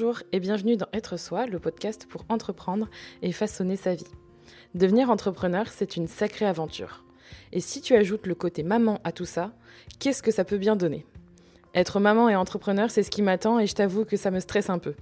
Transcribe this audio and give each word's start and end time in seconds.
Bonjour 0.00 0.22
et 0.30 0.38
bienvenue 0.38 0.76
dans 0.76 0.86
Être 0.92 1.16
Soi, 1.16 1.46
le 1.46 1.58
podcast 1.58 2.06
pour 2.08 2.24
entreprendre 2.28 2.88
et 3.20 3.32
façonner 3.32 3.74
sa 3.74 3.96
vie. 3.96 4.06
Devenir 4.76 5.10
entrepreneur, 5.10 5.66
c'est 5.66 5.96
une 5.96 6.06
sacrée 6.06 6.46
aventure. 6.46 7.02
Et 7.52 7.60
si 7.60 7.80
tu 7.80 7.96
ajoutes 7.96 8.28
le 8.28 8.36
côté 8.36 8.62
maman 8.62 9.00
à 9.02 9.10
tout 9.10 9.24
ça, 9.24 9.50
qu'est-ce 9.98 10.22
que 10.22 10.30
ça 10.30 10.44
peut 10.44 10.56
bien 10.56 10.76
donner? 10.76 11.04
Être 11.74 11.98
maman 11.98 12.28
et 12.28 12.36
entrepreneur, 12.36 12.92
c'est 12.92 13.02
ce 13.02 13.10
qui 13.10 13.22
m'attend 13.22 13.58
et 13.58 13.66
je 13.66 13.74
t'avoue 13.74 14.04
que 14.04 14.16
ça 14.16 14.30
me 14.30 14.38
stresse 14.38 14.70
un 14.70 14.78
peu. 14.78 14.94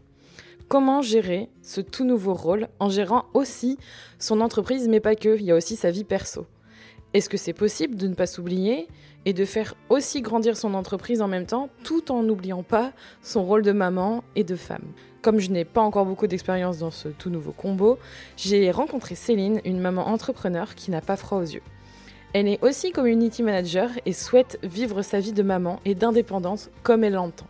Comment 0.67 1.03
gérer 1.03 1.51
ce 1.61 1.83
tout 1.83 2.05
nouveau 2.05 2.33
rôle 2.33 2.69
en 2.81 2.89
gérant 2.89 3.27
aussi 3.35 3.77
son 4.19 4.41
entreprise, 4.41 4.89
mais 4.89 5.01
pas 5.01 5.15
que, 5.15 5.37
il 5.37 5.45
y 5.45 5.53
a 5.53 5.57
aussi 5.57 5.77
sa 5.77 5.91
vie 5.91 6.05
perso? 6.05 6.47
Est-ce 7.13 7.29
que 7.29 7.37
c'est 7.37 7.53
possible 7.53 7.97
de 7.97 8.09
ne 8.09 8.15
pas 8.15 8.27
s'oublier? 8.27 8.89
Et 9.27 9.33
de 9.33 9.45
faire 9.45 9.75
aussi 9.91 10.23
grandir 10.23 10.57
son 10.57 10.73
entreprise 10.73 11.21
en 11.21 11.29
même 11.29 11.45
temps, 11.45 11.69
tout 11.83 12.11
en 12.13 12.23
n'oubliant 12.23 12.63
pas 12.63 12.93
son 13.23 13.45
rôle 13.45 13.63
de 13.63 13.73
maman 13.73 14.25
et 14.37 14.45
de 14.45 14.57
femme. 14.57 14.85
Comme 15.21 15.41
je 15.41 15.51
n'ai 15.51 15.65
pas 15.65 15.81
encore 15.81 16.07
beaucoup 16.07 16.29
d'expérience 16.29 16.79
dans 16.79 16.93
ce 16.93 17.09
tout 17.09 17.29
nouveau 17.29 17.51
combo, 17.51 17.99
j'ai 18.37 18.71
rencontré 18.71 19.17
Céline, 19.17 19.61
une 19.65 19.81
maman 19.81 20.07
entrepreneur 20.07 20.77
qui 20.77 20.93
n'a 20.93 21.01
pas 21.01 21.17
froid 21.17 21.39
aux 21.39 21.43
yeux. 21.45 21.63
Elle 22.33 22.47
est 22.47 22.63
aussi 22.63 22.93
community 22.93 23.43
manager 23.43 23.91
et 24.07 24.13
souhaite 24.13 24.59
vivre 24.63 25.03
sa 25.03 25.19
vie 25.19 25.33
de 25.33 25.43
maman 25.43 25.81
et 25.85 25.97
d'indépendance 25.97 26.71
comme 26.85 27.03
elle 27.03 27.15
l'entend. 27.15 27.49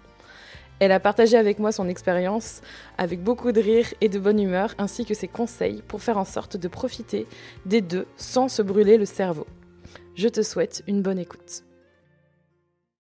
Elle 0.79 0.93
a 0.93 1.01
partagé 1.01 1.37
avec 1.37 1.59
moi 1.59 1.73
son 1.73 1.89
expérience 1.89 2.63
avec 2.97 3.23
beaucoup 3.23 3.53
de 3.53 3.61
rire 3.61 3.93
et 4.01 4.09
de 4.09 4.19
bonne 4.19 4.41
humeur 4.41 4.75
ainsi 4.79 5.05
que 5.05 5.15
ses 5.15 5.29
conseils 5.29 5.83
pour 5.89 6.03
faire 6.03 6.19
en 6.19 6.25
sorte 6.25 6.57
de 6.57 6.69
profiter 6.69 7.27
des 7.67 7.83
deux 7.83 8.07
sans 8.17 8.49
se 8.49 8.63
brûler 8.63 8.97
le 8.97 9.07
cerveau. 9.07 9.47
Je 10.15 10.29
te 10.29 10.41
souhaite 10.41 10.83
une 10.87 11.03
bonne 11.03 11.19
écoute. 11.19 11.66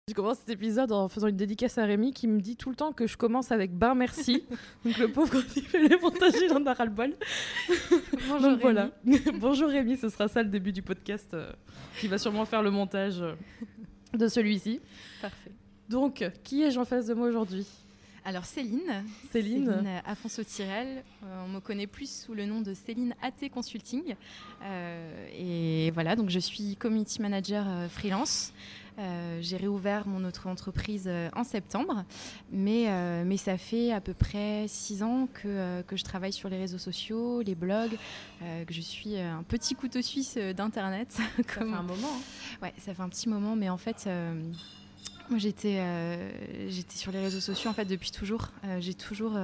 Je 0.08 0.14
commence 0.14 0.38
cet 0.38 0.50
épisode 0.50 0.92
en 0.92 1.08
faisant 1.08 1.26
une 1.26 1.36
dédicace 1.36 1.78
à 1.78 1.84
Rémi 1.84 2.12
qui 2.12 2.28
me 2.28 2.40
dit 2.40 2.54
tout 2.54 2.70
le 2.70 2.76
temps 2.76 2.92
que 2.92 3.08
je 3.08 3.16
commence 3.16 3.50
avec 3.50 3.76
ben 3.76 3.96
merci. 3.96 4.44
Donc 4.84 4.96
le 4.98 5.08
pauvre 5.10 5.32
quand 5.32 5.56
il 5.56 5.62
fait 5.64 5.82
les 5.82 5.96
montages, 5.96 6.34
il 6.40 6.52
en 6.52 6.64
a 6.64 6.74
ras 6.74 6.84
le 6.84 6.92
bol. 6.92 7.16
Bonjour 8.28 8.40
Donc 8.40 8.42
Rémi. 8.42 8.60
voilà. 8.62 8.90
Bonjour 9.40 9.68
Rémi, 9.68 9.96
ce 9.96 10.08
sera 10.08 10.28
ça 10.28 10.44
le 10.44 10.48
début 10.48 10.70
du 10.70 10.80
podcast 10.80 11.34
euh, 11.34 11.50
qui 12.00 12.06
va 12.06 12.18
sûrement 12.18 12.44
faire 12.44 12.62
le 12.62 12.70
montage 12.70 13.20
euh, 13.20 13.34
de 14.16 14.28
celui-ci. 14.28 14.78
Parfait. 15.20 15.50
Donc, 15.88 16.24
qui 16.44 16.62
ai-je 16.62 16.78
en 16.78 16.84
face 16.84 17.06
de 17.06 17.14
moi 17.14 17.26
aujourd'hui? 17.26 17.66
Alors 18.24 18.44
Céline, 18.44 19.04
Céline. 19.32 19.68
euh, 19.68 19.98
Afonso-Tirel, 20.04 21.02
euh, 21.24 21.44
on 21.44 21.48
me 21.48 21.58
connaît 21.58 21.86
plus 21.88 22.22
sous 22.22 22.34
le 22.34 22.44
nom 22.46 22.60
de 22.60 22.74
Céline 22.74 23.12
AT 23.22 23.48
Consulting. 23.52 24.14
Et 25.36 25.90
voilà, 25.94 26.14
donc 26.14 26.30
je 26.30 26.38
suis 26.38 26.76
community 26.76 27.20
manager 27.20 27.64
freelance. 27.90 28.52
Euh, 28.98 29.38
J'ai 29.42 29.58
réouvert 29.58 30.06
mon 30.08 30.24
autre 30.24 30.46
entreprise 30.46 31.04
euh, 31.06 31.28
en 31.36 31.44
septembre, 31.44 32.04
mais, 32.50 32.86
euh, 32.88 33.24
mais 33.26 33.36
ça 33.36 33.58
fait 33.58 33.92
à 33.92 34.00
peu 34.00 34.14
près 34.14 34.64
six 34.68 35.02
ans 35.02 35.28
que, 35.34 35.82
que 35.82 35.96
je 35.96 36.04
travaille 36.04 36.32
sur 36.32 36.48
les 36.48 36.56
réseaux 36.56 36.78
sociaux, 36.78 37.42
les 37.42 37.54
blogs, 37.54 37.96
euh, 38.42 38.64
que 38.64 38.72
je 38.72 38.80
suis 38.80 39.18
un 39.18 39.42
petit 39.42 39.74
couteau 39.74 40.00
suisse 40.00 40.38
d'Internet. 40.38 41.08
Ça 41.10 41.22
fait 41.46 41.60
un 41.60 41.82
moment. 41.82 41.92
hein. 42.06 42.58
Ouais, 42.62 42.72
ça 42.78 42.94
fait 42.94 43.02
un 43.02 43.08
petit 43.10 43.28
moment, 43.28 43.54
mais 43.54 43.68
en 43.68 43.76
fait, 43.76 44.08
moi 45.28 45.38
j'étais 45.38 45.78
j'étais 46.68 46.96
sur 46.96 47.12
les 47.12 47.20
réseaux 47.20 47.40
sociaux 47.40 47.68
en 47.70 47.74
fait 47.74 47.84
depuis 47.84 48.10
toujours. 48.10 48.48
J'ai 48.78 48.94
toujours, 48.94 49.36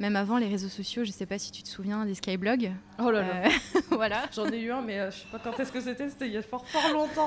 même 0.00 0.16
avant 0.16 0.38
les 0.38 0.48
réseaux 0.48 0.68
sociaux, 0.68 1.04
je 1.04 1.12
sais 1.12 1.26
pas 1.26 1.38
si 1.38 1.52
tu 1.52 1.62
te 1.62 1.68
souviens 1.68 2.04
des 2.04 2.14
skyblogs. 2.14 2.72
Oh 2.98 3.10
là 3.10 3.22
là. 3.22 3.46
Euh, 3.46 3.80
voilà. 3.90 4.22
J'en 4.34 4.46
ai 4.50 4.58
eu 4.60 4.72
un, 4.72 4.82
mais 4.82 4.98
euh, 4.98 5.10
je 5.10 5.18
sais 5.18 5.26
pas 5.30 5.38
quand 5.38 5.58
est-ce 5.60 5.70
que 5.70 5.80
c'était. 5.80 6.08
C'était 6.08 6.26
il 6.26 6.32
y 6.32 6.36
a 6.36 6.42
fort 6.42 6.66
fort 6.66 6.92
longtemps. 6.92 7.26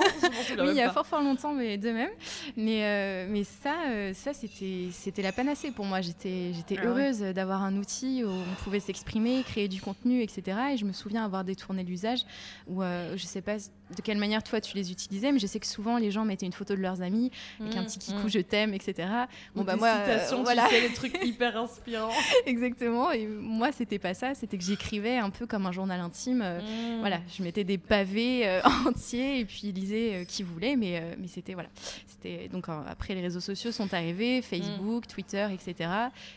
Oui, 0.60 0.68
il 0.70 0.76
y 0.76 0.82
a 0.82 0.88
pas. 0.88 0.94
fort 0.94 1.08
fort 1.08 1.22
longtemps, 1.22 1.54
mais 1.54 1.78
de 1.78 1.92
même. 1.92 2.10
Mais, 2.58 2.84
euh, 2.84 3.28
mais 3.30 3.44
ça, 3.44 3.76
euh, 3.90 4.14
ça 4.14 4.34
c'était 4.34 4.90
c'était 4.92 5.22
la 5.22 5.32
panacée 5.32 5.72
pour 5.72 5.86
moi. 5.86 6.02
J'étais 6.02 6.52
j'étais 6.54 6.76
Ah 6.78 6.82
ouais. 6.82 6.88
heureuse 6.88 7.20
d'avoir 7.20 7.64
un 7.64 7.76
outil 7.78 8.24
où 8.24 8.30
on 8.30 8.64
pouvait 8.64 8.80
s'exprimer, 8.82 9.44
créer 9.44 9.68
du 9.68 9.82
contenu, 9.82 10.22
etc. 10.22 10.58
Et 10.74 10.78
je 10.78 10.86
me 10.86 10.92
souviens 10.94 11.24
avoir 11.24 11.44
détourné 11.44 11.84
l'usage 11.84 12.22
où 12.68 12.82
je 12.82 13.24
sais 13.24 13.42
pas 13.42 13.58
de 13.96 14.02
quelle 14.02 14.18
manière 14.18 14.44
toi 14.44 14.60
tu 14.60 14.76
les 14.76 14.92
utilisais, 14.92 15.32
mais 15.32 15.40
je 15.40 15.48
sais 15.48 15.60
que 15.60 15.66
souvent 15.68 15.98
les 15.98 16.12
gens 16.12 16.26
mettaient 16.26 16.46
une 16.46 16.54
photo 16.54 16.76
de 16.76 16.82
leurs 16.82 17.02
amis 17.02 17.32
avec 17.60 17.76
un 17.76 17.82
Mmh, 17.82 17.86
petit 17.86 18.00
kikou 18.00 18.28
mmh. 18.28 18.30
je 18.30 18.40
t'aime, 18.40 18.74
etc. 18.74 19.08
Ou 19.56 19.60
Bon 19.60 19.64
bah 19.64 19.74
des 19.74 19.80
moi, 19.80 19.90
euh, 19.90 20.14
citations, 20.14 20.44
voilà. 20.44 20.66
tu 20.68 20.76
sais, 20.76 20.82
les 20.82 20.94
trucs 20.94 21.18
hyper 21.24 21.56
inspirants. 21.58 22.12
Exactement. 22.46 23.12
Et 23.12 23.26
moi, 23.28 23.72
c'était 23.72 24.00
pas 24.00 24.14
ça. 24.14 24.34
C'était 24.36 24.58
que 24.58 24.64
j'écrivais 24.64 25.18
un 25.18 25.30
peu 25.30 25.46
comme 25.48 25.66
un 25.66 25.72
journal 25.72 26.00
intime. 26.00 26.42
Euh, 26.44 26.60
Mmh. 26.62 27.00
Voilà, 27.00 27.20
je 27.38 27.44
mettais 27.44 27.64
des 27.64 27.78
pavés 27.78 28.48
euh, 28.48 28.62
entiers 28.88 29.40
et 29.40 29.46
puis 29.46 29.72
lisais 29.72 30.16
euh, 30.16 30.24
qui 30.26 30.44
voulait. 30.44 30.76
Mais, 30.76 31.00
euh, 31.00 31.16
mais 31.18 31.28
c'était 31.28 31.54
voilà. 31.54 31.70
C'était 32.08 32.48
donc 32.50 32.68
euh, 32.70 32.82
après 32.88 33.14
les 33.16 33.22
réseaux 33.22 33.40
sociaux 33.40 33.72
sont 33.72 33.94
arrivés, 33.94 34.42
Facebook, 34.42 35.08
Twitter, 35.08 35.48
etc. 35.54 35.90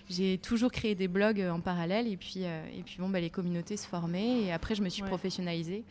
J'ai 0.09 0.39
toujours 0.39 0.71
créé 0.71 0.95
des 0.95 1.09
blogs 1.09 1.41
euh, 1.41 1.51
en 1.51 1.61
parallèle 1.61 2.07
et 2.07 2.17
puis 2.17 2.45
euh, 2.45 2.63
et 2.77 2.83
puis 2.83 2.97
bon 2.99 3.09
bah 3.09 3.21
les 3.21 3.31
communautés 3.31 3.77
se 3.77 3.87
formaient 3.87 4.43
et 4.43 4.53
après 4.53 4.75
je 4.75 4.83
me 4.83 4.89
suis 4.89 5.03
Ouais. 5.03 5.09
professionnalisée. 5.09 5.83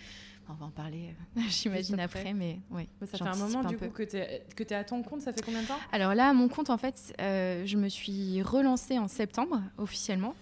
On 0.51 0.53
va 0.55 0.65
en 0.65 0.71
parler, 0.71 1.13
euh, 1.37 1.41
j'imagine 1.49 1.99
après. 1.99 2.21
après, 2.21 2.33
mais 2.33 2.59
oui. 2.71 2.87
Mais 2.99 3.05
ça 3.05 3.19
fait 3.19 3.23
un 3.23 3.35
moment 3.35 3.63
du 3.63 3.77
coup 3.77 3.89
que 3.89 4.01
tu 4.01 4.17
es, 4.17 4.43
que 4.55 4.63
es 4.63 4.73
à 4.73 4.83
ton 4.83 5.03
compte, 5.03 5.21
ça 5.21 5.31
fait 5.31 5.41
combien 5.41 5.61
de 5.61 5.67
temps? 5.67 5.77
Alors 5.91 6.15
là, 6.15 6.33
mon 6.33 6.47
compte, 6.47 6.71
en 6.71 6.77
fait, 6.79 7.13
euh, 7.21 7.63
je 7.67 7.77
me 7.77 7.87
suis 7.87 8.41
relancée 8.41 8.97
en 8.97 9.07
septembre 9.07 9.61
officiellement, 9.77 10.33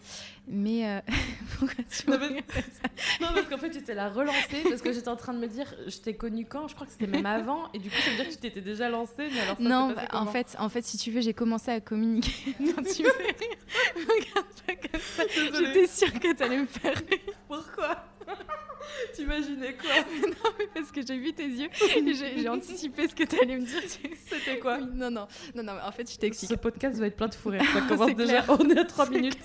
mais 0.48 0.88
euh, 0.88 1.02
pourquoi 1.60 1.84
tu 1.90 2.10
Non, 2.10 2.18
ça? 2.18 2.90
Non, 3.22 3.28
parce 3.34 3.48
qu'en 3.50 3.58
fait, 3.58 3.70
tu 3.70 3.84
t'es 3.84 3.96
la 3.96 4.08
relancée 4.08 4.64
parce 4.64 4.82
que 4.82 4.94
j'étais 4.94 5.10
en 5.10 5.18
train 5.18 5.34
de 5.34 5.40
me 5.40 5.48
dire, 5.48 5.76
je 5.88 5.98
t'ai 5.98 6.16
connue 6.16 6.46
quand? 6.46 6.70
Je 6.70 6.76
crois 6.76 6.88
que 6.88 6.94
c'était 6.94 7.08
même 7.08 7.26
avant. 7.26 7.70
Et 7.74 7.80
du 7.80 7.90
coup, 7.90 7.98
ça 7.98 8.10
veut 8.12 8.16
dire 8.16 8.28
que 8.28 8.32
tu 8.32 8.38
t'étais 8.38 8.62
déjà 8.62 8.90
lancée. 8.90 9.28
Mais 9.30 9.42
alors, 9.42 9.58
ça 9.58 9.64
Non, 9.64 9.92
bah, 9.94 10.04
en 10.14 10.28
fait, 10.28 10.56
en 10.58 10.70
fait, 10.70 10.86
si 10.86 10.98
tu 10.98 11.12
veux, 11.12 11.20
j'ai 11.20 11.34
commencé 11.34 11.70
à 11.70 11.82
communiquer. 11.82 12.56
non, 12.62 12.76
tu 12.76 13.04
me 13.04 13.10
fais 13.10 13.36
rire? 13.38 13.58
Regarde 13.96 14.48
pas 14.66 14.76
comme 14.76 15.02
ça. 15.02 15.24
J'étais 15.34 15.88
sûre 15.88 16.14
que 16.18 16.34
t'allais 16.34 16.60
me 16.60 16.66
faire 16.66 16.96
rire. 16.96 17.36
Pourquoi? 17.50 18.06
T'imaginais 19.14 19.74
quoi? 19.76 19.90
Non, 20.28 20.52
mais 20.58 20.68
parce 20.74 20.92
que 20.92 21.02
j'ai 21.06 21.18
vu 21.18 21.34
tes 21.34 21.46
yeux 21.48 21.70
et 21.98 22.14
j'ai 22.14 22.40
j'ai 22.40 22.50
anticipé 22.50 23.08
ce 23.08 23.16
que 23.16 23.24
t'allais 23.24 23.58
me 23.58 23.66
dire. 23.66 23.82
tu- 23.82 24.16
C'était 24.28 24.60
quoi? 24.60 24.78
Oui, 24.80 24.88
non, 24.94 25.10
non, 25.12 25.28
non, 25.56 25.64
non, 25.64 25.74
mais 25.76 25.82
en 25.82 25.92
fait, 25.92 26.08
je 26.08 26.14
Ce 26.14 26.18
t'explique. 26.20 26.60
podcast 26.62 26.98
va 27.00 27.08
être 27.08 27.16
plein 27.18 27.28
de 27.28 27.36
fou 27.36 27.50
rire. 27.50 27.62
Ça 27.74 27.82
commence 27.88 28.08
C'est 28.10 28.16
déjà. 28.16 28.42
clair. 28.44 28.58
On 28.60 28.70
est 28.70 28.80
à 28.80 28.86
3 28.86 29.06
C'est 29.06 29.12
minutes. 29.12 29.38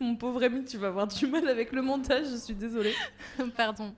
Mon 0.00 0.16
pauvre 0.16 0.42
ami, 0.42 0.64
tu 0.64 0.76
vas 0.78 0.88
avoir 0.88 1.06
du 1.06 1.26
mal 1.26 1.46
avec 1.48 1.72
le 1.72 1.82
montage. 1.82 2.26
Je 2.30 2.36
suis 2.36 2.54
désolée. 2.54 2.94
Pardon. 3.56 3.94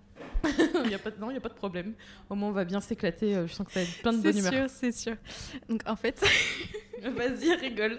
Il 0.85 0.91
y 0.91 0.95
a 0.95 0.99
pas 0.99 1.11
de... 1.11 1.19
Non, 1.21 1.31
il 1.31 1.33
n'y 1.33 1.39
a 1.39 1.41
pas 1.41 1.49
de 1.49 1.55
problème. 1.55 1.95
Au 2.31 2.35
moins, 2.35 2.49
on 2.49 2.53
va 2.53 2.65
bien 2.65 2.81
s'éclater. 2.81 3.35
Euh, 3.37 3.47
Je 3.47 3.53
sens 3.55 3.67
que 3.67 3.73
ça 3.73 3.81
va 3.81 3.87
être 3.87 3.99
plein 4.03 4.13
de 4.13 4.19
C'est 4.19 4.23
bonne 4.25 4.39
humeur. 4.39 4.53
sûr, 4.53 4.65
c'est 4.71 4.93
sûr. 4.93 5.17
Donc, 5.69 5.83
en 5.87 5.97
fait, 5.97 6.21
Vas-y, 7.03 7.55
rigole. 7.55 7.99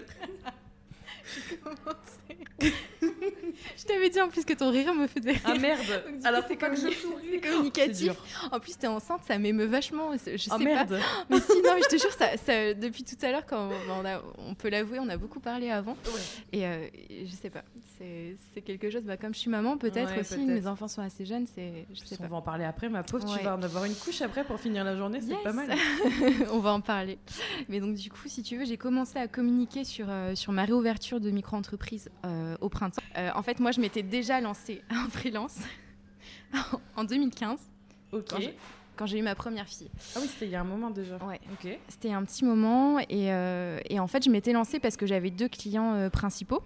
je 3.78 3.84
t'avais 3.84 4.10
dit 4.10 4.20
en 4.20 4.28
plus 4.28 4.44
que 4.44 4.52
ton 4.52 4.70
rire 4.70 4.94
me 4.94 5.06
faisait 5.06 5.32
rire. 5.32 5.40
Ah 5.44 5.54
merde 5.58 5.80
Donc, 6.06 6.24
Alors, 6.24 6.46
pas 6.46 6.70
que 6.70 6.76
je 6.76 6.80
souris. 6.90 7.14
c'est 7.32 7.40
communicatif. 7.40 7.96
C'est 7.96 8.04
dur. 8.04 8.16
En 8.52 8.60
plus, 8.60 8.76
t'es 8.76 8.86
enceinte, 8.86 9.20
ça 9.26 9.38
m'émeut 9.38 9.66
vachement. 9.66 10.10
Je 10.12 10.36
sais 10.36 10.48
Ah 10.50 10.58
pas. 10.58 10.64
merde 10.64 10.98
Mais 11.30 11.40
si, 11.40 11.52
non, 11.62 11.74
mais 11.74 11.82
je 11.82 11.96
te 11.96 12.00
jure, 12.00 12.12
ça, 12.12 12.36
ça- 12.36 12.74
depuis 12.74 13.04
tout 13.04 13.16
à 13.22 13.30
l'heure, 13.30 13.46
quand 13.46 13.70
on, 13.90 14.04
a- 14.04 14.22
on 14.38 14.54
peut 14.54 14.68
l'avouer, 14.68 14.98
on 15.00 15.08
a 15.08 15.16
beaucoup 15.16 15.40
parlé 15.40 15.70
avant. 15.70 15.96
Et, 16.52 16.66
euh, 16.66 16.86
je 17.26 17.30
sais 17.34 17.50
pas, 17.50 17.62
c'est 17.98 18.36
c'est 18.52 18.60
quelque 18.62 18.90
chose, 18.90 19.02
bah, 19.02 19.16
comme 19.16 19.34
je 19.34 19.38
suis 19.40 19.50
maman, 19.50 19.76
peut-être 19.78 20.12
Ouais, 20.12 20.20
aussi, 20.20 20.38
mes 20.44 20.66
enfants 20.66 20.88
sont 20.88 21.02
assez 21.02 21.24
jeunes, 21.24 21.46
c'est. 21.54 21.86
Je 21.92 22.00
sais 22.04 22.16
On 22.18 22.22
pas. 22.24 22.28
va 22.28 22.36
en 22.36 22.42
parler 22.42 22.64
après, 22.64 22.88
ma 22.88 23.02
pauvre. 23.02 23.28
Ouais. 23.30 23.38
Tu 23.38 23.44
vas 23.44 23.56
en 23.56 23.62
avoir 23.62 23.84
une 23.84 23.94
couche 23.94 24.20
après 24.22 24.44
pour 24.44 24.58
finir 24.60 24.84
la 24.84 24.96
journée, 24.96 25.20
c'est 25.20 25.28
Yes. 25.28 25.42
pas 25.42 25.52
mal. 25.52 25.70
on 26.52 26.58
va 26.58 26.72
en 26.72 26.80
parler. 26.80 27.18
Mais 27.68 27.80
donc, 27.80 27.94
du 27.94 28.10
coup, 28.10 28.26
si 28.28 28.42
tu 28.42 28.56
veux, 28.56 28.64
j'ai 28.64 28.76
commencé 28.76 29.18
à 29.18 29.26
communiquer 29.28 29.84
sur, 29.84 30.06
euh, 30.08 30.34
sur 30.34 30.52
ma 30.52 30.64
réouverture 30.64 31.20
de 31.20 31.30
micro-entreprise 31.30 32.08
euh, 32.24 32.56
au 32.60 32.68
printemps. 32.68 32.93
Euh, 33.16 33.30
en 33.34 33.42
fait, 33.42 33.60
moi, 33.60 33.70
je 33.72 33.80
m'étais 33.80 34.02
déjà 34.02 34.40
lancée 34.40 34.82
en 34.90 35.08
freelance 35.10 35.58
en 36.96 37.04
2015, 37.04 37.58
Ok. 38.12 38.22
Quand 38.96 39.06
j'ai- 39.06 39.18
eu 39.18 39.22
ma 39.22 39.34
première 39.34 39.66
fille. 39.66 39.90
Ah 40.14 40.20
oui, 40.22 40.28
c'était 40.28 40.46
il 40.46 40.52
y 40.52 40.54
a 40.54 40.60
un 40.60 40.64
moment 40.64 40.90
déjà. 40.90 41.16
Ouais. 41.24 41.40
Ok. 41.52 41.68
C'était 41.88 42.12
un 42.12 42.22
petit 42.24 42.44
moment 42.44 43.00
et, 43.00 43.32
euh, 43.32 43.80
et 43.90 43.98
en 43.98 44.06
fait 44.06 44.24
je 44.24 44.30
m'étais 44.30 44.52
lancée 44.52 44.78
parce 44.78 44.96
que 44.96 45.04
j'avais 45.04 45.30
deux 45.30 45.48
clients 45.48 45.94
euh, 45.94 46.10
principaux 46.10 46.62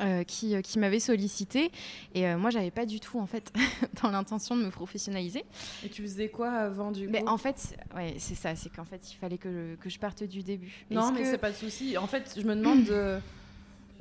euh, 0.00 0.24
qui, 0.24 0.54
euh, 0.54 0.62
qui 0.62 0.78
m'avaient 0.78 0.98
sollicité 0.98 1.70
et 2.14 2.26
euh, 2.26 2.38
moi 2.38 2.48
j'avais 2.48 2.70
pas 2.70 2.86
du 2.86 3.00
tout 3.00 3.18
en 3.20 3.26
fait 3.26 3.52
dans 4.02 4.10
l'intention 4.10 4.56
de 4.56 4.64
me 4.64 4.70
professionnaliser. 4.70 5.44
Et 5.84 5.90
tu 5.90 6.00
faisais 6.00 6.30
quoi 6.30 6.50
avant 6.52 6.90
du 6.90 7.04
coup 7.04 7.12
Mais 7.12 7.22
en 7.28 7.36
fait 7.36 7.76
ouais 7.94 8.14
c'est 8.16 8.34
ça 8.34 8.56
c'est 8.56 8.70
qu'en 8.74 8.86
fait 8.86 9.12
il 9.12 9.16
fallait 9.16 9.36
que, 9.36 9.50
je- 9.52 9.74
que 9.76 9.90
je 9.90 9.98
parte 9.98 10.22
du 10.22 10.42
début. 10.42 10.72
Non, 10.90 11.12
mais 11.12 11.20
que- 11.20 11.30
c'est 11.32 11.36
pas 11.36 11.50
de 11.50 11.56
souci. 11.56 11.98
En 11.98 12.06
fait, 12.06 12.34
je 12.40 12.46
me 12.46 12.54
demande 12.56 12.84
de. 12.84 13.18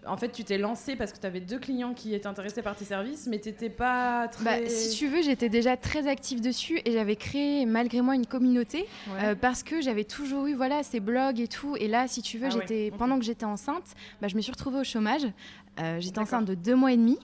En 0.08 0.18
fait, 0.18 0.30
tu 0.32 0.44
t'es 0.44 0.58
lancé 0.58 0.96
parce 0.96 1.12
que 1.14 1.20
tu 1.20 1.28
avais 1.28 1.40
deux 1.42 1.60
clients 1.60 1.94
qui 1.94 2.16
étaient 2.16 2.26
intéressés 2.28 2.64
par 2.64 2.76
tes 2.76 2.86
services, 2.86 3.28
mais 3.28 3.38
t'étais 3.38 3.70
pas 3.70 4.28
très. 4.30 4.44
Bah, 4.62 4.68
si 4.68 4.98
tu 4.98 5.08
veux, 5.08 5.22
j'étais 5.22 5.48
déjà 5.50 5.78
très 5.78 6.08
active 6.08 6.42
dessus 6.42 6.82
et 6.86 6.92
j'avais 6.92 7.16
créé 7.16 7.66
malgré 7.68 8.02
moi 8.02 8.16
une 8.16 8.26
communauté 8.26 8.88
Ouais. 9.14 9.24
euh, 9.26 9.36
parce 9.36 9.62
que 9.62 9.80
j'avais 9.82 10.04
toujours 10.04 10.48
eu 10.48 10.54
voilà 10.56 10.82
ces 10.82 11.00
blogs 11.00 11.40
et 11.40 11.48
tout. 11.48 11.76
Et 11.78 11.88
là, 11.88 12.08
si 12.08 12.22
tu 12.24 12.40
veux, 12.40 12.48
Ah 12.48 12.50
j'étais 12.50 12.92
pendant 12.98 13.20
que 13.20 13.26
j'étais 13.26 13.46
enceinte, 13.46 13.84
bah, 14.22 14.28
je 14.28 14.36
me 14.36 14.42
suis 14.42 14.52
retrouvée 14.52 14.80
au 14.80 14.84
chômage. 14.84 15.28
Euh, 15.80 15.98
j'étais 16.00 16.20
enceinte 16.20 16.46
de 16.46 16.56
deux 16.56 16.76
mois 16.76 16.92
et 16.92 16.98
demi 16.98 17.18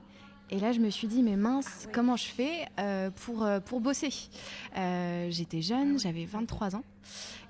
Et 0.49 0.59
là, 0.59 0.71
je 0.71 0.79
me 0.79 0.89
suis 0.89 1.07
dit, 1.07 1.23
mais 1.23 1.35
mince, 1.35 1.88
comment 1.91 2.15
je 2.15 2.25
fais 2.25 2.67
pour, 3.15 3.47
pour 3.65 3.81
bosser? 3.81 4.13
J'étais 5.29 5.61
jeune, 5.61 5.99
j'avais 5.99 6.25
23 6.25 6.75
ans. 6.75 6.83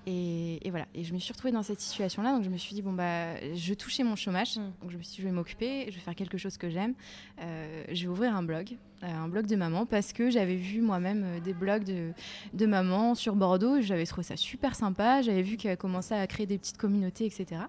Et, 0.10 0.70
voilà. 0.70 0.86
Et 0.96 1.04
je 1.04 1.14
me 1.14 1.20
suis 1.20 1.34
retrouvée 1.34 1.52
dans 1.52 1.64
cette 1.64 1.82
situation-là. 1.82 2.32
Donc 2.32 2.46
je 2.46 2.50
me 2.50 2.56
suis 2.58 2.74
dit, 2.74 2.82
bon, 2.82 2.94
bah, 2.94 3.36
je 3.54 3.74
touchais 3.74 4.04
mon 4.04 4.16
chômage. 4.16 4.56
Mm. 4.56 4.72
Donc 4.82 4.92
je 4.92 4.98
me 4.98 5.04
suis 5.04 5.18
dit, 5.18 5.22
je 5.22 5.28
vais 5.28 5.34
m'occuper, 5.34 5.88
je 5.90 5.96
vais 5.96 6.02
faire 6.02 6.16
quelque 6.16 6.38
chose 6.38 6.58
que 6.58 6.70
j'aime. 6.70 6.94
Euh, 7.42 7.84
je 7.92 8.04
vais 8.04 8.08
ouvrir 8.08 8.34
un 8.34 8.42
blog, 8.42 8.78
euh, 9.04 9.06
un 9.06 9.28
blog 9.28 9.48
de 9.48 9.58
maman, 9.58 9.86
parce 9.86 10.14
que 10.14 10.30
j'avais 10.30 10.56
vu 10.56 10.80
moi-même 10.80 11.24
euh, 11.26 11.42
des 11.42 11.54
blogs 11.54 11.84
de, 11.84 12.14
de 12.54 12.66
maman 12.66 13.16
sur 13.16 13.36
Bordeaux. 13.36 13.82
J'avais 13.82 14.06
trouvé 14.06 14.24
ça 14.24 14.38
super 14.38 14.76
sympa. 14.76 15.22
J'avais 15.22 15.42
vu 15.42 15.58
qu'elle 15.58 15.76
commençait 15.76 16.16
à 16.16 16.26
créer 16.26 16.46
des 16.46 16.58
petites 16.58 16.78
communautés, 16.78 17.26
etc. 17.26 17.64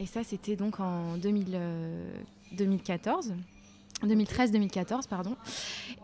Et 0.00 0.06
ça, 0.06 0.24
c'était 0.24 0.56
donc 0.56 0.80
en 0.80 1.16
2014. 1.16 3.34
2013-2014, 4.06 5.08
pardon. 5.08 5.36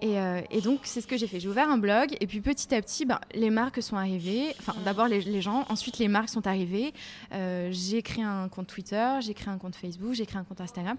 Euh, 0.05 0.41
et, 0.51 0.61
donc, 0.61 0.81
c'est 0.85 1.01
ce 1.01 1.07
que 1.07 1.17
j'ai 1.17 1.27
fait. 1.27 1.41
J'ai 1.41 1.49
ouvert 1.49 1.71
un 1.71 1.79
blog 1.79 2.17
et 2.21 2.27
puis 2.27 2.41
petit 2.41 2.75
à 2.75 2.83
petit, 2.83 3.07
ben, 3.07 3.19
les 3.35 3.51
marques 3.51 3.83
sont 3.83 3.97
arrivées. 3.97 4.55
Enfin, 4.59 4.75
d'abord 4.85 5.09
les, 5.09 5.41
gens, 5.41 5.65
ensuite 5.69 5.99
les 5.99 6.09
marques 6.09 6.29
sont 6.29 6.47
arrivées. 6.47 6.93
Euh, 7.33 7.69
j'ai 7.73 8.03
créé 8.03 8.25
un 8.25 8.49
compte 8.49 8.67
Twitter, 8.67 9.09
j'ai 9.21 9.35
créé 9.35 9.49
un 9.49 9.59
compte 9.59 9.77
Facebook, 9.77 10.13
j'ai 10.13 10.27
créé 10.27 10.39
un 10.39 10.45
compte 10.45 10.61
Instagram. 10.61 10.97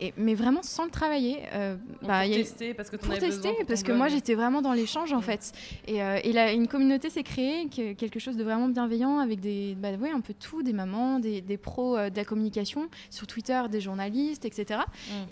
Et, 0.00 0.14
mais 0.16 0.34
vraiment 0.34 0.62
sans 0.62 0.84
le 0.84 0.90
travailler. 0.90 1.40
Euh, 1.54 1.76
bah, 2.02 2.22
pour 2.24 2.34
tester, 2.34 2.74
parce 2.74 2.90
que, 2.90 2.96
pour 2.96 3.18
tester, 3.18 3.52
parce 3.66 3.82
que 3.82 3.92
moi 3.92 4.08
j'étais 4.08 4.34
vraiment 4.34 4.62
dans 4.62 4.72
l'échange 4.72 5.12
en 5.12 5.20
fait. 5.20 5.52
Et, 5.86 5.96
et 5.96 6.32
là, 6.32 6.52
une 6.52 6.68
communauté 6.68 7.10
s'est 7.10 7.22
créée, 7.22 7.66
quelque 7.68 8.20
chose 8.20 8.36
de 8.36 8.44
vraiment 8.44 8.68
bienveillant 8.68 9.18
avec 9.18 9.40
des, 9.40 9.74
bah, 9.74 9.92
ouais, 9.92 10.10
un 10.10 10.20
peu 10.20 10.34
tout, 10.34 10.62
des 10.62 10.72
mamans, 10.72 11.18
des, 11.18 11.40
des 11.40 11.56
pros 11.56 11.96
de 11.96 12.16
la 12.16 12.24
communication, 12.24 12.88
sur 13.10 13.26
Twitter, 13.26 13.60
des 13.70 13.80
journalistes, 13.80 14.44
etc. 14.44 14.80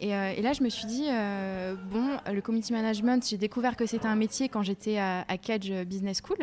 Et, 0.01 0.09
et 0.09 0.43
là, 0.43 0.53
je 0.53 0.63
me 0.63 0.69
suis 0.69 0.87
dit, 0.87 1.04
euh, 1.11 1.75
bon, 1.91 2.19
le 2.33 2.41
community 2.41 2.73
management, 2.73 3.27
j'ai 3.29 3.37
découvert 3.37 3.77
que 3.77 3.87
c'était 3.87 4.07
un 4.07 4.17
métier 4.17 4.49
quand 4.49 4.63
j'étais 4.63 4.99
à, 4.99 5.25
à, 5.29 5.39
Cage 5.39 5.71
Business 5.87 6.21
School, 6.27 6.39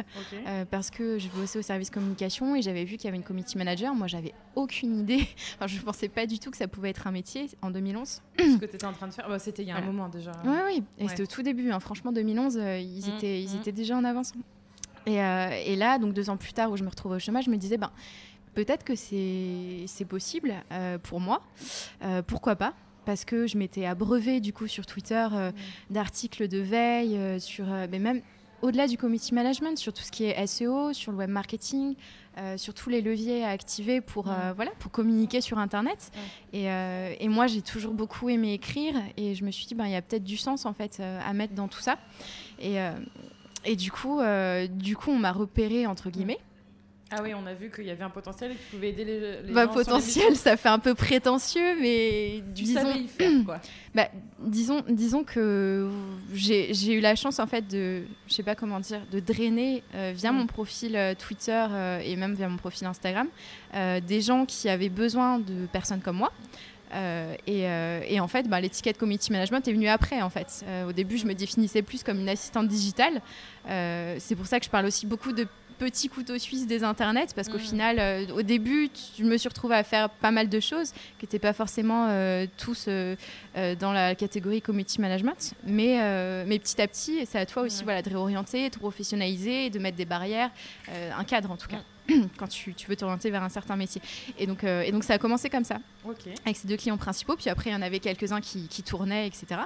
euh, 0.47 0.65
parce 0.65 0.89
que 0.89 1.19
je 1.19 1.27
bossais 1.29 1.59
au 1.59 1.61
service 1.61 1.89
communication 1.89 2.55
et 2.55 2.61
j'avais 2.61 2.83
vu 2.83 2.97
qu'il 2.97 3.05
y 3.05 3.07
avait 3.07 3.17
une 3.17 3.23
community 3.23 3.57
manager. 3.57 3.93
Moi, 3.95 4.07
j'avais 4.07 4.33
aucune 4.55 4.99
idée. 4.99 5.27
enfin, 5.55 5.67
je 5.67 5.77
ne 5.77 5.81
pensais 5.81 6.09
pas 6.09 6.25
du 6.25 6.39
tout 6.39 6.51
que 6.51 6.57
ça 6.57 6.67
pouvait 6.67 6.89
être 6.89 7.07
un 7.07 7.11
métier 7.11 7.49
en 7.61 7.71
2011. 7.71 8.21
Ce 8.39 8.57
que 8.57 8.65
tu 8.65 8.75
étais 8.75 8.85
en 8.85 8.93
train 8.93 9.07
de 9.07 9.13
faire, 9.13 9.27
bah, 9.27 9.39
c'était 9.39 9.63
il 9.63 9.69
y 9.69 9.71
a 9.71 9.77
un 9.77 9.81
moment 9.81 10.09
déjà. 10.09 10.31
Oui, 10.45 10.57
oui, 10.65 10.83
et 10.97 11.07
c'était 11.07 11.23
au 11.23 11.27
tout 11.27 11.43
début. 11.43 11.71
Hein. 11.71 11.79
Franchement, 11.79 12.11
2011, 12.11 12.57
euh, 12.57 12.77
ils, 12.77 13.05
mmh, 13.05 13.15
étaient, 13.15 13.41
ils 13.41 13.55
mmh. 13.55 13.59
étaient 13.59 13.71
déjà 13.71 13.95
en 13.95 14.03
avance. 14.03 14.33
Et, 15.07 15.15
et, 15.15 15.75
là, 15.75 15.97
donc 15.97 16.13
deux 16.13 16.29
ans 16.29 16.37
plus 16.37 16.53
tard, 16.53 16.71
où 16.71 16.77
je 16.77 16.83
me 16.83 16.89
retrouvais 16.89 17.15
au 17.15 17.19
chômage, 17.19 17.45
je 17.45 17.49
me 17.49 17.57
disais, 17.57 17.77
ben, 17.77 17.91
peut-être 18.53 18.83
que 18.83 18.95
c'est 18.95 20.05
possible 20.07 20.53
pour 21.03 21.19
moi. 21.19 21.41
pourquoi 22.27 22.55
pas? 22.55 22.73
Parce 23.11 23.25
que 23.25 23.45
je 23.45 23.57
m'étais 23.57 23.85
abreuvée 23.85 24.39
du 24.39 24.53
coup 24.53 24.67
sur 24.67 24.85
Twitter 24.85 25.27
euh, 25.33 25.51
d'articles 25.89 26.47
de 26.47 26.59
veille, 26.59 27.17
euh, 27.17 27.39
sur, 27.39 27.65
euh, 27.69 27.85
mais 27.91 27.99
même 27.99 28.21
au-delà 28.61 28.87
du 28.87 28.97
community 28.97 29.33
management, 29.33 29.77
sur 29.77 29.91
tout 29.91 30.01
ce 30.01 30.13
qui 30.13 30.23
est 30.23 30.47
SEO, 30.47 30.93
sur 30.93 31.11
le 31.11 31.17
web 31.17 31.29
marketing, 31.29 31.95
sur 32.55 32.73
tous 32.73 32.89
les 32.89 33.01
leviers 33.01 33.43
à 33.43 33.49
activer 33.49 33.99
pour, 33.99 34.25
voilà, 34.55 34.71
pour 34.77 34.91
communiquer 34.91 35.41
sur 35.41 35.57
Internet. 35.57 36.11
Et, 36.53 36.65
et, 36.67 37.27
moi, 37.27 37.47
j'ai 37.47 37.63
toujours 37.63 37.95
beaucoup 37.95 38.29
aimé 38.29 38.53
écrire 38.53 38.93
et 39.17 39.33
je 39.33 39.43
me 39.43 39.49
suis 39.49 39.65
dit, 39.65 39.73
ben, 39.73 39.87
il 39.87 39.91
y 39.91 39.95
a 39.95 40.01
peut-être 40.03 40.23
du 40.23 40.37
sens 40.37 40.67
en 40.67 40.73
fait 40.73 41.01
à 41.01 41.33
mettre 41.33 41.55
dans 41.55 41.67
tout 41.67 41.79
ça. 41.79 41.97
Et, 42.59 42.75
et 43.65 43.75
du, 43.75 43.91
coup, 43.91 44.21
du 44.69 44.95
coup, 44.95 45.09
on 45.09 45.17
m'a 45.17 45.31
repéré 45.31 45.87
entre 45.87 46.11
guillemets. 46.11 46.39
Ah 47.13 47.19
oui, 47.21 47.33
on 47.33 47.45
a 47.45 47.53
vu 47.53 47.69
qu'il 47.69 47.83
y 47.85 47.91
avait 47.91 48.03
un 48.03 48.09
potentiel 48.09 48.51
et 48.51 48.55
que 48.55 48.59
tu 48.59 48.75
pouvais 48.75 48.89
aider 48.89 49.03
les, 49.03 49.41
les 49.41 49.53
bah, 49.53 49.67
potentiel, 49.67 50.33
ça 50.37 50.55
fait 50.55 50.69
un 50.69 50.79
peu 50.79 50.95
prétentieux, 50.95 51.75
mais 51.81 52.41
tu 52.55 52.63
disons, 52.63 52.81
savais 52.81 52.99
y 52.99 53.07
faire 53.07 53.31
quoi. 53.45 53.59
bah, 53.95 54.07
disons, 54.39 54.81
disons 54.87 55.25
que 55.25 55.89
j'ai 56.33 56.93
eu 56.93 57.01
la 57.01 57.17
chance 57.17 57.39
en 57.39 57.47
fait 57.47 57.67
de, 57.67 58.03
je 58.27 58.33
sais 58.33 58.43
pas 58.43 58.55
comment 58.55 58.79
dire, 58.79 59.01
de 59.11 59.19
drainer 59.19 59.83
euh, 59.93 60.13
via 60.15 60.31
mm. 60.31 60.37
mon 60.37 60.47
profil 60.47 60.95
euh, 60.95 61.13
Twitter 61.13 61.65
euh, 61.69 61.99
et 61.99 62.15
même 62.15 62.33
via 62.33 62.47
mon 62.47 62.57
profil 62.57 62.87
Instagram 62.87 63.27
des 63.73 64.21
gens 64.21 64.45
qui 64.45 64.69
avaient 64.69 64.89
besoin 64.89 65.39
de 65.39 65.65
personnes 65.71 66.01
comme 66.01 66.17
moi. 66.17 66.31
Et, 67.47 67.61
et, 67.61 68.19
en 68.19 68.27
fait, 68.27 68.49
bah, 68.49 68.59
l'étiquette 68.59 68.97
community 68.97 69.31
management 69.31 69.65
est 69.65 69.71
venue 69.71 69.87
après. 69.87 70.21
En 70.21 70.29
fait, 70.29 70.65
au 70.85 70.91
début, 70.91 71.17
je 71.17 71.25
me 71.25 71.33
définissais 71.33 71.81
plus 71.81 72.03
comme 72.03 72.19
une 72.19 72.27
assistante 72.27 72.67
digitale. 72.67 73.21
c'est 73.65 74.35
pour 74.35 74.45
ça 74.45 74.59
que 74.59 74.65
je 74.65 74.69
parle 74.69 74.87
aussi 74.87 75.05
beaucoup 75.05 75.31
de 75.31 75.47
petit 75.81 76.10
couteau 76.10 76.38
suisse 76.38 76.68
des 76.68 76.83
internets 76.83 77.33
parce 77.36 77.50
qu'au 77.50 77.57
mm. 77.57 77.72
final, 77.72 78.00
euh, 78.00 78.25
au 78.36 78.44
début, 78.44 78.92
je 79.18 79.24
me 79.24 79.36
suis 79.38 79.50
retrouvée 79.50 79.75
à 79.75 79.83
faire 79.83 80.12
pas 80.12 80.30
mal 80.30 80.48
de 80.48 80.60
choses 80.60 80.92
qui 81.18 81.25
n'étaient 81.25 81.39
pas 81.39 81.54
forcément 81.54 82.07
euh, 82.10 82.45
tous 82.57 82.86
euh, 82.88 83.16
dans 83.80 83.92
la 83.92 84.13
catégorie 84.13 84.62
community 84.62 85.01
management. 85.01 85.56
Mais, 85.66 85.98
mais 86.45 86.60
petit 86.60 86.80
à 86.81 86.88
petit, 86.88 87.25
c'est 87.25 87.39
à 87.39 87.45
toi 87.48 87.63
aussi 87.63 87.83
voilà, 87.83 88.01
de 88.04 88.10
réorienter, 88.10 88.69
de 88.69 88.78
professionnaliser, 88.78 89.69
de 89.72 89.80
mettre 89.80 89.98
des 89.98 90.06
barrières, 90.06 90.51
un 91.18 91.24
cadre 91.24 91.50
en 91.51 91.57
tout 91.57 91.68
cas. 91.68 91.80
quand 92.38 92.48
tu, 92.48 92.74
veux 92.88 92.95
t'orienter 92.95 93.30
vers 93.30 93.44
un 93.44 93.50
certain 93.50 93.75
métier. 93.75 94.01
Et 94.38 94.48
donc, 94.48 94.63
euh, 94.63 94.81
et 94.81 94.92
donc 94.92 95.03
ça 95.03 95.13
a 95.13 95.18
commencé 95.18 95.50
comme 95.50 95.63
ça, 95.63 95.80
avec 96.45 96.57
ces 96.57 96.68
deux 96.68 96.77
clients 96.77 96.98
principaux. 96.98 97.36
Puis 97.36 97.50
après, 97.50 97.69
il 97.69 97.74
y 97.74 97.75
en 97.75 97.81
avait 97.81 98.00
quelques-uns 98.00 98.42
qui, 98.42 98.83
tournaient, 98.83 99.27
etc. 99.27 99.62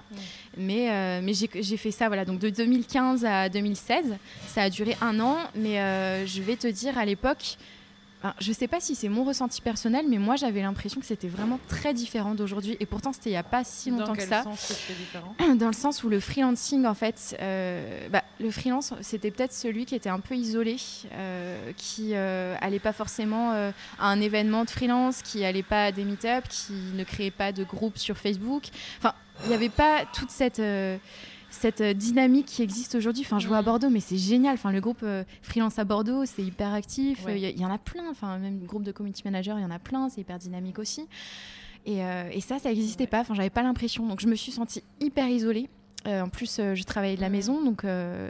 Mais, 0.57 0.91
euh, 0.91 1.21
mais 1.23 1.33
j'ai 1.33 1.77
fait 1.77 1.91
ça 1.91 2.07
voilà, 2.07 2.25
donc 2.25 2.39
de 2.39 2.49
2015 2.49 3.25
à 3.25 3.49
2016. 3.49 4.17
Ça 4.47 4.63
a 4.63 4.69
duré 4.69 4.97
un 5.01 5.19
an, 5.19 5.37
mais 5.55 5.79
euh, 5.79 6.25
je 6.25 6.41
vais 6.41 6.55
te 6.55 6.67
dire, 6.67 6.97
à 6.97 7.05
l'époque, 7.05 7.57
je 8.39 8.49
ne 8.49 8.55
sais 8.55 8.67
pas 8.67 8.79
si 8.79 8.95
c'est 8.95 9.09
mon 9.09 9.23
ressenti 9.23 9.61
personnel, 9.61 10.05
mais 10.09 10.17
moi 10.17 10.35
j'avais 10.35 10.61
l'impression 10.61 10.99
que 10.99 11.05
c'était 11.05 11.27
vraiment 11.27 11.59
très 11.67 11.93
différent 11.93 12.35
d'aujourd'hui. 12.35 12.77
Et 12.79 12.85
pourtant, 12.85 13.13
c'était 13.13 13.29
il 13.29 13.33
n'y 13.33 13.37
a 13.37 13.43
pas 13.43 13.63
si 13.63 13.91
longtemps 13.91 14.13
que 14.13 14.23
ça. 14.23 14.43
différent? 14.93 15.35
Dans 15.55 15.67
le 15.67 15.73
sens 15.73 16.03
où 16.03 16.09
le 16.09 16.19
freelancing, 16.19 16.85
en 16.85 16.93
fait, 16.93 17.37
euh, 17.41 18.07
bah, 18.09 18.23
le 18.39 18.51
freelance, 18.51 18.93
c'était 19.01 19.31
peut-être 19.31 19.53
celui 19.53 19.85
qui 19.85 19.95
était 19.95 20.09
un 20.09 20.19
peu 20.19 20.35
isolé, 20.35 20.77
euh, 21.13 21.71
qui 21.77 22.09
n'allait 22.09 22.77
euh, 22.77 22.79
pas 22.81 22.93
forcément 22.93 23.51
à 23.51 23.71
un 23.99 24.21
événement 24.21 24.63
de 24.63 24.69
freelance, 24.69 25.21
qui 25.21 25.41
n'allait 25.41 25.63
pas 25.63 25.85
à 25.85 25.91
des 25.91 26.03
meet-up, 26.03 26.45
qui 26.49 26.73
ne 26.93 27.03
créait 27.03 27.31
pas 27.31 27.51
de 27.51 27.63
groupe 27.63 27.97
sur 27.97 28.17
Facebook. 28.17 28.63
Enfin, 28.97 29.13
il 29.43 29.49
n'y 29.49 29.55
avait 29.55 29.69
pas 29.69 30.03
toute 30.13 30.31
cette 30.31 30.61
cette 31.55 31.81
euh, 31.81 31.93
dynamique 31.93 32.45
qui 32.45 32.61
existe 32.61 32.95
aujourd'hui. 32.95 33.23
Enfin, 33.25 33.39
je 33.39 33.47
vois 33.47 33.57
à 33.57 33.61
mm. 33.61 33.65
Bordeaux, 33.65 33.89
mais 33.89 33.99
c'est 33.99 34.17
génial. 34.17 34.53
Enfin, 34.53 34.71
le 34.71 34.81
groupe 34.81 35.01
euh, 35.03 35.23
freelance 35.41 35.79
à 35.79 35.83
Bordeaux, 35.83 36.25
c'est 36.25 36.43
hyper 36.43 36.73
actif. 36.73 37.25
Il 37.27 37.37
y, 37.37 37.65
en 37.65 37.71
a 37.71 37.77
plein. 37.77 38.09
Enfin, 38.09 38.37
même 38.37 38.59
le 38.59 38.67
groupe 38.67 38.83
de 38.83 38.91
community 38.91 39.23
manager, 39.25 39.57
il 39.57 39.61
y 39.61 39.65
en 39.65 39.71
a 39.71 39.79
plein. 39.79 40.09
C'est 40.09 40.21
hyper 40.21 40.37
dynamique 40.37 40.79
aussi. 40.79 41.07
Et, 41.85 42.03
euh, 42.03 42.39
ça, 42.41 42.59
ça 42.59 42.69
n'existait 42.69 43.07
pas. 43.07 43.21
Enfin, 43.21 43.33
j'avais 43.33 43.49
pas 43.49 43.63
l'impression. 43.63 44.05
Donc, 44.05 44.19
je 44.19 44.27
me 44.27 44.35
suis 44.35 44.51
sentie 44.51 44.83
hyper 44.99 45.27
isolée. 45.27 45.69
en 46.05 46.29
plus, 46.29 46.57
je 46.57 46.83
travaillais 46.83 47.15
de 47.15 47.21
la 47.21 47.29
maison, 47.29 47.63
donc, 47.63 47.83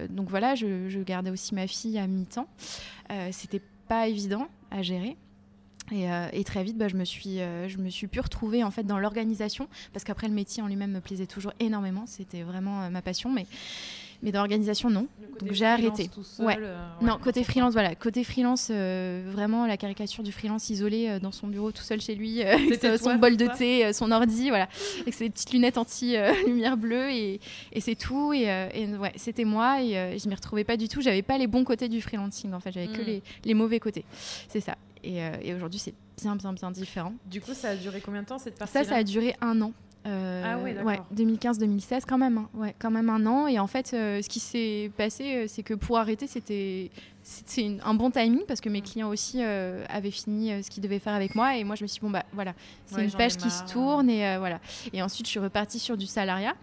donc 0.10 0.30
voilà, 0.30 0.56
je, 0.56 0.88
je, 0.88 1.00
gardais 1.01 1.30
aussi 1.30 1.54
ma 1.54 1.68
fille 1.68 1.98
à 1.98 2.07
mi-temps. 2.07 2.48
C'était 3.32 3.62
pas 3.89 4.08
évident 4.08 4.48
à 4.72 4.82
gérer. 4.82 5.17
Euh, 5.92 6.27
et, 6.34 6.44
très 6.44 6.63
vite, 6.63 6.77
bah, 6.77 6.88
je, 6.88 6.96
me 6.96 7.06
suis, 7.06 7.39
euh, 7.39 7.68
je 7.68 7.77
me 7.77 7.89
suis 7.89 8.08
pu 8.08 8.20
retrouver 8.20 8.63
en 8.63 8.72
fait 8.72 8.84
dans 8.84 8.98
l'organisation, 8.98 9.68
parce 9.94 10.04
qu'après 10.04 10.27
le 10.27 10.34
métier 10.34 10.63
en 10.63 10.68
lui-même 10.68 10.92
me 10.92 11.00
plaisait 11.00 11.27
toujours 11.27 11.54
énormément, 11.60 12.06
c'était 12.08 12.42
vraiment 12.42 12.84
euh, 12.84 12.89
ma 12.89 13.01
passion, 13.01 13.32
mais, 13.32 13.46
mais 14.24 14.32
dans 14.32 14.39
l'organisation, 14.39 14.89
non. 14.89 15.08
Donc 15.39 15.51
j'ai 15.51 15.65
arrêté. 15.65 16.10
ouais. 16.39 16.58
non, 17.01 17.20
côté 17.22 17.44
freelance, 17.44 17.74
voilà. 17.74 17.94
Côté 17.94 18.24
freelance, 18.24 18.72
vraiment 18.72 19.68
la 19.68 19.77
caricature 19.77 20.24
du 20.24 20.32
freelance 20.32 20.70
isolé 20.70 21.20
dans 21.20 21.32
son 21.32 21.48
bureau 21.48 21.72
tout 21.72 21.84
seul 21.84 22.01
chez 22.01 22.15
lui, 22.15 22.42
avec 22.42 22.82
son 23.00 23.15
bol 23.15 23.38
de 23.38 23.48
thé, 23.48 23.94
son 23.94 24.12
ordi, 24.12 24.50
voilà, 24.50 24.68
avec 25.01 25.13
ses 25.13 25.30
petites 25.30 25.51
lunettes 25.51 25.77
anti-lumière 25.77 26.77
bleue, 26.77 27.12
et, 27.12 27.39
et 27.74 27.82
c'est 27.82 27.96
tout. 27.96 28.34
Et, 28.34 28.48
ouais, 28.48 29.13
c'était 29.18 29.46
moi, 29.46 29.84
et 29.84 30.18
je 30.18 30.27
m'y 30.27 30.36
retrouvais 30.36 30.63
pas 30.63 30.77
du 30.77 30.88
tout. 30.88 31.01
J'avais 31.01 31.22
pas 31.22 31.38
les 31.38 31.48
bons 31.48 31.63
côtés 31.63 31.89
du 31.89 32.01
freelancing, 32.01 32.54
en 32.54 32.60
fait, 32.60 32.72
j'avais 32.72 32.88
que 32.88 33.01
mm. 33.01 33.06
les, 33.06 33.24
les 33.44 33.54
mauvais 33.54 33.80
côtés. 33.80 34.06
C'est 34.48 34.62
ça. 34.62 34.75
Euh, 35.05 35.38
et, 35.41 35.53
aujourd'hui, 35.53 35.79
c'est 35.79 35.93
bien, 36.21 36.35
bien, 36.35 36.53
bien 36.53 36.71
différent. 36.71 37.13
Du 37.25 37.41
coup, 37.41 37.53
ça 37.53 37.69
a 37.69 37.75
duré 37.75 38.01
combien 38.01 38.21
de 38.21 38.27
temps 38.27 38.38
cette 38.38 38.57
partie 38.57 38.74
Ça, 38.74 38.83
ça 38.83 38.95
a 38.95 39.03
duré 39.03 39.35
un 39.41 39.62
an. 39.62 39.74
Euh, 40.07 40.43
ah 40.45 40.59
oui, 40.63 40.74
ouais, 40.83 41.01
2015-2016 41.15 42.01
quand 42.07 42.19
même, 42.19 42.38
hein. 42.38 42.50
ouais, 42.53 42.75
quand 42.77 42.91
même 42.91 43.09
un 43.09 43.25
an. 43.25 43.47
Et 43.47 43.57
en 43.57 43.65
fait, 43.65 43.91
euh, 43.93 44.21
ce 44.21 44.29
qui 44.29 44.39
s'est 44.39 44.91
passé, 44.95 45.47
c'est 45.47 45.63
que 45.63 45.74
pour 45.74 45.97
arrêter, 45.97 46.27
c'était 46.27 46.91
un 47.83 47.95
bon 47.95 48.12
timing 48.12 48.43
parce 48.47 48.62
que 48.62 48.69
mes 48.69 48.81
clients 48.81 49.09
aussi 49.09 49.41
avaient 49.41 50.12
fini 50.12 50.63
ce 50.63 50.69
qu'ils 50.69 50.83
devaient 50.83 51.00
faire 51.00 51.15
avec 51.15 51.33
moi 51.33 51.57
et 51.57 51.63
moi 51.63 51.75
je 51.75 51.81
me 51.81 51.88
suis 51.88 52.00
dit 52.00 52.05
bon 52.05 52.12
bah 52.12 52.24
voilà 52.33 52.53
c'est 52.85 53.03
une 53.03 53.12
pêche 53.12 53.35
qui 53.35 53.50
se 53.50 53.63
tourne 53.65 54.12
et 54.12 54.38
voilà 54.38 54.59
et 54.93 55.01
ensuite 55.01 55.25
je 55.25 55.31
suis 55.31 55.39
repartie 55.39 55.79
sur 55.79 55.97
du 55.97 56.05
salariat 56.05 56.53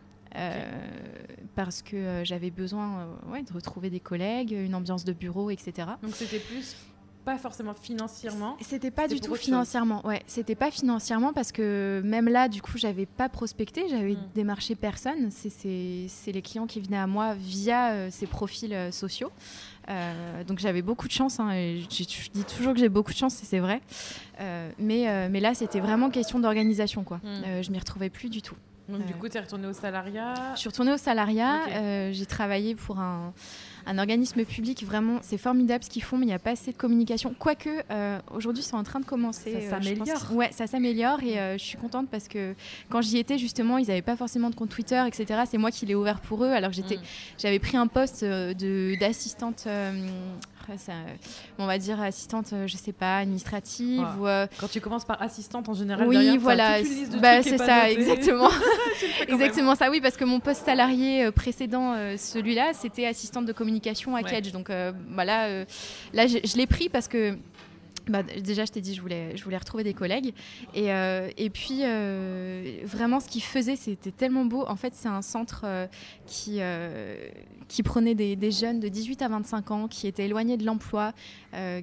parce 1.56 1.82
que 1.82 2.20
j'avais 2.22 2.52
besoin 2.52 3.08
ouais, 3.26 3.42
de 3.42 3.52
retrouver 3.52 3.90
des 3.90 3.98
collègues 3.98 4.52
une 4.52 4.76
ambiance 4.76 5.04
de 5.04 5.12
bureau 5.12 5.50
etc 5.50 5.88
donc 6.00 6.14
c'était 6.14 6.38
plus 6.38 6.76
pas 7.24 7.38
forcément 7.38 7.74
financièrement. 7.74 8.56
C'était 8.60 8.90
pas 8.90 9.08
du 9.08 9.20
tout 9.20 9.34
financièrement. 9.34 10.04
Ouais, 10.06 10.22
c'était 10.26 10.54
pas 10.54 10.70
financièrement 10.70 11.32
parce 11.32 11.52
que 11.52 12.02
même 12.04 12.28
là, 12.28 12.48
du 12.48 12.60
coup, 12.60 12.76
j'avais 12.76 13.06
pas 13.06 13.28
prospecté, 13.28 13.88
j'avais 13.88 14.14
hmm. 14.14 14.28
démarché 14.34 14.74
personne. 14.74 15.30
C'est 15.30 16.32
les 16.32 16.42
clients 16.42 16.66
qui 16.66 16.80
venaient 16.80 16.98
à 16.98 17.06
moi 17.06 17.34
via 17.34 17.92
euh, 17.92 18.08
ces 18.10 18.26
profils 18.26 18.72
euh, 18.72 18.90
sociaux. 18.90 19.30
Euh, 19.88 20.44
donc 20.44 20.58
j'avais 20.58 20.82
beaucoup 20.82 21.06
de 21.06 21.12
chance. 21.12 21.40
Hein, 21.40 21.50
je, 21.52 21.86
dis 21.86 22.44
toujours 22.44 22.74
que 22.74 22.80
j'ai 22.80 22.88
beaucoup 22.88 23.12
de 23.12 23.16
chance, 23.16 23.42
et 23.42 23.46
c'est 23.46 23.60
vrai. 23.60 23.80
mais, 24.78 25.28
mais 25.28 25.40
là, 25.40 25.54
c'était 25.54 25.80
vraiment 25.80 26.10
question 26.10 26.40
d'organisation, 26.40 27.04
quoi. 27.04 27.18
Hmm. 27.18 27.62
je 27.62 27.70
m'y 27.70 27.78
retrouvais 27.78 28.10
plus 28.10 28.28
du 28.28 28.42
tout. 28.42 28.56
Donc, 28.88 29.06
du 29.06 29.14
coup, 29.14 29.28
tu 29.28 29.38
es 29.38 29.40
retournée 29.40 29.68
au 29.68 29.72
salariat? 29.72 30.34
Je 30.54 30.60
suis 30.60 30.68
retournée 30.68 30.92
au 30.92 30.98
salariat. 30.98 32.10
j'ai 32.12 32.26
travaillé 32.26 32.74
pour 32.74 32.98
un, 32.98 33.32
un 33.86 33.98
organisme 33.98 34.44
public, 34.44 34.84
vraiment, 34.84 35.18
c'est 35.22 35.38
formidable 35.38 35.84
ce 35.84 35.90
qu'ils 35.90 36.02
font, 36.02 36.16
mais 36.16 36.24
il 36.24 36.28
n'y 36.28 36.34
a 36.34 36.38
pas 36.38 36.50
assez 36.50 36.72
de 36.72 36.76
communication. 36.76 37.34
Quoique, 37.38 37.68
euh, 37.90 38.18
aujourd'hui, 38.34 38.62
c'est 38.62 38.74
en 38.74 38.84
train 38.84 39.00
de 39.00 39.04
commencer. 39.04 39.52
Ça 39.52 39.76
euh, 39.76 39.82
s'améliore. 39.82 40.32
ouais, 40.32 40.50
ça 40.52 40.66
s'améliore 40.66 41.22
et 41.22 41.38
euh, 41.38 41.58
je 41.58 41.62
suis 41.62 41.78
contente 41.78 42.08
parce 42.10 42.28
que 42.28 42.54
quand 42.88 43.02
j'y 43.02 43.18
étais, 43.18 43.38
justement, 43.38 43.78
ils 43.78 43.88
n'avaient 43.88 44.02
pas 44.02 44.16
forcément 44.16 44.50
de 44.50 44.54
compte 44.54 44.70
Twitter, 44.70 45.02
etc. 45.06 45.42
C'est 45.50 45.58
moi 45.58 45.70
qui 45.70 45.86
l'ai 45.86 45.94
ouvert 45.94 46.20
pour 46.20 46.44
eux. 46.44 46.50
Alors 46.50 46.72
j'étais, 46.72 46.96
mm. 46.96 47.02
j'avais 47.38 47.58
pris 47.58 47.76
un 47.76 47.86
poste 47.86 48.24
d'assistante 48.24 49.66
on 51.58 51.66
va 51.66 51.78
dire 51.78 52.00
assistante, 52.00 52.54
je 52.66 52.76
sais 52.76 52.92
pas, 52.92 53.18
administrative. 53.18 54.06
Ou, 54.20 54.26
Quand 54.58 54.68
tu 54.70 54.80
commences 54.80 55.04
par 55.04 55.20
assistante 55.22 55.68
en 55.68 55.74
général, 55.74 56.08
oui, 56.08 56.38
voilà, 56.38 56.78
bah, 57.20 57.42
c'est 57.42 57.58
ça, 57.58 57.90
exactement, 57.90 58.50
exactement 59.28 59.74
ça. 59.74 59.90
Oui, 59.90 60.00
parce 60.00 60.16
que 60.16 60.24
mon 60.24 60.40
poste 60.40 60.64
salarié 60.64 61.30
précédent, 61.32 61.94
celui-là, 62.16 62.72
c'était 62.74 63.06
assistante 63.06 63.46
de 63.46 63.52
communication 63.52 64.16
à 64.16 64.22
Kedge. 64.22 64.52
Donc 64.52 64.70
voilà, 65.10 65.46
euh, 65.46 65.64
là, 66.12 66.26
je 66.26 66.56
l'ai 66.56 66.66
pris 66.66 66.88
parce 66.88 67.08
que 67.08 67.36
bah, 68.08 68.22
déjà, 68.22 68.64
je 68.64 68.72
t'ai 68.72 68.80
dit, 68.80 68.94
je 68.94 69.00
voulais, 69.00 69.36
je 69.36 69.44
voulais 69.44 69.56
retrouver 69.56 69.84
des 69.84 69.94
collègues. 69.94 70.34
Et, 70.74 70.92
euh, 70.92 71.28
et 71.36 71.50
puis, 71.50 71.80
euh, 71.82 72.78
vraiment, 72.84 73.20
ce 73.20 73.28
qu'ils 73.28 73.42
faisaient, 73.42 73.76
c'était 73.76 74.10
tellement 74.10 74.44
beau. 74.44 74.64
En 74.66 74.76
fait, 74.76 74.92
c'est 74.94 75.08
un 75.08 75.22
centre 75.22 75.62
euh, 75.64 75.86
qui, 76.26 76.60
qui 77.68 77.82
prenait 77.82 78.14
des, 78.14 78.34
des, 78.34 78.50
jeunes 78.50 78.80
de 78.80 78.88
18 78.88 79.22
à 79.22 79.28
25 79.28 79.70
ans 79.70 79.88
qui 79.88 80.06
étaient 80.06 80.24
éloignés 80.24 80.56
de 80.56 80.64
l'emploi, 80.64 81.12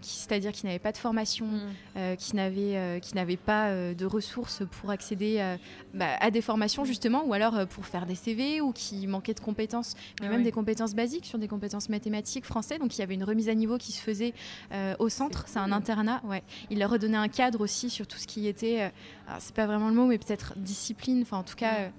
c'est-à-dire 0.01 0.51
qui 0.51 0.65
n'avaient 0.65 0.79
pas 0.79 0.91
de 0.91 0.97
formation, 0.97 1.45
mm. 1.45 2.15
qui 2.17 2.35
n'avaient 2.35 2.99
qui 3.01 3.15
n'avaient 3.15 3.37
pas 3.37 3.73
de 3.93 4.05
ressources 4.05 4.63
pour 4.79 4.91
accéder 4.91 5.55
bah, 5.93 6.15
à 6.19 6.31
des 6.31 6.41
formations, 6.41 6.85
justement, 6.85 7.25
ou 7.25 7.33
alors 7.33 7.67
pour 7.67 7.85
faire 7.85 8.05
des 8.05 8.15
CV, 8.15 8.61
ou 8.61 8.71
qui 8.71 9.07
manquaient 9.07 9.33
de 9.33 9.39
compétences, 9.39 9.95
mais 10.21 10.27
ah 10.27 10.31
même 10.31 10.43
des 10.43 10.51
compétences 10.51 10.95
basiques 10.95 11.25
sur 11.25 11.39
des 11.39 11.47
compétences 11.47 11.89
mathématiques, 11.89 12.45
français. 12.45 12.77
Donc, 12.77 12.97
il 12.97 13.01
y 13.01 13.03
avait 13.03 13.15
une 13.15 13.23
remise 13.23 13.49
à 13.49 13.55
niveau 13.55 13.77
qui 13.77 13.91
se 13.91 14.01
faisait 14.01 14.33
au 14.99 15.09
centre. 15.09 15.45
C'est 15.47 15.59
un 15.59 15.71
internat 15.71 16.08
ouais. 16.23 16.43
Il 16.69 16.79
leur 16.79 16.89
redonnait 16.89 17.17
un 17.17 17.27
cadre 17.27 17.61
aussi 17.61 17.89
sur 17.89 18.07
tout 18.07 18.17
ce 18.17 18.27
qui 18.27 18.47
était, 18.47 18.83
euh, 18.83 18.89
c'est 19.39 19.55
pas 19.55 19.65
vraiment 19.65 19.89
le 19.89 19.95
mot, 19.95 20.05
mais 20.05 20.17
peut-être 20.17 20.53
discipline, 20.57 21.21
enfin 21.21 21.37
en 21.37 21.43
tout 21.43 21.55
cas, 21.55 21.75
euh, 21.79 21.89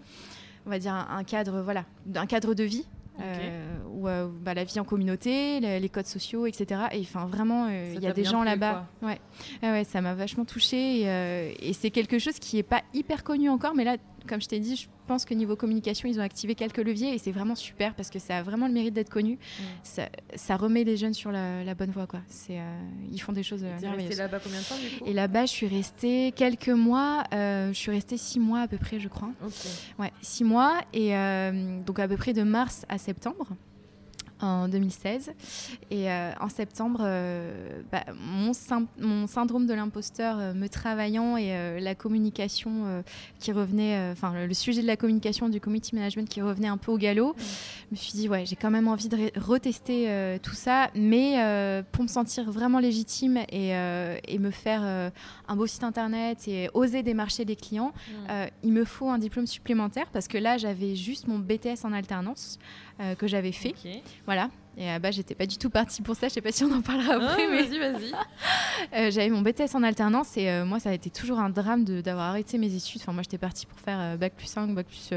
on 0.67 0.71
va 0.71 0.79
dire 0.79 0.95
un, 0.95 1.25
cadre, 1.25 1.63
voilà, 1.63 1.85
un 2.15 2.27
cadre 2.27 2.55
de 2.55 2.65
vie. 2.65 2.87
Euh, 3.23 3.77
ou 3.93 4.09
bah, 4.43 4.55
la 4.55 4.65
vie 4.65 4.81
en 4.81 4.85
communauté, 4.85 5.61
les, 5.61 5.89
codes 5.91 6.07
sociaux, 6.07 6.47
etc. 6.47 6.85
Et 6.93 7.01
enfin 7.01 7.27
vraiment, 7.27 7.69
il 7.69 8.01
y 8.01 8.07
a 8.07 8.15
des 8.15 8.25
gens 8.25 8.43
là-bas. 8.43 8.87
Ouais. 9.03 9.21
ouais, 9.63 9.85
ça 9.85 10.01
m'a 10.01 10.15
vachement 10.15 10.47
touchée 10.47 11.01
et, 11.01 11.69
et 11.69 11.75
c'est 11.75 11.91
quelque 11.91 12.19
chose 12.19 12.39
qui 12.39 12.57
n'est 12.57 12.63
pas 12.63 12.81
hyper 12.95 13.23
connu 13.23 13.51
encore, 13.51 13.75
mais 13.75 13.85
là, 13.85 13.99
comme 14.27 14.41
je 14.41 14.49
t'ai 14.49 14.59
dit, 14.59 14.77
je 14.77 14.87
pense 15.11 15.25
que 15.25 15.35
niveau 15.35 15.57
communication, 15.57 16.09
ils 16.09 16.21
ont 16.21 16.23
activé 16.23 16.55
quelques 16.55 16.79
leviers 16.79 17.13
et 17.13 17.19
c'est 17.19 17.33
vraiment 17.33 17.57
super 17.57 17.95
parce 17.95 18.11
que 18.11 18.21
ça 18.21 18.39
a 18.39 18.43
vraiment 18.45 18.69
le 18.69 18.73
mérite 18.73 18.95
d'être 18.95 19.11
connu. 19.11 19.35
Mm. 19.35 20.03
Ça, 20.37 20.57
remet 20.57 20.85
les 20.85 20.97
jeunes 20.97 21.15
sur 21.15 21.33
la, 21.33 21.75
bonne 21.75 21.91
voie. 21.91 22.07
Quoi. 22.07 22.21
Euh, 22.51 22.81
ils 23.11 23.21
font 23.21 23.33
des 23.33 23.43
choses 23.43 23.65
euh, 23.65 23.81
merveilleuses. 23.81 24.19
là-bas 24.19 24.39
combien 24.39 24.61
de 24.61 24.65
temps 24.65 24.77
du 24.77 24.99
coup? 24.99 25.11
Et 25.11 25.13
là-bas, 25.13 25.47
je 25.47 25.51
suis 25.51 25.67
restée 25.67 26.33
quelques 26.37 26.69
mois. 26.69 27.25
Euh, 27.35 27.73
je 27.73 27.79
suis 27.79 27.91
restée 27.91 28.19
six 28.19 28.39
mois 28.39 28.61
à 28.61 28.69
peu 28.69 28.77
près, 28.77 29.01
je 29.01 29.09
crois. 29.09 29.31
Ouais, 29.99 30.13
six 30.23 30.45
mois. 30.45 30.81
Et 30.93 31.11
donc 31.85 31.99
à 31.99 32.07
peu 32.07 32.17
près 32.17 32.33
de 32.33 32.45
mars 32.45 32.85
à 32.89 32.97
septembre 32.97 33.49
en 34.43 34.69
2016. 34.69 35.33
Et 35.91 36.11
euh, 36.11 36.33
en 36.41 36.49
septembre, 36.49 37.01
euh, 37.03 37.81
bah, 37.91 38.05
mon, 38.15 38.53
mon, 38.99 39.27
syndrome 39.27 39.67
de 39.67 39.75
l'imposteur 39.75 40.39
euh, 40.39 40.55
me 40.55 40.69
travaillant 40.69 41.37
et 41.37 41.81
la 41.81 41.95
communication 41.95 43.03
qui 43.39 43.53
revenait, 43.53 44.11
enfin 44.13 44.33
le, 44.47 44.55
sujet 44.55 44.83
de 44.83 44.87
la 44.87 44.97
communication 44.97 45.49
du 45.49 45.61
community 45.61 45.95
management 45.95 46.29
qui 46.29 46.43
revenait 46.43 46.69
un 46.69 46.77
peu 46.77 46.93
au 46.93 46.99
galop, 46.99 47.35
je 47.39 47.87
me 47.91 47.97
suis 47.97 48.13
dit, 48.13 48.29
ouais, 48.29 48.47
j'ai 48.47 48.57
quand 48.57 48.71
même 48.71 48.89
envie 48.89 49.09
de 49.09 49.31
retester 49.39 50.39
tout 50.43 50.55
ça, 50.55 50.91
mais 50.95 51.83
pour 51.93 52.05
me 52.05 52.09
sentir 52.09 52.51
vraiment 52.51 52.79
légitime 52.79 53.39
et, 53.51 53.71
et 53.71 54.39
me 54.39 54.51
faire 54.51 54.83
un 55.49 55.57
beau 55.57 55.67
site 55.67 55.85
internet 55.85 56.47
et 56.49 56.71
oser 56.75 57.03
démarcher 57.03 57.45
les 57.45 57.57
clients, 57.57 57.93
il 58.63 58.73
me 58.73 58.85
faut 58.85 59.09
un 59.09 59.19
diplôme 59.19 59.47
supplémentaire 59.47 60.07
parce 60.13 60.29
que 60.29 60.39
là, 60.39 60.59
j'avais 60.59 60.95
juste 60.95 61.27
mon 61.27 61.39
BTS 61.39 61.85
en 61.85 61.93
alternance. 61.93 62.59
Euh, 63.01 63.15
que 63.15 63.27
j'avais 63.27 63.53
fait. 63.53 63.75
Voilà. 64.27 64.51
Et 64.77 64.89
à 64.89 64.99
bas, 64.99 65.11
j'étais 65.11 65.35
pas 65.35 65.47
du 65.47 65.59
tout 65.59 65.71
partie 65.71 66.01
pour 66.01 66.17
ça. 66.17 66.29
Je 66.29 66.35
sais 66.35 66.41
pas 66.41 66.53
si 66.53 66.65
on 66.65 66.73
en 66.73 66.81
parlera 66.81 67.15
ah, 67.21 67.25
après. 67.25 67.49
mais... 67.49 67.65
Vas-y, 67.65 67.79
vas-y. 67.79 68.13
Euh, 68.95 69.11
j'avais 69.11 69.29
mon 69.29 69.43
BTS 69.43 69.75
en 69.75 69.83
alternance 69.83 70.39
et 70.39 70.49
euh, 70.49 70.65
moi, 70.65 70.81
ça 70.81 70.89
a 70.89 70.95
été 70.95 71.11
toujours 71.11 71.39
un 71.39 71.51
drame 71.51 71.85
d'avoir 71.85 72.31
arrêté 72.31 72.57
mes 72.57 72.75
études. 72.75 73.03
Enfin, 73.03 73.13
moi, 73.13 73.23
j'étais 73.23 73.39
partie 73.39 73.67
pour 73.67 73.79
faire 73.79 74.17
bac 74.17 74.33
plus 74.35 74.47
5, 74.47 74.75
bac 74.75 74.87
plus, 74.87 75.11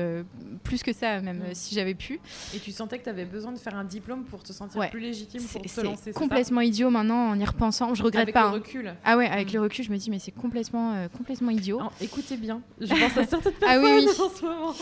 plus 0.64 0.84
que 0.84 0.92
ça, 0.92 1.22
même 1.22 1.40
mm. 1.40 1.54
si 1.54 1.74
j'avais 1.74 1.94
pu. 1.94 2.20
Et 2.54 2.60
tu 2.60 2.72
sentais 2.72 3.00
que 3.00 3.06
tu 3.06 3.10
avais 3.10 3.24
besoin 3.24 3.54
de 3.54 3.58
faire 3.58 3.76
un 3.76 3.86
diplôme 3.86 4.26
pour 4.26 4.44
te 4.44 4.52
sentir 4.52 4.90
plus 4.90 5.00
légitime 5.00 5.42
pour 5.42 5.62
te 5.62 5.82
lancer 5.82 6.02
C'est 6.04 6.14
complètement 6.14 6.60
idiot 6.60 6.90
maintenant 6.90 7.30
en 7.30 7.40
y 7.40 7.46
repensant. 7.46 7.96
Je 7.96 8.04
regrette 8.04 8.24
avec 8.24 8.34
pas. 8.34 8.50
Avec 8.50 8.74
le 8.74 8.80
recul. 8.80 8.96
Ah 9.06 9.16
ouais, 9.16 9.28
avec 9.28 9.52
mm. 9.52 9.54
le 9.54 9.62
recul, 9.62 9.86
je 9.86 9.92
me 9.92 9.98
dis, 9.98 10.10
mais 10.10 10.20
c'est 10.20 10.32
complètement, 10.32 11.08
complètement 11.16 11.52
idiot. 11.52 11.80
écoutez 12.02 12.36
bien. 12.36 12.62
Je 12.82 12.88
pense 12.88 13.18
à 13.18 13.26
certaines 13.26 13.54
personnes 13.54 13.64
ah 13.70 13.80
oui, 13.80 14.06
oui. 14.06 14.08
en 14.10 14.30
ce 14.30 14.46
moment. 14.46 14.74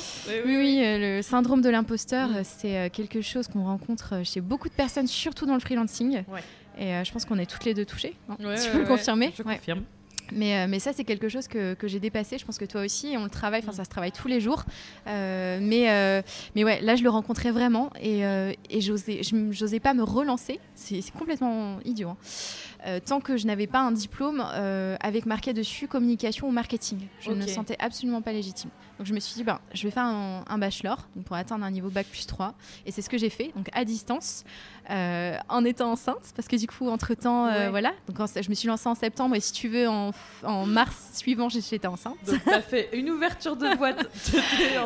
Oui, 0.45 0.57
oui, 0.57 0.81
le 0.81 1.21
syndrome 1.21 1.61
de 1.61 1.69
l'imposteur, 1.69 2.29
mm. 2.29 2.43
c'est 2.43 2.89
quelque 2.91 3.21
chose 3.21 3.47
qu'on 3.47 3.65
rencontre 3.65 4.25
chez 4.25 4.41
beaucoup 4.41 4.60
de 4.69 4.73
personnes, 4.73 5.07
surtout 5.07 5.45
dans 5.45 5.53
le 5.53 5.59
freelancing. 5.59 6.23
Et 6.77 6.93
euh, 6.93 7.03
je 7.03 7.11
pense 7.11 7.25
qu'on 7.25 7.37
est 7.37 7.49
toutes 7.49 7.65
les 7.65 7.73
deux 7.73 7.85
touchées. 7.85 8.15
Hein, 8.29 8.37
tu 8.39 8.71
peux 8.71 8.79
le 8.79 8.87
confirmer 8.87 9.33
Je 9.35 9.43
confirme. 9.43 9.83
Mais, 10.33 10.59
euh, 10.59 10.67
mais, 10.69 10.79
ça, 10.79 10.93
c'est 10.93 11.03
quelque 11.03 11.27
chose 11.27 11.49
que, 11.49 11.73
que 11.73 11.89
j'ai 11.89 11.99
dépassé. 11.99 12.37
Je 12.37 12.45
pense 12.45 12.57
que 12.57 12.63
toi 12.63 12.85
aussi, 12.85 13.11
et 13.11 13.17
on 13.17 13.25
le 13.25 13.29
travaille, 13.29 13.59
enfin, 13.61 13.73
mm. 13.73 13.75
ça 13.75 13.83
se 13.83 13.89
travaille 13.89 14.13
tous 14.13 14.29
les 14.29 14.39
jours. 14.39 14.63
Euh, 15.07 15.59
mais, 15.61 16.23
mais 16.55 16.63
ouais, 16.63 16.79
là, 16.79 16.95
je 16.95 17.03
le 17.03 17.09
rencontrais 17.09 17.51
vraiment 17.51 17.89
et, 18.01 18.21
et 18.69 18.81
j'osais 18.81 19.79
pas 19.81 19.93
me 19.93 20.03
relancer. 20.03 20.59
C'est 20.73 21.01
complètement 21.11 21.79
idiot. 21.83 22.09
Hein. 22.85 22.99
Tant 23.05 23.19
que 23.19 23.35
je 23.35 23.45
n'avais 23.45 23.67
pas 23.67 23.79
un 23.79 23.91
diplôme 23.91 24.41
avec 25.01 25.25
marqué 25.25 25.51
dessus 25.53 25.87
communication 25.87 26.47
ou 26.47 26.51
marketing. 26.51 26.99
Je 27.19 27.31
ne 27.31 27.35
me 27.35 27.47
sentais 27.47 27.75
absolument 27.79 28.21
pas 28.21 28.31
légitime. 28.31 28.69
Donc 29.01 29.08
je 29.08 29.15
me 29.15 29.20
suis 29.20 29.34
dit, 29.34 29.43
ben, 29.43 29.60
je 29.74 29.81
vais 29.81 29.89
faire 29.89 30.03
un, 30.03 30.58
bachelor 30.60 31.08
pour 31.25 31.36
atteindre 31.36 31.65
un 31.65 31.72
niveau 31.72 31.89
bac 31.89 32.05
plus 32.05 32.27
3. 32.27 32.53
Et 32.86 32.91
c'est 32.91 33.01
ce 33.01 33.10
que 33.10 33.17
j'ai 33.17 33.31
fait, 33.31 33.51
donc 33.55 33.67
à 33.74 33.84
distance, 33.84 34.43
euh, 34.91 35.36
en 35.50 35.65
étant 35.65 35.93
enceinte, 35.93 36.31
parce 36.36 36.48
que 36.48 36.55
du 36.55 36.67
coup, 36.67 36.88
entre-temps, 36.88 37.50
voilà. 37.72 37.93
Donc 38.08 38.20
je 38.39 38.48
me 38.48 38.53
suis 38.53 38.67
lancée 38.67 38.88
en 38.88 38.93
septembre 38.93 39.36
et 39.36 39.39
si 39.39 39.53
tu 39.53 39.70
veux, 39.70 39.88
en, 39.89 40.12
mars 40.67 41.13
suivant, 41.13 41.50
j'étais 41.50 41.88
enceinte. 41.88 42.15
Donc 42.27 42.43
tu 42.43 42.50
as 42.51 42.62
fait 42.62 42.89
une 42.93 43.10
ouverture 43.10 43.55
de 43.55 43.75
boîte, 43.75 44.08
tu 44.24 44.36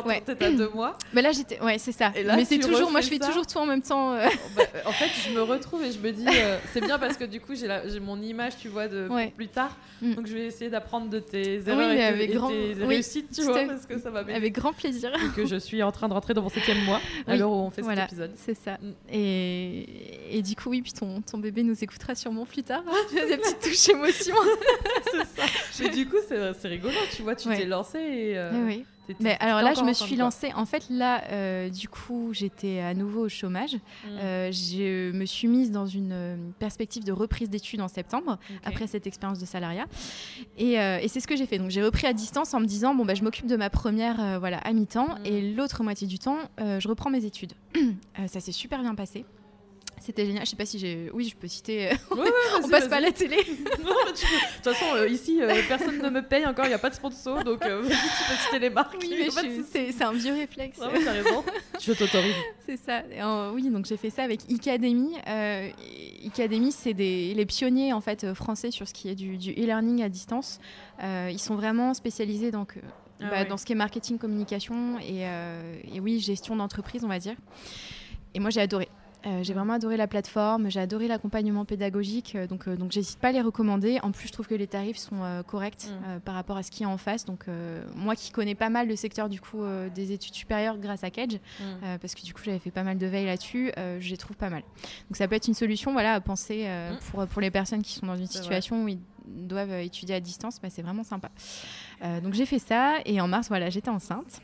ouais. 0.08 0.22
à 0.26 0.50
deux 0.50 0.70
mois. 0.70 0.96
Mais 1.12 1.20
là, 1.20 1.32
j'étais, 1.32 1.60
ouais, 1.60 1.76
c'est 1.76 1.92
ça. 1.92 2.10
Mais 2.14 2.46
c'est 2.46 2.58
toujours, 2.58 2.90
moi 2.90 3.02
je 3.02 3.08
fais 3.08 3.18
toujours 3.18 3.46
tout 3.46 3.58
en 3.58 3.66
même 3.66 3.82
temps. 3.82 4.14
Bah, 4.56 4.62
en 4.86 4.92
fait, 4.92 5.10
je 5.28 5.34
me 5.34 5.42
retrouve 5.42 5.84
et 5.84 5.92
je 5.92 5.98
me 5.98 6.10
dis, 6.10 6.24
c'est 6.72 6.80
bien 6.80 6.98
parce 6.98 7.18
que 7.18 7.24
du 7.24 7.42
coup, 7.42 7.52
j'ai 7.54 8.00
mon 8.00 8.22
image, 8.22 8.56
tu 8.56 8.68
vois, 8.68 8.88
de 8.88 9.10
plus 9.36 9.48
tard. 9.48 9.76
Mm. 10.00 10.14
Donc 10.14 10.26
je 10.26 10.32
vais 10.32 10.46
essayer 10.46 10.70
d'apprendre 10.70 11.10
de 11.10 11.18
tes 11.18 11.68
erreurs 11.68 11.92
et, 11.92 12.02
avec 12.02 12.32
grand... 12.32 12.48
tes 12.48 12.72
réussites, 12.80 13.30
tu 13.30 13.42
vois, 13.42 13.62
parce 13.66 13.84
que 13.84 14.05
ça 14.06 14.12
va 14.12 14.22
bien. 14.22 14.36
Avec 14.36 14.54
grand 14.54 14.72
plaisir. 14.72 15.10
Et 15.14 15.34
que 15.34 15.46
je 15.46 15.56
suis 15.56 15.82
en 15.82 15.90
train 15.90 16.06
de 16.06 16.12
rentrer 16.12 16.32
dans 16.32 16.42
mon 16.42 16.48
septième 16.48 16.84
mois, 16.84 17.00
à 17.26 17.36
l'heure 17.36 17.50
où 17.50 17.54
on 17.54 17.70
fait 17.70 17.82
cet 17.82 17.98
épisode. 17.98 18.30
C'est 18.36 18.54
ça. 18.54 18.78
Mm. 18.80 18.92
Et... 19.10 20.38
et, 20.38 20.42
du 20.42 20.54
coup, 20.54 20.70
oui, 20.70 20.80
puis 20.80 20.92
ton, 20.92 21.20
ton 21.22 21.38
bébé 21.38 21.64
nous 21.64 21.82
écoutera 21.82 22.14
sûrement 22.14 22.46
plus 22.46 22.62
tard. 22.62 22.84
tu 23.10 23.18
as 23.18 23.26
des 23.26 23.36
petites 23.36 23.60
touches 23.60 23.88
émotions. 23.88 24.36
c'est 25.10 25.40
ça. 25.40 25.48
Mais 25.80 25.88
du 25.88 26.06
coup, 26.08 26.18
c'est 26.28 26.68
rigolo, 26.68 26.94
tu 27.14 27.22
vois, 27.22 27.34
tu 27.34 27.48
t'es 27.48 27.64
lancé 27.64 27.98
et. 27.98 28.38
Euh, 28.38 28.64
oui. 28.64 28.84
Mais 29.20 29.36
alors 29.40 29.62
là, 29.62 29.74
je 29.74 29.82
me 29.82 29.92
suis 29.92 30.16
lancée. 30.16 30.52
En 30.54 30.66
fait, 30.66 30.84
là, 30.90 31.22
euh, 31.30 31.68
du 31.68 31.88
coup, 31.88 32.30
j'étais 32.32 32.80
à 32.80 32.94
nouveau 32.94 33.26
au 33.26 33.28
chômage. 33.28 33.74
Mm. 33.74 34.08
Euh, 34.08 34.52
je 34.52 35.12
me 35.12 35.24
suis 35.24 35.48
mise 35.48 35.70
dans 35.70 35.86
une 35.86 36.12
euh, 36.12 36.36
perspective 36.58 37.04
de 37.04 37.12
reprise 37.12 37.50
d'études 37.50 37.80
en 37.80 37.88
septembre, 37.88 38.38
après 38.64 38.86
cette 38.86 39.06
expérience 39.06 39.38
de 39.38 39.46
salariat. 39.46 39.86
Et, 40.58 40.74
et 40.74 41.08
c'est 41.08 41.20
ce 41.20 41.26
que 41.26 41.36
j'ai 41.36 41.46
fait. 41.46 41.58
Donc, 41.58 41.70
j'ai 41.70 41.82
repris 41.82 42.06
à 42.06 42.12
distance 42.12 42.54
en 42.54 42.60
me 42.60 42.66
disant 42.66 42.94
bon, 42.94 43.04
bah, 43.04 43.14
je 43.14 43.22
m'occupe 43.22 43.46
de 43.46 43.56
ma 43.56 43.70
première 43.70 44.38
voilà, 44.38 44.58
à 44.58 44.72
mi-temps. 44.72 45.08
Mm. 45.08 45.26
Et 45.26 45.52
l'autre 45.54 45.82
moitié 45.82 46.06
du 46.06 46.18
temps, 46.18 46.38
je 46.58 46.88
reprends 46.88 47.10
mes 47.10 47.24
études. 47.24 47.52
ça 48.26 48.40
s'est 48.40 48.52
super 48.52 48.80
bien 48.82 48.94
passé. 48.94 49.24
C'était 50.00 50.26
génial. 50.26 50.44
Je 50.44 50.50
sais 50.50 50.56
pas 50.56 50.66
si 50.66 50.78
j'ai. 50.78 51.10
Oui, 51.12 51.28
je 51.28 51.36
peux 51.36 51.48
citer. 51.48 51.90
on 52.10 52.68
passe 52.68 52.88
pas 52.88 52.96
à 52.96 53.00
la 53.00 53.12
télé. 53.12 53.36
De 53.46 54.62
toute 54.62 54.74
façon, 54.74 54.84
euh, 54.94 55.08
ici, 55.08 55.40
euh, 55.42 55.52
personne 55.68 55.98
ne 55.98 56.10
me 56.10 56.22
paye 56.22 56.46
encore. 56.46 56.66
Il 56.66 56.68
n'y 56.68 56.74
a 56.74 56.78
pas 56.78 56.90
de 56.90 56.94
sponsor, 56.94 57.42
donc 57.44 57.64
euh, 57.64 57.82
tu 57.84 57.88
peux 57.88 58.36
citer 58.44 58.58
les 58.58 58.70
marques. 58.70 58.96
Oui, 59.00 59.14
mais 59.18 59.90
c'est 59.90 60.02
un 60.02 60.12
vieux 60.12 60.34
réflexe. 60.34 60.78
Non, 60.78 60.88
t'as 61.04 61.12
raison. 61.12 61.44
je 61.80 61.92
t'autorise. 61.92 62.34
C'est 62.66 62.76
ça. 62.76 63.02
oui, 63.52 63.70
donc 63.70 63.86
j'ai 63.86 63.96
fait 63.96 64.10
ça 64.10 64.22
avec 64.22 64.50
Icademy. 64.50 65.16
Icademy, 66.22 66.72
c'est 66.72 66.92
les 66.92 67.46
pionniers 67.46 67.92
en 67.92 68.00
fait 68.00 68.34
français 68.34 68.70
sur 68.70 68.86
ce 68.86 68.94
qui 68.94 69.08
est 69.08 69.14
du 69.14 69.36
e-learning 69.36 70.02
à 70.02 70.08
distance. 70.08 70.60
ils 71.02 71.40
sont 71.40 71.56
vraiment 71.56 71.94
spécialisés 71.94 72.50
donc. 72.50 72.78
Ah 73.18 73.30
bah, 73.30 73.44
dans 73.46 73.56
ce 73.56 73.64
qui 73.64 73.72
est 73.72 73.76
marketing, 73.76 74.18
communication 74.18 74.98
et, 75.00 75.22
et 75.94 76.00
oui, 76.00 76.20
gestion 76.20 76.54
d'entreprise, 76.54 77.02
on 77.02 77.08
va 77.08 77.18
dire. 77.18 77.34
Et 78.34 78.40
moi, 78.40 78.50
j'ai 78.50 78.60
adoré. 78.60 78.88
Euh, 79.26 79.42
j'ai 79.42 79.54
vraiment 79.54 79.72
adoré 79.72 79.96
la 79.96 80.06
plateforme, 80.06 80.70
j'ai 80.70 80.80
adoré 80.80 81.08
l'accompagnement 81.08 81.64
pédagogique, 81.64 82.34
euh, 82.36 82.46
donc, 82.46 82.68
euh, 82.68 82.76
donc 82.76 82.92
j'hésite 82.92 83.18
pas 83.18 83.28
à 83.28 83.32
les 83.32 83.40
recommander. 83.40 83.98
En 84.02 84.12
plus, 84.12 84.28
je 84.28 84.32
trouve 84.32 84.46
que 84.46 84.54
les 84.54 84.66
tarifs 84.66 84.98
sont 84.98 85.42
corrects 85.46 85.88
mm. 85.88 86.20
par 86.20 86.34
rapport 86.34 86.56
à 86.56 86.62
ce 86.62 86.70
qu'il 86.70 86.82
y 86.82 86.84
a 86.84 86.92
en 86.92 86.98
face. 86.98 87.24
Donc, 87.24 87.46
moi 87.94 88.14
qui 88.14 88.30
connais 88.30 88.54
pas 88.54 88.68
mal 88.68 88.88
le 88.88 88.96
secteur 88.96 89.28
du 89.28 89.40
coup 89.40 89.62
des 89.94 90.12
études 90.12 90.34
supérieures 90.34 90.78
grâce 90.78 91.04
à 91.04 91.10
Kedge, 91.10 91.36
mm. 91.60 91.98
parce 92.00 92.14
que 92.14 92.22
du 92.22 92.34
coup 92.34 92.42
j'avais 92.44 92.58
fait 92.58 92.70
pas 92.70 92.82
mal 92.82 92.98
de 92.98 93.06
veille 93.06 93.26
là-dessus, 93.26 93.72
je 93.76 94.10
les 94.10 94.16
trouve 94.16 94.36
pas 94.36 94.50
mal. 94.50 94.62
Donc, 95.08 95.16
ça 95.16 95.26
peut 95.28 95.34
être 95.34 95.48
une 95.48 95.54
solution, 95.54 95.92
voilà, 95.92 96.14
à 96.14 96.20
penser 96.20 96.66
mm. 96.66 96.98
pour, 97.10 97.26
pour 97.26 97.40
les 97.40 97.50
personnes 97.50 97.82
qui 97.82 97.94
sont 97.94 98.06
dans 98.06 98.16
une 98.16 98.26
situation 98.26 98.84
où 98.84 98.88
ils 98.88 99.00
doivent 99.26 99.72
étudier 99.80 100.14
à 100.14 100.20
distance, 100.20 100.60
bah, 100.60 100.68
c'est 100.70 100.82
vraiment 100.82 101.04
sympa. 101.04 101.30
donc, 102.22 102.34
j'ai 102.34 102.46
fait 102.46 102.58
ça 102.58 102.98
et 103.04 103.20
en 103.20 103.28
mars, 103.28 103.48
voilà, 103.48 103.70
j'étais 103.70 103.90
enceinte 103.90 104.40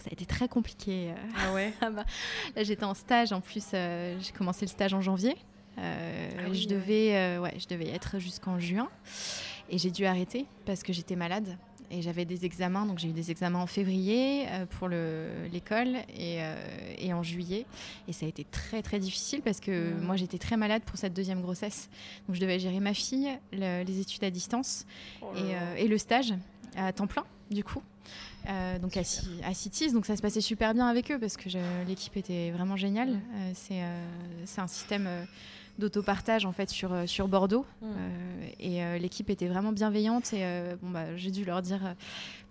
ça 0.00 0.08
a 0.10 0.12
été 0.12 0.24
très 0.24 0.48
compliqué. 0.48 1.10
Euh. 1.10 1.14
Ah 1.36 1.52
ouais 1.52 1.72
Là, 1.80 2.62
j'étais 2.62 2.84
en 2.84 2.94
stage. 2.94 3.32
En 3.32 3.40
plus, 3.40 3.66
euh, 3.74 4.16
j'ai 4.20 4.32
commencé 4.32 4.64
le 4.64 4.70
stage 4.70 4.94
en 4.94 5.00
janvier. 5.00 5.36
Euh, 5.78 6.30
ah 6.38 6.52
je, 6.52 6.66
devais, 6.66 7.38
ouais. 7.38 7.54
je 7.58 7.66
devais 7.66 7.88
être 7.88 8.18
jusqu'en 8.18 8.58
juin. 8.58 8.88
Et 9.70 9.78
j'ai 9.78 9.90
dû 9.90 10.04
arrêter 10.04 10.46
parce 10.66 10.82
que 10.82 10.92
j'étais 10.92 11.16
malade. 11.16 11.56
Et 11.90 12.00
j'avais 12.00 12.24
des 12.24 12.46
examens. 12.46 12.86
Donc, 12.86 12.98
j'ai 12.98 13.08
eu 13.08 13.12
des 13.12 13.30
examens 13.30 13.60
en 13.60 13.66
février 13.66 14.46
pour 14.78 14.88
l'école 14.88 15.96
et, 16.16 16.40
et, 16.98 17.12
en 17.12 17.22
juillet. 17.22 17.66
Et 18.08 18.12
ça 18.14 18.24
a 18.24 18.28
été 18.30 18.44
très, 18.44 18.80
très 18.80 18.98
difficile 18.98 19.42
parce 19.42 19.60
que 19.60 19.92
mmh. 19.92 20.00
moi, 20.00 20.16
j'étais 20.16 20.38
très 20.38 20.56
malade 20.56 20.82
pour 20.84 20.96
cette 20.96 21.12
deuxième 21.12 21.42
grossesse. 21.42 21.90
Donc, 22.26 22.36
je 22.36 22.40
devais 22.40 22.58
gérer 22.58 22.80
ma 22.80 22.94
fille, 22.94 23.30
les 23.52 24.00
études 24.00 24.24
à 24.24 24.30
distance 24.30 24.86
oh 25.20 25.26
et, 25.36 25.84
et 25.84 25.88
le 25.88 25.98
stage 25.98 26.32
à 26.76 26.92
temps 26.94 27.06
plein, 27.06 27.24
du 27.50 27.62
coup. 27.62 27.82
Euh, 28.48 28.78
donc 28.78 28.96
à, 28.96 29.00
à, 29.00 29.54
Cities. 29.54 29.92
Donc 29.92 30.06
ça 30.06 30.16
se 30.16 30.22
passait 30.22 30.40
super 30.40 30.74
bien 30.74 30.86
avec 30.86 31.10
eux 31.10 31.18
parce 31.18 31.36
que 31.36 31.48
l'équipe 31.86 32.16
était 32.16 32.50
vraiment 32.50 32.76
géniale. 32.76 33.10
Euh, 33.10 33.52
euh, 33.72 34.04
c'est 34.44 34.60
un 34.60 34.66
système 34.66 35.08
d'autopartage 35.78 36.44
en 36.44 36.52
fait 36.52 36.68
sur, 36.68 37.08
sur 37.08 37.28
Bordeaux 37.28 37.64
et 38.60 38.82
l'équipe 38.98 39.30
était 39.30 39.48
vraiment 39.48 39.72
bienveillante 39.72 40.34
et 40.34 40.44
bon 40.82 40.90
bah 40.90 41.16
j'ai 41.16 41.30
dû 41.30 41.46
leur 41.46 41.62
dire 41.62 41.94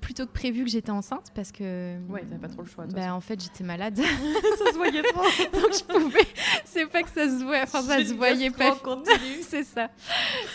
plutôt 0.02 0.26
que 0.26 0.32
prévu 0.32 0.66
que 0.66 0.70
j'étais 0.70 0.92
enceinte 0.92 1.28
parce 1.34 1.52
que. 1.52 1.96
Ouais, 2.10 2.22
t'avais 2.22 2.42
pas 2.42 2.50
trop 2.50 2.64
le 2.64 2.68
choix. 2.68 2.86
Bah, 2.88 3.14
en 3.14 3.22
fait, 3.22 3.42
j'étais 3.42 3.64
malade. 3.64 3.98
ça 4.58 4.72
se 4.72 4.76
voyait 4.76 5.04
trop. 5.04 5.22
Donc 5.54 5.72
je 5.74 5.84
pouvais. 5.84 6.28
C'est 6.66 6.88
pas 6.88 7.04
que 7.04 7.10
ça 7.10 7.26
se 7.26 7.44
voyait. 7.44 7.64
Enfin, 7.64 7.82
ça 7.82 8.04
se 8.04 8.14
voyait 8.14 8.50
pas. 8.50 8.78
c'est 9.42 9.64
ça. 9.64 9.90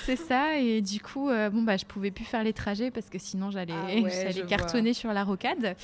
C'est 0.04 0.16
ça. 0.16 0.58
Et 0.58 0.82
du 0.82 1.00
coup, 1.00 1.30
euh, 1.30 1.48
bon, 1.48 1.62
bah, 1.62 1.76
je 1.76 1.84
pouvais 1.84 2.10
plus 2.10 2.24
faire 2.24 2.42
les 2.42 2.52
trajets 2.52 2.90
parce 2.90 3.08
que 3.08 3.18
sinon, 3.18 3.50
j'allais 3.50 3.72
ah 3.72 4.46
cartonner 4.48 4.92
sur 4.92 5.12
la 5.12 5.24
rocade. 5.24 5.76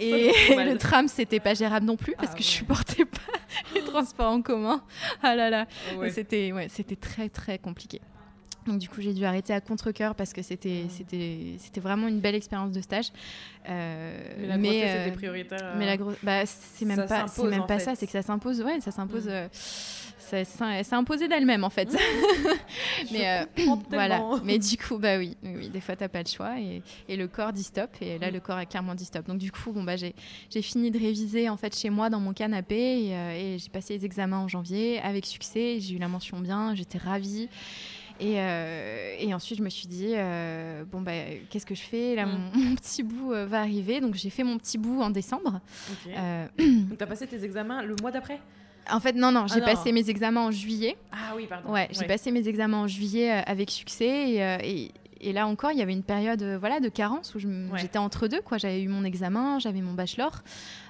et 0.00 0.32
le 0.50 0.76
tram, 0.76 1.06
c'était 1.06 1.40
pas 1.40 1.54
gérable 1.54 1.86
non 1.86 1.96
plus 1.96 2.14
parce 2.16 2.32
ah 2.32 2.36
que 2.36 2.42
je 2.42 2.48
supportais 2.48 3.04
pas 3.04 3.18
les 3.74 3.82
transports 3.82 4.32
en 4.32 4.42
commun. 4.42 4.82
Ah 5.22 5.36
là 5.36 5.50
là. 5.50 5.66
C'était 6.10 6.52
ouais, 6.52 6.68
très, 7.00 7.28
très 7.28 7.58
compliqué. 7.58 8.00
Donc 8.66 8.78
du 8.78 8.88
coup, 8.88 9.00
j'ai 9.00 9.14
dû 9.14 9.24
arrêter 9.24 9.52
à 9.52 9.60
contre-coeur 9.60 10.14
parce 10.14 10.32
que 10.32 10.42
c'était 10.42 10.84
mmh. 10.84 10.90
c'était 10.90 11.54
c'était 11.58 11.80
vraiment 11.80 12.08
une 12.08 12.20
belle 12.20 12.34
expérience 12.34 12.72
de 12.72 12.80
stage. 12.80 13.10
Euh, 13.68 14.22
mais 14.38 14.46
la 14.46 14.56
mais, 14.58 14.68
grossesse 14.68 15.00
était 15.00 15.10
euh, 15.10 15.14
prioritaire. 15.14 15.74
Mais 15.78 15.86
la 15.86 16.04
bah, 16.22 16.46
c'est 16.46 16.84
même 16.84 17.06
pas 17.06 17.26
c'est 17.26 17.42
même 17.44 17.66
pas 17.66 17.78
ça, 17.78 17.94
c'est 17.94 18.06
que 18.06 18.12
ça 18.12 18.22
s'impose. 18.22 18.60
Ouais, 18.60 18.80
ça 18.80 18.90
s'impose. 18.90 19.26
Mmh. 19.26 19.48
Euh, 20.32 20.84
imposé 20.92 21.26
d'elle-même 21.26 21.64
en 21.64 21.70
fait. 21.70 21.88
mais 23.12 23.46
voilà. 23.88 24.22
Mais 24.44 24.58
du 24.60 24.76
coup, 24.76 24.98
bah 24.98 25.18
oui, 25.18 25.36
oui, 25.42 25.70
des 25.70 25.80
fois 25.80 25.96
t'as 25.96 26.08
pas 26.08 26.22
le 26.22 26.28
choix 26.28 26.60
et, 26.60 26.82
et, 27.08 27.16
le 27.16 27.26
corps 27.26 27.52
dit 27.52 27.64
stop 27.64 27.90
et 28.00 28.16
là 28.18 28.30
mmh. 28.30 28.34
le 28.34 28.40
corps 28.40 28.58
a 28.58 28.66
clairement 28.66 28.94
dit 28.94 29.06
stop. 29.06 29.26
Donc 29.26 29.38
du 29.38 29.50
coup, 29.50 29.72
bon 29.72 29.82
bah 29.82 29.96
j'ai 29.96 30.62
fini 30.62 30.92
de 30.92 30.98
réviser 31.00 31.48
en 31.48 31.56
fait 31.56 31.74
chez 31.76 31.90
moi 31.90 32.10
dans 32.10 32.20
mon 32.20 32.32
canapé 32.32 32.76
et, 32.76 33.54
et 33.54 33.58
j'ai 33.58 33.70
passé 33.70 33.94
les 33.94 34.04
examens 34.04 34.38
en 34.38 34.48
janvier 34.48 35.00
avec 35.00 35.26
succès. 35.26 35.78
J'ai 35.80 35.96
eu 35.96 35.98
la 35.98 36.08
mention 36.08 36.38
bien, 36.38 36.74
j'étais 36.76 36.98
ravie. 36.98 37.48
Euh, 38.22 39.16
et, 39.18 39.34
ensuite, 39.34 39.58
je 39.58 39.64
me 39.64 39.70
suis 39.70 39.86
dit, 39.86 40.12
euh, 40.14 40.84
bon, 40.84 41.00
bah, 41.00 41.12
qu'est-ce 41.48 41.66
que 41.66 41.74
je 41.74 41.82
fais 41.82 42.14
Là, 42.14 42.26
mm. 42.26 42.38
mon, 42.54 42.74
petit 42.76 43.02
bout 43.02 43.32
euh, 43.32 43.46
va 43.46 43.60
arriver. 43.60 44.00
Donc, 44.00 44.14
j'ai 44.14 44.30
fait 44.30 44.44
mon 44.44 44.58
petit 44.58 44.78
bout 44.78 45.00
en 45.00 45.10
décembre. 45.10 45.60
donc, 46.58 46.98
tu 46.98 47.04
as 47.04 47.06
passé 47.06 47.26
tes 47.26 47.42
examens 47.44 47.82
le 47.82 47.96
mois 48.00 48.10
d'après? 48.10 48.40
En 48.90 48.98
fait, 48.98 49.12
non, 49.12 49.30
non, 49.30 49.46
j'ai 49.46 49.60
ah 49.62 49.64
passé 49.64 49.92
mes 49.92 50.08
examens 50.08 50.46
en 50.46 50.50
juillet. 50.50 50.96
Ah 51.12 51.34
oui, 51.36 51.46
pardon. 51.46 51.70
Ouais, 51.70 51.88
j'ai 51.92 52.06
passé 52.06 52.32
mes 52.32 52.48
examens 52.48 52.78
en 52.78 52.86
juillet 52.88 53.30
avec 53.30 53.70
succès. 53.70 54.30
Et, 54.30 54.84
et, 54.84 54.92
là 55.22 55.46
encore, 55.46 55.72
il 55.72 55.78
y 55.78 55.82
avait 55.82 55.92
une 55.92 56.02
période 56.02 56.42
voilà, 56.58 56.80
de 56.80 56.88
carence 56.88 57.34
où 57.34 57.38
j'étais 57.76 57.98
entre 57.98 58.28
deux. 58.28 58.40
quoi. 58.40 58.58
J'avais 58.58 58.82
eu 58.82 58.88
mon 58.88 59.04
examen, 59.04 59.58
j'avais 59.58 59.80
mon 59.80 59.92
bachelor. 59.92 60.42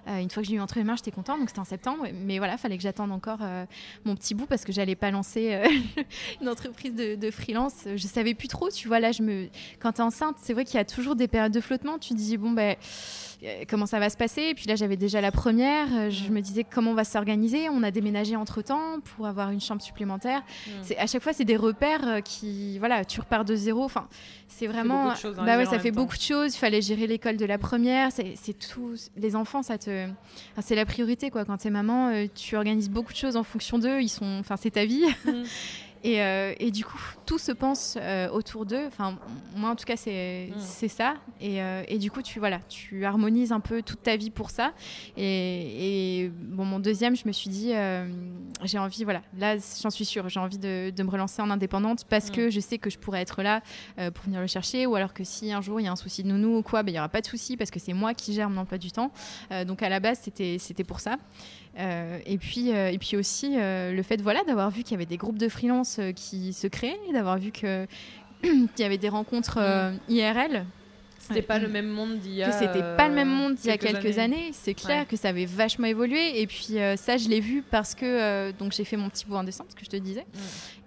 Euh, 0.08 0.18
une 0.18 0.30
fois 0.30 0.42
que 0.42 0.48
j'ai 0.48 0.54
eu 0.54 0.60
entre 0.60 0.78
les 0.78 0.84
mains, 0.84 0.96
j'étais 0.96 1.10
contente, 1.10 1.38
donc 1.38 1.48
c'était 1.48 1.60
en 1.60 1.64
septembre. 1.64 2.06
Mais 2.14 2.38
voilà, 2.38 2.56
fallait 2.56 2.76
que 2.76 2.82
j'attende 2.82 3.12
encore 3.12 3.40
euh, 3.42 3.64
mon 4.04 4.14
petit 4.14 4.34
bout 4.34 4.46
parce 4.46 4.64
que 4.64 4.72
j'allais 4.72 4.96
pas 4.96 5.10
lancer 5.10 5.54
euh, 5.54 5.66
une 6.40 6.48
entreprise 6.48 6.94
de, 6.94 7.30
freelance. 7.30 7.84
Je 7.86 8.06
savais 8.06 8.34
plus 8.34 8.48
trop, 8.48 8.70
tu 8.70 8.88
vois. 8.88 9.00
Là, 9.00 9.12
je 9.12 9.22
me, 9.22 9.48
quand 9.78 9.92
t'es 9.92 10.02
enceinte, 10.02 10.36
c'est 10.40 10.52
vrai 10.52 10.64
qu'il 10.64 10.76
y 10.76 10.80
a 10.80 10.84
toujours 10.84 11.16
des 11.16 11.28
périodes 11.28 11.52
de 11.52 11.60
flottement. 11.60 11.98
Tu 11.98 12.14
dis 12.14 12.36
bon 12.36 12.50
ben 12.50 12.76
comment 13.68 13.86
ça 13.86 13.98
va 13.98 14.10
se 14.10 14.16
passer 14.16 14.42
Et 14.42 14.54
puis 14.54 14.66
là, 14.66 14.76
j'avais 14.76 14.96
déjà 14.96 15.20
la 15.20 15.32
première. 15.32 16.10
Je 16.10 16.30
me 16.30 16.40
disais 16.40 16.64
comment 16.64 16.92
on 16.92 16.94
va 16.94 17.04
s'organiser. 17.04 17.68
On 17.70 17.82
a 17.82 17.90
déménagé 17.90 18.36
entre 18.36 18.62
temps 18.62 19.00
pour 19.00 19.26
avoir 19.26 19.50
une 19.50 19.60
chambre 19.60 19.82
supplémentaire. 19.82 20.42
C'est 20.82 20.98
à 20.98 21.06
chaque 21.06 21.22
fois, 21.22 21.32
c'est 21.32 21.44
des 21.44 21.56
repères 21.56 22.22
qui, 22.24 22.78
voilà, 22.78 23.04
tu 23.04 23.20
repars 23.20 23.44
de 23.44 23.54
zéro. 23.54 23.84
Enfin, 23.84 24.08
c'est 24.48 24.66
vraiment. 24.66 25.14
Ça 25.14 25.28
hein, 25.28 25.44
bah 25.44 25.56
ouais, 25.56 25.66
ça 25.66 25.78
fait 25.78 25.90
beaucoup 25.90 26.16
de 26.16 26.22
choses. 26.22 26.54
Il 26.54 26.58
fallait 26.58 26.82
gérer 26.82 27.06
l'école 27.06 27.36
de 27.36 27.46
la 27.46 27.58
première. 27.58 28.10
C'est 28.12 28.58
tout. 28.58 28.94
Les 29.16 29.36
enfants, 29.36 29.62
ça 29.62 29.78
te 29.78 30.08
c'est 30.60 30.74
la 30.74 30.86
priorité 30.86 31.30
quoi. 31.30 31.44
Quand 31.44 31.56
t'es 31.56 31.70
maman, 31.70 32.08
euh, 32.08 32.26
tu 32.34 32.56
organises 32.56 32.90
beaucoup 32.90 33.12
de 33.12 33.18
choses 33.18 33.36
en 33.36 33.42
fonction 33.42 33.78
d'eux. 33.78 34.00
Ils 34.00 34.08
sont, 34.08 34.38
enfin, 34.40 34.56
c'est 34.56 34.70
ta 34.70 34.84
vie. 34.84 35.04
Euh, 36.04 36.54
et, 36.58 36.70
du 36.70 36.84
coup, 36.84 36.98
tout 37.26 37.38
se 37.38 37.52
pense 37.52 37.98
euh, 38.00 38.28
autour 38.30 38.64
d'eux. 38.64 38.86
Enfin, 38.86 39.18
moi, 39.54 39.70
en 39.70 39.76
tout 39.76 39.84
cas, 39.84 39.96
c'est 39.96 40.50
mm. 40.54 40.88
ça. 40.88 41.14
Euh, 41.42 41.82
et, 41.88 41.98
du 41.98 42.10
coup, 42.10 42.22
tu, 42.22 42.38
voilà, 42.38 42.60
tu 42.68 43.04
harmonises 43.04 43.52
un 43.52 43.60
peu 43.60 43.82
toute 43.82 44.02
ta 44.02 44.16
vie 44.16 44.30
pour 44.30 44.50
ça. 44.50 44.72
Et, 45.16 46.30
bon, 46.34 46.64
mon 46.64 46.78
deuxième, 46.78 47.16
je 47.16 47.26
me 47.26 47.32
suis 47.32 47.50
dit, 47.50 47.72
j'ai 48.64 48.78
envie, 48.78 49.04
voilà, 49.04 49.22
là, 49.38 49.56
j'en 49.82 49.90
suis 49.90 50.04
sûre, 50.04 50.28
j'ai 50.28 50.40
envie 50.40 50.58
de, 50.58 50.92
me 51.00 51.10
relancer 51.10 51.40
en 51.40 51.50
indépendante 51.50 52.04
parce 52.08 52.28
mm. 52.28 52.32
que 52.32 52.50
je 52.50 52.60
sais 52.60 52.78
que 52.78 52.90
je 52.90 52.98
pourrais 52.98 53.22
être 53.22 53.42
là 53.42 53.62
pour 53.96 54.24
venir 54.24 54.40
le 54.40 54.46
chercher. 54.46 54.86
Ou 54.86 54.94
alors 54.94 55.14
que 55.14 55.24
si 55.24 55.52
un 55.52 55.62
jour 55.62 55.80
il 55.80 55.84
y 55.84 55.86
a 55.86 55.92
un 55.92 55.96
souci 55.96 56.22
de 56.22 56.28
nounou 56.28 56.58
ou 56.58 56.62
quoi, 56.62 56.82
ben, 56.82 56.90
il 56.90 56.92
y 56.92 56.94
n'y 56.94 56.98
aura 56.98 57.08
pas 57.08 57.20
de 57.20 57.26
souci 57.26 57.56
parce 57.56 57.70
que 57.70 57.80
c'est 57.80 57.92
moi 57.92 58.12
qui 58.14 58.32
gère 58.32 58.50
mon 58.50 58.60
emploi 58.60 58.78
du 58.78 58.92
temps. 58.92 59.12
donc, 59.66 59.82
à 59.82 59.88
la 59.88 60.00
base, 60.00 60.20
c'était 60.22 60.84
pour 60.84 61.00
ça. 61.00 61.16
Euh, 61.78 62.18
et, 62.26 62.38
puis, 62.38 62.72
euh, 62.72 62.90
et 62.90 62.98
puis 62.98 63.16
aussi 63.16 63.54
euh, 63.56 63.92
le 63.92 64.02
fait 64.02 64.20
voilà, 64.20 64.42
d'avoir 64.44 64.70
vu 64.70 64.82
qu'il 64.82 64.92
y 64.92 64.94
avait 64.94 65.06
des 65.06 65.16
groupes 65.16 65.38
de 65.38 65.48
freelance 65.48 66.00
qui 66.16 66.52
se 66.52 66.66
créaient, 66.66 66.98
d'avoir 67.12 67.38
vu 67.38 67.52
qu'il 67.52 67.88
y 68.78 68.82
avait 68.82 68.98
des 68.98 69.08
rencontres 69.08 69.58
IRL 70.08 70.66
c'était 71.34 71.46
pas 71.46 71.58
le 71.58 71.68
même 71.68 71.88
monde 71.88 72.18
d'il 72.18 72.34
y 72.34 72.42
a. 72.42 72.50
Que 72.50 72.58
c'était 72.58 72.96
pas 72.96 73.08
le 73.08 73.14
même 73.14 73.28
monde 73.28 73.54
d'il 73.54 73.68
y 73.68 73.70
a 73.70 73.78
quelques 73.78 74.18
années. 74.18 74.50
C'est 74.52 74.74
clair 74.74 75.06
que 75.06 75.16
ça 75.16 75.28
avait 75.28 75.46
vachement 75.46 75.86
évolué. 75.86 76.40
Et 76.40 76.46
puis 76.46 76.76
ça, 76.96 77.16
je 77.16 77.28
l'ai 77.28 77.40
vu 77.40 77.62
parce 77.62 77.94
que 77.94 78.52
donc 78.52 78.72
j'ai 78.72 78.84
fait 78.84 78.96
mon 78.96 79.08
petit 79.08 79.26
bout 79.26 79.36
en 79.36 79.44
décembre, 79.44 79.70
ce 79.70 79.76
que 79.76 79.84
je 79.84 79.90
te 79.90 79.96
disais. 79.96 80.26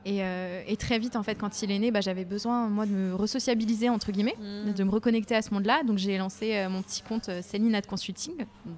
Euh, 0.08 0.62
et, 0.68 0.76
très 0.76 1.00
vite, 1.00 1.16
en 1.16 1.24
fait, 1.24 1.36
quand 1.36 1.62
il 1.62 1.72
est 1.72 1.80
né, 1.80 1.92
bah, 1.92 2.02
j'avais 2.02 2.26
besoin, 2.26 2.68
moi, 2.68 2.86
de 2.86 2.92
me 2.92 3.16
resociabiliser, 3.16 3.90
entre 3.90 4.12
guillemets, 4.12 4.36
mm. 4.40 4.74
de 4.74 4.84
me 4.84 4.92
reconnecter 4.92 5.36
à 5.36 5.42
ce 5.42 5.54
monde-là. 5.54 5.84
Donc, 5.84 5.98
j'ai 5.98 6.18
lancé 6.18 6.56
euh, 6.56 6.70
mon 6.70 6.82
petit 6.82 7.02
compte 7.02 7.30
euh, 7.30 7.42
Céline 7.42 7.76
Ad 7.76 7.86
Consulting, 7.86 8.34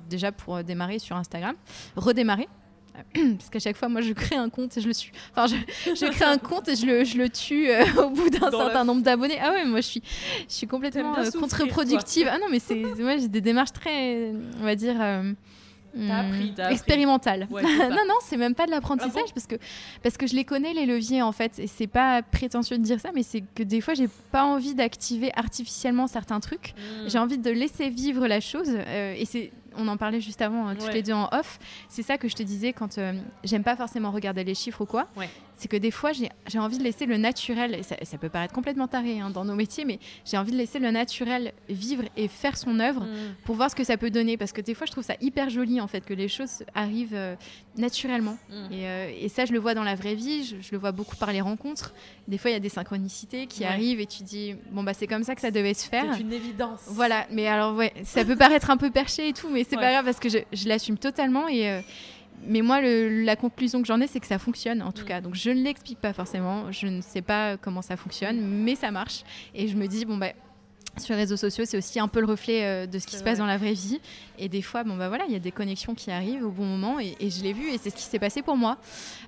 déjà 0.09 0.31
pour 0.31 0.63
démarrer 0.63 0.99
sur 0.99 1.15
Instagram, 1.15 1.55
redémarrer. 1.95 2.47
Parce 3.13 3.49
qu'à 3.49 3.59
chaque 3.59 3.77
fois, 3.77 3.89
moi, 3.89 4.01
je 4.01 4.13
crée 4.13 4.35
un 4.35 4.49
compte 4.49 4.77
et 4.77 4.81
je 4.81 4.87
le 4.87 4.93
suis. 4.93 5.11
Enfin, 5.35 5.47
je, 5.47 6.11
crée 6.11 6.25
un 6.25 6.37
compte 6.37 6.67
et 6.67 6.75
je 6.75 6.85
le, 6.85 7.03
je 7.03 7.17
le 7.17 7.29
tue 7.29 7.69
au 7.97 8.09
bout 8.09 8.29
d'un 8.29 8.51
certain 8.51 8.83
nombre 8.83 9.01
d'abonnés. 9.01 9.37
Ah 9.41 9.51
ouais, 9.51 9.65
moi, 9.65 9.81
je 9.81 9.87
suis, 9.87 10.03
je 10.47 10.53
suis 10.53 10.67
complètement 10.67 11.15
contre-productive. 11.39 12.29
Ah 12.31 12.37
non, 12.37 12.47
mais 12.49 12.59
c'est, 12.59 12.75
moi, 12.75 13.17
j'ai 13.17 13.27
des 13.27 13.41
démarches 13.41 13.73
très, 13.73 14.31
on 14.59 14.63
va 14.63 14.75
dire 14.75 14.97
Hmm. 15.95 16.11
expérimental. 16.69 17.47
non, 17.51 18.05
non, 18.07 18.15
c'est 18.21 18.35
même 18.35 18.53
pas 18.53 18.65
de 18.65 18.71
l'apprentissage 18.71 19.23
ah 19.27 19.31
parce 19.33 19.47
que 19.47 19.55
parce 20.03 20.17
que 20.17 20.27
je 20.27 20.35
les 20.35 20.43
connais 20.43 20.73
les 20.73 20.85
leviers 20.85 21.21
en 21.21 21.31
fait. 21.31 21.57
Et 21.57 21.67
c'est 21.67 21.87
pas 21.87 22.21
prétentieux 22.21 22.77
de 22.77 22.83
dire 22.83 22.99
ça, 22.99 23.11
mais 23.15 23.23
c'est 23.23 23.43
que 23.55 23.63
des 23.63 23.79
fois 23.79 23.93
j'ai 23.93 24.09
pas 24.31 24.43
envie 24.43 24.75
d'activer 24.75 25.31
artificiellement 25.35 26.07
certains 26.07 26.41
trucs. 26.41 26.73
Hmm. 26.75 27.07
J'ai 27.07 27.17
envie 27.17 27.37
de 27.37 27.49
laisser 27.49 27.89
vivre 27.89 28.27
la 28.27 28.41
chose. 28.41 28.67
Euh, 28.69 29.15
et 29.17 29.23
c'est 29.23 29.51
on 29.77 29.87
en 29.87 29.97
parlait 29.97 30.21
juste 30.21 30.41
avant, 30.41 30.67
hein, 30.67 30.75
toutes 30.75 30.93
les 30.93 31.03
deux 31.03 31.13
en 31.13 31.29
off. 31.31 31.59
C'est 31.89 32.03
ça 32.03 32.17
que 32.17 32.27
je 32.27 32.35
te 32.35 32.43
disais 32.43 32.73
quand 32.73 32.97
euh, 32.97 33.13
j'aime 33.43 33.63
pas 33.63 33.75
forcément 33.75 34.11
regarder 34.11 34.43
les 34.43 34.55
chiffres 34.55 34.81
ou 34.81 34.85
quoi. 34.85 35.07
C'est 35.57 35.67
que 35.67 35.77
des 35.77 35.91
fois, 35.91 36.11
j'ai 36.13 36.59
envie 36.59 36.77
de 36.77 36.83
laisser 36.83 37.05
le 37.05 37.17
naturel, 37.17 37.75
et 37.75 37.83
ça, 37.83 38.17
peut 38.17 38.29
paraître 38.29 38.53
complètement 38.53 38.87
taré 38.87 39.19
hein, 39.19 39.29
dans 39.29 39.45
nos 39.45 39.55
métiers, 39.55 39.85
mais 39.85 39.99
j'ai 40.25 40.37
envie 40.37 40.51
de 40.51 40.57
laisser 40.57 40.79
le 40.79 40.91
naturel 40.91 41.53
vivre 41.69 42.03
et 42.17 42.27
faire 42.27 42.57
son 42.57 42.79
œuvre 42.79 43.01
mm. 43.01 43.35
pour 43.45 43.55
voir 43.55 43.71
ce 43.71 43.75
que 43.75 43.83
ça 43.83 43.97
peut 43.97 44.09
donner. 44.09 44.37
Parce 44.37 44.51
que 44.51 44.61
des 44.61 44.73
fois, 44.73 44.85
je 44.85 44.91
trouve 44.91 45.03
ça 45.03 45.15
hyper 45.21 45.49
joli, 45.49 45.79
en 45.79 45.87
fait, 45.87 46.05
que 46.05 46.13
les 46.13 46.27
choses 46.27 46.63
arrivent 46.73 47.15
euh, 47.15 47.35
naturellement. 47.77 48.37
Mm. 48.49 48.53
Euh, 48.73 49.11
et, 49.19 49.29
ça, 49.29 49.45
je 49.45 49.53
le 49.53 49.59
vois 49.59 49.73
dans 49.73 49.83
la 49.83 49.95
vraie 49.95 50.15
vie, 50.15 50.43
je, 50.43 50.71
le 50.71 50.77
vois 50.77 50.91
beaucoup 50.91 51.15
par 51.15 51.31
les 51.31 51.41
rencontres. 51.41 51.93
Des 52.27 52.37
fois, 52.37 52.51
il 52.51 52.53
y 52.53 52.57
a 52.57 52.61
des 52.61 52.69
synchronicités 52.69 53.47
qui 53.47 53.65
arrivent 53.65 53.99
et 53.99 54.05
tu 54.05 54.23
dis, 54.23 54.55
bon, 54.71 54.83
bah, 54.83 54.93
c'est 54.93 55.07
comme 55.07 55.23
ça 55.23 55.35
que 55.35 55.41
ça 55.41 55.51
devait 55.51 55.73
se 55.73 55.87
faire. 55.87 56.05
C'est 56.13 56.21
une 56.21 56.33
évidence. 56.33 56.81
Voilà, 56.87 57.27
mais 57.31 57.47
alors, 57.47 57.75
ouais, 57.75 57.93
ça 58.03 58.25
peut 58.25 58.35
paraître 58.35 58.69
un 58.69 58.77
peu 58.77 58.91
perché 58.91 59.29
et 59.29 59.33
tout, 59.33 59.49
mais 59.49 59.65
c'est 59.67 59.75
pas 59.75 59.91
grave 59.91 60.05
parce 60.05 60.19
que 60.19 60.29
je, 60.29 60.67
l'assume 60.67 60.97
totalement 60.97 61.47
et, 61.47 61.69
euh, 61.69 61.81
mais 62.43 62.61
moi, 62.61 62.81
la 62.81 63.35
conclusion 63.35 63.81
que 63.81 63.87
j'en 63.87 64.01
ai, 64.01 64.07
c'est 64.07 64.19
que 64.19 64.27
ça 64.27 64.39
fonctionne 64.39 64.81
en 64.81 64.91
tout 64.91 65.03
mm. 65.03 65.07
cas. 65.07 65.21
Donc 65.21 65.35
je 65.35 65.49
ne 65.49 65.63
l'explique 65.63 65.99
pas 65.99 66.13
forcément, 66.13 66.71
je 66.71 66.87
ne 66.87 67.01
sais 67.01 67.21
pas 67.21 67.57
comment 67.57 67.81
ça 67.81 67.97
fonctionne, 67.97 68.39
mais 68.41 68.75
ça 68.75 68.91
marche. 68.91 69.23
Et 69.53 69.67
je 69.67 69.75
me 69.75 69.87
dis, 69.87 70.05
bon, 70.05 70.17
bah, 70.17 70.31
sur 70.97 71.13
les 71.13 71.21
réseaux 71.21 71.37
sociaux, 71.37 71.65
c'est 71.65 71.77
aussi 71.77 71.99
un 71.99 72.07
peu 72.07 72.19
le 72.19 72.25
reflet 72.25 72.63
euh, 72.63 72.85
de 72.87 72.99
ce 72.99 73.07
qui 73.07 73.17
se 73.17 73.23
passe 73.23 73.39
dans 73.39 73.45
la 73.45 73.57
vraie 73.57 73.73
vie. 73.73 73.99
Et 74.37 74.49
des 74.49 74.61
fois, 74.61 74.83
bon 74.83 74.95
bah 74.95 75.09
voilà, 75.09 75.25
il 75.27 75.33
y 75.33 75.35
a 75.35 75.39
des 75.39 75.51
connexions 75.51 75.93
qui 75.95 76.11
arrivent 76.11 76.45
au 76.45 76.51
bon 76.51 76.65
moment 76.65 76.99
et, 76.99 77.15
je 77.29 77.43
l'ai 77.43 77.53
vu 77.53 77.69
et 77.69 77.77
c'est 77.77 77.89
ce 77.89 77.95
qui 77.95 78.03
s'est 78.03 78.19
passé 78.19 78.41
pour 78.41 78.55
moi. 78.55 78.77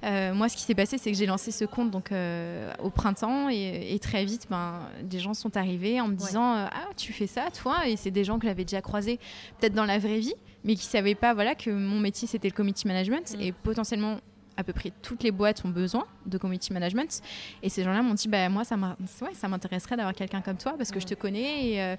Euh, 0.04 0.34
moi, 0.34 0.50
ce 0.50 0.56
qui 0.56 0.64
s'est 0.64 0.76
passé, 0.76 0.98
c'est 0.98 1.12
que 1.12 1.18
j'ai 1.18 1.26
lancé 1.26 1.52
ce 1.52 1.66
compte 1.66 1.92
donc 1.92 2.12
euh, 2.12 2.72
au 2.82 2.90
printemps 2.90 3.50
et, 3.50 3.98
très 4.02 4.26
vite, 4.26 4.48
ben 4.50 4.80
des 5.02 5.20
gens 5.20 5.34
sont 5.34 5.58
arrivés 5.58 6.00
en 6.00 6.08
me 6.08 6.16
disant 6.16 6.54
ah 6.56 6.90
tu 6.96 7.12
fais 7.14 7.28
ça 7.28 7.46
toi? 7.52 7.88
Et 7.88 7.96
c'est 7.98 8.12
des 8.12 8.24
gens 8.24 8.40
que 8.40 8.48
j'avais 8.48 8.64
déjà 8.64 8.82
croisés 8.82 9.20
peut-être 9.60 9.74
dans 9.74 9.86
la 9.86 9.98
vraie 9.98 10.20
vie, 10.20 10.36
mais 10.68 10.76
qui 10.76 10.86
savaient 10.86 11.16
pas 11.16 11.34
voilà 11.34 11.56
que 11.56 11.72
mon 11.72 12.00
métier 12.00 12.28
c'était 12.28 12.50
le 12.50 12.54
committee 12.54 12.88
management 12.88 13.36
mm. 13.36 13.42
et 13.42 13.52
potentiellement 13.52 14.20
à 14.58 14.64
peu 14.64 14.74
près 14.74 14.92
toutes 15.02 15.24
les 15.24 15.32
boîtes 15.32 15.64
ont 15.64 15.70
besoin 15.70 16.06
de 16.26 16.38
community 16.38 16.74
management. 16.74 17.22
Et 17.62 17.70
ces 17.70 17.84
gens-là 17.84 18.02
m'ont 18.02 18.16
dit, 18.16 18.28
bah, 18.28 18.50
moi, 18.50 18.64
ça 18.66 18.76
m'intéresserait 18.76 19.96
d'avoir 19.96 20.16
quelqu'un 20.16 20.42
comme 20.42 20.58
toi 20.58 20.74
parce 20.78 20.92
que 20.92 21.00
je 21.00 21.06
te 21.06 21.14
connais 21.14 21.74
et, 21.74 21.82
euh, 21.82 21.96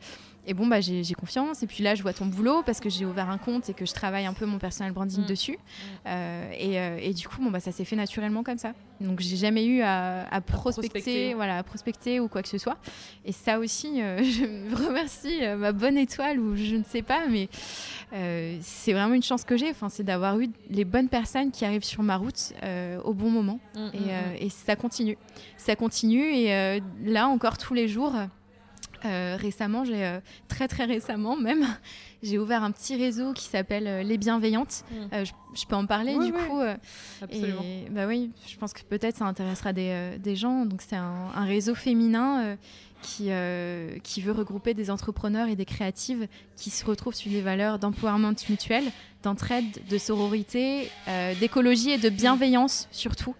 et 0.48 0.54
bon, 0.54 0.66
bah, 0.66 0.80
j'ai 0.80 1.14
confiance. 1.14 1.62
Et 1.62 1.66
puis 1.66 1.84
là, 1.84 1.94
je 1.94 2.02
vois 2.02 2.14
ton 2.14 2.24
boulot 2.24 2.62
parce 2.64 2.80
que 2.80 2.88
j'ai 2.88 3.04
ouvert 3.04 3.28
un 3.28 3.36
compte 3.36 3.68
et 3.68 3.74
que 3.74 3.84
je 3.84 3.92
travaille 3.92 4.24
un 4.24 4.32
peu 4.32 4.46
mon 4.46 4.58
personal 4.58 4.92
branding 4.92 5.24
mm. 5.24 5.26
dessus. 5.26 5.52
Mm. 5.52 6.06
Euh, 6.06 6.50
et, 6.58 6.80
euh, 6.80 6.98
et, 7.02 7.12
du 7.12 7.28
coup, 7.28 7.42
bon, 7.42 7.50
bah, 7.50 7.60
ça 7.60 7.70
s'est 7.70 7.84
fait 7.84 7.96
naturellement 7.96 8.42
comme 8.42 8.56
ça. 8.56 8.72
Donc, 8.98 9.20
j'ai 9.20 9.36
jamais 9.36 9.66
eu 9.66 9.82
à, 9.82 10.40
prospecter, 10.46 11.34
voilà, 11.34 11.58
à 11.58 11.62
prospecter 11.62 12.18
ou 12.18 12.28
quoi 12.28 12.42
que 12.42 12.48
ce 12.48 12.56
soit. 12.56 12.78
Et 13.26 13.32
ça 13.32 13.58
aussi, 13.58 14.00
euh, 14.00 14.18
je 14.22 14.74
remercie 14.74 15.40
ma 15.58 15.72
bonne 15.72 15.98
étoile 15.98 16.40
ou 16.40 16.56
je 16.56 16.76
ne 16.76 16.84
sais 16.84 17.02
pas, 17.02 17.26
mais 17.28 17.50
c'est 18.62 18.94
vraiment 18.94 19.14
une 19.14 19.22
chance 19.22 19.44
que 19.44 19.58
j'ai. 19.58 19.68
Enfin, 19.68 19.90
c'est 19.90 20.02
d'avoir 20.02 20.40
eu 20.40 20.48
les 20.70 20.86
bonnes 20.86 21.10
personnes 21.10 21.50
qui 21.50 21.66
arrivent 21.66 21.84
sur 21.84 22.02
ma 22.02 22.16
route 22.16 22.54
au 23.04 23.12
bon 23.12 23.30
moment. 23.30 23.60
Mm, 23.76 23.88
et, 24.40 24.46
et, 24.46 24.48
ça 24.48 24.76
continue. 24.76 25.18
Ça 25.58 25.76
continue. 25.76 26.24
Et 26.24 26.80
là, 27.04 27.28
encore 27.28 27.58
tous 27.58 27.74
les 27.74 27.86
jours, 27.86 28.14
euh, 29.04 29.36
récemment, 29.40 29.84
j'ai 29.84 30.04
euh, 30.04 30.20
très 30.48 30.68
très 30.68 30.84
récemment 30.84 31.36
même, 31.36 31.66
j'ai 32.22 32.38
ouvert 32.38 32.62
un 32.62 32.70
petit 32.70 32.96
réseau 32.96 33.32
qui 33.32 33.44
s'appelle 33.44 33.86
euh, 33.86 34.02
Les 34.02 34.18
Bienveillantes. 34.18 34.84
Mm. 34.90 35.24
Je, 35.24 35.66
peux 35.66 35.76
en 35.76 35.86
parler 35.86 36.18
du 36.18 36.32
coup. 36.32 36.60
Absolument. 37.22 37.62
bah 37.90 38.06
oui, 38.06 38.30
je 38.46 38.56
pense 38.56 38.72
que 38.72 38.82
peut-être 38.82 39.16
ça 39.16 39.24
intéressera 39.24 39.72
des, 39.72 40.18
des 40.18 40.36
gens. 40.36 40.66
Donc 40.66 40.82
c'est 40.82 40.96
un, 40.96 41.30
un, 41.34 41.44
réseau 41.44 41.74
féminin 41.74 42.56
qui, 43.02 43.30
qui 44.02 44.20
veut 44.20 44.32
regrouper 44.32 44.74
des 44.74 44.90
entrepreneurs 44.90 45.48
et 45.48 45.56
des 45.56 45.64
créatives 45.64 46.26
qui 46.56 46.70
se 46.70 46.84
retrouvent 46.84 47.14
sur 47.14 47.30
des 47.30 47.40
valeurs 47.40 47.78
d'empowerment 47.78 48.34
mutuel, 48.48 48.84
d'entraide, 49.22 49.64
de 49.88 49.98
sororité, 49.98 50.90
d'écologie 51.40 51.90
et 51.90 51.98
de 51.98 52.08
bienveillance 52.08 52.88
surtout. 52.90 53.34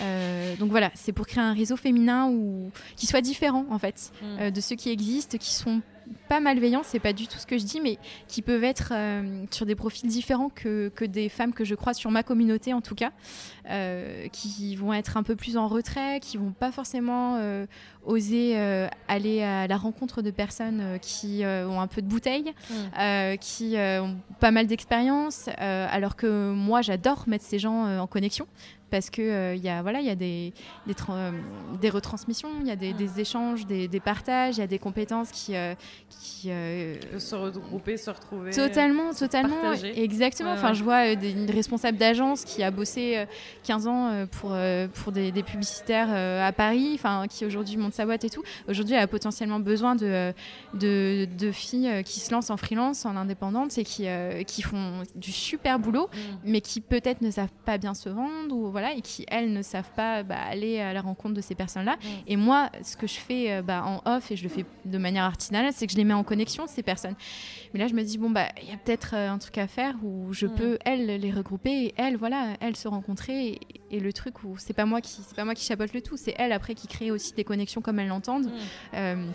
Euh, 0.00 0.56
donc 0.56 0.70
voilà, 0.70 0.90
c'est 0.94 1.12
pour 1.12 1.26
créer 1.26 1.42
un 1.42 1.52
réseau 1.52 1.76
féminin 1.76 2.28
où, 2.28 2.70
qui 2.96 3.06
soit 3.06 3.20
différent 3.20 3.66
en 3.70 3.78
fait 3.78 4.12
mm. 4.22 4.26
euh, 4.40 4.50
de 4.50 4.60
ceux 4.60 4.76
qui 4.76 4.90
existent, 4.90 5.36
qui 5.38 5.52
sont 5.52 5.82
pas 6.28 6.40
malveillants, 6.40 6.82
c'est 6.84 6.98
pas 6.98 7.12
du 7.12 7.26
tout 7.26 7.38
ce 7.38 7.46
que 7.46 7.56
je 7.56 7.64
dis, 7.64 7.80
mais 7.80 7.98
qui 8.26 8.42
peuvent 8.42 8.64
être 8.64 8.92
euh, 8.92 9.44
sur 9.50 9.66
des 9.66 9.74
profils 9.74 10.08
différents 10.08 10.48
que, 10.48 10.90
que, 10.94 11.04
des 11.04 11.28
femmes 11.28 11.52
que 11.52 11.64
je 11.64 11.74
crois 11.74 11.94
sur 11.94 12.10
ma 12.10 12.22
communauté 12.22 12.74
en 12.74 12.80
tout 12.80 12.94
cas, 12.94 13.12
qui 14.32 14.76
vont 14.76 14.92
être 14.92 15.16
un 15.16 15.22
peu 15.22 15.36
plus 15.36 15.56
en 15.56 15.68
retrait, 15.68 16.20
qui 16.20 16.36
vont 16.36 16.52
pas 16.52 16.72
forcément 16.72 17.38
oser 18.04 18.56
aller 19.08 19.42
à 19.42 19.66
la 19.66 19.76
rencontre 19.76 20.22
de 20.22 20.30
personnes 20.30 20.98
qui 21.00 21.42
ont 21.44 21.80
un 21.80 21.86
peu 21.86 22.02
de 22.02 22.06
bouteille, 22.06 22.52
mm. 22.70 23.36
qui 23.38 23.74
ont 23.76 24.16
pas 24.40 24.50
mal 24.50 24.66
d'expérience, 24.66 25.48
alors 25.58 26.16
que 26.16 26.52
moi 26.52 26.82
j'adore 26.82 27.24
mettre 27.26 27.44
ces 27.44 27.58
gens 27.58 27.98
en 27.98 28.06
connexion. 28.06 28.46
Parce 28.92 29.08
que 29.08 29.22
euh, 29.22 29.54
il 29.54 29.64
y 29.64 29.70
a 29.70 29.80
voilà 29.80 30.00
il 30.00 30.06
y 30.06 30.10
a 30.10 30.14
des 30.14 30.52
des, 30.86 30.94
euh, 31.08 31.30
des 31.80 31.88
retransmissions 31.88 32.50
il 32.60 32.66
y 32.66 32.70
a 32.70 32.76
des, 32.76 32.92
des 32.92 33.20
échanges 33.20 33.66
des, 33.66 33.88
des, 33.88 34.00
partages 34.00 34.58
il 34.58 34.60
y 34.60 34.62
a 34.62 34.66
des 34.66 34.78
compétences 34.78 35.30
qui 35.30 35.56
euh, 35.56 35.74
qui 36.10 36.50
se 37.18 37.34
regrouper 37.34 37.96
se 37.96 38.10
retrouver 38.10 38.50
totalement 38.50 39.14
totalement 39.14 39.72
exactement. 39.72 40.52
Enfin 40.52 40.74
je 40.74 40.84
vois 40.84 41.14
des, 41.16 41.30
une 41.30 41.50
responsable 41.50 41.96
d'agence 41.96 42.44
qui 42.44 42.62
a 42.62 42.70
bossé 42.70 43.24
15 43.64 43.86
ans 43.86 44.26
pour 44.30 44.54
pour 44.92 45.12
des, 45.12 45.32
publicitaires 45.42 46.10
à 46.46 46.52
Paris 46.52 46.90
enfin 46.92 47.24
qui 47.30 47.46
aujourd'hui 47.46 47.78
monte 47.78 47.91
sa 47.92 48.04
boîte 48.04 48.24
et 48.24 48.30
tout 48.30 48.42
aujourd'hui 48.68 48.94
elle 48.94 49.02
a 49.02 49.06
potentiellement 49.06 49.60
besoin 49.60 49.94
de 49.94 50.32
de, 50.74 51.26
de 51.38 51.52
filles 51.52 52.02
qui 52.04 52.20
se 52.20 52.30
lancent 52.32 52.50
en 52.50 52.56
freelance 52.56 53.06
en 53.06 53.16
indépendante 53.16 53.76
et 53.78 53.84
qui 53.84 54.06
qui 54.46 54.62
font 54.62 55.02
du 55.14 55.32
super 55.32 55.78
boulot 55.78 56.08
mm. 56.12 56.18
mais 56.44 56.60
qui 56.60 56.80
peut-être 56.80 57.20
ne 57.20 57.30
savent 57.30 57.48
pas 57.64 57.78
bien 57.78 57.94
se 57.94 58.08
vendre 58.08 58.54
ou 58.54 58.70
voilà 58.70 58.94
et 58.94 59.00
qui 59.00 59.24
elles 59.28 59.52
ne 59.52 59.62
savent 59.62 59.90
pas 59.96 60.22
bah, 60.22 60.36
aller 60.38 60.80
à 60.80 60.92
la 60.92 61.00
rencontre 61.00 61.34
de 61.34 61.40
ces 61.40 61.54
personnes-là. 61.54 61.96
Mm. 61.96 62.08
Et 62.26 62.36
moi, 62.36 62.70
ce 62.82 62.96
que 62.96 63.06
je 63.06 63.14
fais 63.14 63.52
euh, 63.52 63.62
bah, 63.62 63.84
en 63.84 64.02
off 64.10 64.30
et 64.30 64.36
je 64.36 64.42
le 64.42 64.48
fais 64.48 64.64
de 64.84 64.98
manière 64.98 65.24
artisanale, 65.24 65.72
c'est 65.72 65.86
que 65.86 65.92
je 65.92 65.96
les 65.96 66.04
mets 66.04 66.14
en 66.14 66.24
connexion 66.24 66.66
ces 66.66 66.82
personnes. 66.82 67.14
Mais 67.72 67.80
là, 67.80 67.86
je 67.86 67.94
me 67.94 68.02
dis 68.02 68.18
bon 68.18 68.30
bah 68.30 68.48
il 68.62 68.68
y 68.68 68.72
a 68.72 68.76
peut-être 68.76 69.14
euh, 69.14 69.30
un 69.30 69.38
truc 69.38 69.58
à 69.58 69.66
faire 69.66 69.94
où 70.02 70.32
je 70.32 70.46
mm. 70.46 70.54
peux 70.54 70.78
elles 70.84 71.06
les 71.06 71.30
regrouper 71.30 71.70
et 71.70 71.94
elles 71.96 72.16
voilà 72.16 72.56
elles 72.60 72.76
se 72.76 72.88
rencontrer 72.88 73.60
et, 73.90 74.00
le 74.00 74.12
truc 74.12 74.42
où 74.44 74.56
c'est 74.58 74.72
pas 74.72 74.86
moi 74.86 75.00
qui 75.00 75.20
c'est 75.22 75.36
pas 75.36 75.44
moi 75.44 75.54
qui 75.54 75.64
chapote 75.64 75.92
le 75.92 76.00
tout, 76.00 76.16
c'est 76.16 76.34
elles 76.38 76.52
après 76.52 76.74
qui 76.74 76.86
créent 76.86 77.10
aussi 77.10 77.34
des 77.34 77.44
connexions 77.44 77.80
comme 77.80 77.98
elles 77.98 78.08
l'entendent. 78.08 78.46
Mm. 78.46 78.94
Euh, 78.94 79.26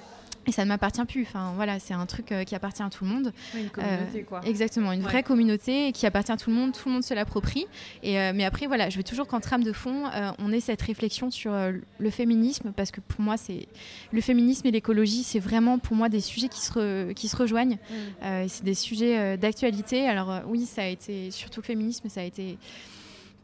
et 0.47 0.51
ça 0.51 0.63
ne 0.63 0.69
m'appartient 0.69 1.03
plus. 1.05 1.23
Enfin, 1.23 1.53
voilà, 1.55 1.79
c'est 1.79 1.93
un 1.93 2.05
truc 2.05 2.31
euh, 2.31 2.43
qui 2.43 2.55
appartient 2.55 2.81
à 2.81 2.89
tout 2.89 3.03
le 3.03 3.11
monde. 3.11 3.33
Une 3.55 3.69
communauté, 3.69 4.23
quoi. 4.23 4.41
Exactement, 4.45 4.93
une 4.93 5.01
vraie 5.01 5.23
communauté 5.23 5.91
qui 5.91 6.05
appartient 6.05 6.31
à 6.31 6.37
tout 6.37 6.49
le 6.49 6.55
monde. 6.55 6.71
Tout 6.71 6.87
le 6.87 6.93
monde 6.93 7.03
se 7.03 7.13
l'approprie. 7.13 7.67
Et 8.01 8.19
euh, 8.19 8.31
mais 8.33 8.45
après, 8.45 8.65
voilà, 8.65 8.89
je 8.89 8.97
veux 8.97 9.03
toujours 9.03 9.27
qu'en 9.27 9.41
trame 9.41 9.63
de 9.63 9.73
fond, 9.73 10.05
euh, 10.07 10.31
on 10.39 10.51
ait 10.51 10.61
cette 10.61 10.81
réflexion 10.81 11.29
sur 11.29 11.51
le 11.51 12.09
féminisme, 12.09 12.71
parce 12.75 12.91
que 12.91 13.01
pour 13.01 13.21
moi, 13.21 13.35
c'est 13.37 13.67
le 14.11 14.21
féminisme 14.21 14.65
et 14.67 14.71
l'écologie, 14.71 15.23
c'est 15.23 15.39
vraiment 15.39 15.79
pour 15.79 15.95
moi 15.95 16.07
des 16.09 16.21
sujets 16.21 16.47
qui 16.47 16.61
se 16.61 17.11
qui 17.11 17.27
se 17.27 17.35
rejoignent. 17.35 17.77
Mm. 17.89 18.47
c'est 18.47 18.63
des 18.63 18.73
sujets 18.73 19.37
d'actualité. 19.37 20.07
Alors 20.07 20.41
oui, 20.47 20.65
ça 20.65 20.83
a 20.83 20.87
été 20.87 21.31
surtout 21.31 21.61
le 21.61 21.65
féminisme, 21.65 22.07
ça 22.09 22.21
a 22.21 22.23
été 22.23 22.57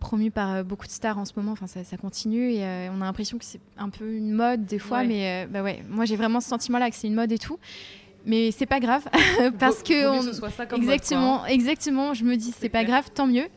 promu 0.03 0.31
par 0.31 0.51
euh, 0.51 0.63
beaucoup 0.63 0.85
de 0.85 0.91
stars 0.91 1.17
en 1.17 1.25
ce 1.25 1.31
moment. 1.37 1.53
Enfin, 1.53 1.65
ça, 1.65 1.97
continue 1.97 2.51
et 2.51 2.65
euh, 2.65 2.89
on 2.91 3.01
a 3.01 3.05
l'impression 3.05 3.37
que 3.37 3.45
c'est 3.45 3.61
un 3.77 3.89
peu 3.89 4.13
une 4.13 4.33
mode 4.33 4.65
des 4.65 4.77
fois, 4.77 5.03
mais 5.03 5.45
euh, 5.45 5.47
bah 5.49 5.63
ouais, 5.63 5.81
moi 5.89 6.03
j'ai 6.05 6.17
vraiment 6.17 6.41
ce 6.41 6.49
sentiment-là 6.49 6.89
que 6.89 6.95
c'est 6.95 7.07
une 7.07 7.15
mode 7.15 7.31
et 7.31 7.39
tout 7.39 7.57
mais 8.25 8.51
c'est 8.51 8.65
pas 8.65 8.79
grave 8.79 9.03
parce 9.59 9.83
que 9.83 10.75
exactement 10.75 11.45
exactement 11.45 12.13
je 12.13 12.23
me 12.23 12.35
dis 12.35 12.53
c'est 12.57 12.69
pas 12.69 12.83
grave 12.83 13.09
tant 13.13 13.27
mieux 13.27 13.47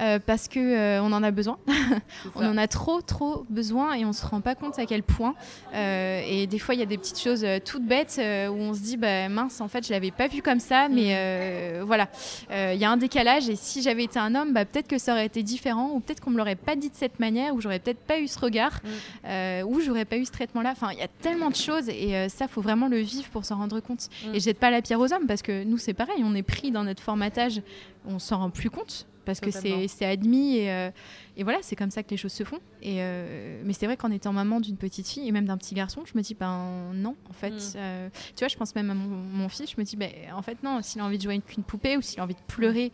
euh, 0.00 0.18
parce 0.24 0.48
que 0.48 0.58
euh, 0.58 1.02
on 1.02 1.12
en 1.12 1.22
a 1.22 1.30
besoin. 1.30 1.58
On 2.34 2.44
en 2.44 2.56
a 2.56 2.66
trop 2.66 3.00
trop 3.00 3.46
besoin 3.48 3.94
et 3.94 4.04
on 4.04 4.12
se 4.12 4.24
rend 4.26 4.40
pas 4.40 4.54
compte 4.54 4.78
à 4.78 4.86
quel 4.86 5.02
point 5.02 5.34
euh, 5.74 6.20
et 6.26 6.46
des 6.46 6.58
fois 6.58 6.74
il 6.74 6.80
y 6.80 6.82
a 6.82 6.86
des 6.86 6.98
petites 6.98 7.20
choses 7.20 7.46
toutes 7.64 7.84
bêtes 7.84 8.18
où 8.18 8.54
on 8.54 8.74
se 8.74 8.80
dit 8.80 8.96
bah 8.96 9.28
mince 9.28 9.60
en 9.60 9.68
fait 9.68 9.86
je 9.86 9.92
l'avais 9.92 10.10
pas 10.10 10.28
vu 10.28 10.42
comme 10.42 10.60
ça 10.60 10.88
mais 10.88 11.80
mm. 11.80 11.84
voilà. 11.84 12.08
Il 12.50 12.78
y 12.78 12.84
a 12.84 12.90
un 12.90 12.96
décalage 12.96 13.48
et 13.48 13.56
si 13.56 13.82
j'avais 13.82 14.04
été 14.04 14.18
un 14.18 14.34
homme 14.34 14.52
bah, 14.52 14.64
peut-être 14.64 14.88
que 14.88 14.98
ça 14.98 15.12
aurait 15.12 15.26
été 15.26 15.42
différent 15.42 15.90
ou 15.94 16.00
peut-être 16.00 16.20
qu'on 16.20 16.30
me 16.30 16.38
l'aurait 16.38 16.56
pas 16.56 16.76
dit 16.76 16.90
de 16.90 16.94
cette 16.94 17.20
manière 17.20 17.54
ou 17.54 17.60
j'aurais 17.60 17.78
peut-être 17.78 18.00
pas 18.00 18.18
eu 18.18 18.28
ce 18.28 18.38
regard 18.38 18.80
mm. 18.84 19.64
ou 19.66 19.80
j'aurais 19.80 20.04
pas 20.04 20.16
eu 20.16 20.24
ce 20.24 20.32
traitement 20.32 20.62
là 20.62 20.72
enfin 20.72 20.90
il 20.92 20.98
y 20.98 21.02
a 21.02 21.08
tellement 21.08 21.50
de 21.50 21.56
choses 21.56 21.88
et 21.88 22.28
ça 22.28 22.48
faut 22.48 22.60
vraiment 22.60 22.88
le 22.88 22.98
vivre 22.98 23.28
pour 23.30 23.44
s'en 23.44 23.56
rendre 23.56 23.80
compte 23.80 24.08
Mm. 24.24 24.34
Et 24.34 24.40
jette 24.40 24.58
pas 24.58 24.70
la 24.70 24.82
pierre 24.82 25.00
aux 25.00 25.12
hommes 25.12 25.26
parce 25.26 25.42
que 25.42 25.64
nous, 25.64 25.78
c'est 25.78 25.94
pareil, 25.94 26.22
on 26.24 26.34
est 26.34 26.42
pris 26.42 26.70
dans 26.70 26.84
notre 26.84 27.02
formatage, 27.02 27.62
on 28.06 28.18
s'en 28.18 28.38
rend 28.38 28.50
plus 28.50 28.70
compte 28.70 29.06
parce 29.26 29.40
que 29.40 29.50
c'est 29.50 30.06
admis 30.06 30.56
et, 30.56 30.70
euh, 30.70 30.90
et 31.36 31.42
voilà, 31.42 31.58
c'est 31.60 31.76
comme 31.76 31.90
ça 31.90 32.02
que 32.02 32.10
les 32.10 32.16
choses 32.16 32.32
se 32.32 32.44
font. 32.44 32.60
Et 32.80 33.02
euh, 33.02 33.60
mais 33.64 33.74
c'est 33.74 33.84
vrai 33.84 33.98
qu'en 33.98 34.10
étant 34.10 34.32
maman 34.32 34.60
d'une 34.60 34.76
petite 34.78 35.06
fille 35.06 35.28
et 35.28 35.32
même 35.32 35.44
d'un 35.44 35.58
petit 35.58 35.74
garçon, 35.74 36.02
je 36.06 36.16
me 36.16 36.22
dis 36.22 36.34
ben 36.34 36.92
non, 36.94 37.16
en 37.28 37.34
fait, 37.34 37.50
mm. 37.50 37.72
euh, 37.76 38.08
tu 38.34 38.38
vois, 38.38 38.48
je 38.48 38.56
pense 38.56 38.74
même 38.74 38.90
à 38.90 38.94
mon, 38.94 39.48
fils, 39.50 39.70
je 39.70 39.74
me 39.76 39.84
dis 39.84 39.96
ben 39.96 40.10
en 40.34 40.40
fait 40.40 40.62
non, 40.62 40.80
s'il 40.80 41.02
a 41.02 41.04
envie 41.04 41.18
de 41.18 41.22
jouer 41.22 41.34
avec 41.34 41.56
une 41.56 41.64
poupée 41.64 41.98
ou 41.98 42.02
s'il 42.02 42.20
a 42.20 42.22
envie 42.22 42.34
de 42.34 42.40
pleurer 42.46 42.92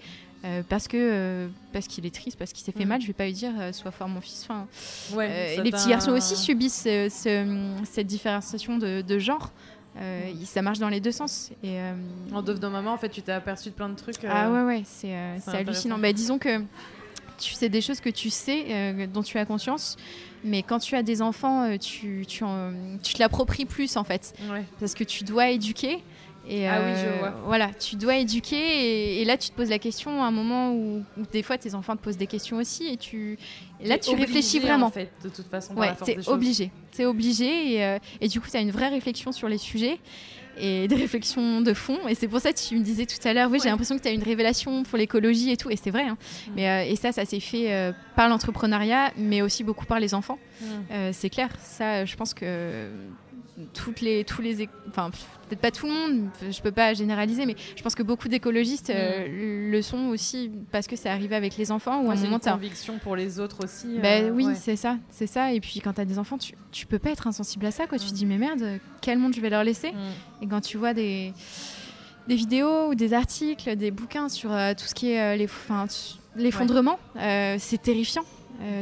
parce 0.69 0.89
que 0.89 1.49
parce 1.73 1.87
qu'il 1.87 2.05
est 2.05 2.13
triste, 2.13 2.37
parce 2.37 2.53
qu'il 2.53 2.65
s'est 2.65 2.73
fait 2.73 2.85
mm. 2.85 2.89
mal, 2.89 3.01
je 3.01 3.07
vais 3.07 3.13
pas 3.13 3.27
lui 3.27 3.33
dire 3.33 3.53
sois 3.73 3.93
fort 3.93 4.09
mon 4.09 4.21
fils. 4.21 4.45
Enfin, 4.45 4.67
les 5.17 5.71
petits 5.71 5.91
garçons 5.91 6.13
aussi 6.13 6.37
subissent 6.37 6.89
cette 7.09 8.07
différenciation 8.07 8.79
de, 8.79 9.03
de 9.03 9.19
genre. 9.19 9.53
Euh, 9.97 10.33
ça 10.45 10.63
marche 10.63 10.79
dans 10.79 10.89
les 10.89 11.01
deux 11.01 11.13
sens. 11.13 11.51
Et, 11.63 11.79
euh, 11.79 11.95
en 12.33 12.43
devenant 12.43 12.71
maman, 12.71 12.93
en 12.93 12.99
fait, 12.99 13.09
tu 13.09 13.23
t'es 13.23 13.33
aperçu 13.33 13.71
de 13.71 13.75
plein 13.75 13.89
de 13.89 13.95
trucs. 13.95 14.17
Ah 14.29 14.51
ouais, 14.51 14.63
ouais, 14.65 14.83
c'est 14.85 15.15
euh, 15.15 15.37
hallucinant. 15.49 15.99
Bah, 15.99 16.13
disons 16.13 16.39
que 16.39 16.61
tu 17.39 17.55
sais 17.55 17.69
des 17.69 17.81
choses 17.81 18.01
que 18.01 18.11
tu 18.11 18.31
sais, 18.31 19.07
dont 19.13 19.23
tu 19.23 19.39
as 19.39 19.45
conscience, 19.45 19.97
mais 20.45 20.63
quand 20.63 20.79
tu 20.79 20.95
as 20.95 21.03
des 21.03 21.23
enfants, 21.23 21.77
tu, 21.77 22.25
tu, 22.27 22.45
tu 23.03 23.15
te 23.15 23.19
l'appropries 23.19 23.65
plus 23.65 23.97
en 23.97 24.05
fait. 24.05 24.35
Parce 24.79 24.95
que 24.95 25.05
tu 25.05 25.25
dois 25.25 25.49
éduquer. 25.51 26.03
Et 26.49 26.67
ah 26.67 26.81
oui, 26.85 26.93
je 26.97 27.07
euh, 27.07 27.19
vois. 27.19 27.35
Voilà, 27.47 27.71
tu 27.73 27.97
dois 27.97 28.17
éduquer 28.17 29.21
et, 29.21 29.25
là 29.25 29.37
tu 29.37 29.51
te 29.51 29.55
poses 29.55 29.71
la 29.71 29.79
question 29.79 30.23
à 30.23 30.27
un 30.27 30.31
moment 30.31 30.75
où, 30.75 31.05
des 31.33 31.43
fois 31.43 31.57
tes 31.57 31.75
enfants 31.75 31.97
te 31.97 32.03
posent 32.03 32.17
des 32.17 32.27
questions 32.27 32.57
aussi 32.57 32.89
et 32.89 32.97
tu 32.97 33.39
là 33.85 33.99
tu 33.99 34.15
réfléchis 34.15 34.59
vraiment. 34.59 34.87
En 34.87 34.91
fait, 34.91 35.11
de 35.23 35.29
toute 35.29 35.47
façon, 35.47 35.75
ouais, 35.75 35.93
c'est 36.05 36.29
obligé, 36.29 36.71
c'est 36.91 37.05
obligé 37.05 37.75
et, 37.75 37.85
euh, 37.85 37.99
et, 38.21 38.29
du 38.29 38.41
coup 38.41 38.49
tu 38.51 38.57
as 38.57 38.61
une 38.61 38.73
vraie 38.73 38.89
réflexion 38.89 39.31
sur 39.31 39.49
les 39.49 39.59
sujets 39.59 40.01
et 40.59 40.89
des 40.89 40.97
réflexions 40.97 41.61
de 41.61 41.73
fond. 41.73 41.99
Et 42.09 42.15
c'est 42.15 42.29
pour 42.29 42.41
ça 42.41 42.53
que 42.53 42.59
tu 42.59 42.77
me 42.77 42.83
disais 42.83 43.07
tout 43.07 43.27
à 43.27 43.33
l'heure, 43.33 43.49
oui, 43.51 43.59
j'ai 43.63 43.71
l'impression 43.71 43.97
que 43.97 44.03
tu 44.03 44.09
as 44.09 44.13
une 44.13 44.23
révélation 44.23 44.83
pour 44.83 44.99
l'écologie 44.99 45.51
et 45.51 45.57
tout, 45.57 45.71
et 45.71 45.77
c'est 45.77 45.91
vrai. 45.91 46.03
Hein. 46.03 46.19
Mais, 46.55 46.91
et 46.91 46.97
ça, 46.97 47.11
ça 47.11 47.25
s'est 47.25 47.41
fait 47.41 47.95
par 48.17 48.29
l'entrepreneuriat, 48.29 49.13
mais 49.17 49.41
aussi 49.41 49.65
beaucoup 49.65 49.87
par 49.87 50.01
les 50.01 50.13
enfants. 50.13 50.39
c'est 51.13 51.31
clair, 51.31 51.49
ça, 51.59 52.05
je 52.05 52.17
pense 52.17 52.35
que 52.35 52.91
toutes 53.73 54.01
les, 54.01 54.25
tous 54.25 54.43
les, 54.43 54.69
enfin 54.89 55.11
peut-être 55.49 55.61
pas 55.61 55.71
tout 55.71 55.87
le 55.87 55.93
monde, 55.93 56.29
je 56.51 56.61
peux 56.61 56.73
pas 56.73 56.95
généraliser, 56.95 57.47
mais 57.47 57.57
je 57.77 57.83
pense 57.83 57.95
que 57.95 58.03
beaucoup 58.03 58.29
d'écologistes 58.29 58.91
euh, 58.91 59.29
mm. 59.29 59.71
le 59.71 59.83
sont 59.83 60.07
aussi 60.07 60.51
parce 60.71 60.87
que 60.87 60.97
c'est 60.97 61.09
arrivé 61.09 61.37
avec 61.37 61.57
les 61.57 61.71
enfants 61.71 62.03
ou 62.03 62.11
à 62.11 62.15
un 62.15 62.17
moment. 62.17 62.39
Une 62.39 62.53
conviction 62.53 62.99
pour 62.99 63.17
les 63.17 63.41
autres 63.41 63.65
aussi. 63.65 63.99
Ben 64.01 64.31
oui, 64.33 64.47
c'est 64.55 64.77
ça, 64.77 64.99
c'est 65.11 65.27
ça. 65.27 65.53
Et 65.53 65.61
puis 65.61 65.81
quand 65.81 65.95
tu 65.95 66.01
as 66.01 66.05
des 66.05 66.19
enfants, 66.19 66.39
tu, 66.39 66.55
tu 66.71 66.87
peux 66.87 66.99
pas 66.99 67.11
être 67.11 67.27
insensible 67.27 67.67
à 67.67 67.71
ça, 67.71 67.87
quoi. 67.87 67.99
Tu 67.99 68.07
te 68.07 68.13
mm. 68.13 68.17
dis 68.17 68.27
mais 68.27 68.39
merde, 68.39 68.81
quel 69.01 69.19
monde 69.19 69.35
je 69.35 69.41
vais 69.41 69.51
leur 69.51 69.65
laisser? 69.65 69.93
Mm. 69.93 70.43
Et 70.43 70.47
quand 70.47 70.61
tu 70.61 70.79
vois 70.79 70.95
des 70.95 71.33
des 72.29 72.37
vidéos 72.37 72.91
ou 72.91 72.95
des 72.95 73.15
articles, 73.15 73.75
des 73.75 73.91
bouquins 73.91 74.29
sur 74.29 74.53
euh, 74.53 74.75
tout 74.75 74.85
ce 74.85 74.95
qui 74.95 75.11
est 75.11 75.37
les, 75.37 75.49
l'effondrement, 76.37 76.99
c'est 77.17 77.83
terrifiant. 77.83 78.25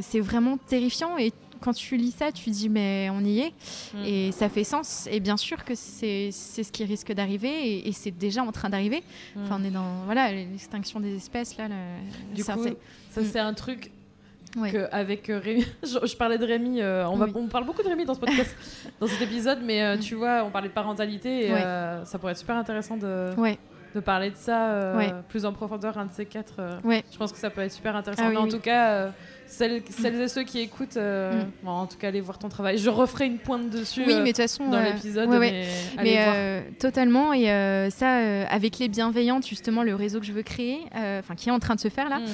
c'est 0.03 0.21
vraiment 0.21 0.59
terrifiant 0.59 1.17
et 1.17 1.33
quand 1.61 1.73
tu 1.73 1.97
lis 1.97 2.13
ça, 2.13 2.33
tu 2.33 2.51
dis 2.51 2.69
mais 2.69 3.09
on 3.13 3.21
y 3.21 3.41
est 3.41 3.53
mm. 3.95 4.05
et 4.05 4.33
ça 4.33 4.49
fait 4.49 4.65
sens. 4.65 5.09
Et 5.11 5.21
bien 5.21 5.37
sûr 5.37 5.65
que 5.65 5.75
c'est 5.75 6.31
ce 6.33 6.73
qui 6.73 6.85
risque 6.85 7.13
d'arriver 7.13 7.87
et, 7.87 7.93
c'est 7.93 8.11
déjà 8.11 8.43
en 8.43 8.53
train 8.53 8.71
d'arriver. 8.71 9.03
Mm. 9.35 9.43
Enfin, 9.43 9.59
on 9.61 9.65
est 9.65 9.71
dans 9.71 10.05
voilà 10.05 10.33
l'extinction 10.33 11.01
des 11.01 11.15
espèces 11.17 11.57
là. 11.57 11.69
du 12.35 12.45
coup, 12.45 12.51
ça 13.11 13.21
mm. 13.21 13.25
c'est 13.25 13.39
un 13.39 13.55
truc 13.55 13.93
que 14.55 14.89
avec 14.93 15.31
euh, 15.31 15.39
Rémi, 15.39 15.65
je, 15.83 16.17
parlais 16.17 16.39
de 16.39 16.45
Rémi, 16.45 16.81
euh, 16.81 17.07
on, 17.09 17.17
va, 17.17 17.27
on, 17.35 17.47
parle 17.47 17.65
beaucoup 17.65 17.83
de 17.83 17.89
Rémi 17.89 18.05
dans 18.05 18.15
ce 18.15 18.21
podcast, 18.21 18.57
dans 19.01 19.07
cet 19.07 19.23
épisode, 19.23 19.61
mais 19.63 19.83
euh, 19.83 19.97
tu 19.97 20.15
vois, 20.15 20.45
on 20.45 20.51
parlait 20.51 20.69
de 20.69 20.75
parentalité 20.75 21.47
et 21.47 21.55
ça 22.05 22.19
pourrait 22.19 22.33
être 22.33 22.39
super 22.39 22.57
intéressant 22.57 22.97
de, 22.97 23.31
de 23.95 24.01
parler 24.01 24.31
de 24.31 24.37
ça 24.37 24.93
plus 25.29 25.45
en 25.45 25.53
profondeur, 25.53 25.99
un 25.99 26.07
de 26.07 26.13
ces 26.13 26.27
quatre. 26.27 26.61
Je 26.85 27.19
pense 27.19 27.33
que 27.33 27.39
ça 27.39 27.51
peut 27.51 27.63
être 27.63 27.73
super 27.73 27.97
intéressant. 27.97 28.25
Ah 28.27 28.31
mais 28.31 28.37
en 28.37 28.49
tout 28.49 28.61
cas, 28.61 29.13
celles, 29.51 29.83
et 30.21 30.29
ceux 30.29 30.45
qui 30.45 30.61
écoutent, 30.61 30.97
euh, 30.97 31.43
mm. 31.63 31.69
en 31.69 31.87
tout 31.87 31.99
cas, 31.99 32.09
allez 32.09 32.21
voir 32.21 32.39
ton 32.39 32.49
travail. 32.49 32.79
Je 32.79 32.89
referai 32.89 33.27
une 33.27 33.39
pointe 33.39 33.69
dessus 33.69 34.03
oui, 34.07 34.15
mais 34.23 34.33
façon, 34.33 34.69
dans 34.69 34.79
euh, 34.79 34.93
l'épisode. 34.93 35.29
mais, 35.29 35.67
euh, 35.99 36.63
totalement. 36.79 37.33
Et 37.33 37.47
ça, 37.91 38.47
avec 38.49 38.79
les 38.79 38.89
bienveillantes, 38.89 39.47
justement, 39.47 39.83
le 39.83 39.95
réseau 39.95 40.21
que 40.21 40.27
je 40.27 40.33
veux 40.33 40.43
créer, 40.43 40.79
enfin 41.19 41.35
qui 41.37 41.49
est 41.49 41.53
en 41.53 41.59
train 41.59 41.75
de 41.75 41.81
se 41.81 41.89
faire 41.89 42.09
là. 42.09 42.21
Mm. 42.21 42.27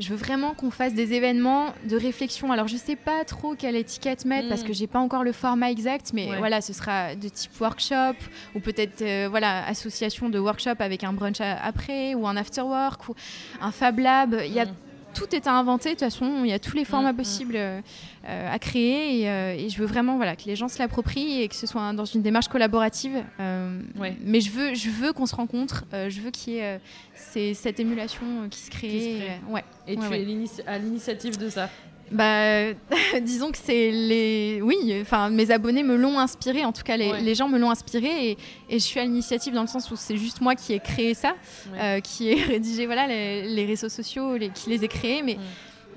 Je 0.00 0.08
veux 0.08 0.16
vraiment 0.16 0.54
qu'on 0.54 0.70
fasse 0.70 0.94
des 0.94 1.12
événements 1.12 1.74
de 1.88 1.96
réflexion. 1.96 2.50
Alors, 2.50 2.66
je 2.66 2.76
sais 2.76 2.96
pas 2.96 3.24
trop 3.24 3.54
quelle 3.54 3.76
étiquette 3.76 4.24
mettre 4.24 4.48
parce 4.48 4.62
mm. 4.62 4.66
que 4.66 4.72
j'ai 4.72 4.86
pas 4.86 4.98
encore 4.98 5.22
le 5.22 5.32
format 5.32 5.70
exact, 5.70 6.12
mais 6.14 6.36
voilà, 6.38 6.60
ce 6.60 6.72
sera 6.72 7.14
de 7.14 7.28
type 7.28 7.52
workshop 7.60 8.16
ou 8.54 8.60
peut-être 8.60 9.28
voilà 9.28 9.64
association 9.66 10.28
de 10.28 10.38
workshop 10.38 10.76
avec 10.78 11.04
un 11.04 11.12
brunch 11.12 11.40
après 11.40 12.14
ou 12.14 12.26
un 12.26 12.36
after 12.36 12.62
work 12.62 13.08
ou 13.08 13.14
un 13.60 13.70
fab 13.70 13.98
lab. 13.98 14.36
Il 14.44 14.52
y 14.52 14.60
a 14.60 14.66
tout 15.14 15.34
est 15.34 15.46
à 15.46 15.52
inventer. 15.52 15.90
De 15.90 15.94
toute 15.94 16.00
façon, 16.00 16.44
il 16.44 16.50
y 16.50 16.52
a 16.52 16.58
tous 16.58 16.76
les 16.76 16.84
formats 16.84 17.12
mm, 17.12 17.14
mm. 17.14 17.18
possibles 17.18 17.56
euh, 17.56 17.80
à 18.24 18.58
créer. 18.58 19.28
Euh, 19.28 19.54
et, 19.54 19.68
je 19.68 19.78
veux 19.78 19.86
vraiment 19.86 20.16
voilà, 20.16 20.36
que 20.36 20.44
les 20.44 20.56
gens 20.56 20.68
se 20.68 20.78
l'approprient 20.78 21.42
et 21.42 21.48
que 21.48 21.54
ce 21.54 21.66
soit 21.66 21.92
dans 21.92 22.04
une 22.04 22.22
démarche 22.22 22.48
collaborative. 22.48 23.22
Euh, 23.38 23.80
mais 24.22 24.40
je 24.40 24.50
veux, 24.50 24.74
je 24.74 24.90
veux 24.90 25.12
qu'on 25.12 25.26
se 25.26 25.34
rencontre. 25.34 25.84
je 25.92 26.20
veux 26.20 26.30
qu'il 26.30 26.54
y 26.54 26.58
ait 26.58 27.54
cette 27.54 27.80
émulation 27.80 28.48
qui 28.50 28.60
se 28.60 28.70
crée. 28.70 29.38
ouais. 29.48 29.64
Et 29.86 29.96
tu 29.96 30.02
es 30.04 30.66
à 30.66 30.78
l'initiative 30.78 31.38
de 31.38 31.48
ça 31.48 31.68
bah, 32.10 32.72
disons 33.22 33.52
que 33.52 33.58
c'est 33.58 33.90
les. 33.90 34.60
Oui, 34.62 34.76
enfin, 35.00 35.30
mes 35.30 35.50
abonnés 35.50 35.82
me 35.82 35.96
l'ont 35.96 36.18
inspiré. 36.18 36.64
En 36.64 36.72
tout 36.72 36.82
cas, 36.82 36.96
les, 36.96 37.34
gens 37.34 37.48
me 37.48 37.58
l'ont 37.58 37.70
inspiré 37.70 38.30
et, 38.30 38.38
et, 38.68 38.78
je 38.78 38.84
suis 38.84 38.98
à 38.98 39.04
l'initiative 39.04 39.54
dans 39.54 39.62
le 39.62 39.68
sens 39.68 39.90
où 39.90 39.96
c'est 39.96 40.16
juste 40.16 40.40
moi 40.40 40.54
qui 40.54 40.72
ai 40.72 40.80
créé 40.80 41.14
ça, 41.14 41.34
euh, 41.74 42.00
qui 42.00 42.30
ai 42.30 42.34
rédigé 42.42 42.86
voilà 42.86 43.06
les, 43.06 43.64
réseaux 43.64 43.88
sociaux, 43.88 44.36
les, 44.36 44.50
qui 44.50 44.70
les 44.70 44.84
ai 44.84 44.88
créés, 44.88 45.22
mais. 45.22 45.38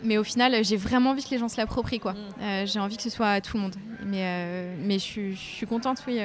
Mais 0.06 0.17
au 0.17 0.23
final, 0.26 0.65
j'ai 0.65 0.76
vraiment 0.76 1.12
envie 1.12 1.23
que 1.23 1.30
les 1.30 1.38
gens 1.38 1.47
se 1.47 1.56
l'approprient, 1.56 2.02
quoi. 2.02 2.13
Euh, 2.41 2.65
j'ai 2.65 2.78
envie 2.78 2.97
que 2.97 3.04
ce 3.04 3.10
soit 3.10 3.30
à 3.30 3.39
tout 3.39 3.56
le 3.56 3.63
monde. 3.63 3.76
Mais, 4.06 4.19
euh, 4.21 4.76
mais 4.78 4.99
je, 4.99 5.32
je, 5.32 5.38
suis 5.38 5.65
contente, 5.65 6.04
oui, 6.06 6.19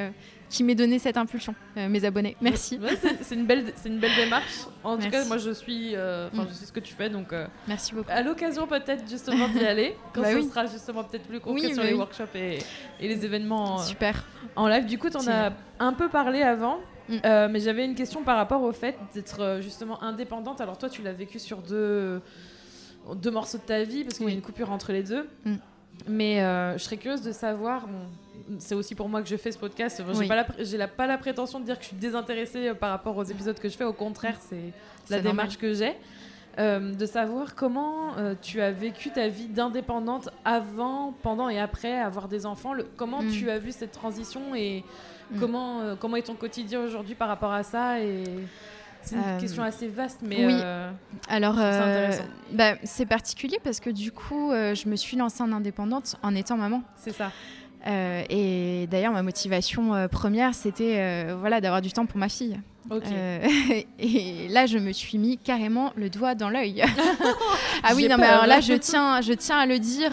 qui 0.49 0.65
m'ait 0.65 0.75
donné 0.75 0.99
cette 0.99 1.17
impulsion, 1.17 1.55
euh, 1.77 1.89
mes 1.89 2.05
abonnés. 2.05 2.37
Merci. 2.41 2.79
c'est 3.23 3.35
une 3.35 3.47
belle, 3.47 3.73
c'est 3.77 3.89
une 3.89 3.99
belle 3.99 4.15
démarche. 4.17 4.67
En 4.83 4.97
tout 4.97 5.11
cas, 5.11 5.25
moi, 5.25 5.39
je 5.39 5.51
suis, 5.51 5.95
euh, 5.95 6.29
enfin, 6.33 6.47
je 6.49 6.55
sais 6.55 6.67
ce 6.67 6.73
que 6.73 6.81
tu 6.81 6.95
fais, 6.95 7.11
donc. 7.11 7.33
Euh, 7.33 7.47
Merci 7.67 7.95
beaucoup. 7.95 8.11
À 8.11 8.23
l'occasion 8.23 8.67
peut-être 8.67 9.09
justement 9.09 9.49
d'y 9.49 9.65
aller, 9.67 9.97
quand 10.15 10.23
bah 10.23 10.33
ce 10.33 10.49
sera 10.49 10.67
justement 10.67 11.05
peut-être 11.05 11.27
plus 11.27 11.41
concret 11.41 11.73
sur 11.73 11.83
les 11.83 11.95
workshops 11.95 12.35
et, 12.35 12.59
et, 13.01 13.09
les 13.09 13.25
événements. 13.25 13.79
Super. 13.79 14.25
En 14.57 14.69
live. 14.69 14.87
Du 14.87 14.99
coup, 14.99 15.11
tu 15.11 15.17
en 15.17 15.29
as 15.29 15.53
un 15.79 15.93
peu 15.93 16.09
parlé 16.09 16.43
avant. 16.43 16.79
Mm. 17.09 17.49
mais 17.51 17.61
j'avais 17.61 17.87
une 17.87 17.95
question 17.95 18.23
par 18.23 18.37
rapport 18.37 18.63
au 18.63 18.73
fait 18.73 18.95
d'être 19.15 19.61
justement 19.63 20.03
indépendante. 20.03 20.61
Alors 20.61 20.77
toi, 20.77 20.91
tu 20.91 21.01
l'as 21.01 21.15
vécu 21.15 21.39
sur 21.39 21.63
deux, 21.63 22.21
deux 23.15 23.31
morceaux 23.31 23.57
de 23.57 23.63
ta 23.63 23.83
vie 23.83 24.05
parce 24.05 24.19
qu'il 24.19 24.27
y 24.29 24.31
a 24.31 24.35
une 24.35 24.43
coupure 24.43 24.71
entre 24.71 24.93
les 24.93 25.03
deux. 25.03 25.27
Mm. 25.45 25.55
Mais 26.07 26.41
je 26.77 26.83
serais 26.83 26.97
curieuse 26.99 27.23
de 27.23 27.33
savoir, 27.33 27.87
c'est 28.59 28.75
aussi 28.75 28.95
pour 28.95 29.09
moi 29.09 29.23
que 29.23 29.29
je 29.29 29.37
fais 29.37 29.53
ce 29.53 29.59
podcast. 29.59 30.03
J'ai 30.19 30.29
pas, 30.29 30.37
la, 30.37 30.89
pas 30.89 31.07
la 31.07 31.19
prétention 31.19 31.61
de 31.61 31.65
dire 31.65 31.77
que 31.77 31.83
je 31.83 31.89
suis 31.89 31.97
désintéressée 31.97 32.69
euh, 32.69 32.75
par 32.75 32.91
rapport 32.91 33.17
aux 33.17 33.25
épisodes 33.25 33.59
que 33.59 33.69
je 33.69 33.77
fais. 33.77 33.85
Au 33.85 33.93
contraire, 33.93 34.37
c'est 34.41 34.73
la 35.11 35.21
démarche 35.21 35.59
que 35.59 35.75
j'ai. 35.75 35.95
Euh, 36.59 36.93
de 36.93 37.07
savoir 37.07 37.55
comment 37.55 38.17
euh, 38.17 38.35
tu 38.41 38.61
as 38.61 38.73
vécu 38.73 39.11
ta 39.11 39.29
vie 39.29 39.47
d'indépendante 39.47 40.29
avant, 40.45 41.15
pendant 41.23 41.49
et 41.49 41.61
après 41.61 42.01
avoir 42.01 42.27
des 42.27 42.47
enfants. 42.47 42.73
comment 42.97 43.23
mm. 43.23 43.31
tu 43.31 43.49
as 43.49 43.59
vu 43.59 43.71
cette 43.71 43.93
transition 43.93 44.57
et 44.57 44.83
mm. 45.31 45.39
comment, 45.39 45.97
comment 46.01 46.17
est 46.17 46.23
ton 46.23 46.35
quotidien 46.35 46.81
aujourd'hui 46.81 47.15
par 47.15 47.29
rapport 47.29 47.53
à 47.53 47.63
ça 47.63 48.01
et... 48.01 48.25
C'est 49.01 49.15
une 49.15 49.41
question 49.41 49.63
assez 49.63 49.87
vaste, 49.87 50.19
mais 50.23 50.45
oui. 50.45 50.61
alors 51.31 51.55
bah, 52.53 52.75
c'est 52.83 53.07
particulier 53.07 53.57
parce 53.63 53.81
que 53.81 53.89
du 53.89 54.11
coup, 54.11 54.51
je 54.51 54.89
me 54.89 54.97
suis 54.97 55.17
lancée 55.17 55.43
en 55.43 55.53
indépendante 55.53 56.17
en 56.23 56.35
étant 56.35 56.57
maman. 56.59 56.83
C'est 56.97 57.15
ça. 57.15 57.31
Euh, 57.87 58.23
et 58.29 58.87
d'ailleurs, 58.91 59.13
ma 59.13 59.23
motivation 59.23 59.95
euh, 59.95 60.09
première, 60.09 60.55
c'était 60.55 60.97
euh, 60.99 61.37
voilà, 61.39 61.61
d'avoir 61.61 61.81
du 61.81 61.93
temps 61.93 62.07
pour 62.07 62.19
ma 62.19 62.29
fille. 62.29 62.59
et 63.99 64.49
là, 64.49 64.65
je 64.65 64.79
me 64.79 64.93
suis 64.93 65.19
mis 65.19 65.37
carrément 65.37 65.93
le 65.95 66.09
doigt 66.09 66.35
dans 66.35 66.49
l'œil. 66.49 66.83
ah 67.83 67.93
oui, 67.95 68.09
non, 68.09 68.17
mais 68.17 68.25
alors 68.25 68.47
là, 68.47 68.61
je 68.61 68.73
tiens, 68.73 69.21
je 69.21 69.35
tiens 69.35 69.59
à 69.59 69.67
le 69.67 69.79
dire 69.79 70.13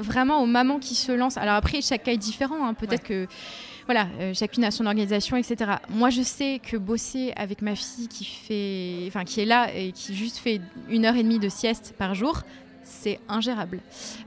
vraiment 0.00 0.42
aux 0.42 0.46
mamans 0.46 0.78
qui 0.78 0.94
se 0.94 1.12
lancent. 1.12 1.36
Alors 1.36 1.54
après, 1.54 1.82
chaque 1.82 2.04
cas 2.04 2.12
est 2.12 2.16
différent. 2.16 2.66
Hein. 2.66 2.72
Peut-être 2.72 3.02
que 3.02 3.26
voilà, 3.84 4.06
chacune 4.32 4.64
a 4.64 4.70
son 4.70 4.86
organisation, 4.86 5.36
etc. 5.36 5.72
Moi, 5.90 6.08
je 6.08 6.22
sais 6.22 6.62
que 6.62 6.78
bosser 6.78 7.34
avec 7.36 7.60
ma 7.60 7.74
fille 7.74 8.08
qui 8.08 8.24
fait, 8.24 9.04
enfin, 9.08 9.24
qui 9.24 9.42
est 9.42 9.46
là 9.46 9.68
et 9.74 9.92
qui 9.92 10.16
juste 10.16 10.38
fait 10.38 10.62
une 10.88 11.04
heure 11.04 11.16
et 11.16 11.22
demie 11.22 11.38
de 11.38 11.50
sieste 11.50 11.94
par 11.98 12.14
jour, 12.14 12.42
c'est 12.88 13.20
ingérable. 13.28 13.80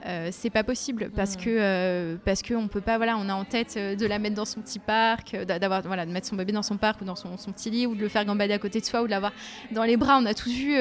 Euh, 0.06 0.28
c'est 0.32 0.50
pas 0.50 0.64
possible 0.64 1.10
parce 1.14 1.36
que 1.36 1.48
euh, 1.48 2.16
parce 2.24 2.42
que 2.42 2.54
on 2.54 2.68
peut 2.68 2.80
pas 2.80 2.96
voilà 2.96 3.16
on 3.18 3.28
a 3.28 3.34
en 3.34 3.44
tête 3.44 3.74
euh, 3.76 3.96
de 3.96 4.06
la 4.06 4.18
mettre 4.18 4.36
dans 4.36 4.44
son 4.44 4.60
petit 4.60 4.78
parc, 4.78 5.36
d'avoir 5.36 5.82
voilà 5.82 6.06
de 6.06 6.12
mettre 6.12 6.28
son 6.28 6.36
bébé 6.36 6.52
dans 6.52 6.62
son 6.62 6.76
parc 6.76 7.00
ou 7.00 7.04
dans 7.04 7.16
son, 7.16 7.36
petit 7.52 7.70
lit 7.70 7.86
ou 7.86 7.94
de 7.94 8.00
le 8.00 8.08
faire 8.08 8.24
gambader 8.24 8.54
à 8.54 8.58
côté 8.58 8.80
de 8.80 8.84
soi 8.84 9.02
ou 9.02 9.06
de 9.06 9.10
l'avoir 9.10 9.32
dans 9.72 9.84
les 9.84 9.96
bras. 9.96 10.18
On 10.18 10.26
a 10.26 10.34
tous 10.34 10.50
vu 10.50 10.74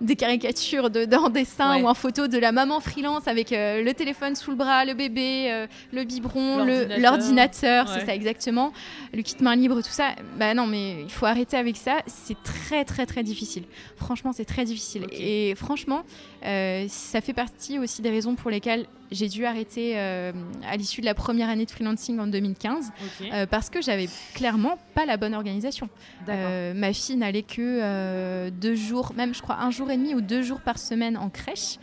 des 0.00 0.16
caricatures 0.16 0.90
de, 0.90 1.06
en 1.16 1.30
dessin 1.30 1.80
ou 1.80 1.86
en 1.86 1.94
photo 1.94 2.28
de 2.28 2.38
la 2.38 2.52
maman 2.52 2.80
freelance 2.80 3.26
avec 3.26 3.50
le 3.50 3.92
téléphone 3.92 4.34
sous 4.34 4.50
le 4.50 4.56
bras, 4.56 4.84
le 4.84 4.94
bébé, 4.94 5.66
le 5.92 6.04
biberon, 6.04 6.64
l'ordinateur, 6.98 7.88
c'est 7.88 8.06
ça 8.06 8.14
exactement, 8.14 8.72
le 9.14 9.22
kit 9.22 9.36
main 9.40 9.56
libre, 9.56 9.80
tout 9.80 9.90
ça. 9.90 10.10
Bah 10.38 10.54
non 10.54 10.66
mais 10.66 11.02
il 11.02 11.10
faut 11.10 11.26
arrêter 11.26 11.56
avec 11.56 11.76
ça. 11.76 11.98
C'est 12.06 12.40
très 12.42 12.84
très 12.84 13.06
très 13.06 13.22
difficile. 13.22 13.64
Franchement 13.96 14.32
c'est 14.32 14.44
très 14.44 14.64
difficile 14.64 15.06
et 15.12 15.54
franchement 15.56 16.04
ça 16.42 17.20
fait 17.20 17.27
fait 17.28 17.34
partie 17.34 17.78
aussi 17.78 18.00
des 18.00 18.08
raisons 18.08 18.36
pour 18.36 18.50
lesquelles 18.50 18.86
j'ai 19.10 19.28
dû 19.28 19.44
arrêter 19.44 19.98
euh, 19.98 20.32
à 20.66 20.78
l'issue 20.78 21.02
de 21.02 21.06
la 21.06 21.12
première 21.12 21.50
année 21.50 21.66
de 21.66 21.70
freelancing 21.70 22.18
en 22.18 22.26
2015 22.26 22.90
euh, 23.20 23.44
parce 23.44 23.68
que 23.68 23.82
j'avais 23.82 24.08
clairement 24.32 24.78
pas 24.94 25.04
la 25.04 25.18
bonne 25.18 25.34
organisation. 25.34 25.90
Euh, 26.30 26.72
ma 26.72 26.94
fille 26.94 27.16
n'allait 27.16 27.42
que 27.42 28.48
deux 28.48 28.74
jours, 28.74 29.12
même 29.14 29.34
je 29.34 29.42
crois 29.42 29.58
un 29.60 29.70
jour 29.70 29.90
et 29.90 29.98
demi 29.98 30.14
ou 30.14 30.22
deux 30.22 30.40
jours 30.40 30.60
par 30.60 30.78
semaine 30.78 31.18
en 31.18 31.28
crèche 31.28 31.76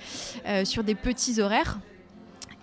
sur 0.64 0.84
des 0.84 0.96
petits 0.96 1.40
horaires 1.40 1.78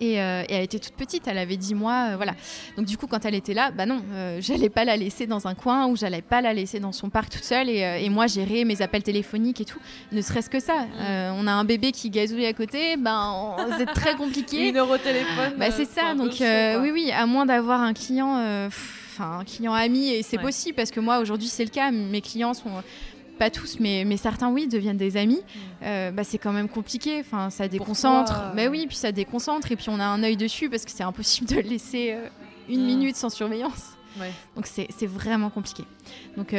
euh, 0.02 0.42
et, 0.48 0.54
elle 0.54 0.64
était 0.64 0.78
toute 0.78 0.94
petite, 0.94 1.26
elle 1.26 1.38
avait 1.38 1.56
10 1.56 1.74
mois, 1.74 2.10
euh, 2.10 2.16
voilà. 2.16 2.34
Donc 2.76 2.86
du 2.86 2.96
coup, 2.96 3.06
quand 3.06 3.24
elle 3.24 3.34
était 3.34 3.54
là, 3.54 3.70
bah 3.70 3.86
non, 3.86 4.02
euh, 4.12 4.38
j'allais 4.40 4.68
pas 4.68 4.84
la 4.84 4.96
laisser 4.96 5.26
dans 5.26 5.46
un 5.46 5.54
coin 5.54 5.86
ou 5.86 5.96
j'allais 5.96 6.22
pas 6.22 6.40
la 6.40 6.52
laisser 6.52 6.80
dans 6.80 6.92
son 6.92 7.10
parc 7.10 7.30
toute 7.30 7.44
seule 7.44 7.68
et, 7.68 8.08
moi 8.12 8.26
gérer 8.26 8.64
mes 8.66 8.82
appels 8.82 9.02
téléphoniques 9.02 9.60
et 9.60 9.64
tout. 9.64 9.78
Ne 10.12 10.20
serait-ce 10.20 10.50
que 10.50 10.60
ça. 10.60 10.82
Mm. 10.82 11.34
on 11.38 11.46
a 11.46 11.52
un 11.52 11.64
bébé 11.64 11.92
qui 11.92 12.10
gazouille 12.10 12.44
à 12.44 12.52
côté, 12.52 12.96
ben 12.98 13.56
c'est 13.78 13.86
très 13.86 14.14
compliqué. 14.16 14.68
Une 14.70 14.80
au 14.80 14.98
téléphone. 14.98 15.54
Bah, 15.56 15.70
c'est 15.70 15.86
ça. 15.86 16.14
Donc 16.14 16.34
oui, 16.40 16.90
oui, 16.92 17.10
à 17.10 17.26
moins 17.26 17.46
d'avoir 17.46 17.80
un 17.80 17.94
client. 17.94 18.66
Enfin, 19.14 19.40
un 19.40 19.44
client 19.44 19.74
ami, 19.74 20.10
et 20.10 20.22
c'est 20.22 20.38
possible 20.38 20.74
parce 20.74 20.90
que 20.90 20.98
moi 20.98 21.18
aujourd'hui 21.18 21.48
c'est 21.48 21.64
le 21.64 21.70
cas, 21.70 21.90
mes 21.90 22.22
clients 22.22 22.54
sont 22.54 22.70
pas 23.42 23.50
tous, 23.50 23.80
mais, 23.80 24.04
mais 24.04 24.16
certains, 24.16 24.52
oui, 24.52 24.68
deviennent 24.68 24.96
des 24.96 25.16
amis, 25.16 25.40
mm. 25.40 25.58
euh, 25.82 26.10
bah, 26.12 26.22
c'est 26.22 26.38
quand 26.38 26.52
même 26.52 26.68
compliqué. 26.68 27.18
Enfin, 27.18 27.50
ça 27.50 27.66
déconcentre. 27.66 28.52
Mais 28.54 28.68
oui, 28.68 28.86
puis 28.86 28.96
ça 28.96 29.10
déconcentre. 29.10 29.72
Et 29.72 29.74
puis 29.74 29.88
on 29.88 29.98
a 29.98 30.04
un 30.04 30.22
œil 30.22 30.36
dessus 30.36 30.70
parce 30.70 30.84
que 30.84 30.92
c'est 30.92 31.02
impossible 31.02 31.48
de 31.48 31.56
le 31.56 31.62
laisser 31.62 32.12
euh, 32.12 32.28
une 32.68 32.84
mm. 32.84 32.86
minute 32.86 33.16
sans 33.16 33.30
surveillance. 33.30 33.96
Donc 34.56 34.66
c'est 34.66 35.06
vraiment 35.06 35.50
compliqué. 35.50 35.84
Donc 36.36 36.54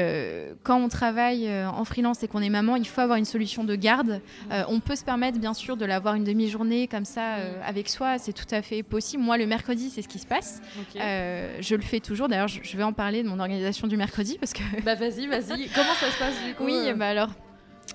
quand 0.63 0.79
on 0.79 0.89
travaille 0.89 1.49
en 1.65 1.83
freelance 1.85 2.23
et 2.23 2.27
qu'on 2.27 2.41
est 2.41 2.49
maman, 2.49 2.75
il 2.75 2.87
faut 2.87 3.01
avoir 3.01 3.17
une 3.17 3.25
solution 3.25 3.63
de 3.63 3.75
garde. 3.75 4.21
on 4.67 4.79
peut 4.79 4.95
se 4.95 5.03
permettre 5.03 5.39
bien 5.39 5.53
sûr 5.53 5.77
de 5.77 5.85
l'avoir 5.85 6.15
une 6.15 6.23
demi-journée 6.23 6.87
comme 6.87 7.05
ça 7.05 7.35
avec 7.65 7.89
soi, 7.89 8.17
c'est 8.17 8.33
tout 8.33 8.53
à 8.53 8.61
fait 8.61 8.83
possible. 8.83 9.23
Moi 9.23 9.37
le 9.37 9.45
mercredi, 9.45 9.89
c'est 9.89 10.01
ce 10.01 10.07
qui 10.07 10.19
se 10.19 10.27
passe. 10.27 10.61
je 10.95 11.75
le 11.75 11.81
fais 11.81 11.99
toujours. 11.99 12.27
D'ailleurs, 12.27 12.47
je 12.47 12.77
vais 12.77 12.83
en 12.83 12.93
parler 12.93 13.23
de 13.23 13.27
mon 13.27 13.39
organisation 13.39 13.87
du 13.87 13.97
mercredi 13.97 14.37
parce 14.39 14.53
que. 14.53 14.63
Bah 14.83 14.95
vas-y, 14.95 15.27
vas-y. 15.27 15.69
Comment 15.75 15.93
ça 15.93 16.11
se 16.11 16.19
passe 16.19 16.35
du 16.45 16.53
coup 16.55 16.65
Oui, 16.65 16.93
bah 16.95 17.07
alors 17.07 17.29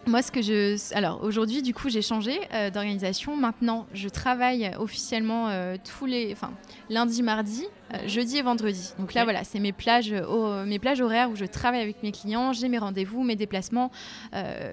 moi, 0.08 0.22
ce 0.22 0.32
que 0.32 0.40
je. 0.40 0.94
Alors, 0.94 1.22
aujourd'hui, 1.22 1.62
du 1.62 1.74
coup, 1.74 1.90
j'ai 1.90 2.02
changé 2.02 2.40
euh, 2.54 2.70
d'organisation. 2.70 3.36
Maintenant, 3.36 3.86
je 3.92 4.08
travaille 4.08 4.70
officiellement 4.78 5.48
euh, 5.48 5.76
tous 5.84 6.06
les. 6.06 6.32
Enfin, 6.32 6.52
lundi, 6.88 7.22
mardi, 7.22 7.66
euh, 7.92 8.08
jeudi 8.08 8.38
et 8.38 8.42
vendredi. 8.42 8.94
Donc 8.98 9.12
là, 9.12 9.24
voilà, 9.24 9.44
c'est 9.44 9.58
mes 9.58 9.72
plages, 9.72 10.14
mes 10.66 10.78
plages 10.78 11.02
horaires 11.02 11.30
où 11.30 11.36
je 11.36 11.44
travaille 11.44 11.82
avec 11.82 12.02
mes 12.02 12.12
clients, 12.12 12.54
j'ai 12.54 12.68
mes 12.68 12.78
rendez-vous, 12.78 13.22
mes 13.22 13.36
déplacements, 13.36 13.90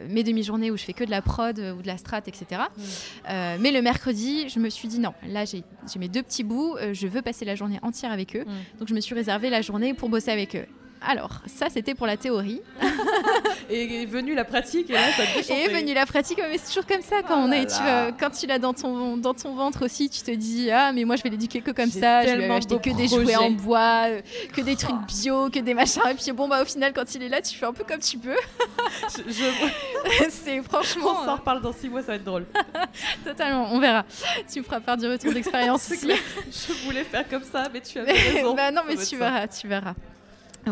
mes 0.10 0.24
demi-journées 0.24 0.72
où 0.72 0.78
je 0.78 0.84
fais 0.84 0.94
que 0.94 1.04
de 1.04 1.12
la 1.12 1.22
prod 1.22 1.58
ou 1.60 1.82
de 1.82 1.88
la 1.88 1.98
strat, 1.98 2.22
etc. 2.26 2.62
mais 3.28 3.72
le 3.72 3.82
mercredi, 3.82 4.48
je 4.48 4.60
me 4.60 4.70
suis 4.70 4.88
dit 4.88 5.00
non, 5.00 5.14
là, 5.28 5.44
j'ai 5.44 5.64
mes 5.98 6.08
deux 6.08 6.24
petits 6.24 6.44
bouts, 6.44 6.78
je 6.94 7.08
veux 7.08 7.22
passer 7.22 7.44
la 7.44 7.56
journée 7.56 7.80
entière 7.82 8.12
avec 8.12 8.36
eux. 8.36 8.46
Donc, 8.80 8.88
je 8.88 8.94
me 8.94 9.02
suis 9.02 9.16
réservé 9.16 9.50
la 9.50 9.62
journée 9.62 9.94
pour 9.94 10.08
bosser 10.08 10.32
avec 10.32 10.56
eux. 10.56 10.66
Alors, 11.08 11.42
ça, 11.46 11.68
c'était 11.70 11.96
pour 11.96 12.08
la 12.08 12.18
théorie. 12.18 12.62
et 13.70 14.04
est 14.04 14.06
venue 14.06 14.34
la 14.34 14.46
pratique, 14.46 14.90
et 14.90 14.94
là, 14.94 15.12
ça 15.16 15.24
te 15.24 15.52
Et 15.52 15.66
est 15.66 15.68
venue 15.68 15.94
la 15.94 16.06
pratique, 16.06 16.40
mais 16.40 16.58
c'est 16.58 16.68
toujours 16.68 16.86
comme 16.86 17.02
ça 17.02 17.18
quand 17.28 17.42
oh 17.42 17.48
on 17.48 17.52
est. 17.52 17.66
Tu, 17.66 17.82
quand 18.20 18.30
tu 18.30 18.48
l'as 18.48 18.60
dans 18.60 18.74
ton, 18.74 19.18
dans 19.18 19.34
ton 19.34 19.54
ventre 19.56 19.86
aussi, 19.86 20.10
tu 20.10 20.22
te 20.22 20.32
dis 20.32 20.72
Ah, 20.72 20.92
mais 20.94 21.04
moi, 21.06 21.16
je 21.16 21.24
vais 21.24 21.30
l'éduquer 21.30 21.62
que 21.62 21.72
comme 21.72 21.92
ça. 21.92 22.26
Je 22.26 22.36
vais 22.36 22.50
acheter 22.50 22.80
que 22.80 22.96
des 22.96 23.08
jouets 23.08 23.36
en 23.36 23.52
bois, 23.52 24.06
euh, 24.08 24.22
que 24.54 24.62
des 24.62 24.76
trucs 24.76 24.96
bio, 25.08 25.50
que 25.50 25.60
des 25.60 25.74
machins. 25.74 26.02
Et 26.10 26.16
puis, 26.16 26.32
bon, 26.32 26.48
bah, 26.48 26.62
au 26.62 26.66
final, 26.66 26.94
quand 26.94 27.16
il 27.16 27.24
est 27.24 27.30
là, 27.30 27.42
tu 27.42 27.56
fais 27.56 27.66
un 27.66 27.74
peu 27.74 27.84
comme 27.84 28.00
tu 28.00 28.18
peux. 28.18 28.36
je... 29.28 29.46
c'est 30.30 30.62
franchement. 30.62 31.22
On 31.22 31.26
s'en 31.26 31.36
reparle 31.36 31.62
dans 31.62 31.74
six 31.74 31.90
mois, 31.90 32.02
ça 32.02 32.08
va 32.08 32.16
être 32.16 32.24
drôle. 32.24 32.46
Totalement, 33.24 33.70
on 33.72 33.80
verra. 33.80 34.06
Tu 34.52 34.64
feras 34.64 34.80
part 34.80 34.98
du 34.98 35.08
retour 35.08 35.34
d'expérience 35.34 35.90
je 36.06 36.86
voulais 36.86 37.04
faire 37.04 37.28
comme 37.28 37.44
ça, 37.44 37.68
mais 37.74 37.82
tu 37.82 38.00
avais 38.00 38.12
raison. 38.12 38.56
bah, 38.56 38.72
non, 38.72 38.82
mais 38.88 38.96
tu 38.96 39.18
verras, 39.18 39.48
tu 39.48 39.68
verras. 39.68 39.94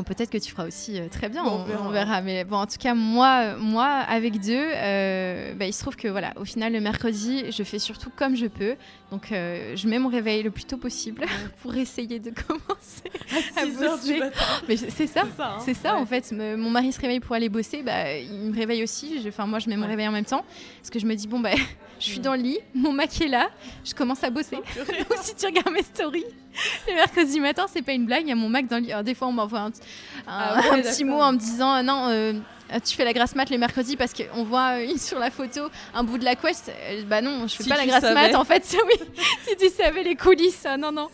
Peut-être 0.02 0.32
que 0.32 0.40
tu 0.40 0.52
feras 0.52 0.66
aussi 0.66 1.00
euh, 1.00 1.08
très 1.08 1.30
bien, 1.30 1.44
on, 1.46 1.90
verra. 1.90 2.22
Mais 2.22 2.44
bon, 2.46 2.58
en 2.58 2.66
tout 2.66 2.78
cas, 2.80 2.96
moi, 2.96 3.56
moi 3.58 3.86
avec 3.86 4.42
deux, 4.42 4.72
euh, 4.74 5.54
bah, 5.54 5.68
il 5.68 5.74
se 5.74 5.82
trouve 5.82 5.96
que 5.96 6.08
voilà, 6.08 6.34
au 6.38 6.46
final, 6.46 6.74
le 6.74 6.80
mercredi, 6.80 7.52
je 7.52 7.64
fais 7.64 7.78
surtout 7.78 8.10
comme 8.16 8.36
je 8.36 8.48
peux. 8.48 8.76
Donc, 9.12 9.32
euh, 9.32 9.76
je 9.76 9.88
mets 9.88 10.00
mon 10.00 10.10
réveil 10.10 10.42
le 10.42 10.50
plus 10.50 10.66
tôt 10.66 10.78
possible 10.78 11.26
pour 11.62 11.76
essayer 11.76 12.20
de 12.20 12.32
commencer 12.48 13.04
à, 13.56 13.66
bosser. 13.66 14.22
Mais 14.68 14.78
c'est 14.78 15.08
ça, 15.08 15.24
c'est 15.64 15.76
ça, 15.76 15.94
hein. 15.94 16.02
en 16.02 16.06
fait. 16.08 16.32
mon 16.32 16.72
mari 16.72 16.92
se 16.92 17.00
réveille 17.00 17.20
pour 17.20 17.36
aller 17.36 17.50
bosser, 17.50 17.84
bah, 17.84 18.18
il 18.18 18.50
me 18.50 18.56
réveille 18.56 18.84
aussi. 18.84 19.24
Enfin, 19.28 19.46
moi, 19.46 19.60
je 19.60 19.70
mets 19.70 19.78
mon 19.78 19.88
réveil 19.88 20.08
en 20.08 20.12
même 20.12 20.26
temps 20.26 20.44
parce 20.84 20.90
que 20.90 21.00
je 21.00 21.06
me 21.06 21.16
dis 21.16 21.28
bon 21.28 21.40
bah, 21.40 21.52
je 22.00 22.04
suis 22.04 22.20
dans 22.20 22.34
le 22.34 22.42
lit, 22.42 22.60
mon 22.76 22.92
Mac 22.92 23.22
est 23.22 23.30
là, 23.30 23.50
je 23.86 23.94
commence 23.94 24.22
à 24.22 24.30
bosser. 24.30 24.58
Ou 24.78 25.14
si 25.22 25.34
tu 25.34 25.46
regardes 25.46 25.72
mes 25.72 25.82
stories, 25.82 26.26
le 26.90 26.96
mercredi 26.96 27.40
matin, 27.40 27.68
c'est 27.72 27.82
pas 27.82 27.94
une 27.94 28.06
blague, 28.06 28.24
il 28.24 28.30
y 28.30 28.32
a 28.34 28.36
mon 28.36 28.50
Mac 28.50 28.68
dans 28.68 28.76
le 28.76 28.84
lit. 28.84 28.92
Alors, 28.92 29.06
des 29.06 29.16
fois, 29.16 29.30
on 29.30 29.32
m'envoie 29.32 29.62
un, 29.62 29.72
ah 30.28 30.60
petit 30.74 31.06
mot 31.06 31.22
en 31.22 31.32
me 31.32 31.38
disant 31.38 31.76
euh, 31.76 31.82
non. 31.84 32.10
Euh, 32.10 32.34
tu 32.84 32.96
fais 32.98 33.06
la 33.06 33.14
grasse 33.14 33.36
mat 33.36 33.50
les 33.50 33.58
mercredis 33.58 33.96
parce 33.96 34.14
qu'on 34.14 34.44
voit 34.44 34.80
euh, 34.80 34.98
sur 34.98 35.20
la 35.20 35.30
photo 35.30 35.70
un 35.94 36.04
bout 36.04 36.18
de 36.18 36.26
la 36.26 36.36
quest. 36.36 36.70
bah 37.08 37.22
non, 37.22 37.48
je 37.48 37.56
fais 37.56 37.70
pas 37.70 37.78
la 37.78 37.86
grasse 37.86 38.04
mat 38.14 38.36
en 38.36 38.44
fait. 38.44 38.76
oui, 38.86 39.08
si 39.48 39.56
tu 39.56 39.70
savais 39.70 40.04
les 40.04 40.16
coulisses, 40.18 40.68
non 40.78 40.92
non. 40.92 41.08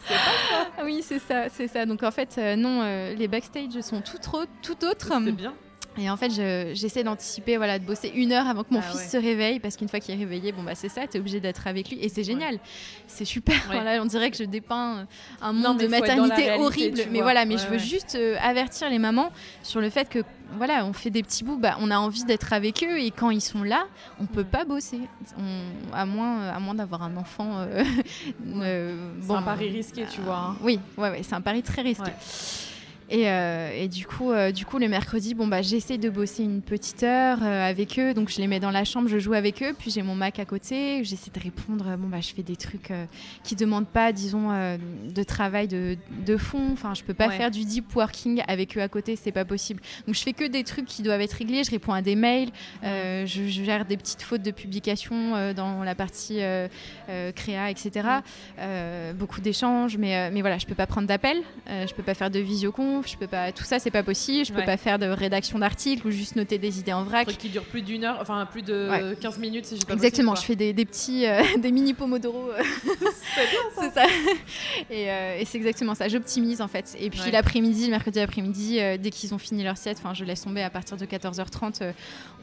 Oui, 0.83 1.03
c'est 1.03 1.19
ça, 1.19 1.47
c'est 1.49 1.67
ça. 1.67 1.85
Donc 1.85 2.01
en 2.01 2.11
fait, 2.11 2.39
non, 2.57 3.13
les 3.15 3.27
backstage 3.27 3.79
sont 3.81 4.01
tout, 4.01 4.17
trop, 4.17 4.45
tout 4.63 4.83
autres. 4.83 5.11
C'est 5.23 5.31
bien. 5.31 5.53
Et 5.99 6.09
en 6.09 6.17
fait, 6.17 6.31
j'essaie 6.73 7.03
d'anticiper, 7.03 7.57
voilà, 7.57 7.79
de 7.79 7.85
bosser 7.85 8.11
une 8.15 8.31
heure 8.31 8.47
avant 8.47 8.63
que 8.63 8.73
mon 8.73 8.79
ah 8.79 8.83
fils 8.91 9.11
se 9.11 9.17
réveille, 9.17 9.59
parce 9.59 9.75
qu'une 9.75 9.89
fois 9.89 9.99
qu'il 9.99 10.15
est 10.15 10.17
réveillé, 10.17 10.51
bon 10.51 10.63
bah 10.63 10.75
c'est 10.75 10.89
ça, 10.89 11.07
tu 11.07 11.17
es 11.17 11.19
obligé 11.19 11.39
d'être 11.39 11.67
avec 11.67 11.89
lui, 11.89 11.99
et 12.01 12.09
c'est 12.09 12.23
génial, 12.23 12.59
c'est 13.07 13.25
super. 13.25 13.55
Voilà, 13.67 14.01
on 14.01 14.05
dirait 14.05 14.31
que 14.31 14.37
je 14.37 14.43
dépeins 14.43 15.07
un 15.41 15.53
monde 15.53 15.79
de 15.79 15.87
maternité 15.87 16.53
horrible, 16.53 17.01
mais 17.11 17.21
voilà, 17.21 17.45
mais 17.45 17.57
je 17.57 17.67
veux 17.67 17.77
juste 17.77 18.15
euh, 18.15 18.37
avertir 18.41 18.89
les 18.89 18.99
mamans 18.99 19.31
sur 19.63 19.81
le 19.81 19.89
fait 19.89 20.09
que 20.09 20.19
voilà, 20.57 20.85
on 20.85 20.93
fait 20.93 21.09
des 21.09 21.21
petits 21.21 21.43
bouts, 21.43 21.57
bah, 21.57 21.77
on 21.79 21.91
a 21.91 21.97
envie 21.97 22.23
d'être 22.23 22.53
avec 22.53 22.83
eux, 22.83 22.99
et 22.99 23.11
quand 23.11 23.29
ils 23.29 23.41
sont 23.41 23.63
là, 23.63 23.85
on 24.19 24.25
peut 24.25 24.43
pas 24.43 24.65
bosser, 24.65 25.01
à 25.93 26.05
moins, 26.05 26.47
à 26.47 26.59
moins 26.59 26.73
d'avoir 26.73 27.03
un 27.03 27.15
enfant. 27.17 27.59
Euh, 27.59 27.83
euh, 28.55 29.11
c'est 29.21 29.31
un 29.31 29.41
pari 29.41 29.69
risqué, 29.69 30.05
tu 30.11 30.21
vois. 30.21 30.37
Hein. 30.37 30.55
Oui, 30.61 30.79
ouais, 30.97 31.09
ouais, 31.09 31.21
c'est 31.23 31.35
un 31.35 31.41
pari 31.41 31.61
très 31.61 31.81
risqué. 31.81 32.11
Euh, 33.11 33.71
et, 33.73 33.87
du, 33.87 34.05
coup, 34.05 34.31
euh, 34.31 34.51
du 34.51 34.65
coup, 34.65 34.77
le 34.77 34.87
mercredi, 34.87 35.33
bon, 35.33 35.47
bah, 35.47 35.61
j'essaie 35.61 35.97
de 35.97 36.09
bosser 36.09 36.43
une 36.43 36.61
petite 36.61 37.03
heure 37.03 37.39
euh, 37.41 37.69
avec 37.69 37.97
eux. 37.97 38.13
Donc, 38.13 38.29
je 38.29 38.37
les 38.37 38.47
mets 38.47 38.59
dans 38.59 38.71
la 38.71 38.83
chambre, 38.83 39.07
je 39.09 39.19
joue 39.19 39.33
avec 39.33 39.63
eux. 39.63 39.73
Puis, 39.77 39.91
j'ai 39.91 40.01
mon 40.01 40.15
Mac 40.15 40.39
à 40.39 40.45
côté. 40.45 41.03
J'essaie 41.03 41.31
de 41.33 41.39
répondre. 41.39 41.97
Bon, 41.97 42.07
bah, 42.07 42.21
je 42.21 42.33
fais 42.33 42.43
des 42.43 42.55
trucs 42.55 42.91
qui 43.43 43.55
ne 43.55 43.59
demandent 43.59 43.87
pas, 43.87 44.11
disons, 44.11 44.49
de 44.49 45.23
travail 45.23 45.67
de, 45.67 45.97
de, 46.25 46.37
fond. 46.37 46.69
Enfin, 46.73 46.93
je 46.93 47.03
peux 47.03 47.13
pas 47.13 47.29
faire 47.29 47.51
du 47.51 47.65
deep 47.65 47.95
working 47.95 48.43
avec 48.47 48.77
eux 48.77 48.81
à 48.81 48.87
côté. 48.87 49.15
C'est 49.15 49.31
pas 49.31 49.45
possible. 49.45 49.81
Donc, 50.05 50.15
je 50.15 50.21
fais 50.21 50.33
que 50.33 50.45
des 50.45 50.63
trucs 50.63 50.85
qui 50.85 51.01
doivent 51.01 51.21
être 51.21 51.33
réglés. 51.33 51.63
Je 51.63 51.71
réponds 51.71 51.93
à 51.93 52.01
des 52.01 52.15
mails. 52.15 52.49
Je, 52.83 53.25
je, 53.25 53.63
gère 53.63 53.85
des 53.85 53.97
petites 53.97 54.21
fautes 54.21 54.43
de 54.43 54.51
publication 54.51 55.53
dans 55.53 55.83
la 55.83 55.95
partie 55.95 56.39
créa, 57.35 57.71
etc. 57.71 58.07
beaucoup 59.15 59.41
d'échanges. 59.41 59.97
Mais, 59.97 60.29
mais 60.31 60.41
voilà, 60.41 60.57
je 60.57 60.65
peux 60.65 60.75
pas 60.75 60.87
prendre 60.87 61.07
d'appel. 61.07 61.37
je 61.67 61.93
peux 61.93 62.03
pas 62.03 62.13
faire 62.13 62.29
de 62.29 62.39
visioconf 62.39 62.98
je 63.07 63.17
peux 63.17 63.27
pas, 63.27 63.51
tout 63.51 63.63
ça 63.63 63.79
c'est 63.79 63.91
pas 63.91 64.03
possible, 64.03 64.45
je 64.45 64.53
peux 64.53 64.63
pas 64.63 64.77
faire 64.77 64.99
de 64.99 65.05
rédaction 65.05 65.59
d'articles 65.59 66.05
ou 66.07 66.11
juste 66.11 66.35
noter 66.35 66.57
des 66.57 66.79
idées 66.79 66.93
en 66.93 67.03
vrac. 67.03 67.21
Un 67.21 67.25
truc 67.25 67.37
qui 67.37 67.49
dure 67.49 67.63
plus 67.63 67.81
d'une 67.81 68.03
heure, 68.03 68.17
enfin 68.21 68.45
plus 68.45 68.61
de 68.61 69.15
15 69.21 69.37
minutes 69.39 69.65
si 69.65 69.77
j'ai 69.77 69.85
pas 69.85 69.93
Exactement, 69.93 70.35
je 70.35 70.41
fais 70.41 70.55
des, 70.55 70.73
des 70.73 70.85
petits, 70.85 71.25
euh, 71.25 71.41
des 71.57 71.71
mini 71.71 71.93
pomodoro. 71.93 72.49
Euh. 72.51 72.63
c'est 73.79 73.93
ça. 73.93 74.05
Et, 74.89 75.09
euh, 75.09 75.39
et 75.39 75.45
c'est 75.45 75.57
exactement 75.57 75.95
ça, 75.95 76.07
j'optimise 76.07 76.61
en 76.61 76.67
fait. 76.67 76.95
Et 76.99 77.09
puis 77.09 77.31
l'après-midi, 77.31 77.85
le 77.85 77.91
mercredi 77.91 78.19
après-midi, 78.19 78.79
dès 78.99 79.09
qu'ils 79.09 79.33
ont 79.33 79.37
fini 79.37 79.63
leur 79.63 79.77
set, 79.77 79.97
enfin 79.99 80.13
je 80.13 80.23
laisse 80.23 80.41
tomber 80.41 80.61
à 80.61 80.69
partir 80.69 80.97
de 80.97 81.05
14h30, 81.05 81.93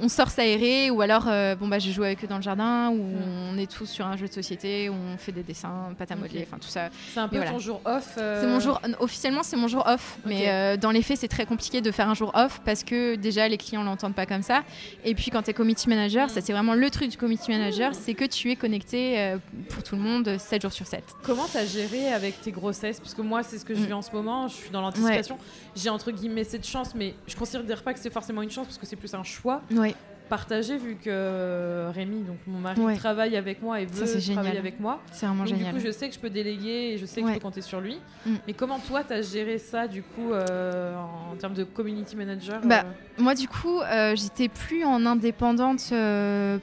on 0.00 0.08
sort 0.08 0.30
s'aérer 0.30 0.90
ou 0.90 1.00
alors 1.00 1.24
bon 1.58 1.68
bah 1.68 1.78
je 1.78 1.90
joue 1.90 2.04
avec 2.04 2.24
eux 2.24 2.26
dans 2.26 2.36
le 2.36 2.42
jardin 2.42 2.90
ou 2.90 3.04
on 3.50 3.58
est 3.58 3.70
tous 3.70 3.86
sur 3.86 4.06
un 4.06 4.16
jeu 4.16 4.28
de 4.28 4.32
société 4.32 4.88
où 4.88 4.94
on 4.94 5.16
fait 5.16 5.32
des 5.32 5.42
dessins, 5.42 5.94
pâte 5.98 6.12
à 6.12 6.16
modeler, 6.16 6.46
enfin 6.46 6.58
tout 6.58 6.68
ça. 6.68 6.88
C'est 7.12 7.20
un 7.20 7.28
peu 7.28 7.44
ton 7.44 7.58
jour 7.58 7.80
off. 7.84 8.12
C'est 8.16 8.46
mon 8.46 8.60
jour, 8.60 8.80
officiellement 9.00 9.42
c'est 9.42 9.56
mon 9.56 9.68
jour 9.68 9.84
off, 9.86 10.18
mais 10.24 10.45
euh, 10.48 10.76
dans 10.76 10.90
les 10.90 11.02
faits, 11.02 11.18
c'est 11.18 11.28
très 11.28 11.46
compliqué 11.46 11.80
de 11.80 11.90
faire 11.90 12.08
un 12.08 12.14
jour 12.14 12.32
off 12.34 12.60
parce 12.64 12.84
que 12.84 13.14
déjà, 13.16 13.48
les 13.48 13.58
clients 13.58 13.82
l'entendent 13.82 14.14
pas 14.14 14.26
comme 14.26 14.42
ça. 14.42 14.64
Et 15.04 15.14
puis, 15.14 15.30
quand 15.30 15.42
tu 15.42 15.50
es 15.50 15.54
committee 15.54 15.88
manager, 15.88 16.30
ça, 16.30 16.40
c'est 16.40 16.52
vraiment 16.52 16.74
le 16.74 16.90
truc 16.90 17.10
du 17.10 17.16
committee 17.16 17.50
manager, 17.50 17.94
c'est 17.94 18.14
que 18.14 18.24
tu 18.24 18.50
es 18.50 18.56
connecté 18.56 19.18
euh, 19.18 19.38
pour 19.70 19.82
tout 19.82 19.96
le 19.96 20.02
monde 20.02 20.36
7 20.38 20.62
jours 20.62 20.72
sur 20.72 20.86
7. 20.86 21.04
Comment 21.22 21.46
tu 21.50 21.56
as 21.58 21.66
géré 21.66 22.12
avec 22.12 22.40
tes 22.40 22.52
grossesses? 22.52 23.00
Parce 23.00 23.14
que 23.14 23.22
moi, 23.22 23.42
c'est 23.42 23.58
ce 23.58 23.64
que 23.64 23.74
je 23.74 23.80
mm. 23.80 23.86
vis 23.86 23.92
en 23.92 24.02
ce 24.02 24.12
moment. 24.12 24.48
Je 24.48 24.54
suis 24.54 24.70
dans 24.70 24.80
l'anticipation. 24.80 25.38
J'ai 25.74 25.90
entre 25.90 26.10
guillemets 26.10 26.44
cette 26.44 26.66
chance, 26.66 26.94
mais 26.94 27.14
je 27.26 27.36
considère 27.36 27.82
pas 27.82 27.94
que 27.94 28.00
c'est 28.00 28.12
forcément 28.12 28.42
une 28.42 28.50
chance 28.50 28.66
parce 28.66 28.78
que 28.78 28.86
c'est 28.86 28.96
plus 28.96 29.14
un 29.14 29.24
choix. 29.24 29.62
Ouais 29.70 29.94
partagé 30.28 30.76
vu 30.76 30.96
que 30.96 31.90
Rémi, 31.94 32.22
donc 32.22 32.38
mon 32.46 32.58
mari, 32.58 32.80
travaille 32.96 33.36
avec 33.36 33.62
moi 33.62 33.80
et 33.80 33.86
veut 33.86 34.06
travailler 34.32 34.58
avec 34.58 34.80
moi. 34.80 35.00
C'est 35.12 35.26
vraiment 35.26 35.46
génial. 35.46 35.74
Du 35.74 35.80
coup, 35.80 35.86
je 35.86 35.92
sais 35.92 36.08
que 36.08 36.14
je 36.14 36.20
peux 36.20 36.30
déléguer 36.30 36.92
et 36.92 36.98
je 36.98 37.06
sais 37.06 37.22
que 37.22 37.28
je 37.28 37.34
peux 37.34 37.40
compter 37.40 37.62
sur 37.62 37.80
lui. 37.80 37.98
Mm. 38.24 38.34
Mais 38.46 38.52
comment 38.52 38.78
toi, 38.78 39.04
tu 39.04 39.12
as 39.12 39.22
géré 39.22 39.58
ça 39.58 39.86
du 39.86 40.02
coup 40.02 40.32
euh, 40.32 40.94
en 40.96 41.36
termes 41.36 41.54
de 41.54 41.64
community 41.64 42.16
manager 42.16 42.60
bah, 42.64 42.84
euh 42.84 43.22
Moi, 43.22 43.34
du 43.34 43.48
coup, 43.48 43.80
euh, 43.80 44.14
j'étais 44.16 44.48
plus 44.48 44.84
en 44.84 45.06
indépendante 45.06 45.92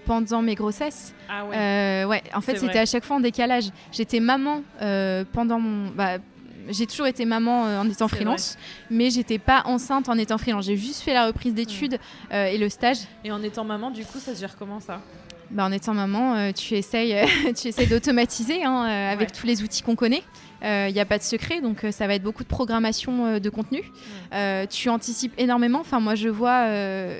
pendant 0.06 0.42
mes 0.42 0.56
grossesses. 0.56 1.14
Ah 1.30 1.46
ouais. 1.46 2.06
ouais. 2.06 2.24
En 2.34 2.42
fait, 2.42 2.58
c'était 2.58 2.80
à 2.80 2.86
chaque 2.86 3.06
fois 3.06 3.18
en 3.18 3.22
décalage. 3.22 3.70
J'étais 3.92 4.20
maman 4.20 4.64
pendant 5.32 5.60
mon. 5.60 5.90
Bah, 5.92 6.18
j'ai 6.70 6.88
toujours 6.88 7.08
été 7.08 7.26
maman 7.26 7.66
euh, 7.66 7.80
en 7.80 7.90
étant 7.90 8.08
freelance, 8.08 8.58
mais 8.90 9.10
j'étais 9.10 9.40
pas 9.40 9.64
enceinte 9.66 10.10
en 10.10 10.18
étant 10.18 10.38
freelance. 10.38 10.66
J'ai 10.66 10.78
juste 10.78 11.02
fait 11.02 11.14
la 11.14 11.28
reprise 11.28 11.54
d'études 11.54 12.00
euh, 12.32 12.46
et 12.46 12.58
le 12.58 12.70
stage. 12.70 13.00
Et 13.24 13.32
en 13.32 13.42
étant 13.44 13.64
maman, 13.64 13.92
du 13.92 14.06
coup, 14.06 14.20
ça 14.20 14.34
se 14.34 14.40
gère 14.40 14.56
comment 14.58 14.80
ça? 14.80 15.02
Bah, 15.52 15.66
en 15.66 15.72
étant 15.72 15.94
maman, 15.94 16.36
euh, 16.36 16.52
tu 16.52 16.74
essayes, 16.76 17.16
tu 17.56 17.68
essayes 17.68 17.88
d'automatiser 17.88 18.64
hein, 18.64 18.84
avec 19.12 19.32
tous 19.32 19.46
les 19.46 19.62
outils 19.62 19.82
qu'on 19.82 19.96
connaît. 19.96 20.24
Il 20.64 20.70
euh, 20.70 20.92
n'y 20.92 21.00
a 21.02 21.06
pas 21.06 21.18
de 21.18 21.24
secret, 21.24 21.60
donc 21.60 21.84
euh, 21.84 21.92
ça 21.92 22.08
va 22.08 22.16
être 22.16 22.24
beaucoup 22.24 22.44
de 22.44 22.48
programmation 22.48 23.26
euh, 23.26 23.40
de 23.40 23.50
contenu. 23.50 23.84
tu 24.70 24.90
anticipes 24.90 25.34
énormément. 25.38 25.82
Enfin, 25.82 26.00
moi, 26.00 26.16
je 26.16 26.30
vois, 26.30 26.68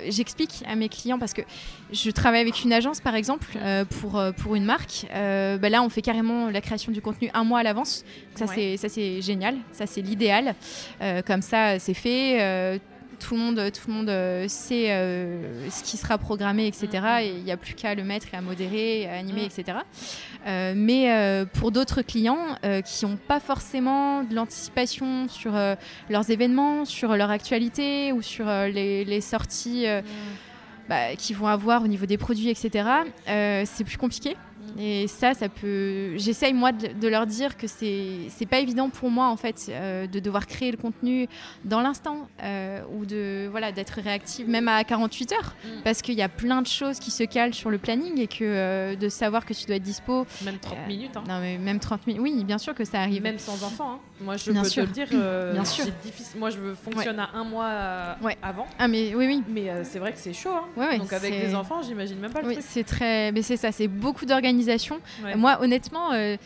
j'explique 0.10 0.64
à 0.66 0.76
mes 0.76 0.88
clients 0.88 1.20
parce 1.20 1.34
que 1.34 1.42
je 1.92 2.10
travaille 2.12 2.42
avec 2.42 2.64
une 2.64 2.72
agence, 2.72 3.02
par 3.02 3.16
exemple, 3.16 3.58
pour, 4.00 4.22
pour 4.38 4.56
une 4.56 4.66
marque. 4.66 5.06
Bah 5.12 5.70
là, 5.70 5.84
on 5.84 5.90
fait 5.90 6.02
carrément 6.02 6.50
la 6.50 6.62
création 6.62 6.92
du 6.92 7.02
contenu 7.02 7.30
un 7.34 7.44
mois 7.44 7.60
à 7.60 7.64
l'avance. 7.64 8.06
Ça, 8.36 8.48
c'est 8.48 9.22
génial. 9.22 9.58
Ça, 9.72 9.86
c'est 9.86 10.02
l'idéal. 10.02 10.56
comme 11.26 11.42
ça, 11.42 11.80
c'est 11.80 11.94
fait 11.94 12.80
tout 13.24 13.36
le 13.36 13.40
monde, 13.40 13.72
tout 13.72 13.88
le 13.88 13.94
monde 13.94 14.50
sait 14.50 14.88
ce 15.70 15.84
qui 15.84 15.98
sera 15.98 16.18
programmé, 16.18 16.68
etc. 16.68 16.88
Mm. 16.94 17.22
Et 17.22 17.28
il 17.30 17.44
n'y 17.44 17.52
a 17.52 17.58
plus 17.58 17.74
qu'à 17.74 17.96
le 17.96 18.04
mettre 18.04 18.28
et 18.34 18.38
à 18.38 18.42
modérer, 18.42 19.08
à 19.10 19.18
animer, 19.18 19.44
mm. 19.44 19.46
etc. 19.46 19.78
mais 20.76 21.46
pour 21.54 21.72
d'autres 21.72 22.02
clients 22.02 22.58
qui 22.86 23.06
n'ont 23.06 23.18
pas 23.18 23.40
forcément 23.40 24.24
de 24.24 24.36
l'anticipation 24.36 25.28
sur 25.30 25.54
leurs 26.10 26.30
événements, 26.30 26.86
sur 26.86 27.16
leur 27.16 27.32
actualité 27.32 28.12
ou 28.12 28.22
sur 28.22 28.46
les, 28.46 29.22
sorties 29.22 29.86
mm. 29.86 30.04
bah, 30.90 31.16
qu'ils 31.18 31.38
vont 31.38 31.48
avoir 31.48 31.84
au 31.84 31.88
niveau 31.88 32.06
des 32.06 32.18
produits, 32.18 32.50
etc., 32.50 32.90
c'est 33.26 33.84
plus 33.84 33.98
compliqué. 33.98 34.36
Et 34.78 35.08
ça, 35.08 35.34
ça 35.34 35.50
peut. 35.50 36.18
J'essaye 36.18 36.54
moi 36.54 36.72
de, 36.72 37.08
leur 37.08 37.28
dire 37.28 37.58
que 37.58 37.68
c'est 37.68 38.28
c'est 38.30 38.46
pas 38.46 38.60
évident 38.60 38.90
pour 38.90 39.10
moi 39.10 39.28
en 39.28 39.38
fait 39.38 39.68
euh, 39.70 40.08
de 40.08 40.20
devoir 40.20 40.48
créer 40.48 40.72
le 40.72 40.78
contenu 40.78 41.28
dans 41.64 41.82
l'instant 41.82 42.28
euh, 42.42 42.82
ou 42.92 43.06
de 43.06 43.48
voilà 43.52 43.72
d'être 43.72 44.00
réactive 44.02 44.50
même 44.50 44.68
à 44.68 44.84
48 44.84 45.34
heures 45.34 45.56
mm. 45.64 45.70
parce 45.84 46.02
qu'il 46.02 46.16
y 46.16 46.22
a 46.22 46.30
plein 46.30 46.62
de 46.62 46.68
choses 46.68 47.00
qui 47.00 47.12
se 47.12 47.24
calent 47.24 47.54
sur 47.54 47.70
le 47.70 47.78
planning 47.78 48.20
et 48.20 48.28
que 48.28 48.44
euh, 48.44 48.96
de 48.96 49.10
savoir 49.10 49.46
que 49.46 49.54
tu 49.54 49.66
dois 49.66 49.76
être 49.76 49.84
dispo. 49.84 50.26
Même 50.44 50.58
30 50.58 50.88
minutes. 50.88 51.18
Hein. 51.18 51.24
Non 51.28 51.40
mais 51.40 51.58
même 51.58 51.80
30 51.80 52.08
minutes. 52.08 52.22
Oui, 52.22 52.44
bien 52.44 52.58
sûr 52.58 52.74
que 52.74 52.86
ça 52.86 53.02
arrive. 53.02 53.22
Même 53.22 53.40
sans 53.40 53.64
enfant. 53.64 53.94
Hein. 53.94 54.00
Moi, 54.24 54.38
je 54.38 54.52
peux 54.52 54.54
te 54.54 54.80
le 54.80 54.88
dire. 54.88 55.08
bien 55.10 55.66
sûr. 55.66 55.86
Difficile. 56.04 56.40
Moi, 56.40 56.50
je 56.50 56.58
fonctionne 56.74 57.20
à 57.20 57.30
un 57.34 57.44
mois 57.44 58.18
avant. 58.42 58.68
Ah 58.80 58.88
mais 58.88 59.14
oui 59.16 59.28
oui. 59.28 59.44
Mais 59.48 59.72
c'est 59.84 60.00
vrai 60.00 60.14
que 60.14 60.20
c'est 60.20 60.34
chaud. 60.34 60.54
Hein. 60.78 60.98
Donc 60.98 61.14
avec 61.14 61.46
des 61.46 61.56
enfants, 61.56 61.82
j'imagine 61.82 62.20
même 62.20 62.32
pas 62.32 62.42
le 62.42 62.48
oui, 62.48 62.54
truc. 62.56 62.66
C'est 62.68 62.84
très. 62.84 63.32
Mais 63.32 63.42
c'est 63.42 63.58
ça. 63.58 63.72
C'est 63.72 63.88
beaucoup 63.88 64.26
d'organisation 64.26 65.00
moi, 65.36 65.60
honnêtement, 65.62 66.14
euh, 66.14 66.38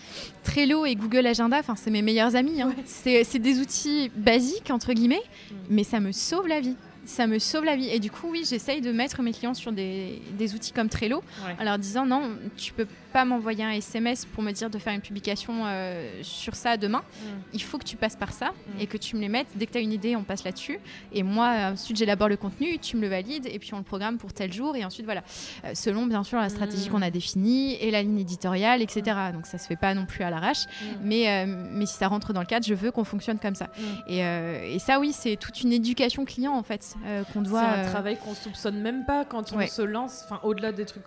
Trello 0.43 0.85
et 0.85 0.95
Google 0.95 1.25
Agenda, 1.27 1.61
c'est 1.75 1.91
mes 1.91 2.01
meilleurs 2.01 2.35
amis. 2.35 2.61
Hein. 2.61 2.73
C'est 2.85 3.39
des 3.39 3.59
outils 3.59 4.11
basiques, 4.15 4.71
entre 4.71 4.93
guillemets, 4.93 5.21
mm. 5.51 5.55
mais 5.69 5.83
ça 5.83 5.99
me 5.99 6.11
sauve 6.11 6.47
la 6.47 6.59
vie 6.59 6.75
ça 7.07 7.25
me 7.25 7.39
sauve 7.39 7.63
la 7.63 7.75
vie. 7.75 7.89
Et 7.89 7.99
du 7.99 8.11
coup, 8.11 8.27
oui, 8.29 8.43
j'essaye 8.47 8.81
de 8.81 8.91
mettre 8.91 9.21
mes 9.21 9.31
clients 9.31 9.53
sur 9.53 9.71
des, 9.71 10.21
des 10.33 10.53
outils 10.53 10.73
comme 10.73 10.89
Trello 10.89 11.23
en 11.59 11.63
leur 11.63 11.79
disant 11.79 12.05
non, 12.05 12.37
tu 12.57 12.73
peux 12.73 12.85
pas 13.13 13.23
m'envoyer 13.25 13.63
un 13.63 13.71
SMS 13.71 14.25
pour 14.25 14.43
me 14.43 14.51
dire 14.51 14.69
de 14.69 14.77
faire 14.77 14.93
une 14.93 15.01
publication 15.01 15.63
euh, 15.65 16.19
sur 16.21 16.55
ça 16.55 16.75
demain. 16.75 16.99
Mm. 16.99 17.25
Il 17.53 17.63
faut 17.63 17.77
que 17.77 17.85
tu 17.85 17.95
passes 17.95 18.17
par 18.17 18.33
ça 18.33 18.49
mm. 18.49 18.81
et 18.81 18.87
que 18.87 18.97
tu 18.97 19.15
me 19.15 19.21
les 19.21 19.29
mettes. 19.29 19.47
Dès 19.55 19.65
que 19.65 19.71
tu 19.71 19.77
as 19.77 19.81
une 19.81 19.93
idée, 19.93 20.15
on 20.15 20.23
passe 20.23 20.43
là-dessus. 20.43 20.79
Et 21.13 21.23
moi, 21.23 21.71
ensuite, 21.71 21.97
j'élabore 21.97 22.27
le 22.27 22.37
contenu, 22.37 22.77
tu 22.77 22.97
me 22.97 23.01
le 23.01 23.07
valides 23.07 23.47
et 23.47 23.57
puis 23.57 23.73
on 23.73 23.77
le 23.77 23.83
programme 23.83 24.17
pour 24.17 24.33
tel 24.33 24.51
jour. 24.51 24.75
Et 24.75 24.83
ensuite, 24.83 25.05
voilà, 25.05 25.23
euh, 25.63 25.71
selon 25.73 26.05
bien 26.05 26.23
sûr 26.23 26.39
la 26.39 26.49
stratégie 26.49 26.89
mm. 26.89 26.91
qu'on 26.91 27.01
a 27.01 27.09
définie 27.09 27.75
et 27.75 27.89
la 27.89 28.03
ligne 28.03 28.19
éditoriale, 28.19 28.81
etc. 28.81 29.17
Donc 29.33 29.45
ça 29.45 29.57
se 29.57 29.65
fait 29.65 29.77
pas 29.77 29.93
non 29.93 30.05
plus 30.05 30.23
à 30.23 30.29
l'arrache. 30.29 30.65
Mais, 31.01 31.29
euh, 31.29 31.45
mais 31.71 31.85
si 31.85 31.95
ça 31.95 32.09
rentre 32.09 32.33
dans 32.33 32.41
le 32.41 32.45
cadre, 32.45 32.65
je 32.65 32.73
veux 32.73 32.91
qu'on 32.91 33.05
fonctionne 33.05 33.39
comme 33.39 33.55
ça. 33.55 33.69
Et, 34.07 34.19
et, 34.19 34.79
ça, 34.79 34.99
oui, 34.99 35.13
c'est 35.13 35.37
toute 35.37 35.61
une 35.61 35.71
éducation 35.71 36.25
client 36.25 36.53
en 36.53 36.63
fait 36.63 36.96
qu'on 37.33 37.41
doit. 37.41 37.61
C'est 37.61 37.81
un 37.81 37.85
travail 37.85 38.17
qu'on 38.17 38.33
soupçonne 38.33 38.81
même 38.81 39.05
pas 39.05 39.25
quand 39.25 39.53
on 39.53 39.67
se 39.67 39.81
lance, 39.81 40.23
enfin 40.25 40.39
au-delà 40.43 40.71
des 40.71 40.85
trucs 40.85 41.03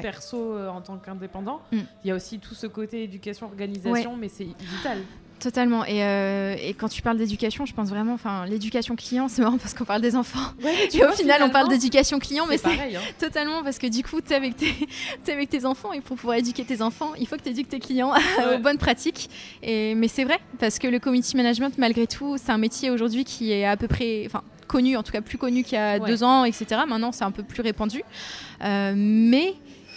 perso 0.00 0.54
euh, 0.54 0.68
en 0.68 0.80
tant 0.80 0.96
qu'indépendant. 0.96 1.60
Mm. 1.72 1.78
Il 2.04 2.08
y 2.08 2.10
a 2.10 2.14
aussi 2.14 2.38
tout 2.38 2.54
ce 2.54 2.66
côté 2.66 3.04
éducation, 3.04 3.46
organisation, 3.46 4.16
mais 4.16 4.28
c'est 4.28 4.44
vital. 4.44 4.98
Totalement. 5.40 5.84
Et, 5.84 6.02
euh, 6.02 6.54
et, 6.58 6.74
quand 6.74 6.88
tu 6.88 7.02
parles 7.02 7.18
d'éducation, 7.18 7.66
je 7.66 7.74
pense 7.74 7.90
vraiment, 7.90 8.14
enfin, 8.14 8.46
l'éducation 8.46 8.96
client, 8.96 9.28
c'est 9.28 9.42
marrant 9.42 9.58
parce 9.58 9.74
qu'on 9.74 9.84
parle 9.84 10.00
des 10.00 10.16
enfants. 10.16 10.52
et 10.92 11.04
au 11.04 11.10
final, 11.10 11.42
on 11.42 11.50
parle 11.50 11.68
d'éducation 11.68 12.18
client, 12.18 12.46
mais 12.48 12.56
c'est 12.56 12.68
hein. 12.68 13.00
totalement 13.18 13.62
parce 13.62 13.78
que 13.78 13.88
du 13.88 14.02
coup, 14.02 14.20
tu 14.20 14.32
es, 14.32 14.36
avec 14.36 14.56
tes, 14.56 14.72
es 15.26 15.32
avec 15.32 15.50
tes 15.50 15.66
enfants 15.66 15.92
et 15.92 16.00
pour 16.00 16.16
pouvoir 16.16 16.38
éduquer 16.38 16.64
tes 16.64 16.80
enfants, 16.80 17.12
il 17.18 17.26
faut 17.26 17.36
que 17.36 17.42
tu 17.42 17.50
éduques 17.50 17.68
tes 17.68 17.80
clients 17.80 18.12
aux 18.54 18.58
bonnes 18.58 18.78
pratiques. 18.78 19.28
Et, 19.62 19.94
mais 19.94 20.08
c'est 20.08 20.24
vrai 20.24 20.38
parce 20.58 20.78
que 20.78 20.86
le 20.86 20.98
community 20.98 21.36
management, 21.36 21.76
malgré 21.78 22.06
tout, 22.06 22.36
c'est 22.38 22.52
un 22.52 22.58
métier 22.58 22.90
aujourd'hui 22.90 23.24
qui 23.24 23.52
est 23.52 23.66
à 23.66 23.76
peu 23.76 23.88
près, 23.88 24.22
enfin, 24.26 24.42
connu, 24.74 24.96
en 24.96 25.04
tout 25.04 25.12
cas 25.12 25.20
plus 25.20 25.38
connu 25.38 25.62
qu'il 25.62 25.78
y 25.78 25.80
a 25.80 26.00
deux 26.00 26.24
ans, 26.24 26.44
etc. 26.44 26.64
Maintenant, 26.88 27.12
c'est 27.12 27.24
un 27.24 27.30
peu 27.30 27.44
plus 27.44 27.62
répandu. 27.62 28.02
Euh, 28.64 28.92
mais 28.96 29.54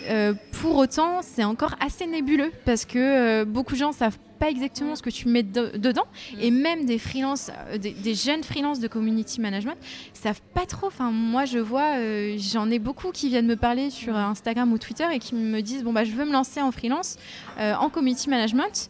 euh, 0.09 0.33
pour 0.61 0.75
autant, 0.75 1.21
c'est 1.21 1.43
encore 1.43 1.75
assez 1.79 2.05
nébuleux 2.05 2.51
parce 2.65 2.85
que 2.85 2.99
euh, 2.99 3.45
beaucoup 3.45 3.73
de 3.73 3.79
gens 3.79 3.91
savent 3.91 4.19
pas 4.39 4.49
exactement 4.49 4.95
ce 4.95 5.01
que 5.01 5.09
tu 5.09 5.27
mets 5.27 5.41
dedans 5.41 6.05
mm. 6.05 6.39
et 6.39 6.51
même 6.51 6.85
des 6.85 6.99
freelances, 6.99 7.49
euh, 7.69 7.77
des, 7.79 8.13
jeunes 8.13 8.43
freelances 8.43 8.79
de 8.79 8.87
community 8.87 9.41
management 9.41 9.77
savent 10.13 10.41
pas 10.53 10.67
trop. 10.67 10.87
Enfin, 10.87 11.09
moi, 11.11 11.45
je 11.45 11.57
vois, 11.57 11.95
j'en 12.37 12.69
ai 12.69 12.77
beaucoup 12.77 13.11
qui 13.11 13.29
viennent 13.29 13.47
me 13.47 13.55
parler 13.55 13.89
sur 13.89 14.15
Instagram 14.15 14.71
ou 14.71 14.77
Twitter 14.77 15.07
et 15.11 15.17
qui 15.17 15.33
me 15.33 15.61
disent 15.61 15.83
bon 15.83 15.93
bah 15.93 16.03
je 16.03 16.11
veux 16.11 16.25
me 16.25 16.33
lancer 16.33 16.61
en 16.61 16.71
freelance 16.71 17.17
en 17.59 17.89
community 17.89 18.29
management 18.29 18.89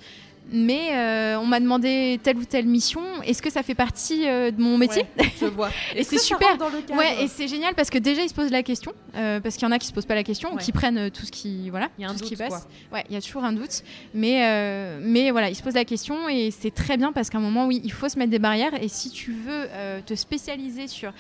mais 0.52 0.90
euh, 0.94 1.40
on 1.40 1.46
m'a 1.46 1.60
demandé 1.60 2.20
telle 2.24 2.38
ou 2.38 2.46
telle 2.46 2.66
mission. 2.66 3.02
Est-ce 3.24 3.42
que 3.42 3.50
ça 3.50 3.64
fait 3.64 3.76
partie 3.76 4.28
euh, 4.28 4.52
de 4.52 4.62
mon 4.62 4.78
métier 4.78 5.06
Je 5.40 5.46
vois. 5.46 5.70
et 5.96 6.04
c'est 6.04 6.18
super. 6.18 6.58
Dans 6.58 6.70
le 6.70 6.78
ouais, 6.96 7.24
et 7.24 7.28
c'est 7.28 7.48
génial 7.48 7.74
parce 7.76 7.90
que 7.90 7.98
déjà 7.98 8.22
ils 8.22 8.30
se 8.30 8.34
posent 8.34 8.52
la 8.52 8.64
question, 8.64 8.94
euh, 9.16 9.40
parce 9.40 9.56
qu'il 9.56 9.64
y 9.64 9.68
en 9.68 9.72
a 9.72 9.80
qui 9.80 9.88
se 9.88 9.94
posent 9.94 10.06
pas 10.06 10.16
la 10.16 10.24
question, 10.24 10.54
ou 10.54 10.58
qui 10.58 10.72
prennent 10.72 11.12
tout 11.12 11.26
ce 11.26 11.32
qui 11.32 11.70
voilà, 11.70 11.90
il 11.98 12.04
y 12.04 12.06
a 12.06 12.10
un 12.10 12.14
doute, 12.14 12.24
qui 12.24 12.36
passe. 12.36 12.68
Ouais, 12.92 13.04
il 13.10 13.16
y 13.16 13.18
a 13.18 13.22
toujours 13.22 13.44
un 13.44 13.54
doute, 13.54 13.84
mais 14.14 15.00
mais 15.02 15.32
voilà, 15.32 15.50
ils 15.50 15.56
se 15.56 15.64
posent 15.64 15.76
la 15.76 15.86
question 15.86 16.30
et 16.30 16.52
c'est 16.52 16.72
très 16.72 16.98
bien 16.98 17.12
parce 17.12 17.30
qu'à 17.30 17.38
un 17.38 17.42
moment, 17.42 17.68
oui, 17.68 17.82
il 17.84 17.92
faut 17.92 18.10
se 18.10 18.18
mettre 18.18 18.32
des 18.32 18.40
barrières. 18.40 18.82
Et 18.82 18.88
si 18.88 19.10
tu 19.10 19.32
veux 19.32 19.68
te 20.06 20.16
spécialiser 20.16 20.88
sur 20.88 21.12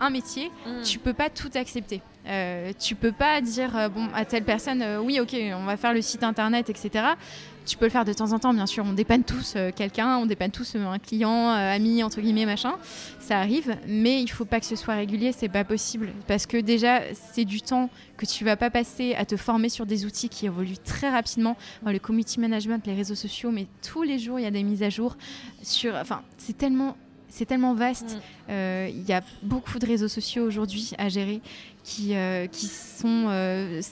un 0.00 0.10
métier, 0.10 0.50
mm. 0.66 0.82
tu 0.82 0.98
peux 0.98 1.14
pas 1.14 1.30
tout 1.30 1.50
accepter. 1.54 2.00
Euh, 2.26 2.72
tu 2.78 2.94
peux 2.94 3.12
pas 3.12 3.40
dire 3.42 3.90
bon 3.90 4.08
à 4.14 4.24
telle 4.24 4.44
personne 4.44 4.82
oui 5.02 5.20
ok 5.20 5.36
on 5.54 5.64
va 5.64 5.76
faire 5.76 5.92
le 5.92 6.00
site 6.00 6.22
internet 6.22 6.70
etc 6.70 7.16
tu 7.66 7.78
peux 7.78 7.86
le 7.86 7.90
faire 7.90 8.04
de 8.04 8.12
temps 8.12 8.32
en 8.32 8.38
temps, 8.38 8.52
bien 8.52 8.66
sûr. 8.66 8.84
On 8.86 8.92
dépanne 8.92 9.24
tous 9.24 9.54
euh, 9.56 9.70
quelqu'un, 9.74 10.18
on 10.18 10.26
dépanne 10.26 10.50
tous 10.50 10.74
euh, 10.74 10.84
un 10.86 10.98
client, 10.98 11.50
euh, 11.50 11.74
ami, 11.74 12.02
entre 12.02 12.20
guillemets, 12.20 12.44
machin. 12.44 12.74
Ça 13.20 13.38
arrive, 13.38 13.76
mais 13.86 14.20
il 14.20 14.28
faut 14.28 14.44
pas 14.44 14.60
que 14.60 14.66
ce 14.66 14.76
soit 14.76 14.94
régulier, 14.94 15.32
c'est 15.32 15.48
pas 15.48 15.64
possible. 15.64 16.12
Parce 16.26 16.46
que 16.46 16.58
déjà, 16.58 17.00
c'est 17.32 17.44
du 17.44 17.62
temps 17.62 17.88
que 18.16 18.26
tu 18.26 18.44
vas 18.44 18.56
pas 18.56 18.70
passer 18.70 19.14
à 19.14 19.24
te 19.24 19.36
former 19.36 19.68
sur 19.68 19.86
des 19.86 20.04
outils 20.04 20.28
qui 20.28 20.46
évoluent 20.46 20.78
très 20.78 21.08
rapidement. 21.08 21.56
le 21.86 21.98
community 21.98 22.38
management, 22.38 22.86
les 22.86 22.94
réseaux 22.94 23.14
sociaux, 23.14 23.50
mais 23.50 23.66
tous 23.82 24.02
les 24.02 24.18
jours, 24.18 24.38
il 24.38 24.42
y 24.42 24.46
a 24.46 24.50
des 24.50 24.62
mises 24.62 24.82
à 24.82 24.90
jour. 24.90 25.16
Sur, 25.62 25.94
enfin, 25.94 26.22
c'est 26.36 26.56
tellement 26.56 26.96
c'est 27.34 27.46
tellement 27.46 27.74
vaste. 27.74 28.18
Mm. 28.48 28.52
Il 28.88 29.04
y 29.06 29.12
a 29.12 29.22
beaucoup 29.42 29.78
de 29.78 29.86
réseaux 29.86 30.08
sociaux 30.08 30.44
aujourd'hui 30.44 30.92
à 30.98 31.08
gérer 31.08 31.40
qui, 31.82 32.14
qui 32.52 32.66
sont 32.66 33.28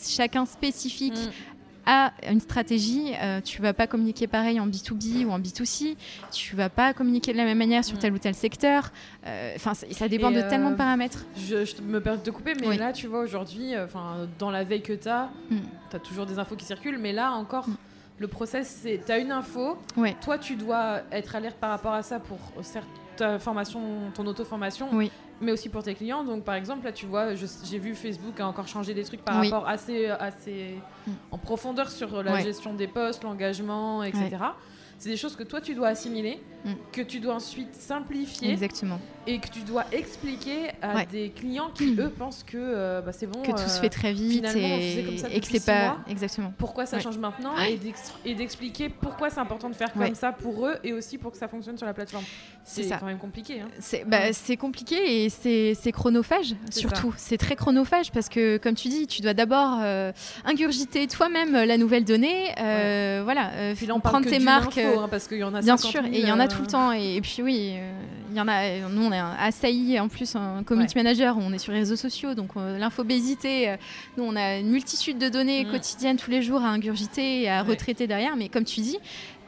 chacun 0.09 0.47
spécifiques 0.47 1.19
mm 1.19 1.53
a 1.87 2.13
une 2.29 2.41
stratégie. 2.41 3.13
Euh, 3.21 3.41
tu 3.41 3.63
vas 3.63 3.73
pas 3.73 3.87
communiquer 3.87 4.27
pareil 4.27 4.61
en 4.61 4.67
B2B 4.67 5.25
ou 5.25 5.31
en 5.31 5.41
B2C. 5.41 5.97
Tu 6.31 6.57
vas 6.57 6.69
pas 6.69 6.93
communiquer 6.95 7.33
de 7.33 7.39
la 7.39 7.45
même 7.45 7.59
manière 7.59 7.85
sur 7.85 7.97
mm. 7.97 8.01
tel 8.01 8.13
ou 8.13 8.19
tel 8.19 8.35
secteur. 8.35 8.91
Euh, 9.27 9.53
enfin, 9.57 9.75
ça, 9.75 10.09
dépend 10.09 10.31
de 10.31 10.41
tellement 10.43 10.71
de 10.71 10.75
euh, 10.75 10.79
paramètres. 10.79 11.25
Je, 11.37 11.83
me 11.83 12.01
permets 12.01 12.19
de 12.19 12.25
te 12.25 12.31
couper, 12.31 12.55
mais 12.61 12.77
là, 12.77 12.93
tu 12.93 13.07
vois, 13.07 13.21
aujourd'hui, 13.21 13.79
enfin, 13.79 14.29
dans 14.39 14.51
la 14.51 14.65
veille 14.65 14.83
que 14.83 14.93
tu 14.93 15.09
as, 15.09 15.31
mm. 15.51 15.57
tu 15.91 15.97
as 15.97 16.01
toujours 16.01 16.27
des 16.27 16.39
infos 16.39 16.57
qui 16.57 16.65
circulent, 16.65 16.99
mais 16.99 17.13
là 17.13 17.33
encore. 17.33 17.69
Mm. 17.69 17.77
Le 18.19 18.29
process, 18.29 18.81
c'est 18.83 19.01
tu 19.05 19.11
as 19.11 19.19
une 19.19 19.33
info, 19.33 19.77
toi 20.21 20.39
tu 20.39 20.55
dois 20.55 21.01
être 21.11 21.35
alerte 21.35 21.57
par 21.57 21.71
rapport 21.71 21.95
à 21.95 22.03
ça 22.03 22.21
pour 22.21 22.39
ta 23.17 23.39
formation, 23.39 23.81
ton 24.15 24.27
auto-formation, 24.27 24.89
oui 24.93 25.11
mais 25.43 25.53
aussi 25.53 25.69
pour 25.69 25.83
tes 25.83 25.95
clients. 25.95 26.25
Donc, 26.25 26.45
par 26.45 26.55
exemple, 26.55 26.85
là, 26.85 26.93
tu 26.93 27.07
vois, 27.07 27.35
j'ai 27.35 27.79
vu 27.79 27.95
Facebook 27.95 28.39
a 28.41 28.47
encore 28.47 28.69
changé 28.69 28.95
des 28.95 29.05
trucs 29.05 29.23
par 29.23 29.43
rapport 29.43 29.69
assez, 29.69 30.07
assez 30.07 30.77
mm. 31.07 31.11
en 31.31 31.39
profondeur 31.39 31.91
sur 31.91 32.23
la 32.23 32.41
gestion 32.41 32.73
des 32.75 32.87
postes, 32.87 33.23
l'engagement, 33.25 34.03
etc. 34.03 34.31
C'est 34.99 35.11
des 35.11 35.17
choses 35.17 35.35
que 35.35 35.43
toi, 35.43 35.61
tu 35.61 35.75
dois 35.75 35.89
assimiler, 35.89 36.41
mm. 36.65 36.73
que 36.93 37.03
tu 37.03 37.19
dois 37.19 37.35
ensuite 37.35 37.75
simplifier. 37.75 38.53
Exactement. 38.53 39.01
Et 39.27 39.39
que 39.39 39.49
tu 39.49 39.61
dois 39.61 39.85
expliquer 39.93 40.71
à 40.83 41.05
des 41.05 41.31
clients 41.31 41.71
qui, 41.75 41.97
eux, 41.99 42.11
pensent 42.11 42.43
que 42.43 42.57
euh, 42.57 43.01
bah, 43.01 43.13
c'est 43.13 43.27
bon. 43.27 43.43
Que 43.43 43.53
tout 43.53 43.69
se 43.69 43.81
fait 43.81 43.89
très 43.89 44.13
vite 44.13 44.45
et, 44.55 45.05
comme 45.05 45.19
ça 45.19 45.29
et 45.31 45.41
que 45.41 45.47
c'est 45.47 45.65
pas. 45.65 45.99
Exactement. 46.09 46.53
Pourquoi 46.59 46.87
ça 46.87 47.01
change 47.01 47.19
maintenant 47.19 47.55
et 48.25 48.35
d'expliquer 48.35 48.89
pourquoi 48.89 49.31
c'est 49.31 49.41
important 49.41 49.71
de 49.71 49.75
faire 49.75 49.93
comme 49.93 50.15
ça 50.15 50.33
pour 50.33 50.67
eux 50.67 50.77
et 50.85 50.93
aussi 50.93 51.19
pour 51.19 51.33
que 51.33 51.39
ça 51.39 51.49
fonctionne 51.49 51.79
sur 51.79 51.87
la 51.87 51.95
plateforme. 51.95 52.25
C'est 52.65 52.89
quand 52.89 53.07
même 53.07 53.19
compliqué. 53.19 53.61
Hein. 53.61 53.69
C'est 53.81 54.05
bah, 54.05 54.31
compliqué 54.59 55.25
et 55.25 55.29
c'est 55.29 55.93
chronophage, 55.93 56.55
surtout. 56.71 57.15
C'est 57.17 57.39
très 57.39 57.57
chronophage 57.57 58.13
parce 58.13 58.29
que, 58.29 58.57
comme 58.59 58.75
tu 58.75 58.89
dis, 58.89 59.07
tu 59.07 59.23
dois 59.23 59.35
d'abord 59.35 59.79
euh, 59.81 60.13
ingurgiter 60.45 61.07
toi-même 61.07 61.53
la 61.53 61.77
nouvelle 61.77 62.05
donnée. 62.05 62.53
Euh, 62.61 63.21
voilà. 63.25 63.51
Puis 63.75 63.87
là, 63.87 63.95
on 63.95 64.01
prendre 64.01 64.29
tes 64.29 64.39
marques. 64.39 64.79
Hein, 64.79 65.09
parce 65.11 65.29
qu'il 65.29 65.39
y 65.39 65.45
en 65.45 65.55
a 65.55 65.61
Bien 65.61 65.77
sûr, 65.77 66.05
et 66.05 66.21
il 66.21 66.27
y 66.27 66.33
en 66.33 66.41
a 66.41 66.49
tout 66.49 66.61
le 66.61 66.67
temps. 66.67 66.93
Et, 66.93 67.21
puis 67.21 67.43
oui, 67.43 67.75
euh, 67.75 67.93
il 68.31 68.37
y 68.37 68.41
en 68.41 68.49
a. 68.49 68.89
Nous, 68.89 69.05
on 69.05 69.12
est 69.13 69.21
assailli 69.39 69.99
en 70.01 70.09
plus 70.09 70.35
un 70.37 70.63
community 70.63 70.97
manager. 70.97 71.37
On 71.39 71.53
est 71.53 71.59
sur 71.59 71.73
les 71.73 71.81
réseaux 71.81 71.97
sociaux, 71.97 72.35
donc 72.35 72.51
euh, 72.57 72.79
l'infobésité. 72.79 73.71
Euh, 73.71 73.77
nous, 74.17 74.25
on 74.25 74.37
a 74.37 74.59
une 74.59 74.71
multitude 74.71 75.19
de 75.19 75.29
données 75.29 75.65
mm. 75.65 75.71
quotidiennes 75.71 76.17
tous 76.17 76.31
les 76.31 76.43
jours 76.43 76.63
à 76.63 76.69
ingurgiter 76.69 77.43
et 77.43 77.51
à 77.51 77.63
retraiter 77.63 78.07
derrière. 78.07 78.37
Mais 78.37 78.49
comme 78.49 78.65
tu 78.65 78.81
dis, 78.81 78.99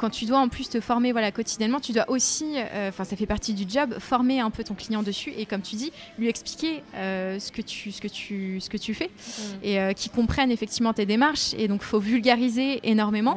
quand 0.04 0.10
tu 0.10 0.26
dois 0.26 0.38
en 0.38 0.48
plus 0.48 0.68
te 0.68 0.80
former 0.80 1.12
voilà, 1.12 1.32
quotidiennement, 1.32 1.80
tu 1.80 1.92
dois 1.92 2.04
aussi, 2.10 2.56
enfin 2.86 3.04
ça 3.04 3.16
fait 3.16 3.24
partie 3.24 3.54
du 3.54 3.64
job, 3.66 3.94
former 3.98 4.38
un 4.38 4.50
peu 4.50 4.62
ton 4.62 4.74
client 4.74 5.02
dessus 5.02 5.32
et 5.38 5.46
comme 5.46 5.62
tu 5.62 5.76
dis, 5.76 5.92
lui 6.18 6.28
expliquer 6.28 6.82
ce, 6.94 7.50
que 7.50 7.62
tu, 7.62 7.90
ce, 7.90 8.02
que 8.02 8.08
tu, 8.08 8.60
ce 8.60 8.68
que 8.68 8.76
tu 8.76 8.92
fais 8.92 9.08
mm. 9.08 9.42
et 9.62 9.94
qu'il 9.94 10.12
comprenne 10.12 10.50
effectivement 10.50 10.92
tes 10.92 11.06
démarches. 11.06 11.54
Et 11.56 11.68
donc, 11.68 11.80
il 11.82 11.86
faut 11.86 12.00
vulgariser 12.00 12.80
énormément 12.82 13.34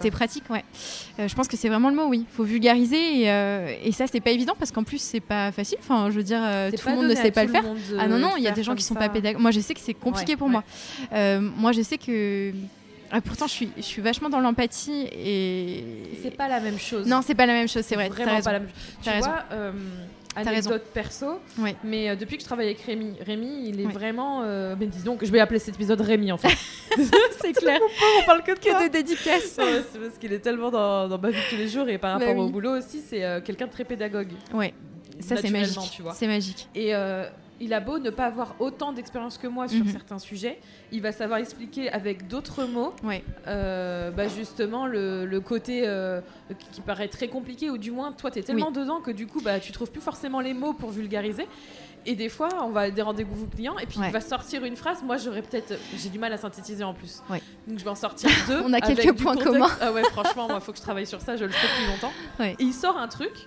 tes 0.00 0.10
pratiques. 0.10 0.44
Ouais. 0.50 0.64
je 1.18 1.34
pense 1.34 1.48
que 1.48 1.56
c'est 1.56 1.70
vraiment 1.70 1.88
le 1.88 1.96
mot, 1.96 2.08
oui. 2.08 2.26
Il 2.30 2.34
faut 2.36 2.44
vulgariser 2.44 3.22
et, 3.22 3.88
et 3.88 3.92
ça, 3.92 4.04
c'est 4.06 4.20
pas 4.20 4.32
évident 4.32 4.54
parce 4.58 4.70
qu'en 4.70 4.84
plus, 4.84 5.00
c'est 5.00 5.20
pas 5.20 5.50
facile. 5.50 5.78
Enfin, 5.80 6.10
je 6.10 6.16
veux 6.16 6.24
dire, 6.24 6.42
tout 6.78 6.90
le 6.90 6.94
monde 6.94 7.06
ne 7.06 7.14
sait 7.14 7.30
pas 7.30 7.44
le 7.44 7.50
faire. 7.50 7.64
Ah 7.98 8.06
non, 8.06 8.18
non, 8.18 8.32
il 8.36 8.42
y 8.42 8.48
a 8.48 8.52
des 8.52 8.62
gens 8.62 8.74
qui 8.74 8.84
sont 8.84 8.94
pas 8.94 9.08
pédagogues. 9.08 9.40
Moi, 9.40 9.50
je 9.50 9.60
sais 9.60 9.72
que 9.72 9.80
c'est 9.80 9.94
compliqué 9.94 10.36
pour 10.36 10.50
moi. 10.50 10.62
moi, 11.10 11.72
je 11.72 11.80
sais 11.80 11.96
que 11.96 12.52
ah, 13.14 13.20
pourtant, 13.20 13.46
je 13.46 13.52
suis, 13.52 13.70
je 13.76 13.82
suis 13.82 14.00
vachement 14.00 14.30
dans 14.30 14.40
l'empathie 14.40 15.06
et. 15.12 15.84
C'est 16.22 16.34
pas 16.34 16.48
la 16.48 16.60
même 16.60 16.78
chose. 16.78 17.06
Non, 17.06 17.20
c'est 17.22 17.34
pas 17.34 17.46
la 17.46 17.52
même 17.52 17.68
chose, 17.68 17.84
c'est 17.84 17.94
vrai. 17.94 18.08
Vraiment 18.08 18.40
pas 18.40 18.52
la 18.52 18.60
même 18.60 18.68
chose. 18.68 19.12
Tu 19.12 19.18
vois, 19.20 19.44
euh, 19.52 19.72
anecdote 20.36 20.84
perso, 20.94 21.40
mais 21.84 22.08
euh, 22.08 22.16
depuis 22.16 22.36
que 22.36 22.42
je 22.42 22.46
travaille 22.46 22.66
avec 22.66 22.80
Rémi, 22.80 23.14
Rémi, 23.20 23.68
il 23.68 23.80
est 23.80 23.86
vraiment. 23.86 24.42
Euh, 24.42 24.74
mais 24.78 24.86
disons 24.86 25.16
que 25.16 25.26
je 25.26 25.32
vais 25.32 25.40
appeler 25.40 25.58
cet 25.58 25.74
épisode 25.74 26.00
Rémi 26.00 26.32
en 26.32 26.38
fait. 26.38 26.48
c'est 27.40 27.52
clair. 27.52 27.80
on 28.20 28.24
parle 28.24 28.42
que 28.42 28.52
de, 28.52 28.58
que 28.58 28.84
de 28.84 28.92
dédicaces. 28.92 29.58
c'est 29.58 29.98
parce 29.98 30.18
qu'il 30.18 30.32
est 30.32 30.40
tellement 30.40 30.70
dans, 30.70 31.08
dans, 31.08 31.18
ma 31.18 31.30
vie 31.30 31.40
tous 31.50 31.56
les 31.56 31.68
jours 31.68 31.88
et 31.88 31.98
par 31.98 32.18
bah 32.18 32.26
rapport 32.26 32.44
au 32.44 32.48
boulot 32.48 32.78
aussi, 32.78 33.02
c'est 33.06 33.24
euh, 33.24 33.40
quelqu'un 33.40 33.66
de 33.66 33.72
très 33.72 33.84
pédagogue. 33.84 34.32
Ouais. 34.52 34.74
Ça, 35.20 35.36
c'est 35.36 35.50
magique. 35.50 36.00
C'est 36.14 36.26
magique. 36.26 36.68
Et 36.74 36.94
il 37.62 37.72
a 37.72 37.80
beau 37.80 37.98
ne 37.98 38.10
pas 38.10 38.26
avoir 38.26 38.56
autant 38.58 38.92
d'expérience 38.92 39.38
que 39.38 39.46
moi 39.46 39.68
sur 39.68 39.84
mhm. 39.84 39.92
certains 39.92 40.18
sujets, 40.18 40.58
il 40.90 41.00
va 41.00 41.12
savoir 41.12 41.38
expliquer 41.38 41.90
avec 41.90 42.26
d'autres 42.26 42.64
mots, 42.64 42.92
euh, 43.46 44.10
bah 44.10 44.26
justement 44.26 44.86
le, 44.86 45.38
côté 45.38 45.82
euh, 45.86 46.20
qui, 46.72 46.80
paraît 46.80 47.08
très 47.08 47.28
compliqué, 47.28 47.70
ou 47.70 47.78
du 47.78 47.92
moins 47.92 48.12
toi 48.12 48.30
tu 48.30 48.40
es 48.40 48.42
tellement 48.42 48.72
dedans 48.72 49.00
que 49.00 49.12
du 49.12 49.26
coup 49.28 49.40
bah, 49.40 49.60
tu 49.60 49.70
trouves 49.70 49.90
plus 49.90 50.00
forcément 50.00 50.40
les 50.40 50.54
mots 50.54 50.72
pour 50.72 50.90
vulgariser. 50.90 51.46
Et 52.04 52.16
des 52.16 52.28
fois, 52.28 52.48
on 52.64 52.70
va 52.70 52.80
à 52.80 52.90
des 52.90 53.02
rendez-vous 53.02 53.46
clients 53.46 53.78
et 53.78 53.86
puis 53.86 54.00
il 54.04 54.10
va 54.10 54.20
sortir 54.20 54.64
une 54.64 54.74
phrase. 54.74 55.04
Moi, 55.04 55.18
j'aurais 55.18 55.40
peut-être. 55.40 55.74
J'ai 55.96 56.08
du 56.08 56.18
mal 56.18 56.32
à 56.32 56.36
synthétiser 56.36 56.82
en 56.82 56.94
plus. 56.94 57.22
Donc, 57.68 57.78
je 57.78 57.84
vais 57.84 57.90
en 57.90 57.94
sortir 57.94 58.28
deux. 58.48 58.60
on 58.64 58.72
a 58.72 58.80
quelques 58.80 59.16
points 59.16 59.36
communs. 59.36 59.70
Ah 59.80 59.92
ouais, 59.92 60.02
franchement, 60.10 60.48
il 60.52 60.60
faut 60.60 60.72
que 60.72 60.78
je 60.78 60.82
travaille 60.82 61.06
sur 61.06 61.20
ça. 61.20 61.36
Je 61.36 61.44
le 61.44 61.52
fais 61.52 61.68
depuis 61.68 61.86
longtemps. 61.92 62.12
Et 62.44 62.56
il 62.58 62.72
sort 62.72 62.98
un 62.98 63.06
truc. 63.06 63.46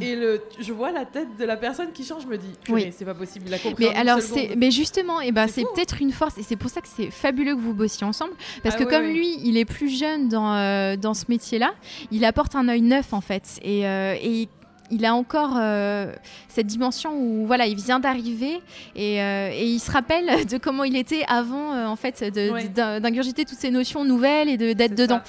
Et 0.00 0.16
le, 0.16 0.42
je 0.58 0.72
vois 0.72 0.90
la 0.90 1.04
tête 1.04 1.36
de 1.38 1.44
la 1.44 1.56
personne 1.56 1.92
qui 1.92 2.04
change, 2.04 2.22
je 2.22 2.28
me 2.28 2.38
dis, 2.38 2.52
oui. 2.68 2.92
c'est 2.96 3.04
pas 3.04 3.14
possible. 3.14 3.50
Mais 3.78 3.94
alors, 3.94 4.20
c'est, 4.20 4.54
mais 4.56 4.70
justement, 4.70 5.20
et 5.20 5.26
eh 5.28 5.32
ben, 5.32 5.46
c'est, 5.48 5.62
peut-être 5.62 6.00
une 6.00 6.12
force, 6.12 6.38
et 6.38 6.42
c'est 6.42 6.56
pour 6.56 6.70
ça 6.70 6.80
que 6.80 6.88
c'est 6.88 7.10
fabuleux 7.10 7.54
que 7.54 7.60
vous 7.60 7.74
bossiez 7.74 8.06
ensemble, 8.06 8.32
parce 8.62 8.76
ah 8.78 8.84
que 8.84 8.88
comme 8.88 9.04
lui, 9.04 9.38
il 9.44 9.56
est 9.56 9.64
plus 9.64 9.90
jeune 9.90 10.28
dans, 10.28 10.54
euh, 10.54 10.96
dans 10.96 11.14
ce 11.14 11.24
métier-là, 11.28 11.74
il 12.10 12.24
apporte 12.24 12.54
un 12.54 12.68
œil 12.68 12.82
neuf 12.82 13.12
en 13.12 13.20
fait, 13.20 13.58
et, 13.62 13.86
euh, 13.86 14.14
et 14.22 14.48
il 14.92 15.06
a 15.06 15.14
encore 15.14 15.54
euh, 15.56 16.12
cette 16.48 16.66
dimension 16.66 17.16
où 17.16 17.46
voilà, 17.46 17.66
il 17.66 17.76
vient 17.76 17.98
d'arriver 17.98 18.60
et, 18.94 19.22
euh, 19.22 19.50
il 19.54 19.80
se 19.80 19.90
rappelle 19.90 20.46
de 20.50 20.58
comment 20.58 20.84
il 20.84 20.96
était 20.96 21.24
avant 21.26 21.74
euh, 21.74 21.86
en 21.86 21.96
fait 21.96 22.22
d'ingurgiter 22.74 23.44
toutes 23.44 23.58
ces 23.58 23.70
notions 23.70 24.04
nouvelles 24.04 24.48
et 24.48 24.74
d'être 24.74 24.94
dedans. 24.94 25.20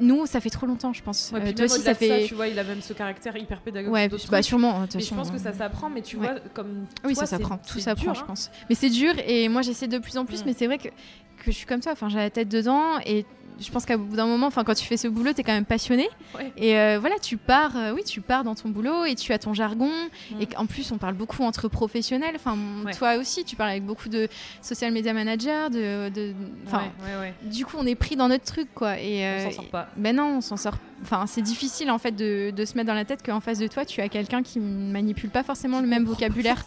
Nous, 0.00 0.26
ça 0.26 0.40
fait 0.40 0.50
trop 0.50 0.66
longtemps, 0.66 0.92
je 0.92 1.02
pense. 1.02 1.32
toi 1.32 1.64
aussi, 1.64 1.80
ça 1.80 1.94
fait. 1.94 2.26
tu 2.26 2.34
vois, 2.34 2.46
il 2.46 2.58
a 2.58 2.64
même 2.64 2.80
ce 2.80 2.92
caractère 2.92 3.36
hyper 3.36 3.60
pédagogique. 3.60 3.92
Ouais, 3.92 4.08
bah, 4.30 4.42
sûrement. 4.42 4.86
Mais 4.94 5.00
je 5.00 5.14
pense 5.14 5.30
que 5.30 5.38
ça 5.38 5.52
s'apprend, 5.52 5.90
mais 5.90 6.02
tu 6.02 6.16
vois, 6.16 6.36
comme 6.54 6.86
oui, 7.04 7.14
ça 7.14 7.26
s'apprend. 7.26 7.58
Tout 7.58 7.80
s'apprend, 7.80 8.14
je 8.14 8.20
hein. 8.20 8.24
pense. 8.26 8.50
Mais 8.68 8.76
c'est 8.76 8.90
dur 8.90 9.14
et 9.26 9.48
moi, 9.48 9.62
j'essaie 9.62 9.88
de 9.88 9.98
plus 9.98 10.16
en 10.16 10.24
plus. 10.24 10.42
Mm. 10.42 10.46
Mais 10.46 10.54
c'est 10.56 10.66
vrai 10.66 10.78
que 10.78 10.88
que 11.38 11.52
je 11.52 11.56
suis 11.56 11.66
comme 11.66 11.82
ça. 11.82 11.92
Enfin, 11.92 12.08
j'ai 12.08 12.18
la 12.18 12.30
tête 12.30 12.48
dedans 12.48 12.98
et 13.06 13.24
je 13.60 13.70
pense 13.70 13.84
qu'à 13.84 13.96
bout 13.96 14.16
d'un 14.16 14.26
moment, 14.26 14.46
enfin, 14.46 14.64
quand 14.64 14.74
tu 14.74 14.84
fais 14.84 14.96
ce 14.96 15.08
boulot, 15.08 15.32
tu 15.32 15.40
es 15.40 15.44
quand 15.44 15.52
même 15.52 15.64
passionné. 15.64 16.08
Et 16.56 16.78
euh, 16.78 16.98
voilà, 17.00 17.16
tu 17.20 17.36
pars, 17.36 17.76
euh, 17.76 17.92
oui, 17.92 18.02
tu 18.04 18.20
pars 18.20 18.44
dans 18.44 18.54
ton 18.54 18.68
boulot 18.68 19.04
et 19.04 19.14
tu 19.14 19.32
as 19.32 19.38
ton 19.38 19.54
jargon. 19.54 19.90
Mm. 20.30 20.42
Et 20.42 20.48
en 20.56 20.66
plus, 20.66 20.90
on 20.92 20.98
parle 20.98 21.14
beaucoup 21.14 21.42
entre 21.42 21.68
professionnels. 21.68 22.34
Enfin, 22.36 22.56
toi 22.96 23.16
aussi, 23.16 23.44
tu 23.44 23.56
parles 23.56 23.70
avec 23.70 23.84
beaucoup 23.84 24.08
de 24.08 24.28
social 24.62 24.92
media 24.92 25.12
managers. 25.12 25.68
De, 25.70 26.08
de 26.08 26.34
du 27.42 27.64
coup, 27.64 27.76
on 27.78 27.86
est 27.86 27.94
pris 27.94 28.16
dans 28.16 28.28
notre 28.28 28.44
truc, 28.44 28.68
quoi. 28.74 28.98
Et, 28.98 29.26
euh, 29.26 29.46
on 29.46 29.50
s'en 29.50 29.56
sort 29.56 29.70
pas. 29.70 29.88
Ben 29.96 30.14
non, 30.14 30.36
on 30.36 30.40
s'en 30.40 30.56
sort. 30.56 30.74
Enfin, 31.02 31.26
c'est 31.26 31.42
difficile 31.42 31.90
en 31.90 31.98
fait 31.98 32.12
de, 32.12 32.50
de, 32.50 32.64
se 32.64 32.74
mettre 32.76 32.88
dans 32.88 32.94
la 32.94 33.04
tête 33.04 33.24
qu'en 33.24 33.40
face 33.40 33.58
de 33.58 33.66
toi, 33.66 33.84
tu 33.84 34.00
as 34.00 34.08
quelqu'un 34.08 34.42
qui 34.42 34.58
ne 34.58 34.92
manipule 34.92 35.30
pas 35.30 35.42
forcément 35.42 35.80
le 35.80 35.86
même 35.86 36.04
vocabulaire. 36.04 36.64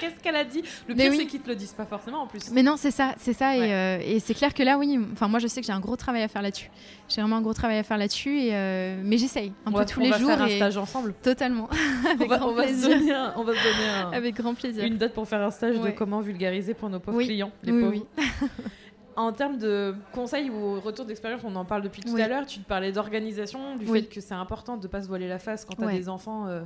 Qu'est-ce 0.00 0.22
qu'elle 0.22 0.36
a 0.36 0.44
dit? 0.44 0.62
Le 0.88 0.94
pire, 0.94 1.12
c'est 1.14 1.26
qu'ils 1.26 1.40
te 1.40 1.48
le 1.48 1.56
disent 1.56 1.72
pas 1.72 1.86
forcément 1.86 2.22
en 2.22 2.26
plus. 2.26 2.50
Mais 2.52 2.62
non, 2.62 2.76
c'est 2.76 2.90
ça, 2.90 3.14
c'est 3.18 3.32
ça. 3.32 3.56
Et, 3.56 4.14
et 4.14 4.20
c'est 4.20 4.34
clair 4.34 4.54
que 4.54 4.62
là, 4.62 4.78
oui. 4.78 4.98
Enfin, 5.12 5.28
moi, 5.28 5.38
je 5.38 5.46
sais 5.46 5.60
que 5.60 5.66
j'ai 5.66 5.72
un 5.72 5.80
gros 5.80 5.96
travail 5.96 6.22
à 6.22 6.28
faire 6.28 6.42
là-dessus. 6.42 6.70
J'ai 7.08 7.20
vraiment 7.20 7.36
un 7.36 7.42
gros 7.42 7.52
travail 7.52 7.78
à 7.78 7.82
faire 7.82 7.98
là-dessus, 7.98 8.38
et 8.38 8.50
euh, 8.52 9.00
mais 9.04 9.18
j'essaye 9.18 9.52
un 9.66 9.72
peu 9.72 9.84
tous 9.84 10.00
les 10.00 10.12
jours. 10.12 10.22
On 10.22 10.26
va 10.26 10.36
faire 10.36 10.46
un 10.46 10.56
stage 10.56 10.76
ensemble. 10.78 11.14
Totalement. 11.22 11.68
on, 12.20 12.26
va, 12.26 12.46
on, 12.46 12.54
va 12.54 12.68
se 12.68 12.80
donner 12.82 13.12
un, 13.12 13.34
on 13.36 13.44
va 13.44 13.52
se 13.52 13.62
donner 13.62 13.88
un, 13.88 14.10
avec 14.12 14.34
grand 14.34 14.54
plaisir 14.54 14.84
une 14.84 14.96
date 14.96 15.12
pour 15.12 15.28
faire 15.28 15.42
un 15.42 15.50
stage 15.50 15.78
de 15.78 15.90
comment 15.90 16.20
vulgariser 16.20 16.74
pour 16.74 16.88
nos 16.88 17.00
pauvres 17.00 17.22
clients, 17.22 17.52
les 17.62 17.72
oui, 17.72 17.82
pauvres. 17.82 18.48
Oui. 19.16 19.22
en 19.22 19.32
termes 19.32 19.58
de 19.58 19.94
conseils 20.12 20.50
ou 20.50 20.80
retour 20.80 21.04
d'expérience, 21.04 21.42
on 21.44 21.54
en 21.56 21.64
parle 21.64 21.82
depuis 21.82 22.02
tout 22.02 22.16
à 22.16 22.28
l'heure. 22.28 22.46
Tu 22.46 22.60
te 22.60 22.68
parlais 22.68 22.92
d'organisation, 22.92 23.76
du 23.76 23.86
fait 23.86 24.02
que 24.02 24.20
c'est 24.20 24.34
important 24.34 24.76
de 24.76 24.82
ne 24.82 24.88
pas 24.88 25.02
se 25.02 25.08
voiler 25.08 25.28
la 25.28 25.38
face 25.38 25.64
quand 25.64 25.74
tu 25.74 25.84
as 25.84 25.92
des 25.92 26.08
enfants. 26.08 26.46
Euh, 26.46 26.62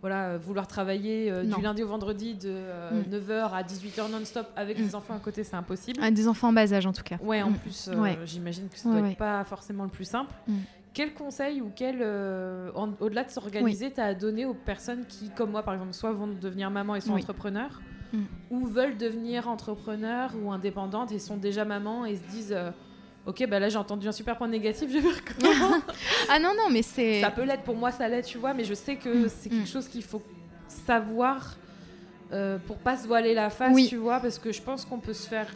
voilà, 0.00 0.28
euh, 0.28 0.38
vouloir 0.38 0.66
travailler 0.66 1.30
euh, 1.30 1.44
du 1.44 1.60
lundi 1.60 1.82
au 1.82 1.88
vendredi 1.88 2.34
de 2.34 2.48
9h 2.50 3.30
euh, 3.30 3.48
mm. 3.48 3.54
à 3.54 3.62
18h 3.62 4.10
non-stop 4.10 4.46
avec 4.56 4.78
mm. 4.78 4.82
des 4.82 4.94
enfants 4.94 5.14
à 5.14 5.18
côté, 5.18 5.44
c'est 5.44 5.56
impossible. 5.56 6.00
Ah, 6.02 6.10
des 6.10 6.26
enfants 6.26 6.48
en 6.48 6.52
bas 6.52 6.72
âge 6.72 6.86
en 6.86 6.92
tout 6.92 7.02
cas. 7.02 7.16
Ouais, 7.22 7.42
en 7.42 7.50
mm. 7.50 7.58
plus, 7.58 7.90
j'imagine 8.24 8.68
que 8.68 8.78
ce 8.78 8.88
n'est 8.88 9.14
pas 9.14 9.44
forcément 9.44 9.84
le 9.84 9.90
plus 9.90 10.06
simple. 10.06 10.32
Quel 10.92 11.14
conseil 11.14 11.60
ou 11.60 11.70
quel, 11.74 12.02
au-delà 13.00 13.24
de 13.24 13.30
s'organiser, 13.30 13.92
tu 13.92 14.00
as 14.00 14.14
donné 14.14 14.44
aux 14.44 14.54
personnes 14.54 15.04
qui, 15.06 15.30
comme 15.30 15.50
moi 15.50 15.62
par 15.62 15.74
exemple, 15.74 15.92
soit 15.92 16.12
vont 16.12 16.26
devenir 16.26 16.70
maman 16.70 16.96
et 16.96 17.00
sont 17.00 17.14
entrepreneurs, 17.14 17.80
ou 18.50 18.66
veulent 18.66 18.96
devenir 18.96 19.48
entrepreneurs 19.48 20.32
ou 20.42 20.50
indépendantes 20.50 21.12
et 21.12 21.18
sont 21.18 21.36
déjà 21.36 21.64
maman 21.64 22.04
et 22.04 22.16
se 22.16 22.22
disent 22.30 22.56
Ok, 23.26 23.46
bah 23.48 23.60
là 23.60 23.68
j'ai 23.68 23.76
entendu 23.76 24.08
un 24.08 24.12
super 24.12 24.38
point 24.38 24.48
négatif, 24.48 24.88
je 24.88 24.94
vais 24.94 25.00
voir 25.00 25.14
comment. 25.40 25.80
ah 26.28 26.38
non, 26.38 26.52
non, 26.56 26.70
mais 26.70 26.82
c'est. 26.82 27.20
Ça 27.20 27.30
peut 27.30 27.44
l'être 27.44 27.62
pour 27.62 27.76
moi, 27.76 27.92
ça 27.92 28.08
l'est, 28.08 28.22
tu 28.22 28.38
vois, 28.38 28.54
mais 28.54 28.64
je 28.64 28.74
sais 28.74 28.96
que 28.96 29.26
mm, 29.26 29.28
c'est 29.28 29.50
quelque 29.50 29.62
mm. 29.62 29.66
chose 29.66 29.88
qu'il 29.88 30.02
faut 30.02 30.22
savoir 30.68 31.56
euh, 32.32 32.58
pour 32.66 32.78
pas 32.78 32.96
se 32.96 33.06
voiler 33.06 33.34
la 33.34 33.50
face, 33.50 33.76
tu 33.88 33.96
vois, 33.96 34.20
parce 34.20 34.38
que 34.38 34.52
je 34.52 34.62
pense 34.62 34.84
qu'on 34.84 34.98
peut 34.98 35.12
se 35.12 35.28
faire 35.28 35.48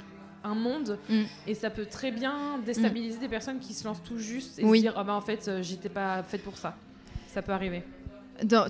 un 0.42 0.54
monde 0.54 0.98
mm. 1.08 1.22
et 1.46 1.54
ça 1.54 1.70
peut 1.70 1.86
très 1.86 2.10
bien 2.10 2.58
déstabiliser 2.66 3.18
des 3.18 3.28
personnes 3.28 3.60
qui 3.60 3.72
se 3.72 3.84
lancent 3.86 4.02
tout 4.02 4.18
juste 4.18 4.58
et 4.58 4.62
se 4.62 4.80
dire, 4.80 4.92
ah 4.96 5.04
bah 5.04 5.14
en 5.14 5.22
fait, 5.22 5.48
euh, 5.48 5.62
j'étais 5.62 5.88
pas 5.88 6.22
faite 6.22 6.42
pour 6.42 6.58
ça. 6.58 6.76
Ça 7.28 7.40
peut 7.40 7.52
arriver 7.52 7.82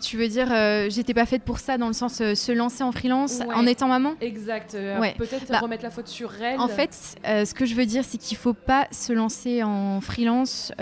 tu 0.00 0.16
veux 0.16 0.28
dire, 0.28 0.48
euh, 0.50 0.88
j'étais 0.90 1.14
pas 1.14 1.26
faite 1.26 1.42
pour 1.42 1.58
ça 1.58 1.78
dans 1.78 1.86
le 1.86 1.92
sens 1.92 2.20
euh, 2.20 2.34
se 2.34 2.52
lancer 2.52 2.82
en 2.82 2.92
freelance 2.92 3.40
en 3.54 3.66
étant 3.66 3.88
maman? 3.88 4.14
Exact. 4.20 4.74
Euh, 4.74 5.00
peut-être 5.16 5.50
bah, 5.50 5.60
remettre 5.60 5.82
la 5.82 5.90
faute 5.90 6.08
sur 6.08 6.32
elle. 6.40 6.58
En 6.60 6.68
fait, 6.68 7.16
ce 7.24 7.54
que 7.54 7.64
je 7.64 7.74
veux 7.74 7.86
dire, 7.86 8.04
c'est 8.04 8.18
qu'il 8.18 8.36
faut 8.36 8.54
pas 8.54 8.86
se 8.90 9.12
lancer 9.12 9.62
en 9.62 10.00
freelance 10.00 10.72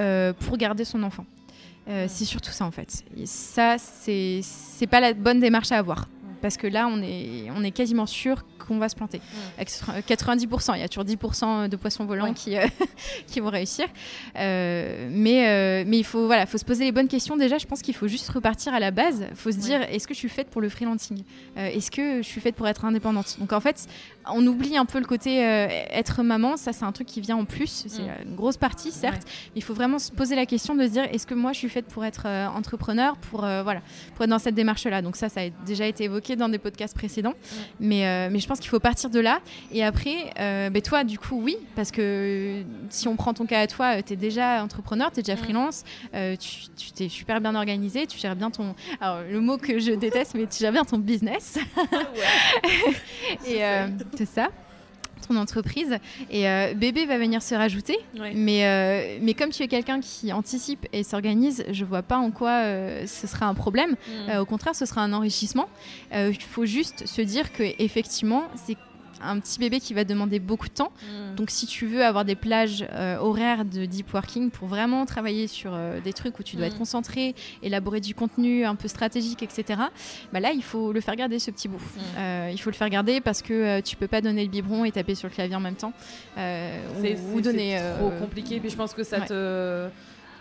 pour 0.41 0.57
garder 0.57 0.85
son 0.85 1.03
enfant. 1.03 1.25
c'est 1.87 2.25
surtout 2.25 2.53
ça 2.53 2.65
en 2.65 2.71
fait. 2.71 3.05
Et 3.17 3.27
ça, 3.27 3.77
c'est 3.79 4.87
pas 4.91 5.01
la 5.01 5.15
bonne 5.15 5.41
démarche 5.41 5.73
à 5.73 5.79
avoir. 5.79 6.09
Parce 6.43 6.57
que 6.57 6.67
là, 6.67 6.89
on 6.89 7.01
est, 7.03 7.51
on 7.57 7.63
est 7.63 7.71
quasiment 7.71 8.07
sûr 8.07 8.45
qu'on 8.59 8.79
va 8.79 8.89
se 8.89 8.97
planter. 8.97 9.21
90%, 9.61 10.73
il 10.75 10.81
y 10.81 10.83
a 10.83 10.89
toujours 10.89 11.05
10% 11.05 11.69
de 11.69 11.77
poissons 11.77 12.05
volants 12.05 12.35
qui, 12.35 12.57
euh, 12.57 12.67
qui 13.29 13.41
vont 13.41 13.51
réussir. 13.51 13.87
Euh, 14.37 15.09
mais, 15.11 15.49
euh, 15.49 15.85
mais 15.87 15.99
il 15.99 16.05
faut, 16.05 16.27
voilà, 16.27 16.47
faut 16.47 16.59
se 16.59 16.65
poser 16.65 16.85
les 16.85 16.93
bonnes 16.93 17.09
questions. 17.09 17.37
Déjà, 17.37 17.59
je 17.59 17.67
pense 17.67 17.81
qu'il 17.81 17.95
faut 17.95 18.09
juste 18.09 18.29
repartir 18.29 18.75
à 18.75 18.81
la 18.81 18.91
base. 18.91 19.25
Il 19.31 19.37
faut 19.37 19.53
se 19.53 19.57
dire, 19.57 19.83
est-ce 19.83 20.09
que 20.09 20.15
je 20.15 20.19
suis 20.19 20.29
faite 20.29 20.49
pour 20.49 20.61
le 20.61 20.69
freelancing? 20.69 21.23
Est-ce 21.57 21.91
que 21.91 22.19
je 22.19 22.27
suis 22.27 22.41
faite 22.41 22.57
pour 22.57 22.67
être 22.69 22.85
indépendante? 22.85 23.37
Donc 23.39 23.53
en 23.53 23.61
fait, 23.61 23.87
on 24.31 24.47
oublie 24.47 24.77
un 24.77 24.85
peu 24.85 24.99
le 24.99 25.05
côté 25.05 25.39
être 25.39 26.23
maman. 26.23 26.57
Ça, 26.57 26.73
c'est 26.73 26.85
un 26.85 26.93
truc 26.93 27.07
qui 27.07 27.21
vient 27.21 27.37
en 27.37 27.45
plus. 27.45 27.87
C'est 27.89 28.03
mm. 28.03 28.29
une 28.29 28.35
grosse 28.37 28.57
partie, 28.57 28.93
certes. 28.93 29.23
Il 29.57 29.63
faut 29.63 29.75
vraiment 29.75 29.99
se 29.99 30.11
poser 30.11 30.37
la 30.37 30.47
question 30.47 30.75
de 30.75 30.83
se 30.87 30.93
dire, 30.93 31.05
est-ce 31.05 31.27
que 31.27 31.35
moi, 31.35 31.53
je 31.53 31.59
suis 31.59 31.69
faite 31.69 31.87
pour 31.87 32.05
être 32.05 32.27
entrepreneur, 32.27 33.17
pour, 33.17 33.41
voilà, 33.41 33.83
pour 34.15 34.25
être 34.25 34.31
dans 34.31 34.39
cette 34.39 34.55
démarche-là? 34.55 35.03
Donc 35.03 35.17
ça, 35.17 35.29
ça 35.29 35.41
a 35.41 35.51
déjà 35.67 35.87
été 35.87 36.05
évoqué 36.05 36.37
dans 36.37 36.49
des 36.49 36.59
podcasts 36.59 36.97
précédents. 36.97 37.31
Mm. 37.31 37.57
Mais, 37.81 38.31
mais 38.31 38.39
je 38.39 38.47
pense 38.47 38.61
qu'il 38.61 38.71
faut 38.71 38.81
partir 38.81 39.11
de 39.11 39.21
là. 39.21 39.41
Et 39.71 39.83
après, 39.85 40.33
euh, 40.39 40.71
ben 40.71 40.83
toi, 40.83 41.05
du 41.05 41.19
coup, 41.19 41.41
oui, 41.41 41.57
parce 41.75 41.91
que 41.91 42.63
si 42.91 43.09
on 43.09 43.17
prend 43.17 43.35
ton 43.35 43.47
cas 43.47 43.61
à 43.61 43.67
toi, 43.67 43.99
euh, 43.99 44.03
tu 44.05 44.15
es 44.15 44.17
déjà 44.17 44.63
entrepreneur, 44.63 45.11
tu 45.11 45.21
es 45.21 45.23
déjà 45.23 45.35
mm. 45.35 45.45
freelance, 45.45 45.85
euh, 46.15 46.37
tu 46.37 46.93
t'es 46.93 47.09
super 47.09 47.41
bien 47.41 47.55
organisé, 47.55 48.07
tu 48.07 48.19
gères 48.19 48.37
bien 48.37 48.51
ton. 48.51 48.75
Alors, 49.01 49.23
le 49.31 49.41
mot 49.41 49.59
que 49.59 49.79
je 49.79 49.93
déteste, 49.93 50.35
mais 50.35 50.47
tu 50.47 50.59
gères 50.59 50.73
bien 50.73 50.85
ton 50.85 50.99
business. 50.99 51.59
et 53.47 53.61
c'est 54.17 54.29
ça 54.29 54.49
ton 55.29 55.37
entreprise. 55.37 55.99
Et 56.33 56.43
bébé 56.75 57.07
va 57.07 57.17
venir 57.17 57.43
se 57.43 57.55
rajouter. 57.55 57.97
Mais, 58.35 59.19
mais 59.23 59.35
comme 59.35 59.51
tu 59.51 59.63
es 59.63 59.69
quelqu'un 59.69 60.01
qui 60.01 60.33
anticipe 60.33 60.85
et 60.93 61.05
s'organise 61.05 61.65
je 61.71 61.85
vois 61.85 62.03
pas 62.03 62.17
en 62.17 62.33
quoi 62.33 62.65
ce 63.07 63.29
sera 63.29 63.47
un 63.47 63.55
problème. 63.55 63.95
Mm. 64.27 64.39
au 64.41 64.45
contraire 64.45 64.75
ce 64.75 64.85
sera 64.85 65.01
un 65.03 65.13
enrichissement. 65.13 65.69
Il 66.13 66.43
faut 66.43 66.67
juste 66.67 67.07
se 67.07 67.23
dire 67.23 67.53
que 67.53 67.63
effectivement 67.79 68.49
c'est 68.57 68.77
un 69.23 69.39
petit 69.41 69.59
bébé 69.59 69.81
qui 69.81 69.95
va 69.95 70.05
demander 70.05 70.39
beaucoup 70.39 70.69
de 70.69 70.73
temps. 70.75 70.93
Mm. 71.03 71.35
Donc 71.37 71.51
si 71.51 71.67
tu 71.67 71.87
veux 71.87 72.05
avoir 72.05 72.25
des 72.25 72.35
plages 72.35 72.85
euh, 72.93 73.17
horaires 73.19 73.65
de 73.65 73.85
deep 73.87 74.13
working 74.13 74.51
pour 74.51 74.69
vraiment 74.69 75.07
travailler 75.07 75.47
sur 75.47 75.73
euh, 75.75 76.01
des 76.01 76.13
trucs 76.13 76.39
où 76.39 76.43
tu 76.43 76.57
dois 76.57 76.67
Mm. 76.67 76.69
être 76.69 76.79
concentré, 76.79 77.35
élaborer 77.63 78.01
du 78.01 78.15
contenu 78.15 78.65
un 78.65 78.75
peu 78.75 78.89
stratégique, 78.89 79.43
etc. 79.43 79.81
Bah 80.33 80.41
là, 80.41 80.53
il 80.53 80.63
faut 80.63 80.93
le 80.93 81.01
faire 81.01 81.17
garder 81.17 81.39
ce 81.39 81.51
petit 81.51 81.69
bout. 81.69 81.79
Mm. 81.79 82.01
Euh, 82.19 82.51
il 82.53 82.59
faut 82.61 82.71
le 82.71 82.77
faire 82.77 82.91
garder 82.91 83.21
parce 83.21 83.43
que 83.43 83.81
tu 83.81 83.97
peux 83.97 84.09
pas 84.09 84.21
donner 84.21 84.45
le 84.45 84.51
biberon 84.51 84.85
et 84.85 84.93
taper 84.93 85.15
sur 85.15 85.29
le 85.29 85.35
clavier 85.35 85.57
en 85.57 85.61
même 85.61 85.77
temps. 85.77 85.93
C'est 86.37 87.17
ou, 87.17 87.35
ou 87.35 87.37
c'est- 87.37 87.43
donner. 87.43 87.79
c'est 87.79 87.99
trop 87.99 88.11
compliqué. 88.21 88.61
Puis 88.61 88.71
je 88.71 88.77
pense 88.77 88.95
que 88.95 89.05
ça 89.05 89.19
ouais. 89.21 89.27
te. 89.27 89.89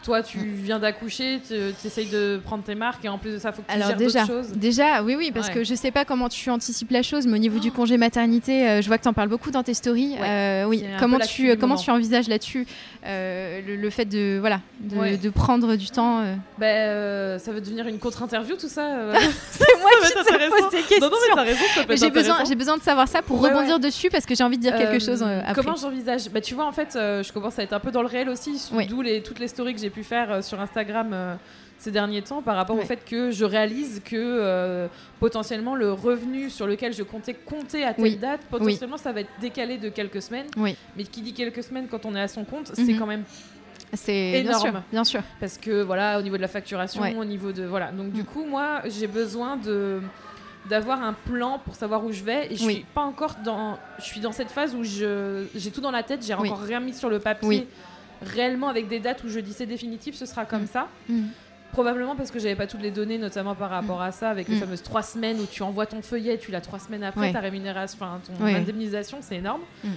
Toi, 0.04 0.24
tu 0.24 0.40
viens 0.40 0.80
d'accoucher, 0.80 1.40
tu 1.48 1.54
essayes 1.88 2.08
de 2.10 2.40
prendre 2.44 2.64
tes 2.64 2.74
marques 2.76 3.06
et 3.06 3.10
en 3.10 3.18
plus 3.18 3.32
de 3.34 3.38
ça, 3.38 3.52
faut 3.52 3.62
que 3.62 3.68
tu 3.72 3.74
Alors 3.74 3.94
déjà, 3.96 4.22
d'autres 4.26 4.34
choses. 4.46 4.52
déjà, 4.56 5.04
oui, 5.04 5.16
oui, 5.16 5.32
parce 5.32 5.48
Ouais. 5.50 5.54
que 5.54 5.64
je 5.64 5.76
sais 5.76 5.92
pas 5.92 6.06
comment 6.06 6.28
tu 6.30 6.50
anticipes 6.50 6.90
la 6.92 7.04
chose, 7.04 7.28
mais 7.28 7.34
au 7.36 7.40
niveau 7.40 7.60
du 7.60 7.72
congé 7.72 7.98
maternité, 7.98 8.68
euh, 8.68 8.82
je 8.82 8.88
vois 8.88 8.98
que 8.98 9.04
tu 9.04 9.10
en 9.10 9.14
parles 9.14 9.30
beaucoup 9.30 9.52
dans 9.52 9.62
tes 9.64 9.74
stories. 9.76 10.16
Ouais. 10.20 10.28
Euh, 10.28 10.66
oui, 10.66 10.84
comment 11.00 11.20
tu, 11.20 11.50
comment 11.58 11.76
moment. 11.76 11.82
tu 11.82 11.92
envisages 11.92 12.28
là-dessus 12.28 12.66
euh, 13.06 13.62
le, 13.66 13.76
le 13.76 13.90
fait 13.92 14.06
de, 14.06 14.38
voilà, 14.40 14.62
de, 14.80 14.96
Ouais. 14.98 15.18
de 15.18 15.30
prendre 15.30 15.76
du 15.76 15.90
temps 15.90 16.22
euh, 16.62 17.38
ça 17.40 17.52
va 17.52 17.60
devenir 17.60 17.88
une 17.88 18.00
contre-interview 18.00 18.56
tout 18.56 18.68
ça. 18.70 18.88
C'est 19.52 19.66
moi 19.80 19.90
qui 20.04 20.14
te 20.14 20.50
pose 20.50 20.72
des 20.72 21.00
non, 21.00 21.08
non, 21.10 21.12
mais 21.12 21.28
questions. 21.30 21.36
t'as 21.36 21.42
raison, 21.44 21.64
ça 21.76 21.84
peut 21.84 21.94
être 21.94 22.00
J'ai 22.00 22.10
besoin, 22.10 22.34
intéressant. 22.34 22.50
j'ai 22.50 22.56
besoin 22.56 22.78
de 22.78 22.84
savoir 22.84 23.08
ça 23.08 23.22
pour 23.22 23.42
rebondir 23.42 23.80
dessus 23.80 24.10
parce 24.10 24.26
que 24.26 24.34
j'ai 24.36 24.44
envie 24.44 24.58
de 24.58 24.64
dire 24.64 24.76
quelque 24.76 25.00
chose 25.00 25.22
après. 25.24 25.54
Comment 25.54 25.76
j'envisage? 25.76 26.30
Bah 26.30 26.42
tu 26.42 26.56
vois 26.56 26.66
en 26.66 26.72
fait, 26.72 26.90
je 26.94 27.32
commence 27.32 27.60
à 27.60 27.64
être 27.64 27.74
un 27.74 27.80
peu 27.80 27.92
dans 27.92 28.02
le 28.02 28.08
réel 28.08 28.30
aussi, 28.30 28.60
d'où 28.90 29.04
toutes 29.24 29.40
les 29.40 29.48
stories 29.48 29.74
que 29.76 29.80
j'ai 29.80 29.91
pu 29.92 30.04
faire 30.04 30.32
euh, 30.32 30.42
sur 30.42 30.60
Instagram 30.60 31.12
euh, 31.14 31.36
ces 31.78 31.92
derniers 31.92 32.22
temps 32.22 32.42
par 32.42 32.56
rapport 32.56 32.78
au 32.78 32.82
fait 32.82 33.04
que 33.06 33.32
je 33.32 33.44
réalise 33.46 34.02
que 34.06 34.16
euh, 34.16 34.88
potentiellement 35.20 35.76
le 35.76 35.92
revenu 35.94 36.50
sur 36.50 36.68
lequel 36.68 36.94
je 36.94 37.02
comptais 37.04 37.34
compter 37.34 37.84
à 37.84 37.94
telle 37.94 38.04
Oui. 38.04 38.16
date, 38.18 38.42
potentiellement 38.50 38.98
ça 38.98 39.12
va 39.12 39.22
être 39.22 39.32
décalé 39.40 39.78
de 39.78 39.90
quelques 39.90 40.22
semaines. 40.22 40.46
Oui. 40.58 40.76
Mais 40.96 41.04
qui 41.04 41.22
dit 41.22 41.34
quelques 41.34 41.64
semaines 41.64 41.88
quand 41.90 42.06
on 42.06 42.16
est 42.16 42.22
à 42.22 42.28
son 42.28 42.44
compte, 42.44 42.72
c'est 42.74 42.84
Mhm. 42.84 43.00
quand 43.00 43.08
même 43.08 43.24
C'est 43.94 44.42
bien 44.44 44.54
sûr, 44.58 44.68
énorme. 44.70 44.84
bien 44.92 45.04
sûr. 45.04 45.22
parce 45.40 45.58
que 45.58 45.82
voilà 45.82 46.20
au 46.20 46.22
niveau 46.22 46.38
de 46.38 46.42
la 46.42 46.48
facturation, 46.48 47.02
Ouais. 47.02 47.16
au 47.16 47.26
niveau 47.26 47.52
de 47.52 47.64
voilà. 47.64 47.92
Donc 47.92 48.12
du 48.12 48.22
Mm. 48.22 48.26
coup 48.26 48.46
moi 48.46 48.82
j'ai 48.86 49.08
besoin 49.08 49.58
de 49.58 50.02
d'avoir 50.70 51.02
un 51.02 51.14
plan 51.14 51.58
pour 51.66 51.74
savoir 51.74 52.06
où 52.06 52.12
je 52.12 52.24
vais 52.24 52.46
et 52.54 52.56
je 52.56 52.64
suis 52.64 52.86
pas 52.94 53.02
encore 53.02 53.38
dans 53.44 53.80
je 53.98 54.04
suis 54.04 54.20
dans 54.20 54.32
cette 54.32 54.52
phase 54.52 54.76
où 54.76 54.84
je 54.84 55.46
j'ai 55.56 55.72
tout 55.72 55.82
dans 55.82 55.90
la 55.90 56.04
tête 56.04 56.24
j'ai 56.24 56.36
encore 56.36 56.62
rien 56.62 56.80
mis 56.80 56.94
sur 56.94 57.10
le 57.10 57.18
papier. 57.18 57.68
Réellement 58.22 58.68
avec 58.70 58.88
des 58.88 59.00
dates 59.00 59.24
où 59.24 59.30
je 59.30 59.40
dis 59.40 59.54
c'est 59.54 59.66
définitif 59.66 60.16
ce 60.16 60.26
sera 60.26 60.46
comme 60.46 60.64
Mm. 60.64 60.68
ça 60.68 60.88
Mm. 61.10 61.22
probablement 61.72 62.16
parce 62.16 62.32
que 62.32 62.40
j'avais 62.40 62.56
pas 62.56 62.68
toutes 62.68 62.82
les 62.82 62.92
données 62.92 63.18
notamment 63.18 63.56
par 63.56 63.70
rapport 63.70 64.02
à 64.02 64.12
ça 64.12 64.30
avec 64.30 64.48
les 64.48 64.56
Mm. 64.56 64.60
fameuses 64.60 64.84
trois 64.84 65.02
semaines 65.04 65.40
où 65.40 65.46
tu 65.46 65.64
envoies 65.64 65.86
ton 65.86 66.02
feuillet 66.02 66.38
tu 66.38 66.52
l'as 66.52 66.62
trois 66.62 66.80
semaines 66.80 67.04
après 67.04 67.22
Ouais. 67.28 67.34
ta 67.34 67.40
rémunération 67.40 67.98
enfin 68.02 68.20
ton 68.26 68.44
Ouais. 68.44 68.56
indemnisation 68.56 69.20
c'est 69.22 69.38
énorme 69.38 69.62
Mm. 69.84 69.90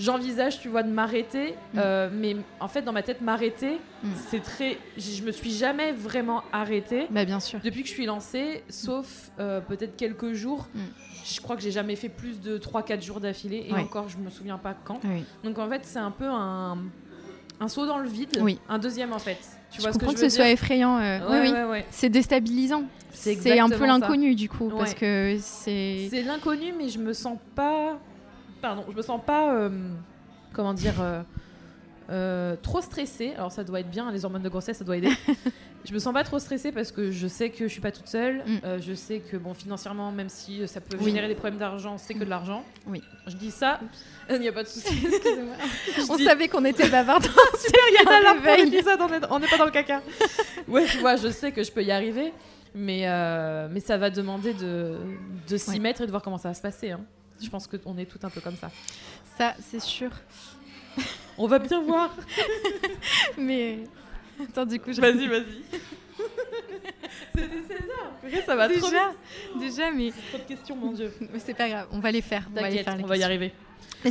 J'envisage, 0.00 0.60
tu 0.60 0.68
vois, 0.68 0.84
de 0.84 0.90
m'arrêter, 0.92 1.54
Mm. 1.74 1.78
euh, 1.78 2.08
mais 2.12 2.36
en 2.60 2.68
fait, 2.68 2.82
dans 2.82 2.92
ma 2.92 3.02
tête, 3.02 3.20
m'arrêter, 3.20 3.80
Mm. 4.04 4.08
c'est 4.28 4.40
très. 4.40 4.78
Je 4.96 5.10
je 5.10 5.22
me 5.24 5.32
suis 5.32 5.50
jamais 5.50 5.90
vraiment 5.90 6.44
arrêtée 6.52 7.08
Bah 7.10 7.24
bien 7.24 7.40
sûr. 7.40 7.58
depuis 7.64 7.82
que 7.82 7.88
je 7.88 7.94
suis 7.94 8.06
lancée, 8.06 8.62
sauf 8.68 9.32
euh, 9.40 9.60
peut-être 9.60 9.96
quelques 9.96 10.34
jours. 10.34 10.68
Mm. 10.72 10.78
Je 11.24 11.40
crois 11.40 11.56
que 11.56 11.62
j'ai 11.62 11.72
jamais 11.72 11.96
fait 11.96 12.08
plus 12.08 12.40
de 12.40 12.58
3-4 12.58 13.02
jours 13.02 13.18
d'affilée, 13.18 13.66
et 13.68 13.72
Ouais. 13.72 13.80
encore, 13.80 14.08
je 14.08 14.18
me 14.18 14.30
souviens 14.30 14.56
pas 14.56 14.76
quand. 14.84 15.00
Oui. 15.02 15.24
Donc 15.42 15.58
en 15.58 15.68
fait, 15.68 15.80
c'est 15.84 15.98
un 15.98 16.12
peu 16.12 16.28
un, 16.28 16.78
un 17.60 17.68
saut 17.68 17.86
dans 17.86 17.98
le 17.98 18.08
vide, 18.08 18.38
Oui. 18.40 18.58
un 18.68 18.78
deuxième 18.78 19.12
en 19.12 19.18
fait. 19.18 19.38
Tu 19.70 19.78
je 19.78 19.82
vois 19.82 19.92
ce 19.92 19.98
que 19.98 20.04
comprends 20.04 20.12
je 20.12 20.16
que, 20.16 20.22
veux 20.24 20.28
ce 20.30 20.36
soit 20.36 20.48
effrayant. 20.50 20.98
euh, 20.98 21.18
Ouais, 21.20 21.40
oui, 21.40 21.48
oui. 21.48 21.52
ouais, 21.52 21.64
ouais. 21.64 21.86
C'est 21.90 22.08
déstabilisant. 22.08 22.84
C'est 23.12 23.58
un 23.58 23.68
peu 23.68 23.84
l'inconnu 23.86 24.34
du 24.34 24.48
coup, 24.48 24.70
parce 24.76 24.94
que 24.94 25.36
c'est. 25.40 26.08
C'est 26.10 26.22
l'inconnu, 26.22 26.72
mais 26.76 26.88
je 26.88 26.98
me 26.98 27.12
sens 27.12 27.38
pas. 27.54 27.98
Pardon, 28.62 28.84
je 28.90 28.96
me 28.96 29.02
sens 29.02 29.20
pas. 29.24 29.54
euh, 29.54 29.70
comment 30.52 30.72
dire 30.74 30.94
euh, 32.10 32.56
trop 32.62 32.80
stressée. 32.80 33.32
Alors 33.36 33.52
ça 33.52 33.64
doit 33.64 33.80
être 33.80 33.90
bien, 33.90 34.10
les 34.10 34.24
hormones 34.24 34.42
de 34.42 34.48
grossesse, 34.48 34.78
ça 34.78 34.84
doit 34.84 34.96
aider. 34.96 35.10
je 35.84 35.92
me 35.92 35.98
sens 35.98 36.12
pas 36.12 36.24
trop 36.24 36.38
stressée 36.38 36.72
parce 36.72 36.90
que 36.92 37.10
je 37.10 37.26
sais 37.28 37.50
que 37.50 37.66
je 37.66 37.72
suis 37.72 37.80
pas 37.80 37.92
toute 37.92 38.08
seule. 38.08 38.38
Mm. 38.46 38.58
Euh, 38.64 38.78
je 38.80 38.94
sais 38.94 39.20
que 39.20 39.36
bon, 39.36 39.54
financièrement, 39.54 40.10
même 40.10 40.28
si 40.28 40.62
euh, 40.62 40.66
ça 40.66 40.80
peut 40.80 40.96
Oui. 40.98 41.06
générer 41.06 41.28
des 41.28 41.34
problèmes 41.34 41.58
d'argent, 41.58 41.98
c'est 41.98 42.14
que 42.14 42.24
de 42.24 42.30
l'argent. 42.30 42.64
Oui. 42.86 43.02
Je 43.26 43.36
dis 43.36 43.50
ça. 43.50 43.80
Il 44.30 44.38
n'y 44.40 44.48
a 44.48 44.52
pas 44.52 44.62
de 44.62 44.68
souci. 44.68 44.86
Excusez-moi. 45.06 45.54
On 46.10 46.16
dis- 46.16 46.24
savait 46.24 46.48
qu'on 46.48 46.64
était 46.64 46.88
bavard. 46.88 47.22
Super, 47.22 47.80
il 47.90 47.94
y 47.94 48.48
a 48.48 48.56
l'épisode, 48.56 49.00
on 49.00 49.08
est- 49.12 49.26
on 49.30 49.38
n'est 49.38 49.48
pas 49.48 49.56
dans 49.58 49.64
le 49.66 49.70
caca. 49.70 50.02
ouais, 50.68 50.84
tu 50.86 50.98
vois, 50.98 51.16
je 51.16 51.28
sais 51.28 51.50
que 51.52 51.62
je 51.62 51.72
peux 51.72 51.82
y 51.82 51.90
arriver, 51.90 52.32
mais, 52.74 53.02
euh, 53.08 53.68
mais 53.70 53.80
ça 53.80 53.96
va 53.96 54.10
demander 54.10 54.52
de, 54.54 54.96
de 55.48 55.56
s'y 55.56 55.70
Ouais. 55.70 55.78
mettre 55.78 56.02
et 56.02 56.06
de 56.06 56.10
voir 56.10 56.22
comment 56.22 56.36
ça 56.38 56.48
va 56.48 56.54
se 56.54 56.60
passer. 56.62 56.90
hein. 56.90 57.00
Je 57.40 57.48
pense 57.48 57.66
qu'on 57.68 57.96
est 57.96 58.04
tout 58.06 58.18
un 58.22 58.30
peu 58.30 58.40
comme 58.40 58.56
ça. 58.56 58.70
Ça, 59.38 59.54
c'est 59.70 59.80
sûr. 59.80 60.10
On 61.36 61.46
va 61.46 61.58
bien 61.58 61.80
voir. 61.82 62.14
Mais. 63.38 63.78
Attends, 64.42 64.66
du 64.66 64.80
coup, 64.80 64.92
je. 64.92 65.00
Vas-y, 65.00 65.26
vas-y. 65.28 65.62
C'était 67.34 67.48
César. 67.68 68.12
Purée, 68.20 68.42
ça 68.44 68.56
va 68.56 68.68
trop 68.68 68.74
Déjà, 68.88 69.10
vite. 69.10 69.60
déjà, 69.60 69.90
mais 69.92 70.10
Trop 70.30 70.38
de 70.38 70.42
questions, 70.44 70.76
mon 70.76 70.92
dieu. 70.92 71.12
mais 71.20 71.38
c'est 71.38 71.54
pas 71.54 71.68
grave. 71.68 71.88
On 71.92 72.00
va 72.00 72.10
les 72.10 72.22
faire. 72.22 72.48
On 72.50 72.54
va 72.54 72.62
les 72.62 72.68
T'inquiète, 72.68 72.84
faire. 72.84 72.96
les 72.96 73.04
on 73.04 73.06
va 73.06 73.16
y 73.16 73.20
questions. 73.20 73.50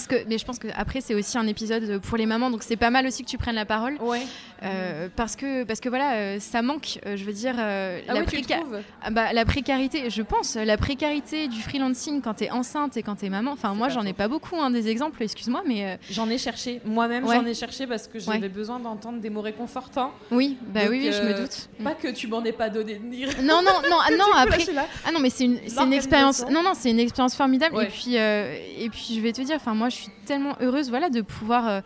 Que, 0.08 0.16
mais 0.28 0.38
je 0.38 0.46
pense 0.46 0.60
que 0.60 0.68
après 0.76 1.02
c'est 1.02 1.16
aussi 1.16 1.38
un 1.38 1.48
épisode 1.48 2.00
pour 2.00 2.18
les 2.18 2.26
mamans, 2.26 2.50
donc 2.50 2.64
c'est 2.64 2.76
pas 2.76 2.90
mal 2.90 3.06
aussi 3.08 3.24
que 3.24 3.30
tu 3.30 3.38
prennes 3.38 3.56
la 3.56 3.66
parole, 3.66 3.96
Ouais. 4.02 4.22
euh, 4.64 5.08
parce 5.16 5.36
que 5.36 5.64
parce 5.64 5.80
que 5.80 5.90
voilà, 5.90 6.14
euh, 6.16 6.40
ça 6.40 6.62
manque. 6.62 7.00
euh, 7.06 7.16
je 7.18 7.24
veux 7.24 7.34
dire, 7.34 7.56
Ah 7.58 8.14
la, 8.14 8.20
oui, 8.22 8.26
préca- 8.26 8.60
Ah 9.04 9.10
bah, 9.12 9.34
la 9.34 9.46
précarité, 9.46 10.10
je 10.10 10.22
pense, 10.22 10.56
la 10.56 10.78
précarité 10.78 11.48
du 11.48 11.62
freelancing 11.62 12.22
quand 12.22 12.36
t'es 12.36 12.50
enceinte 12.52 12.98
et 12.98 13.04
quand 13.04 13.16
t'es 13.16 13.30
maman. 13.30 13.52
Enfin, 13.52 13.74
moi 13.74 13.90
j'en 13.90 14.04
ai 14.06 14.14
pas 14.14 14.28
beaucoup 14.28 14.56
hein, 14.60 14.70
des 14.72 14.88
exemples, 14.90 15.24
excuse-moi, 15.24 15.64
mais 15.66 16.00
J'en 16.10 16.30
ai 16.30 16.38
cherché. 16.38 16.82
Moi-même, 16.86 17.26
Ouais. 17.26 17.36
j'en 17.36 17.46
ai 17.46 17.54
cherché 17.54 17.88
parce 17.88 18.08
que 18.08 18.20
j'avais 18.20 18.50
besoin 18.50 18.80
d'entendre 18.80 19.20
des 19.20 19.30
mots 19.30 19.42
réconfortants. 19.42 20.12
oui, 20.32 20.58
bah 20.62 20.82
Donc, 20.82 20.92
oui, 20.92 21.02
oui, 21.06 21.12
je 21.14 21.22
me 21.24 21.34
doute. 21.42 21.70
Pas 21.84 21.94
que 21.94 22.10
tu 22.10 22.28
m'en 22.28 22.44
aies 22.44 22.52
pas 22.52 22.70
donné. 22.70 23.00
Non, 23.44 23.62
non, 23.62 23.72
non, 23.90 23.98
ah, 24.06 24.12
non. 24.18 24.26
Après, 24.36 24.64
Ah 25.06 25.12
non 25.12 25.20
mais 25.20 25.30
c'est 25.30 25.46
une, 25.46 25.58
une 25.82 25.94
expérience 25.94 26.44
non 26.50 26.62
non 26.64 26.74
c'est 26.76 26.90
une 26.92 27.00
expérience 27.00 27.36
formidable 27.36 27.76
Ouais. 27.76 27.86
et 27.86 27.88
puis 27.88 28.16
et 28.16 28.90
puis 28.90 29.14
je 29.16 29.20
vais 29.22 29.32
te 29.34 29.42
dire 29.42 29.56
enfin 29.56 29.74
moi 29.78 29.90
je 29.90 29.96
suis 29.96 30.10
tellement 30.26 30.56
heureuse 30.62 30.90
voilà 30.90 31.10
de 31.10 31.22
pouvoir 31.22 31.68
euh, 31.68 31.82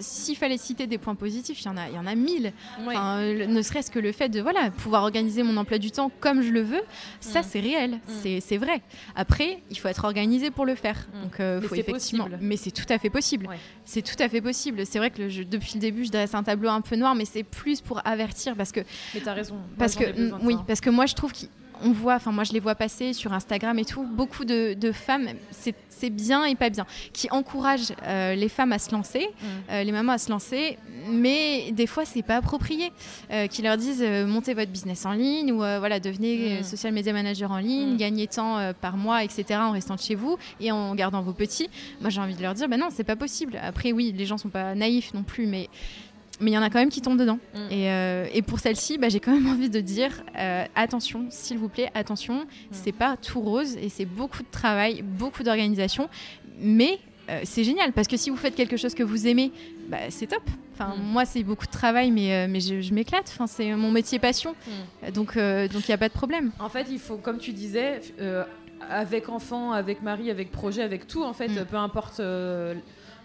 s'il 0.00 0.36
fallait 0.36 0.58
citer 0.58 0.86
des 0.86 0.98
points 0.98 1.14
positifs 1.14 1.60
il 1.62 1.66
y 1.66 1.68
en 1.68 1.76
a 1.76 1.88
il 1.88 1.94
y 1.94 1.98
en 1.98 2.06
a 2.06 2.14
mille 2.14 2.52
euh, 2.80 3.38
le- 3.38 3.46
ne 3.46 3.62
serait-ce 3.62 3.90
que 3.90 3.98
le 3.98 4.12
fait 4.12 4.28
de 4.28 4.40
voilà 4.40 4.70
pouvoir 4.70 5.02
organiser 5.02 5.42
mon 5.42 5.56
emploi 5.56 5.78
du 5.78 5.90
temps 5.90 6.10
comme 6.20 6.42
je 6.42 6.50
le 6.50 6.60
veux 6.62 6.82
ça 7.20 7.40
Mm. 7.40 7.44
c'est 7.48 7.60
réel 7.60 7.98
c'est 8.22 8.40
c'est 8.40 8.56
vrai 8.58 8.82
après 9.14 9.60
il 9.70 9.78
faut 9.78 9.88
être 9.88 10.04
organisé 10.04 10.50
pour 10.50 10.66
le 10.66 10.74
faire 10.74 11.06
Mm. 11.14 11.22
donc 11.22 11.40
euh, 11.40 11.60
Mais 11.62 11.68
faut 11.68 11.74
c'est 11.74 11.80
effectivement 11.80 12.24
possible. 12.24 12.42
mais 12.42 12.56
c'est 12.56 12.70
tout 12.72 12.90
à 12.92 12.98
fait 12.98 13.10
possible 13.10 13.46
Ouais. 13.48 13.58
c'est 13.84 14.02
tout 14.02 14.20
à 14.22 14.28
fait 14.28 14.40
possible 14.40 14.84
c'est 14.86 14.98
vrai 14.98 15.10
que 15.10 15.22
le- 15.22 15.28
je- 15.28 15.42
depuis 15.42 15.72
le 15.74 15.80
début 15.80 16.04
je 16.04 16.10
dresse 16.10 16.34
un 16.34 16.42
tableau 16.42 16.68
un 16.70 16.80
peu 16.80 16.96
noir 16.96 17.14
mais 17.14 17.24
c'est 17.24 17.44
plus 17.44 17.80
pour 17.80 18.00
avertir 18.06 18.54
parce 18.56 18.72
que 18.72 18.80
Mais 19.14 19.20
t'as 19.20 19.32
raison. 19.34 19.56
Parce 19.78 19.94
que 19.94 20.04
de 20.04 20.32
oui, 20.42 20.56
parce 20.66 20.80
que 20.80 20.90
moi 20.90 21.06
je 21.06 21.14
trouve 21.14 21.32
qu'on 21.82 21.92
voit, 21.92 22.14
enfin 22.16 22.32
moi 22.32 22.44
je 22.44 22.52
les 22.52 22.60
vois 22.60 22.74
passer 22.74 23.12
sur 23.12 23.32
Instagram 23.32 23.78
et 23.78 23.84
tout, 23.84 24.02
beaucoup 24.04 24.44
de, 24.44 24.74
de 24.74 24.92
femmes, 24.92 25.28
c'est 25.50 26.10
bien 26.10 26.44
et 26.44 26.54
pas 26.54 26.68
bien, 26.68 26.84
qui 27.14 27.26
encouragent 27.30 27.92
euh, 28.02 28.34
les 28.34 28.48
femmes 28.50 28.72
à 28.72 28.78
se 28.78 28.90
lancer, 28.92 29.26
Mm. 29.26 29.46
euh, 29.72 29.82
les 29.82 29.92
mamans 29.92 30.12
à 30.12 30.18
se 30.18 30.30
lancer, 30.30 30.78
mais 31.10 31.72
des 31.72 31.86
fois 31.86 32.04
c'est 32.04 32.22
pas 32.22 32.36
approprié, 32.36 32.92
euh, 33.32 33.46
qui 33.46 33.62
leur 33.62 33.76
disent 33.78 34.02
montez 34.26 34.52
votre 34.54 34.70
business 34.70 35.06
en 35.06 35.12
ligne 35.12 35.52
ou 35.52 35.56
voilà 35.58 35.98
devenez 36.00 36.60
Mm. 36.60 36.64
social 36.64 36.92
media 36.92 37.12
manager 37.12 37.50
en 37.50 37.58
ligne, 37.58 37.94
Mm. 37.94 37.96
gagnez 37.96 38.26
tant 38.26 38.72
par 38.80 38.96
mois, 38.96 39.24
etc. 39.24 39.44
en 39.60 39.70
restant 39.72 39.96
chez 39.96 40.14
vous 40.14 40.36
et 40.60 40.70
en 40.72 40.94
gardant 40.94 41.22
vos 41.22 41.32
petits. 41.32 41.68
Moi 42.00 42.10
j'ai 42.10 42.20
envie 42.20 42.34
de 42.34 42.42
leur 42.42 42.52
dire, 42.54 42.68
bah 42.68 42.76
non 42.76 42.88
c'est 42.92 43.04
pas 43.04 43.16
possible. 43.16 43.58
Après 43.62 43.92
oui, 43.92 44.12
les 44.16 44.26
gens 44.26 44.36
sont 44.38 44.50
pas 44.50 44.74
naïfs 44.74 45.14
non 45.14 45.22
plus, 45.22 45.46
mais 45.46 45.68
mais 46.40 46.50
il 46.50 46.54
y 46.54 46.58
en 46.58 46.62
a 46.62 46.70
quand 46.70 46.78
même 46.78 46.88
qui 46.90 47.00
tombent 47.00 47.18
dedans. 47.18 47.38
Mm. 47.54 47.58
Et, 47.72 47.90
euh, 47.90 48.26
et 48.32 48.42
pour 48.42 48.58
celle-ci, 48.60 48.98
bah, 48.98 49.08
j'ai 49.08 49.20
quand 49.20 49.32
même 49.32 49.46
envie 49.54 49.70
de 49.70 49.80
dire 49.80 50.10
euh, 50.38 50.64
attention, 50.74 51.26
s'il 51.30 51.58
vous 51.58 51.68
plaît, 51.68 51.90
attention, 51.94 52.46
c'est 52.70 52.92
pas 52.92 53.16
tout 53.16 53.40
rose 53.40 53.76
et 53.76 53.88
c'est 53.88 54.04
beaucoup 54.04 54.42
de 54.42 54.50
travail, 54.50 55.02
beaucoup 55.02 55.42
d'organisation, 55.42 56.08
mais 56.58 56.98
euh, 57.28 57.40
c'est 57.44 57.64
génial 57.64 57.92
parce 57.92 58.06
que 58.06 58.16
si 58.16 58.30
vous 58.30 58.36
faites 58.36 58.54
quelque 58.54 58.76
chose 58.76 58.94
que 58.94 59.02
vous 59.02 59.26
aimez, 59.26 59.50
bah, 59.88 59.98
c'est 60.10 60.26
top. 60.28 60.42
Enfin, 60.74 60.94
Mm. 60.96 61.02
moi, 61.02 61.24
c'est 61.24 61.42
beaucoup 61.42 61.64
de 61.66 61.70
travail, 61.70 62.10
mais, 62.10 62.32
euh, 62.34 62.46
mais 62.50 62.60
je, 62.60 62.82
je 62.82 62.92
m'éclate. 62.92 63.30
Enfin, 63.32 63.46
c'est 63.46 63.74
mon 63.74 63.90
métier 63.90 64.18
passion, 64.18 64.54
Mm. 65.06 65.10
donc 65.12 65.36
euh, 65.36 65.68
donc 65.68 65.88
il 65.88 65.90
n'y 65.90 65.94
a 65.94 65.98
pas 65.98 66.08
de 66.08 66.14
problème. 66.14 66.50
En 66.60 66.68
fait, 66.68 66.86
il 66.90 66.98
faut, 66.98 67.16
comme 67.16 67.38
tu 67.38 67.52
disais, 67.52 68.00
euh, 68.20 68.44
avec 68.90 69.30
enfant, 69.30 69.72
avec 69.72 70.02
mari, 70.02 70.30
avec 70.30 70.50
projet, 70.52 70.82
avec 70.82 71.06
tout, 71.06 71.24
en 71.24 71.32
fait, 71.32 71.48
peu 71.64 71.76
importe 71.76 72.20
euh, 72.20 72.74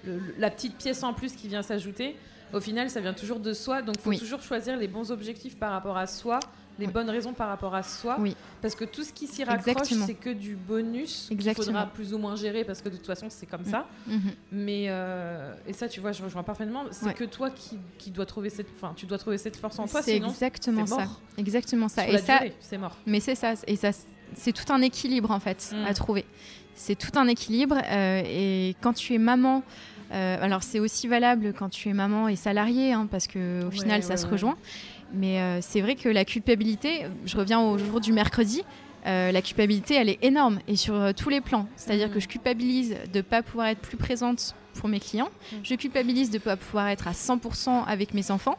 le- 0.05 0.22
la 0.39 0.49
petite 0.49 0.78
pièce 0.78 1.03
en 1.03 1.14
plus 1.14 1.34
qui 1.34 1.49
vient 1.49 1.62
s'ajouter, 1.62 2.16
au 2.53 2.59
final, 2.59 2.89
ça 2.89 2.99
vient 3.01 3.13
toujours 3.13 3.39
de 3.39 3.53
soi. 3.53 3.81
Donc, 3.81 3.95
il 3.97 4.01
faut 4.01 4.09
Oui. 4.11 4.19
toujours 4.19 4.41
choisir 4.41 4.77
les 4.77 4.87
bons 4.87 5.11
objectifs 5.11 5.57
par 5.57 5.71
rapport 5.71 5.97
à 5.97 6.07
soi, 6.07 6.39
les 6.79 6.85
Oui. 6.87 6.91
bonnes 6.93 7.09
raisons 7.09 7.33
par 7.33 7.47
rapport 7.49 7.75
à 7.75 7.83
soi. 7.83 8.15
Oui. 8.19 8.35
Parce 8.61 8.75
que 8.75 8.85
tout 8.85 9.03
ce 9.03 9.11
qui 9.13 9.27
s'y 9.27 9.43
raccroche, 9.43 9.87
c'est 10.05 10.13
que 10.13 10.29
du 10.29 10.55
bonus 10.55 11.27
qu'il 11.29 11.53
faudra 11.53 11.85
plus 11.87 12.13
ou 12.13 12.17
moins 12.17 12.35
gérer 12.35 12.63
parce 12.63 12.81
que 12.81 12.89
de 12.89 12.95
toute 12.97 13.05
façon, 13.05 13.27
c'est 13.29 13.45
comme 13.45 13.65
ça. 13.65 13.87
Mhm. 14.07 14.19
Mais 14.51 14.85
euh, 14.87 15.53
et 15.67 15.73
ça, 15.73 15.87
tu 15.89 15.99
vois, 15.99 16.11
je 16.11 16.23
rejoins 16.23 16.43
parfaitement. 16.43 16.83
C'est 16.91 17.05
Ouais. 17.07 17.13
que 17.13 17.23
toi 17.25 17.49
qui, 17.49 17.77
qui 17.97 18.09
dois 18.11 18.25
trouver 18.25 18.49
cette, 18.49 18.67
enfin, 18.75 18.93
tu 18.95 19.05
dois 19.05 19.17
trouver 19.17 19.37
cette 19.37 19.57
force 19.57 19.77
en 19.79 19.87
toi. 19.87 20.01
C'est 20.01 20.15
exactement 20.15 20.85
ça. 20.85 21.07
Exactement 21.37 21.87
ça. 21.89 22.03
Sur 22.05 22.13
Et 22.13 22.17
ça, 22.19 22.39
c'est 22.59 22.77
mort. 22.77 22.95
Mais 23.05 23.19
c'est 23.19 23.35
ça, 23.35 23.53
et 23.67 23.75
ça, 23.75 23.91
c'est 24.33 24.53
tout 24.53 24.71
un 24.73 24.81
équilibre 24.81 25.29
en 25.31 25.39
fait 25.39 25.71
Mm. 25.73 25.85
à 25.85 25.93
trouver. 25.93 26.25
C'est 26.73 26.95
tout 26.95 27.19
un 27.19 27.27
équilibre 27.27 27.75
euh, 27.83 28.21
et 28.25 28.75
quand 28.81 28.93
tu 28.93 29.13
es 29.13 29.17
maman, 29.17 29.61
alors 30.12 30.64
c'est 30.64 30.80
aussi 30.80 31.07
valable 31.07 31.53
quand 31.57 31.70
tu 31.70 31.89
es 31.89 31.93
maman 31.93 32.28
et 32.28 32.36
salariée, 32.36 32.93
hein, 32.93 33.07
parce 33.09 33.28
que 33.28 33.64
au 33.64 33.70
Ouais, 33.70 33.72
final 33.72 34.03
ça 34.03 34.12
ouais, 34.12 34.18
se 34.18 34.26
ouais. 34.26 34.32
rejoint. 34.32 34.57
Mais 35.14 35.39
euh, 35.41 35.59
c'est 35.62 35.82
vrai 35.82 35.95
que 35.95 36.07
la 36.09 36.24
culpabilité, 36.26 37.05
je 37.26 37.38
reviens 37.38 37.59
au 37.59 37.78
jour 37.78 37.99
du 37.99 38.14
mercredi, 38.14 38.62
euh, 39.07 39.32
la 39.32 39.41
culpabilité 39.41 39.95
elle 39.95 40.09
est 40.09 40.20
énorme 40.24 40.59
et 40.68 40.76
sur 40.76 40.95
euh, 40.95 41.12
tous 41.12 41.30
les 41.30 41.41
plans. 41.41 41.68
C'est-à-dire 41.76 42.07
Mhm. 42.07 42.14
que 42.14 42.20
je 42.20 42.28
culpabilise 42.28 42.95
de 43.12 43.18
ne 43.18 43.22
pas 43.22 43.41
pouvoir 43.43 43.68
être 43.68 43.80
plus 43.82 43.97
présente 43.97 44.55
pour 44.74 44.89
mes 44.89 44.99
clients. 44.99 45.30
Mhm. 45.51 45.59
Je 45.63 45.76
culpabilise 45.76 46.30
de 46.30 46.36
ne 46.36 46.39
pas 46.39 46.57
pouvoir 46.57 46.88
être 46.88 47.07
à 47.07 47.11
100% 47.11 47.86
avec 47.86 48.13
mes 48.13 48.32
enfants. 48.32 48.57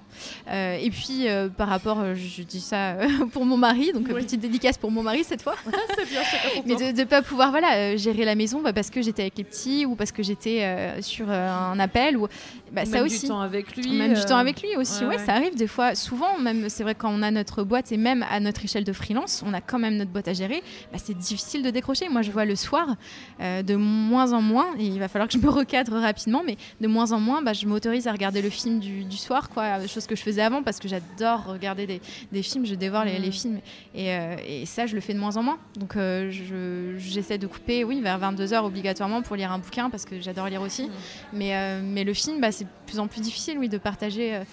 Euh, 0.48 0.76
et 0.76 0.90
puis 0.90 1.28
euh, 1.28 1.48
par 1.48 1.68
rapport, 1.68 2.00
euh, 2.00 2.14
je 2.14 2.42
dis 2.42 2.60
ça 2.60 2.96
pour 3.32 3.44
mon 3.44 3.56
mari, 3.56 3.92
donc 3.92 4.06
Oui. 4.08 4.22
petite 4.22 4.40
dédicace 4.40 4.78
pour 4.78 4.90
mon 4.90 5.02
mari 5.02 5.24
cette 5.24 5.42
fois. 5.42 5.54
c'est 5.96 6.08
bien, 6.08 6.22
Mais 6.66 6.92
de 6.92 6.98
ne 6.98 7.04
pas 7.04 7.22
pouvoir 7.22 7.50
voilà, 7.50 7.96
gérer 7.96 8.24
la 8.24 8.34
maison 8.34 8.60
bah, 8.60 8.72
parce 8.72 8.90
que 8.90 9.02
j'étais 9.02 9.22
avec 9.22 9.38
les 9.38 9.44
petits 9.44 9.86
ou 9.86 9.94
parce 9.94 10.12
que 10.12 10.22
j'étais 10.22 10.92
sur 11.00 11.30
un 11.30 11.78
appel. 11.78 12.16
Ou, 12.16 12.28
bah, 12.72 12.84
ça 12.84 13.02
aussi. 13.02 13.20
du 13.20 13.28
temps 13.28 13.40
avec 13.40 13.76
lui. 13.76 13.92
Même 13.96 14.14
du 14.14 14.20
euh, 14.20 14.24
temps 14.24 14.36
avec 14.38 14.62
lui 14.62 14.76
aussi, 14.76 15.02
ouais, 15.02 15.10
ouais, 15.10 15.16
ouais. 15.18 15.24
ça 15.26 15.34
arrive 15.34 15.54
des 15.54 15.66
fois. 15.66 15.94
Souvent, 15.94 16.38
même 16.38 16.68
c'est 16.68 16.82
vrai 16.82 16.94
quand 16.94 17.10
on 17.12 17.22
a 17.22 17.30
notre 17.30 17.62
boîte 17.64 17.92
et 17.92 17.96
même 17.96 18.24
à 18.30 18.40
notre 18.40 18.64
échelle 18.64 18.84
de 18.84 18.92
freelance, 18.92 19.42
on 19.46 19.52
a 19.54 19.60
quand 19.60 19.78
même 19.78 19.96
notre 19.96 20.10
boîte 20.10 20.28
à 20.28 20.32
gérer. 20.32 20.62
bah, 20.92 20.98
c'est 21.02 21.16
difficile 21.16 21.62
de 21.62 21.70
décrocher. 21.70 22.08
Moi, 22.08 22.22
je 22.22 22.30
vois 22.30 22.44
le 22.44 22.56
soir 22.56 22.96
euh, 23.40 23.62
de 23.62 23.74
moins 23.76 24.32
en 24.32 24.40
moins, 24.42 24.66
et 24.78 24.84
il 24.86 24.98
va 24.98 25.08
falloir 25.08 25.28
que 25.28 25.34
je 25.38 25.44
me 25.44 25.50
recadre 25.50 25.92
rapidement, 26.00 26.42
mais 26.46 26.56
de 26.80 26.86
moins 26.88 27.12
en 27.12 27.20
moins, 27.20 27.42
bah, 27.42 27.52
je 27.52 27.66
m'autorise 27.66 28.06
à 28.08 28.12
regarder 28.12 28.42
le 28.42 28.50
film 28.50 28.78
du, 28.80 29.04
du 29.04 29.16
soir, 29.16 29.48
quoi, 29.50 29.86
chose 29.86 30.06
que 30.06 30.16
je 30.16 30.22
faisais 30.22 30.42
avant 30.42 30.62
parce 30.62 30.78
que 30.78 30.88
j'adore 30.88 31.44
regarder 31.46 31.86
des, 31.86 32.00
des 32.32 32.42
films, 32.42 32.66
je 32.66 32.74
dévore 32.74 33.04
les, 33.04 33.12
Mhm. 33.18 33.22
les 33.22 33.30
films, 33.30 33.60
et, 33.94 34.10
euh, 34.14 34.36
et 34.46 34.66
ça, 34.66 34.86
je 34.86 34.94
le 34.94 35.00
fais 35.00 35.12
de 35.14 35.18
moins 35.18 35.36
en 35.36 35.42
moins. 35.42 35.58
Donc, 35.76 35.96
euh, 35.96 36.30
je- 36.30 36.96
j'essaie 36.98 37.38
de 37.38 37.46
couper, 37.46 37.84
oui, 37.84 38.00
vers 38.00 38.18
22h 38.18 38.64
obligatoirement 38.64 39.22
pour 39.22 39.36
lire 39.36 39.52
un 39.52 39.58
bouquin 39.58 39.90
parce 39.90 40.04
que 40.04 40.20
j'adore 40.20 40.46
lire 40.48 40.62
aussi. 40.62 40.84
Mhm. 40.84 40.90
Mais, 41.34 41.54
euh, 41.56 41.80
mais 41.84 42.04
le 42.04 42.14
film, 42.14 42.40
bah, 42.40 42.52
c'est 42.52 42.61
de 42.64 42.68
plus 42.86 42.98
en 42.98 43.06
plus 43.06 43.20
difficile, 43.20 43.58
oui, 43.58 43.68
de 43.68 43.78
partager 43.78 44.34
euh, 44.36 44.44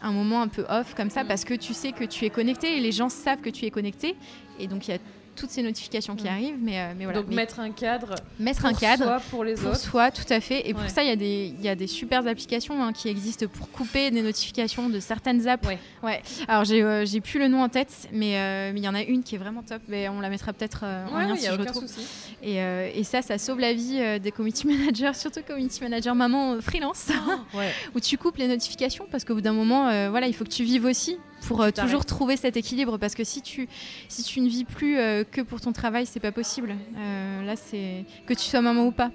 un 0.00 0.12
moment 0.12 0.42
un 0.42 0.48
peu 0.48 0.64
off 0.68 0.94
comme 0.94 1.10
ça 1.10 1.24
Mm. 1.24 1.28
parce 1.28 1.44
que 1.44 1.54
tu 1.54 1.74
sais 1.74 1.92
que 1.92 2.04
tu 2.04 2.24
es 2.24 2.30
connecté 2.30 2.76
et 2.76 2.80
les 2.80 2.92
gens 2.92 3.08
savent 3.08 3.40
que 3.40 3.50
tu 3.50 3.64
es 3.66 3.70
connecté. 3.70 4.16
Et 4.58 4.66
donc, 4.66 4.88
il 4.88 4.92
y 4.92 4.94
a 4.94 4.98
toutes 5.34 5.50
ces 5.50 5.62
notifications 5.62 6.14
qui 6.16 6.28
arrivent. 6.28 6.56
Mais, 6.60 6.78
euh, 6.80 6.92
mais 6.96 7.04
voilà. 7.04 7.20
Donc 7.20 7.28
Mais 7.30 7.36
mettre 7.36 7.60
un 7.60 7.70
cadre 7.70 8.14
mettre 8.38 8.60
pour 8.60 8.68
un 8.70 8.74
cadre. 8.74 9.04
soi, 9.04 9.20
pour 9.30 9.44
les 9.44 9.54
Pour 9.54 9.68
autres. 9.70 9.76
soi, 9.80 10.10
tout 10.10 10.30
à 10.30 10.40
fait. 10.40 10.68
Et 10.68 10.74
pour 10.74 10.88
ça, 10.88 11.02
il 11.02 11.08
y, 11.08 11.12
a 11.12 11.16
des- 11.16 11.54
il 11.58 11.64
y 11.64 11.68
a 11.68 11.74
des 11.74 11.86
super 11.86 12.26
applications 12.26 12.82
hein, 12.82 12.92
qui 12.92 13.08
existent 13.08 13.46
pour 13.46 13.70
couper 13.70 14.10
des 14.10 14.22
notifications 14.22 14.88
de 14.88 15.00
certaines 15.00 15.48
apps. 15.48 15.66
Ouais. 15.66 15.78
Ouais. 16.02 16.22
Alors, 16.48 16.64
j'ai 16.64 16.82
euh, 16.82 17.04
plus 17.22 17.38
le 17.38 17.48
nom 17.48 17.62
en 17.62 17.68
tête, 17.68 18.08
mais 18.12 18.36
euh, 18.38 18.72
il 18.76 18.82
y 18.82 18.88
en 18.88 18.94
a 18.94 19.02
une 19.02 19.22
qui 19.22 19.34
est 19.34 19.38
vraiment 19.38 19.62
top. 19.62 19.82
Mais 19.88 20.08
on 20.08 20.20
la 20.20 20.28
mettra 20.28 20.52
peut-être 20.52 20.80
euh, 20.84 21.06
en 21.06 21.16
Ouais, 21.16 21.24
lien 21.24 21.32
ouais, 21.32 21.38
si 21.38 21.46
je 21.46 21.52
aucun 21.52 21.62
retrouve. 21.64 21.86
souci. 21.86 22.06
Et, 22.42 22.60
euh, 22.60 22.90
et 22.94 23.04
ça, 23.04 23.22
ça 23.22 23.38
sauve 23.38 23.60
la 23.60 23.72
vie 23.72 23.98
euh, 24.00 24.18
des 24.18 24.32
community 24.32 24.66
managers, 24.66 25.14
surtout 25.14 25.40
community 25.46 25.80
manager 25.82 26.14
maman 26.14 26.60
freelance, 26.60 27.08
Ouais. 27.54 27.70
où 27.94 28.00
tu 28.00 28.18
coupes 28.18 28.36
les 28.36 28.48
notifications 28.48 29.06
parce 29.10 29.24
qu'au 29.24 29.34
bout 29.34 29.40
d'un 29.40 29.52
moment, 29.52 29.84
voilà, 30.10 30.26
il 30.26 30.34
faut 30.34 30.44
que 30.44 30.50
tu 30.50 30.64
vives 30.64 30.84
aussi 30.84 31.18
pour 31.46 31.62
euh, 31.62 31.70
toujours 31.70 32.04
trouver 32.04 32.36
cet 32.36 32.56
équilibre. 32.56 32.98
Parce 32.98 33.14
que 33.14 33.24
si 33.24 33.42
tu, 33.42 33.68
si 34.08 34.22
tu 34.22 34.40
ne 34.40 34.48
vis 34.48 34.64
plus 34.64 34.98
euh, 34.98 35.24
que 35.24 35.40
pour 35.40 35.60
ton 35.60 35.72
travail, 35.72 36.06
c'est 36.06 36.20
pas 36.20 36.32
possible. 36.32 36.74
Euh, 36.96 37.44
là, 37.44 37.54
c'est 37.56 38.04
que 38.26 38.34
tu 38.34 38.40
sois 38.44 38.60
maman 38.60 38.86
ou 38.86 38.92
pas. 38.92 39.10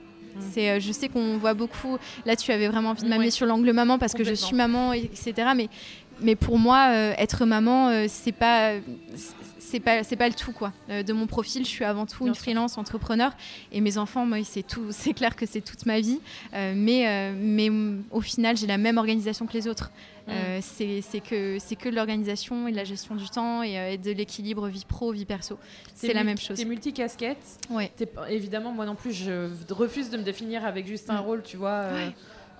C'est, 0.51 0.69
euh, 0.69 0.80
je 0.80 0.91
sais 0.91 1.09
qu'on 1.09 1.38
voit 1.38 1.55
beaucoup. 1.55 1.97
Là, 2.25 2.36
tu 2.36 2.51
avais 2.51 2.67
vraiment 2.67 2.91
envie 2.91 3.01
de 3.01 3.07
m'amener 3.09 3.25
Ouais. 3.25 3.32
sur 3.32 3.47
l'angle 3.47 3.71
maman 3.71 3.97
parce 3.97 4.13
que 4.13 4.23
je 4.23 4.36
suis 4.36 4.55
maman, 4.55 4.93
etc. 4.93 5.34
Mais, 5.55 5.67
mais 6.22 6.36
pour 6.36 6.57
moi, 6.57 6.89
euh, 6.91 7.13
être 7.18 7.45
maman, 7.45 7.89
euh, 7.89 8.05
c'est 8.07 8.32
pas, 8.32 8.74
c'est 9.59 9.80
pas, 9.80 10.03
c'est 10.03 10.15
pas 10.15 10.28
le 10.30 10.34
tout 10.34 10.51
quoi. 10.53 10.72
Euh, 10.89 11.03
de 11.03 11.13
mon 11.13 11.28
profil, 11.28 11.63
je 11.65 11.70
suis 11.70 11.84
avant 11.84 12.05
tout 12.05 12.20
Bien 12.24 12.28
une 12.28 12.34
sûr. 12.36 12.43
freelance, 12.43 12.78
entrepreneur, 12.78 13.32
et 13.72 13.82
mes 13.82 13.97
enfants, 13.97 14.26
moi, 14.26 14.38
c'est 14.43 14.63
tout. 14.65 14.88
C'est 14.91 15.13
clair 15.13 15.36
que 15.36 15.45
c'est 15.45 15.61
toute 15.61 15.86
ma 15.86 15.99
vie. 15.99 16.20
Euh, 16.53 16.74
mais, 16.76 17.07
euh, 17.07 17.34
mais 17.38 17.70
au 18.11 18.22
final, 18.22 18.57
j'ai 18.57 18.68
la 18.68 18.78
même 18.78 18.97
organisation 18.97 19.45
que 19.45 19.53
les 19.53 19.68
autres. 19.68 19.91
Mm. 20.28 20.32
Euh, 20.32 20.59
c'est, 20.61 21.20
que, 21.22 21.57
c'est 21.59 21.76
que 21.78 21.88
l'organisation 21.88 22.68
et 22.68 22.72
de 22.72 22.76
la 22.76 22.84
gestion 22.84 23.15
du 23.15 23.30
temps 23.30 23.63
et, 23.63 23.93
et 23.93 23.97
de 23.97 24.11
l'équilibre 24.11 24.68
vie 24.68 24.84
pro, 24.88 25.11
vie 25.13 25.24
perso. 25.26 25.57
C'est 25.95 26.13
la 26.13 26.24
même 26.26 26.38
chose. 26.38 26.57
T'es 26.57 26.65
multicasquette. 26.65 27.38
Ouais. 27.70 27.91
Évidemment, 28.30 28.72
moi 28.74 28.86
non 28.86 28.95
plus, 28.95 29.13
je 29.13 29.49
refuse 29.70 30.09
de 30.09 30.18
me 30.18 30.24
définir 30.24 30.65
avec 30.65 30.86
juste 30.88 31.09
un 31.09 31.22
Mm. 31.22 31.26
rôle, 31.26 31.43
tu 31.43 31.55
vois, 31.57 31.84
Ouais. 31.93 32.13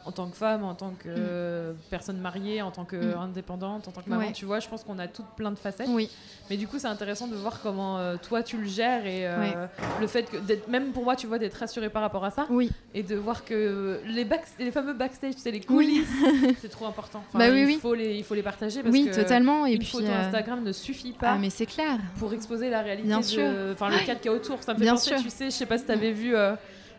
En 0.08 0.12
tant 0.12 0.28
que 0.30 0.36
femme, 0.38 0.64
en 0.64 0.74
tant 0.74 0.92
que 0.92 1.08
euh, 1.10 1.74
personne 1.90 2.18
mariée, 2.20 2.62
en 2.62 2.72
tant 2.72 2.84
Mm. 2.84 2.88
qu'indépendante, 2.88 3.88
en 3.88 3.92
tant 3.92 4.02
que 4.02 4.10
maman, 4.10 4.28
Ouais. 4.28 4.32
tu 4.32 4.46
vois, 4.46 4.60
je 4.60 4.68
pense 4.68 4.84
qu'on 4.84 4.98
a 5.00 5.08
toutes 5.08 5.28
plein 5.36 5.52
de 5.52 5.58
facettes. 5.60 5.88
Oui. 5.90 6.10
Mais 6.50 6.58
du 6.58 6.68
coup, 6.68 6.80
c'est 6.80 6.88
intéressant 6.88 7.28
de 7.28 7.36
voir 7.36 7.60
comment 7.62 7.98
euh, 8.00 8.16
toi 8.22 8.42
tu 8.42 8.58
le 8.58 8.66
gères 8.68 9.06
et 9.06 9.28
euh, 9.28 9.40
Ouais. 9.40 9.54
le 10.00 10.08
fait 10.08 10.24
que, 10.24 10.38
d'être- 10.38 10.68
même 10.70 10.92
pour 10.94 11.04
moi, 11.04 11.16
tu 11.16 11.28
vois, 11.28 11.38
d'être 11.40 11.56
rassurée 11.56 11.90
par 11.90 12.02
rapport 12.02 12.24
à 12.24 12.32
ça 12.32 12.46
Oui. 12.50 12.70
et 12.94 13.04
de 13.04 13.16
voir 13.16 13.44
que 13.44 14.00
les, 14.06 14.24
back- 14.26 14.48
les 14.60 14.72
fameux 14.72 14.94
backstage, 14.94 15.36
tu 15.36 15.42
sais, 15.42 15.52
les 15.52 15.60
Oui. 15.60 15.66
coulisses, 15.66 16.08
c'est 16.62 16.70
trop 16.70 16.86
important. 16.86 17.22
Enfin, 17.28 17.40
Bah 17.40 17.50
oui, 17.52 17.62
il, 17.62 17.66
oui. 17.66 17.80
Faut 17.82 17.94
les, 17.94 18.16
il 18.16 18.24
faut 18.24 18.34
les 18.36 18.44
partager 18.44 18.82
parce 18.82 18.94
Oui, 18.94 19.10
que 19.10 19.16
totalement. 19.16 19.66
Et 19.66 19.74
une 19.74 19.80
puis, 19.80 19.88
photo 19.88 20.06
Instagram 20.08 20.64
ne 20.64 20.72
suffit 20.72 21.12
pas 21.12 21.32
ah, 21.34 21.38
mais 21.38 21.50
c'est 21.50 21.66
clair. 21.66 21.98
pour 22.20 22.34
exposer 22.34 22.70
la 22.70 22.82
réalité 22.82 23.14
enfin 23.14 23.90
le 23.90 24.06
cadre 24.06 24.20
qu'il 24.22 24.32
y 24.32 24.34
a 24.34 24.38
autour 24.38 24.64
ça 24.64 24.74
me 24.74 24.78
fait 24.78 24.84
Bien 24.86 24.94
penser 24.94 25.10
sûr. 25.16 25.22
tu 25.22 25.30
sais 25.30 25.46
je 25.46 25.52
sais 25.56 25.66
pas 25.66 25.78
si 25.78 25.86
t'avais 25.86 26.12
vu 26.12 26.36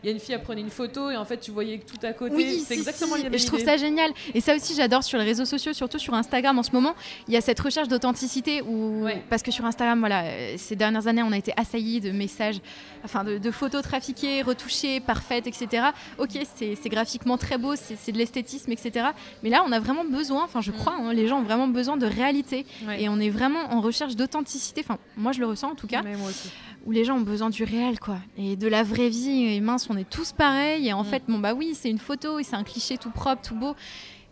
il 0.02 0.06
y 0.06 0.10
a 0.10 0.12
une 0.12 0.20
fille 0.20 0.34
elle 0.34 0.42
prenait 0.42 0.60
une 0.60 0.70
photo 0.70 1.10
et 1.10 1.16
en 1.16 1.24
fait 1.24 1.38
tu 1.38 1.50
voyais 1.50 1.78
tout 1.78 2.04
à 2.06 2.12
côté 2.12 2.34
Oui, 2.34 2.60
c'est 2.66 2.74
si, 2.74 2.80
exactement 2.80 3.16
si. 3.16 3.22
la 3.22 3.24
même 3.30 3.34
Et 3.34 3.38
je 3.38 3.46
trouve 3.46 3.60
idée. 3.60 3.68
ça 3.70 3.76
génial. 3.76 4.10
Et 4.34 4.40
ça 4.40 4.54
aussi, 4.54 4.74
j'adore 4.74 5.02
sur 5.04 5.18
les 5.18 5.24
réseaux 5.24 5.44
sociaux, 5.44 5.72
surtout 5.72 5.98
sur 5.98 6.14
Instagram 6.14 6.58
en 6.58 6.62
ce 6.62 6.70
moment. 6.72 6.94
Il 7.26 7.34
y 7.34 7.36
a 7.36 7.40
cette 7.40 7.58
recherche 7.60 7.88
d'authenticité 7.88 8.62
où, 8.62 9.02
Ouais. 9.04 9.22
parce 9.30 9.42
que 9.42 9.50
sur 9.50 9.64
Instagram, 9.64 9.98
voilà, 10.00 10.24
euh, 10.24 10.54
ces 10.56 10.76
dernières 10.76 11.06
années, 11.06 11.22
on 11.22 11.32
a 11.32 11.36
été 11.38 11.52
assaillis 11.56 12.00
de 12.00 12.10
messages, 12.10 12.60
enfin, 13.04 13.24
de, 13.24 13.38
de 13.38 13.50
photos 13.50 13.82
trafiquées, 13.82 14.42
retouchées, 14.42 15.00
parfaites, 15.00 15.46
etc. 15.46 15.88
Ok, 16.18 16.38
c'est 16.56 16.88
graphiquement 16.88 17.36
très 17.38 17.58
beau, 17.58 17.74
c'est 17.76 18.12
de 18.12 18.18
l'esthétisme, 18.18 18.70
etc. 18.72 19.06
Mais 19.42 19.50
là, 19.50 19.62
on 19.66 19.72
a 19.72 19.80
vraiment 19.80 20.04
besoin, 20.04 20.44
enfin, 20.44 20.60
je 20.60 20.70
Mm. 20.70 20.74
crois, 20.74 20.94
hein, 20.98 21.12
les 21.12 21.26
gens 21.28 21.38
ont 21.40 21.44
vraiment 21.44 21.68
besoin 21.68 21.96
de 21.96 22.06
réalité. 22.06 22.66
Ouais. 22.86 23.02
Et 23.02 23.08
on 23.08 23.18
est 23.18 23.30
vraiment 23.30 23.72
en 23.72 23.80
recherche 23.80 24.16
d'authenticité. 24.16 24.82
Enfin, 24.84 24.98
moi, 25.16 25.32
je 25.32 25.40
le 25.40 25.46
ressens 25.46 25.70
en 25.70 25.74
tout 25.74 25.86
cas 25.86 26.02
Mais 26.02 26.16
moi 26.16 26.28
aussi 26.30 26.48
où 26.86 26.90
les 26.92 27.04
gens 27.04 27.16
ont 27.16 27.20
besoin 27.22 27.50
du 27.50 27.64
réel, 27.64 27.98
quoi, 28.00 28.18
et 28.38 28.56
de 28.56 28.68
la 28.68 28.82
vraie 28.82 29.08
vie. 29.10 29.46
Et 29.54 29.60
mince, 29.60 29.88
on 29.90 29.96
est 29.96 30.08
tous 30.08 30.32
pareils. 30.32 30.88
Et 30.88 30.92
en 30.92 31.02
Mm. 31.02 31.06
fait, 31.06 31.22
bon 31.28 31.38
bah 31.38 31.54
oui, 31.54 31.72
c'est 31.74 31.90
une 31.90 31.98
photo, 31.98 32.38
et 32.38 32.44
c'est 32.44 32.56
un 32.56 32.64
cliché 32.64 32.96
tout 32.98 33.10
propre, 33.10 33.42
tout 33.46 33.54
beau. 33.54 33.74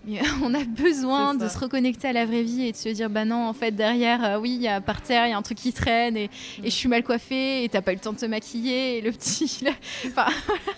Mais 0.09 0.21
on 0.45 0.55
a 0.55 0.63
besoin 0.63 1.35
de 1.35 1.41
ça. 1.41 1.49
se 1.49 1.59
reconnecter 1.59 2.07
à 2.07 2.13
la 2.13 2.25
vraie 2.27 2.45
vie 2.45 2.63
et 2.69 2.71
de 2.71 2.77
se 2.77 2.89
dire, 2.91 3.11
bah 3.11 3.25
non, 3.25 3.45
en 3.49 3.53
fait, 3.53 3.73
derrière, 3.73 4.25
euh, 4.25 4.39
oui, 4.39 4.53
il 4.55 4.63
y 4.63 4.69
a 4.69 4.81
par 4.81 5.03
terre, 5.03 5.27
il 5.27 5.31
y 5.31 5.33
a 5.33 5.37
un 5.37 5.43
truc 5.43 5.59
qui 5.59 5.73
traîne, 5.73 6.17
et, 6.17 6.29
Mm. 6.29 6.65
et 6.65 6.71
je 6.71 6.75
suis 6.77 6.89
mal 6.89 7.03
coiffée, 7.03 7.65
et 7.65 7.69
t'as 7.69 7.81
pas 7.83 7.91
eu 7.91 7.97
le 7.97 8.01
temps 8.01 8.13
de 8.13 8.19
te 8.19 8.27
maquiller, 8.27 8.99
et 8.99 9.01
le 9.01 9.11
petit, 9.11 9.59
là, 9.65 9.73
enfin, 10.07 10.27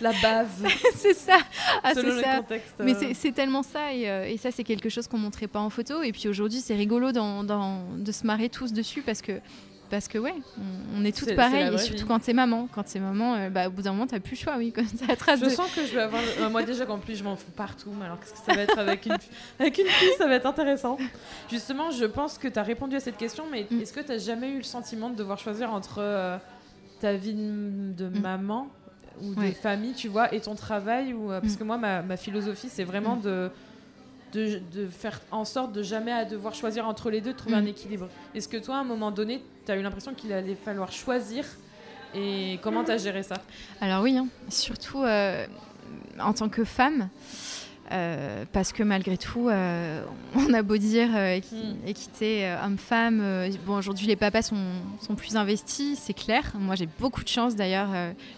la 0.01 0.13
bave 0.23 0.49
c'est 0.97 1.13
ça, 1.15 1.37
ah, 1.85 1.93
selon 1.95 2.09
c'est 2.11 2.17
le 2.17 2.23
ça. 2.23 2.37
contexte 2.39 2.75
Mais 2.83 2.95
euh, 2.95 2.99
c'est- 2.99 3.15
c'est 3.15 3.33
tellement 3.33 3.63
ça, 3.63 3.93
et, 3.93 4.09
euh, 4.09 4.25
et 4.27 4.39
ça, 4.39 4.51
c'est 4.51 4.65
quelque 4.65 4.89
chose 4.89 5.07
qu'on 5.09 5.19
montrait 5.19 5.47
pas 5.49 5.61
en 5.61 5.69
photo. 5.69 6.03
Et 6.03 6.13
puis 6.13 6.27
aujourd'hui, 6.29 6.61
c'est 6.61 6.75
rigolo 6.77 7.13
dans- 7.13 7.45
dans- 7.45 7.83
de 7.99 8.13
se 8.13 8.27
marrer 8.27 8.49
tous 8.49 8.73
dessus 8.73 9.03
parce 9.03 9.21
que, 9.21 9.33
parce 9.91 10.09
que 10.09 10.19
ouais, 10.19 10.35
on, 10.59 11.01
on 11.01 11.05
est 11.05 11.17
toutes 11.17 11.35
pareilles, 11.35 11.75
et 11.75 11.79
surtout 11.79 12.03
vie. 12.03 12.09
quand 12.09 12.19
t'es 12.21 12.33
maman. 12.33 12.69
Quand 12.75 12.83
t'es 12.85 12.99
maman, 13.01 13.35
euh, 13.35 13.51
bah, 13.51 13.69
au 13.69 13.71
bout 13.71 13.83
d'un 13.83 13.93
moment, 13.93 14.07
t'as 14.07 14.21
plus 14.21 14.33
le 14.37 14.41
choix, 14.43 14.55
oui, 14.59 14.73
comme 14.73 14.87
ça, 15.09 15.17
trace 15.17 15.41
je 15.41 15.45
de. 15.47 15.51
sens 15.51 15.71
que 15.75 15.85
je 15.87 15.95
vais 15.95 16.03
avoir 16.03 16.23
euh, 16.41 16.49
moi 16.51 16.63
déjà 16.63 16.87
qu'en 16.87 16.99
plus 16.99 17.17
je 17.17 17.25
m'en 17.25 17.37
fous 17.37 17.51
partout 17.57 17.91
mais 17.99 18.05
alors 18.07 18.19
qu'est-ce 18.21 18.33
que 18.33 18.39
ça 18.47 18.55
va 18.55 18.63
être 18.63 18.79
avec 18.79 19.07
une 19.07 19.17
avec 19.59 19.79
une 19.79 19.87
fille 19.87 20.09
ça 20.19 20.27
va 20.27 20.35
être 20.35 20.47
intéressant 20.47 20.97
justement 21.51 21.91
je 21.91 22.05
pense 22.05 22.39
que 22.39 22.49
tu 22.49 22.59
as 22.59 22.63
répondu 22.63 22.97
à 22.97 23.01
cette 23.01 23.17
question 23.17 23.45
mais 23.51 23.67
Mm. 23.71 23.81
est-ce 23.81 23.93
que 23.93 24.01
tu 24.01 24.13
as 24.13 24.19
jamais 24.19 24.51
eu 24.51 24.59
le 24.59 24.63
sentiment 24.63 25.11
de 25.11 25.17
devoir 25.17 25.39
choisir 25.39 25.73
entre 25.73 25.99
euh, 25.99 26.37
ta 27.01 27.15
vie 27.15 27.35
de 27.35 27.93
de 27.97 28.09
Mm. 28.09 28.21
maman 28.21 28.69
ou 29.23 29.35
de 29.35 29.41
Ouais. 29.41 29.53
famille 29.53 29.95
tu 29.95 30.09
vois 30.09 30.33
et 30.35 30.41
ton 30.41 30.55
travail 30.55 31.13
ou 31.13 31.29
parce 31.29 31.55
Mm. 31.55 31.57
que 31.57 31.65
moi 31.65 31.77
ma, 31.77 32.03
ma 32.03 32.17
philosophie 32.17 32.69
c'est 32.71 32.85
vraiment 32.85 33.17
de 33.17 33.51
de, 34.33 34.61
de 34.73 34.87
faire 34.87 35.21
en 35.31 35.45
sorte 35.45 35.73
de 35.73 35.83
jamais 35.83 36.13
à 36.13 36.25
devoir 36.25 36.55
choisir 36.55 36.87
entre 36.87 37.11
les 37.11 37.21
deux, 37.21 37.33
de 37.33 37.37
trouver 37.39 37.57
Mm. 37.57 37.65
un 37.65 37.67
équilibre. 37.67 38.09
Est-ce 38.35 38.49
que 38.49 38.57
toi, 38.59 38.77
à 38.77 38.81
un 38.81 38.85
moment 38.85 39.11
donné, 39.11 39.43
tu 39.67 39.73
as 39.73 39.77
eu 39.77 39.83
l'impression 39.83 40.15
qu'il 40.15 40.33
allait 40.33 40.55
falloir 40.57 40.93
choisir 40.93 41.45
et 42.15 42.59
comment 42.63 42.85
tu 42.85 42.91
as 42.91 42.99
géré 42.99 43.23
ça? 43.23 43.37
Alors 43.81 44.03
oui, 44.03 44.17
hein, 44.17 44.29
surtout 44.49 45.03
euh, 45.03 45.47
en 46.21 46.33
tant 46.33 46.49
que 46.49 46.65
femme. 46.65 47.09
euh, 47.91 48.45
parce 48.53 48.75
que 48.75 48.83
malgré 48.83 49.17
tout, 49.17 49.49
euh, 49.49 50.05
on 50.35 50.53
a 50.53 50.61
beau 50.63 50.77
dire 50.77 51.09
euh, 51.15 51.39
Mm. 51.53 51.89
équité 51.89 52.55
homme-femme. 52.65 53.23
bon, 53.65 53.77
aujourd'hui, 53.79 54.07
les 54.07 54.17
papas 54.17 54.43
sont, 54.43 54.57
sont 55.01 55.15
plus 55.15 55.37
investis, 55.37 55.99
c'est 55.99 56.13
clair. 56.13 56.53
Moi, 56.59 56.75
j'ai 56.75 56.89
beaucoup 57.01 57.23
de 57.25 57.29
chance 57.29 57.57
d'ailleurs. 57.57 57.89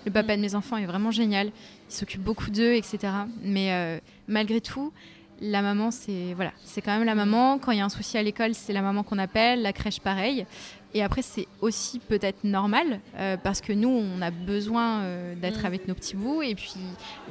le 0.05 0.11
papa 0.13 0.35
Mm. 0.35 0.37
de 0.37 0.43
mes 0.43 0.55
enfants 0.55 0.77
est 0.77 0.87
vraiment 0.87 1.11
génial. 1.11 1.49
Il 1.89 1.95
s'occupe 1.95 2.23
beaucoup 2.23 2.51
d'eux, 2.51 2.75
etc. 2.75 2.99
Mais 3.43 4.01
malgré 4.29 4.61
tout, 4.61 4.93
la 5.41 5.63
maman, 5.63 5.91
c'est 5.91 6.35
voilà, 6.35 6.53
c'est 6.65 6.81
quand 6.81 6.93
même 6.93 7.05
la 7.07 7.15
maman. 7.15 7.59
Quand 7.59 7.73
il 7.73 7.79
y 7.79 7.81
a 7.81 7.85
un 7.85 7.91
souci 7.91 8.19
à 8.19 8.23
l'école, 8.23 8.55
c'est 8.55 8.73
la 8.73 8.83
maman 8.83 9.03
qu'on 9.03 9.19
appelle. 9.19 9.63
La 9.63 9.73
crèche, 9.73 10.01
pareil. 10.01 10.47
Et 10.93 11.05
après, 11.05 11.23
c'est 11.23 11.47
aussi 11.61 12.01
peut-être 12.01 12.43
normal 12.43 12.99
euh, 13.17 13.37
parce 13.37 13.61
que 13.61 13.73
nous, 13.73 13.89
on 13.89 14.21
a 14.23 14.33
besoin 14.33 15.01
euh, 15.01 15.35
d'être 15.37 15.63
Mm. 15.63 15.67
avec 15.67 15.89
nos 15.89 15.95
petits 15.95 16.17
bouts. 16.17 16.43
Et 16.43 16.55
puis, 16.55 16.75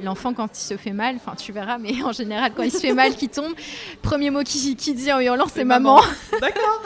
l'enfant, 0.02 0.32
quand 0.32 0.58
il 0.58 0.62
se 0.62 0.76
fait 0.76 0.92
mal, 0.92 1.16
enfin, 1.16 1.34
tu 1.34 1.52
verras, 1.52 1.76
mais 1.78 2.02
en 2.04 2.12
général, 2.12 2.52
quand 2.56 2.62
il 2.62 2.70
se 2.70 2.78
fait 2.78 2.94
mal, 2.94 3.14
qu'il 3.14 3.28
tombe, 3.28 3.52
premier 4.02 4.30
mot 4.30 4.42
qu'il 4.42 4.76
qui 4.76 4.94
dit 4.94 5.12
en 5.12 5.20
hurlant, 5.20 5.46
c'est 5.52 5.64
maman. 5.64 6.00
D'accord. 6.40 6.82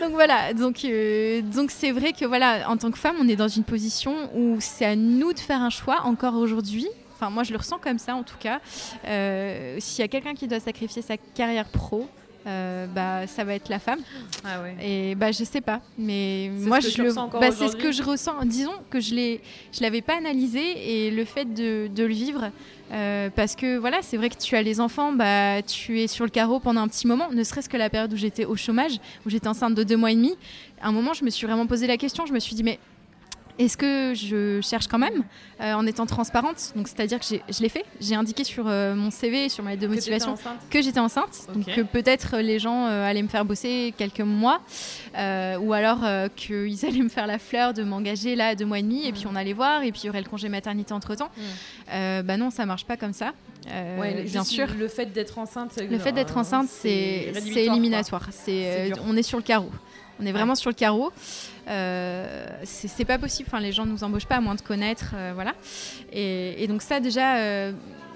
donc 0.00 0.12
voilà, 0.12 0.52
donc 0.52 0.84
euh, 0.84 1.40
donc 1.42 1.70
c'est 1.70 1.92
vrai 1.92 2.12
que 2.12 2.26
voilà, 2.26 2.68
en 2.68 2.76
tant 2.76 2.90
que 2.90 2.98
femme, 2.98 3.16
on 3.20 3.28
est 3.28 3.36
dans 3.36 3.48
une 3.48 3.64
position 3.64 4.14
où 4.34 4.58
c'est 4.60 4.84
à 4.84 4.96
nous 4.96 5.32
de 5.32 5.38
faire 5.38 5.62
un 5.62 5.70
choix 5.70 6.02
encore 6.04 6.34
aujourd'hui. 6.34 6.88
Enfin, 7.22 7.30
moi, 7.30 7.44
je 7.44 7.52
le 7.52 7.58
ressens 7.58 7.78
comme 7.78 8.00
ça, 8.00 8.16
en 8.16 8.24
tout 8.24 8.36
cas. 8.36 8.60
Euh, 9.06 9.76
S'il 9.78 10.00
y 10.00 10.04
a 10.04 10.08
quelqu'un 10.08 10.34
qui 10.34 10.48
doit 10.48 10.58
sacrifier 10.58 11.02
sa 11.02 11.16
carrière 11.16 11.66
pro, 11.66 12.08
euh, 12.48 12.88
bah, 12.88 13.28
ça 13.28 13.44
va 13.44 13.54
être 13.54 13.68
la 13.68 13.78
femme. 13.78 14.00
Ah 14.44 14.60
ouais. 14.60 14.74
Et 14.84 15.14
bah, 15.14 15.30
je 15.30 15.44
sais 15.44 15.60
pas, 15.60 15.80
mais 15.96 16.50
C'est 16.58 16.66
moi, 16.66 16.80
ce 16.80 16.88
que 16.88 16.92
je 16.92 17.02
le, 17.02 17.14
bah, 17.14 17.52
c'est 17.52 17.68
ce 17.68 17.76
que 17.76 17.92
je 17.92 18.02
ressens. 18.02 18.44
Disons 18.44 18.72
que 18.90 18.98
je 18.98 19.14
l'ai, 19.14 19.40
je 19.72 19.82
l'avais 19.82 20.00
pas 20.02 20.16
analysé 20.16 21.06
et 21.06 21.12
le 21.12 21.24
fait 21.24 21.44
de, 21.44 21.86
de 21.86 22.02
le 22.02 22.12
vivre, 22.12 22.50
euh, 22.90 23.30
parce 23.36 23.54
que 23.54 23.76
voilà, 23.76 23.98
c'est 24.02 24.16
vrai 24.16 24.28
que 24.28 24.36
tu 24.36 24.56
as 24.56 24.62
les 24.62 24.80
enfants, 24.80 25.12
bah, 25.12 25.62
tu 25.62 26.00
es 26.00 26.08
sur 26.08 26.24
le 26.24 26.30
carreau 26.30 26.58
pendant 26.58 26.80
un 26.80 26.88
petit 26.88 27.06
moment, 27.06 27.30
ne 27.30 27.44
serait-ce 27.44 27.68
que 27.68 27.76
la 27.76 27.88
période 27.88 28.12
où 28.12 28.16
j'étais 28.16 28.46
au 28.46 28.56
chômage, 28.56 28.98
où 29.24 29.30
j'étais 29.30 29.46
enceinte 29.46 29.76
de 29.76 29.84
deux 29.84 29.96
mois 29.96 30.10
et 30.10 30.16
demi. 30.16 30.36
À 30.80 30.88
un 30.88 30.92
moment, 30.92 31.12
je 31.14 31.24
me 31.24 31.30
suis 31.30 31.46
vraiment 31.46 31.68
posé 31.68 31.86
la 31.86 31.96
question. 31.96 32.26
Je 32.26 32.32
me 32.32 32.40
suis 32.40 32.56
dit, 32.56 32.64
mais 32.64 32.80
est-ce 33.58 33.76
que 33.76 34.14
je 34.14 34.60
cherche 34.62 34.86
quand 34.86 34.98
même 34.98 35.24
euh, 35.60 35.72
en 35.74 35.86
étant 35.86 36.06
transparente 36.06 36.72
Donc, 36.76 36.88
c'est-à-dire 36.88 37.18
que 37.20 37.26
je 37.26 37.62
l'ai 37.62 37.68
fait. 37.68 37.84
J'ai 38.00 38.14
indiqué 38.14 38.44
sur 38.44 38.66
euh, 38.66 38.94
mon 38.94 39.10
CV, 39.10 39.48
sur 39.48 39.62
ma 39.64 39.70
lettre 39.70 39.82
de 39.82 39.88
motivation, 39.88 40.34
que 40.70 40.82
j'étais 40.82 41.00
enceinte, 41.00 41.46
donc 41.54 41.66
que 41.66 41.80
peut-être 41.82 42.38
les 42.38 42.58
gens 42.58 42.86
euh, 42.86 43.08
allaient 43.08 43.22
me 43.22 43.28
faire 43.28 43.44
bosser 43.44 43.94
quelques 43.96 44.20
mois, 44.20 44.60
ou 45.14 45.72
alors 45.72 46.00
qu'ils 46.36 46.84
allaient 46.86 47.02
me 47.02 47.08
faire 47.08 47.26
la 47.26 47.38
fleur 47.38 47.74
de 47.74 47.82
m'engager 47.82 48.36
là 48.36 48.54
deux 48.54 48.64
mois 48.66 48.78
et 48.78 48.82
demi, 48.82 49.06
et 49.06 49.12
puis 49.12 49.22
Mm. 49.22 49.28
on 49.30 49.36
allait 49.36 49.52
voir, 49.52 49.82
et 49.82 49.92
puis 49.92 50.02
il 50.02 50.06
y 50.06 50.08
aurait 50.10 50.22
le 50.22 50.28
congé 50.28 50.48
maternité 50.48 50.92
entre 50.92 51.14
temps. 51.14 51.30
Mm. 51.36 52.22
bah 52.22 52.36
non, 52.36 52.50
ça 52.50 52.66
marche 52.66 52.84
pas 52.84 52.96
comme 52.96 53.12
ça. 53.12 53.32
Ouais, 53.98 54.22
bien 54.24 54.44
sûr. 54.44 54.66
Le 54.78 54.88
fait 54.88 55.06
d'être 55.06 55.38
enceinte. 55.38 55.78
Le 55.78 55.98
fait 55.98 56.12
d'être 56.12 56.36
enceinte, 56.36 56.68
c'est 56.68 57.32
éliminatoire. 57.56 58.28
C'est, 58.30 58.66
euh, 58.66 58.86
dur. 58.88 59.04
on 59.06 59.16
est 59.16 59.22
sur 59.22 59.38
le 59.38 59.44
carreau. 59.44 59.70
On 60.20 60.26
est 60.26 60.32
vraiment 60.32 60.54
sur 60.54 60.70
le 60.70 60.74
carreau. 60.74 61.12
Euh, 61.68 62.46
c'est 62.64 63.04
pas 63.04 63.18
possible. 63.18 63.48
Enfin, 63.48 63.60
les 63.60 63.72
gens 63.72 63.86
nous 63.86 64.04
embauchent 64.04 64.26
pas 64.26 64.36
à 64.36 64.40
moins 64.40 64.54
de 64.54 64.60
connaître, 64.60 65.12
euh, 65.14 65.32
voilà. 65.34 65.54
Et, 66.12 66.66
donc 66.68 66.82
ça 66.82 67.00
déjà, 67.00 67.36
euh, 67.36 67.72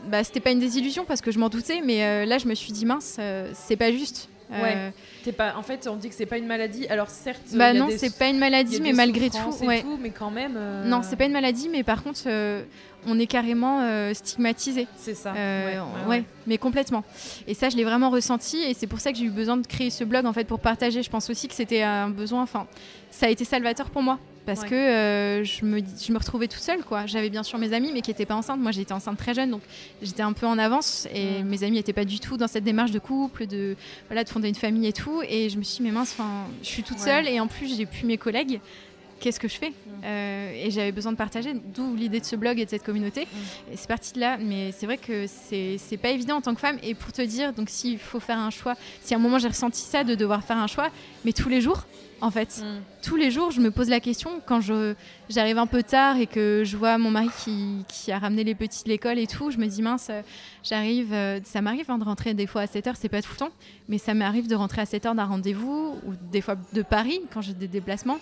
bah, 0.08 0.24
c'était 0.24 0.40
pas 0.40 0.50
une 0.50 0.60
désillusion 0.60 1.04
parce 1.04 1.20
que 1.20 1.30
je 1.30 1.38
m'en 1.38 1.48
doutais, 1.48 1.80
mais 1.84 2.26
là 2.26 2.38
je 2.38 2.46
me 2.46 2.54
suis 2.54 2.72
dit 2.72 2.86
mince, 2.86 3.18
c'est 3.54 3.76
pas 3.76 3.92
juste. 3.92 4.28
Euh, 4.52 4.62
Ouais. 4.62 4.92
T'es 5.24 5.32
pas. 5.32 5.54
En 5.56 5.62
fait, 5.62 5.88
on 5.90 5.96
dit 5.96 6.08
que 6.08 6.14
c'est 6.14 6.26
pas 6.26 6.38
une 6.38 6.46
maladie. 6.46 6.86
Alors 6.88 7.08
certes. 7.10 7.40
bah 7.54 7.72
non, 7.72 7.88
c'est 7.96 8.16
pas 8.16 8.28
une 8.28 8.38
maladie, 8.38 8.80
mais 8.80 8.92
malgré 8.92 9.28
tout, 9.28 9.36
ouais. 9.64 9.82
tout, 9.82 9.98
mais 10.00 10.10
quand 10.10 10.30
même. 10.30 10.54
euh, 10.56 10.84
Non, 10.84 11.00
c'est 11.02 11.16
pas 11.16 11.24
une 11.24 11.32
maladie, 11.32 11.68
mais 11.68 11.82
par 11.82 12.02
contre, 12.04 12.20
euh, 12.26 12.62
on 13.08 13.18
est 13.18 13.26
carrément 13.26 13.80
euh, 13.82 14.14
stigmatisé. 14.14 14.86
C'est 14.96 15.14
ça. 15.14 15.34
Euh, 15.36 15.80
ouais, 16.04 16.06
ouais. 16.08 16.24
mais 16.46 16.58
complètement. 16.58 17.02
Et 17.48 17.54
ça, 17.54 17.68
je 17.70 17.76
l'ai 17.76 17.84
vraiment 17.84 18.10
ressenti, 18.10 18.58
et 18.58 18.72
c'est 18.74 18.86
pour 18.86 19.00
ça 19.00 19.10
que 19.10 19.18
j'ai 19.18 19.24
eu 19.24 19.30
besoin 19.30 19.56
de 19.56 19.66
créer 19.66 19.90
ce 19.90 20.04
blog 20.04 20.26
en 20.26 20.32
fait 20.32 20.44
pour 20.44 20.60
partager. 20.60 21.02
Je 21.02 21.10
pense 21.10 21.28
aussi 21.28 21.48
que 21.48 21.54
c'était 21.54 21.82
un 21.82 22.08
besoin. 22.08 22.42
Enfin, 22.42 22.66
ça 23.10 23.26
a 23.26 23.28
été 23.30 23.44
salvateur 23.44 23.90
pour 23.90 24.02
moi 24.02 24.18
parce 24.46 24.62
Ouais. 24.62 24.68
que 24.68 24.74
euh, 24.74 25.44
je 25.44 25.64
me 25.64 25.80
dis- 25.82 26.06
je 26.06 26.12
me 26.12 26.18
retrouvais 26.18 26.46
toute 26.48 26.62
seule 26.62 26.82
quoi. 26.84 27.04
J'avais 27.06 27.28
bien 27.28 27.42
sûr 27.42 27.58
mes 27.58 27.72
amis, 27.72 27.90
mais 27.92 28.00
qui 28.00 28.10
n'étaient 28.10 28.24
pas 28.26 28.36
enceintes. 28.36 28.60
Moi, 28.60 28.70
j'étais 28.72 28.92
enceinte 28.94 29.18
très 29.18 29.34
jeune, 29.34 29.50
donc 29.50 29.62
j'étais 30.00 30.22
un 30.22 30.32
peu 30.32 30.46
en 30.46 30.58
avance, 30.58 31.06
et 31.12 31.42
Mm. 31.42 31.46
mes 31.48 31.64
amis 31.64 31.76
n'étaient 31.76 31.92
pas 31.92 32.04
du 32.04 32.20
tout 32.20 32.36
dans 32.36 32.48
cette 32.48 32.64
démarche 32.64 32.92
de 32.92 32.98
couple, 32.98 33.46
de 33.46 33.76
voilà, 34.08 34.24
de 34.24 34.28
fonder 34.28 34.48
une 34.48 34.54
famille 34.54 34.86
et 34.86 34.92
tout. 34.92 35.20
Et 35.28 35.50
je 35.50 35.58
me 35.58 35.62
suis 35.62 35.78
dit, 35.78 35.82
mais 35.82 35.90
mince, 35.92 36.16
je 36.62 36.66
suis 36.66 36.82
toute 36.82 36.98
Ouais. 36.98 37.04
seule, 37.04 37.28
et 37.28 37.40
en 37.40 37.46
plus, 37.48 37.76
j'ai 37.76 37.84
plus 37.86 38.06
mes 38.06 38.16
collègues. 38.18 38.60
Qu'est-ce 39.18 39.40
que 39.40 39.48
je 39.48 39.56
fais 39.56 39.70
Mm. 39.70 39.72
Euh, 40.04 40.52
Et 40.66 40.70
j'avais 40.70 40.92
besoin 40.92 41.10
de 41.12 41.16
partager, 41.16 41.54
d'où 41.54 41.96
l'idée 41.96 42.20
de 42.20 42.24
ce 42.26 42.36
blog 42.36 42.60
et 42.60 42.64
de 42.66 42.70
cette 42.70 42.82
communauté. 42.84 43.22
Mm. 43.22 43.72
Et 43.72 43.76
c'est 43.76 43.88
parti 43.88 44.12
de 44.12 44.20
là, 44.20 44.36
mais 44.38 44.72
c'est 44.72 44.84
vrai 44.84 44.98
que 44.98 45.26
c'est 45.26 45.76
c'est 45.78 45.96
pas 45.96 46.10
évident 46.10 46.36
en 46.36 46.40
tant 46.42 46.54
que 46.54 46.60
femme. 46.60 46.78
Et 46.82 46.94
pour 46.94 47.12
te 47.12 47.22
dire, 47.22 47.52
donc 47.54 47.70
s'il 47.70 47.98
faut 47.98 48.20
faire 48.20 48.38
un 48.38 48.50
choix, 48.50 48.74
si 49.02 49.14
à 49.14 49.16
un 49.16 49.20
moment 49.20 49.38
j'ai 49.38 49.48
ressenti 49.48 49.80
ça 49.80 50.04
de 50.04 50.14
devoir 50.14 50.44
faire 50.44 50.58
un 50.58 50.66
choix, 50.66 50.90
mais 51.24 51.32
tous 51.32 51.48
les 51.48 51.62
jours, 51.62 51.86
en 52.20 52.30
fait, 52.30 52.62
Mm. 52.62 52.80
tous 53.02 53.16
les 53.16 53.30
jours, 53.30 53.50
je 53.50 53.60
me 53.60 53.70
pose 53.70 53.88
la 53.90 54.00
question 54.00 54.40
quand 54.46 54.60
je 54.60 54.94
j'arrive 55.28 55.58
un 55.58 55.66
peu 55.66 55.82
tard 55.82 56.16
et 56.16 56.26
que 56.26 56.62
je 56.64 56.76
vois 56.76 56.96
mon 56.98 57.10
mari 57.10 57.28
qui, 57.44 57.84
qui 57.88 58.10
a 58.12 58.18
ramené 58.18 58.42
les 58.44 58.54
petits 58.54 58.84
de 58.84 58.88
l'école 58.88 59.18
et 59.18 59.26
tout, 59.26 59.50
je 59.50 59.58
me 59.58 59.66
dis 59.66 59.82
mince, 59.82 60.10
j'arrive, 60.64 61.12
euh, 61.12 61.40
ça 61.44 61.60
m'arrive 61.60 61.90
hein, 61.90 61.98
de 61.98 62.04
rentrer 62.04 62.32
des 62.34 62.46
fois 62.46 62.62
à 62.62 62.66
7h, 62.66 62.94
c'est 62.98 63.08
pas 63.08 63.20
tout 63.22 63.32
le 63.32 63.36
temps, 63.38 63.50
mais 63.88 63.98
ça 63.98 64.14
m'arrive 64.14 64.48
de 64.48 64.54
rentrer 64.54 64.80
à 64.80 64.84
7h 64.84 65.14
d'un 65.14 65.24
rendez-vous 65.24 65.96
ou 66.06 66.12
des 66.32 66.40
fois 66.40 66.56
de 66.72 66.82
Paris 66.82 67.20
quand 67.32 67.40
j'ai 67.42 67.54
des 67.54 67.68
déplacements 67.68 68.18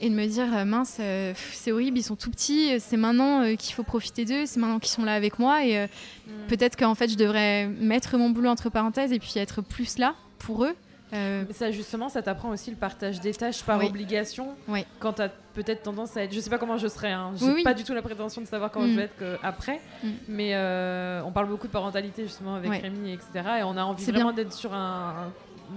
et 0.00 0.10
de 0.10 0.14
me 0.14 0.26
dire 0.26 0.52
euh, 0.54 0.64
mince, 0.64 0.96
euh, 1.00 1.32
c'est 1.52 1.72
horrible, 1.72 1.96
ils 1.98 2.02
sont 2.02 2.16
tout 2.16 2.30
petits, 2.30 2.78
c'est 2.80 2.96
maintenant 2.96 3.44
qu'il 3.56 3.74
faut 3.74 3.84
profiter 3.84 4.24
d'eux, 4.24 4.44
c'est 4.44 4.58
maintenant 4.60 4.80
qu'ils 4.80 4.90
sont 4.92 5.04
là 5.04 5.14
avec 5.14 5.38
moi 5.38 5.64
et 5.64 5.86
Mm. 6.26 6.46
peut-être 6.48 6.76
qu'en 6.76 6.94
fait 6.94 7.08
je 7.10 7.16
devrais 7.16 7.66
mettre 7.68 8.16
mon 8.16 8.30
boulot 8.30 8.48
entre 8.50 8.70
parenthèses 8.70 9.12
et 9.12 9.18
puis 9.18 9.32
être 9.36 9.62
plus 9.62 9.98
là 9.98 10.14
pour 10.38 10.64
eux. 10.64 10.74
Euh, 11.14 11.44
ça 11.52 11.70
justement, 11.70 12.08
ça 12.08 12.22
t'apprend 12.22 12.50
aussi 12.50 12.70
le 12.70 12.76
partage 12.76 13.20
des 13.20 13.32
tâches 13.32 13.62
par 13.62 13.78
Oui. 13.78 13.86
obligation. 13.86 14.54
Oui. 14.68 14.84
Quand 14.98 15.12
t'as 15.14 15.28
peut-être 15.54 15.82
tendance 15.82 16.16
à 16.16 16.24
être, 16.24 16.34
je 16.34 16.40
sais 16.40 16.50
pas 16.50 16.58
comment 16.58 16.76
je 16.78 16.88
serais. 16.88 17.12
Hein. 17.12 17.32
J'ai 17.36 17.46
Oui, 17.46 17.62
pas 17.62 17.74
du 17.74 17.84
tout 17.84 17.94
la 17.94 18.02
prétention 18.02 18.40
de 18.40 18.46
savoir 18.46 18.70
comment 18.70 18.86
Mm. 18.86 18.90
je 18.90 18.96
vais 18.96 19.02
être 19.04 19.16
que 19.16 19.36
après. 19.42 19.80
Mm. 20.02 20.08
Mais 20.28 20.50
euh, 20.54 21.22
on 21.24 21.30
parle 21.32 21.48
beaucoup 21.48 21.66
de 21.68 21.72
parentalité 21.72 22.22
justement 22.24 22.56
avec. 22.56 22.82
Rémi, 22.82 23.12
etc. 23.12 23.30
Et 23.60 23.62
on 23.62 23.76
a 23.76 23.84
envie 23.84 24.04
vraiment 24.10 24.32
d'être 24.32 24.52
sur 24.52 24.74
un, 24.74 25.30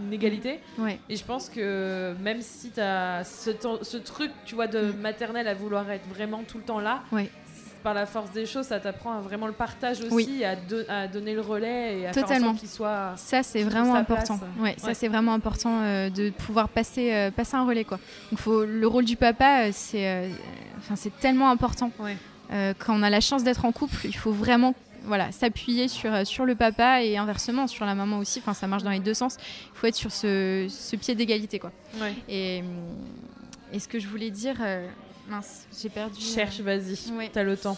une 0.05 0.11
égalité. 0.13 0.59
Et 1.09 1.15
je 1.15 1.23
pense 1.23 1.49
que 1.49 2.13
même 2.19 2.41
si 2.41 2.71
tu 2.71 2.79
as 2.79 3.23
ce, 3.23 3.51
ce 3.83 3.97
truc, 3.97 4.31
tu 4.45 4.55
vois, 4.55 4.67
de 4.67 4.91
Mm. 4.91 4.97
maternelle 4.97 5.47
à 5.47 5.53
vouloir 5.53 5.89
être 5.91 6.07
vraiment 6.07 6.41
tout 6.47 6.57
le 6.57 6.63
temps 6.63 6.79
là. 6.79 7.01
Par 7.83 7.93
la 7.93 8.05
force 8.05 8.31
des 8.31 8.45
choses, 8.45 8.65
ça 8.67 8.79
t'apprend 8.79 9.13
à 9.17 9.21
vraiment 9.21 9.47
le 9.47 9.53
partage 9.53 10.01
aussi, 10.01 10.13
Oui. 10.13 10.43
à, 10.43 10.55
do- 10.55 10.83
à 10.89 11.07
donner 11.07 11.33
le 11.33 11.41
relais 11.41 11.99
et 11.99 12.07
à 12.07 12.13
faire 12.13 12.23
en 12.23 12.27
Totalement. 12.27 12.47
sorte 12.49 12.59
qu'il 12.59 12.69
soit. 12.69 13.13
Ça, 13.17 13.43
c'est 13.43 13.63
vraiment 13.63 13.95
important. 13.95 14.39
Ouais, 14.59 14.75
ça, 14.77 14.93
c'est 14.93 15.07
vraiment 15.07 15.33
important 15.33 15.81
euh, 15.81 16.09
de 16.09 16.29
pouvoir 16.29 16.69
passer, 16.69 17.13
euh, 17.13 17.31
passer 17.31 17.55
un 17.55 17.65
relais. 17.65 17.83
Quoi. 17.83 17.99
Donc, 18.31 18.39
faut, 18.39 18.65
le 18.65 18.87
rôle 18.87 19.05
du 19.05 19.15
papa, 19.15 19.65
euh, 19.67 19.69
c'est 19.73 20.29
enfin, 20.79 20.95
c'est 20.95 21.17
tellement 21.19 21.49
important. 21.49 21.91
Ouais. 21.99 22.15
Quand 22.79 22.97
on 22.97 23.03
a 23.03 23.09
la 23.09 23.19
chance 23.19 23.43
d'être 23.43 23.65
en 23.65 23.71
couple, 23.73 23.95
il 24.05 24.15
faut 24.15 24.31
vraiment 24.31 24.73
voilà, 25.03 25.31
s'appuyer 25.33 25.87
sur, 25.89 26.25
sur 26.25 26.45
le 26.45 26.55
papa 26.55 27.01
et 27.03 27.17
inversement 27.17 27.67
sur 27.67 27.85
la 27.85 27.93
maman 27.95 28.19
aussi. 28.19 28.39
Enfin, 28.39 28.53
ça 28.53 28.67
marche 28.67 28.83
dans 28.83 28.89
les 28.91 28.99
deux 28.99 29.13
sens. 29.13 29.35
Il 29.73 29.77
faut 29.77 29.87
être 29.87 29.95
sur 29.95 30.11
ce, 30.11 30.67
ce 30.69 30.95
pied 30.95 31.13
d'égalité. 31.15 31.59
Quoi. 31.59 31.71
Ouais. 32.01 32.13
Et, 32.29 32.63
et 33.73 33.79
ce 33.79 33.87
que 33.89 33.99
je 33.99 34.07
voulais 34.07 34.29
dire, 34.29 34.55
mince, 35.29 35.65
j'ai 35.81 35.89
perdu. 35.89 36.15
euh, 36.21 36.35
Cherche, 36.35 36.59
vas-y, 36.61 37.11
Ouais. 37.13 37.29
t'as 37.31 37.43
le 37.43 37.57
temps. 37.57 37.77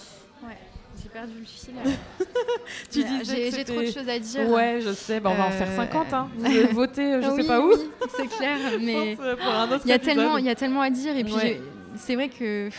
J'ai 1.01 1.07
perdu 1.09 1.31
le 1.39 1.45
fil. 1.45 1.73
euh. 1.85 2.25
Tu 2.91 3.01
J'ai- 3.01 3.19
disais 3.19 3.51
j'ai 3.55 3.63
trop 3.63 3.79
de 3.79 3.85
choses 3.85 4.09
à 4.09 4.19
dire. 4.19 4.49
Ouais, 4.49 4.79
je 4.81 4.91
sais, 4.91 5.21
bah, 5.21 5.29
on 5.31 5.35
va 5.37 5.45
en 5.47 5.51
faire 5.51 5.69
Euh, 5.69 5.75
50. 5.77 6.13
Hein. 6.13 6.27
Vous 6.37 6.81
euh, 6.81 7.21
je 7.21 7.29
Oui, 7.29 7.41
sais 7.41 7.47
pas 7.47 7.61
où. 7.61 7.69
oui, 7.69 7.89
c'est 8.17 8.27
clair, 8.27 8.57
mais 8.81 9.15
euh, 9.17 9.77
il 9.85 9.89
y 9.89 9.93
a 9.93 9.99
tellement, 9.99 10.37
il 10.37 10.45
y 10.45 10.49
a 10.49 10.55
tellement 10.55 10.81
à 10.81 10.89
dire 10.89 11.15
et 11.15 11.23
puis 11.23 11.33
Ouais. 11.33 11.61
c'est 11.95 12.15
vrai 12.15 12.27
que 12.27 12.69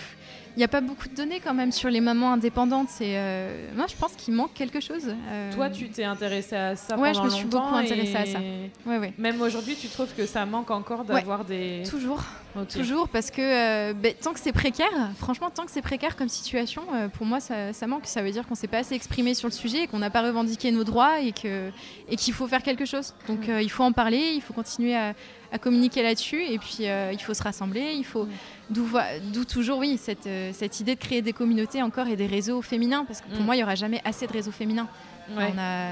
il 0.57 0.59
n'y 0.59 0.64
a 0.64 0.68
pas 0.68 0.81
beaucoup 0.83 1.09
de 1.09 1.14
données 1.14 1.41
quand 1.41 1.55
même 1.55 1.71
sur 1.73 1.89
les 1.89 2.01
mamans 2.01 2.33
indépendantes. 2.33 2.89
Euh, 3.01 3.68
moi, 3.75 3.87
je 3.89 3.95
pense 3.97 4.12
qu'il 4.14 4.35
manque 4.35 4.53
quelque 4.53 4.81
chose. 4.81 5.05
Euh, 5.09 5.53
Toi, 5.55 5.71
tu 5.71 5.89
t'es 5.89 6.05
intéressée 6.05 6.57
à 6.57 6.77
ça 6.77 6.99
Ouais, 6.99 7.12
pendant 7.12 7.21
je 7.23 7.25
me 7.25 7.31
suis 7.31 7.45
longtemps 7.45 7.62
beaucoup 7.62 7.77
intéressée 7.77 8.16
à 8.16 8.27
et 8.27 8.33
ça. 8.33 8.39
ouais, 8.85 8.99
ouais. 8.99 9.12
Même 9.16 9.41
aujourd'hui, 9.41 9.77
tu 9.81 9.87
trouves 9.89 10.12
que 10.14 10.27
ça 10.27 10.45
manque 10.45 10.71
encore 10.71 11.05
d'avoir 11.05 11.45
des. 11.45 11.85
Toujours, 11.89 12.21
Toujours, 12.68 13.09
parce 13.09 13.30
que 13.30 13.40
euh, 13.40 13.92
ben, 13.94 14.12
tant 14.20 14.32
que 14.32 14.40
c'est 14.40 14.53
précaire, 14.53 14.90
franchement, 15.18 15.51
tant 15.51 15.64
que 15.64 15.70
c'est 15.70 15.82
précaire 15.82 16.16
comme 16.16 16.28
situation, 16.28 16.82
euh, 16.94 17.09
pour 17.09 17.24
moi, 17.26 17.38
ça, 17.40 17.72
ça 17.72 17.86
manque. 17.86 18.07
Ça 18.07 18.22
veut 18.22 18.30
dire 18.32 18.46
qu'on 18.46 18.55
s'est 18.55 18.66
pas 18.66 18.78
assez 18.78 18.94
exprimé 18.94 19.34
sur 19.34 19.46
le 19.48 19.53
sujet 19.53 19.84
et 19.84 19.86
qu'on 19.86 20.01
n'a 20.01 20.11
pas 20.11 20.22
revendiqué 20.22 20.72
nos 20.72 20.82
droits 20.84 21.20
et 21.20 21.32
qu'il 21.32 22.32
faut 22.34 22.48
faire 22.48 22.62
quelque 22.62 22.84
chose. 22.84 23.14
Donc, 23.28 23.48
euh, 23.48 23.62
il 23.62 23.70
faut 23.70 23.84
en 23.84 23.92
parler, 23.92 24.32
il 24.34 24.40
faut 24.40 24.53
continuer 24.53 24.96
à, 24.96 25.14
à 25.53 25.59
communiquer 25.59 26.03
là-dessus 26.03 26.42
et 26.44 26.59
puis 26.59 26.78
il 27.12 27.18
faut 27.22 27.34
se 27.34 27.42
rassembler, 27.42 27.92
il 27.94 28.05
faut 28.05 28.28
d'où 28.68 29.44
toujours 29.44 29.78
oui 29.78 29.98
cette, 29.98 30.28
cette 30.53 30.80
idée 30.80 30.94
de 30.94 31.01
créer 31.01 31.22
des 31.22 31.32
communautés 31.32 31.82
encore 31.82 32.07
et 32.09 32.16
des 32.16 32.26
réseaux 32.26 32.62
féminins 32.62 33.05
parce 33.05 33.20
que 33.20 33.28
pour 33.28 33.40
Mm. 33.40 33.44
moi, 33.44 33.57
il 33.57 33.61
y 33.61 33.62
aura 33.62 33.74
jamais 33.74 34.01
assez 34.05 34.26
de 34.26 34.32
réseaux 34.32 34.53
féminins. 34.53 34.88
Ouais. 35.36 35.53
On 35.55 35.59
a 35.59 35.90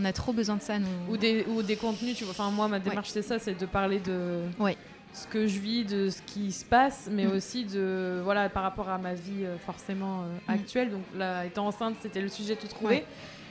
on 0.00 0.04
a 0.04 0.12
trop 0.12 0.32
besoin 0.32 0.56
de 0.56 0.62
ça. 0.62 0.78
Nous. 0.78 0.86
Ou 1.10 1.16
des, 1.16 1.44
ou 1.48 1.62
des 1.62 1.74
contenus, 1.74 2.14
tu 2.16 2.22
vois. 2.22 2.30
Enfin, 2.30 2.50
moi, 2.52 2.68
ma 2.68 2.78
démarche, 2.78 3.08
c'est 3.08 3.22
ça, 3.22 3.38
c'est 3.40 3.58
de 3.58 3.66
parler 3.66 3.98
de 3.98 4.42
Ouais. 4.60 4.76
Ce 5.12 5.26
que 5.26 5.46
je 5.46 5.58
vis, 5.58 5.84
de 5.84 6.10
ce 6.10 6.22
qui 6.22 6.52
se 6.52 6.64
passe, 6.64 7.08
mais 7.10 7.26
Mm. 7.26 7.32
aussi 7.32 7.64
de, 7.64 8.20
voilà, 8.22 8.48
par 8.48 8.62
rapport 8.62 8.88
à 8.88 8.98
ma 8.98 9.14
vie 9.14 9.44
euh, 9.44 9.56
forcément 9.58 10.22
euh, 10.22 10.26
Mm. 10.48 10.50
actuelle. 10.58 10.90
Donc 10.90 11.02
là, 11.16 11.44
étant 11.44 11.66
enceinte, 11.66 11.96
c'était 12.00 12.20
le 12.20 12.28
sujet 12.28 12.56
tout 12.56 12.68
trouvé. 12.68 12.96
Ouais. 12.96 13.04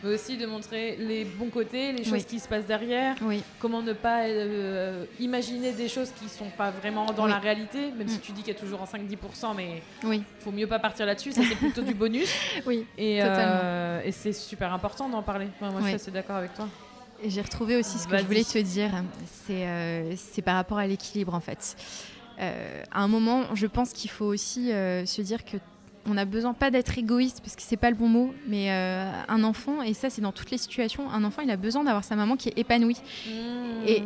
Mais 0.03 0.14
aussi 0.14 0.38
de 0.38 0.45
montrer 0.45 0.95
les 0.97 1.26
bons 1.26 1.49
côtés, 1.49 1.91
les 1.91 2.03
choses 2.03 2.14
Oui. 2.14 2.24
qui 2.26 2.39
se 2.39 2.47
passent 2.47 2.68
derrière, 2.68 3.16
Oui, 3.24 3.41
comment 3.58 3.82
ne 3.82 3.93
pas 3.93 4.26
euh, 4.28 5.05
imaginer 5.20 5.72
des 5.72 5.88
choses 5.88 6.12
qui 6.12 6.30
sont 6.30 6.51
pas 6.55 6.70
vraiment 6.70 7.12
dans 7.14 7.24
Oui. 7.26 7.32
la 7.32 7.39
réalité, 7.39 7.91
même 7.97 8.08
si 8.08 8.18
Mm. 8.20 8.22
tu 8.22 8.32
dis 8.34 8.43
qu'il 8.43 8.53
y 8.53 8.55
a 8.55 8.60
toujours 8.60 8.80
en 8.80 8.86
5-10%, 8.86 9.55
mais 9.55 9.82
oui, 10.03 10.22
faut 10.39 10.51
mieux 10.51 10.68
pas 10.68 10.78
partir 10.78 11.08
là-dessus, 11.08 11.32
ça 11.32 11.41
c'est 11.49 11.55
plutôt 11.55 11.82
du 11.82 11.95
bonus. 11.95 12.30
oui. 12.68 12.86
Et, 12.95 13.24
euh, 13.24 13.99
et 14.05 14.12
c'est 14.12 14.34
super 14.34 14.72
important 14.72 15.10
d'en 15.10 15.24
parler. 15.24 15.47
Enfin, 15.55 15.72
moi, 15.72 15.82
je 15.82 15.88
suis 15.88 15.95
assez 15.95 16.12
d'accord 16.12 16.36
avec 16.36 16.53
toi. 16.53 16.68
J'ai 17.26 17.41
retrouvé 17.41 17.78
aussi 17.78 17.97
ce 17.97 18.07
que 18.07 18.18
je 18.18 18.24
voulais 18.24 18.43
te 18.43 18.59
dire. 18.59 18.91
C'est 19.47 20.41
par 20.41 20.55
rapport 20.55 20.78
à 20.78 20.88
l'équilibre 20.88 21.34
en 21.34 21.39
fait. 21.39 21.76
à 22.39 23.01
un 23.01 23.07
moment, 23.07 23.43
je 23.55 23.68
pense 23.68 23.93
qu'il 23.93 24.09
faut 24.09 24.26
aussi 24.26 24.70
se 24.70 25.22
dire 25.22 25.45
que 25.45 25.57
on 26.07 26.18
a 26.18 26.26
besoin 26.26 26.53
pas 26.53 26.72
d'être 26.72 26.97
égoïste 26.97 27.41
parce 27.41 27.55
que 27.55 27.61
c'est 27.61 27.78
pas 27.78 27.89
le 27.89 27.95
bon 27.95 28.07
mot, 28.07 28.34
mais 28.47 28.72
euh, 28.72 29.11
un 29.28 29.43
enfant, 29.43 29.82
et 29.82 29.93
ça 29.93 30.09
c'est 30.09 30.22
dans 30.22 30.32
toutes 30.32 30.51
les 30.51 30.57
situations, 30.57 31.09
un 31.11 31.24
enfant 31.24 31.41
il 31.41 31.51
a 31.51 31.57
besoin 31.57 31.84
d'avoir 31.84 32.03
sa 32.03 32.15
maman 32.15 32.36
qui 32.38 32.49
est 32.49 32.57
épanouie. 32.57 32.97
Mmh. 33.28 33.88
Et, 33.88 34.03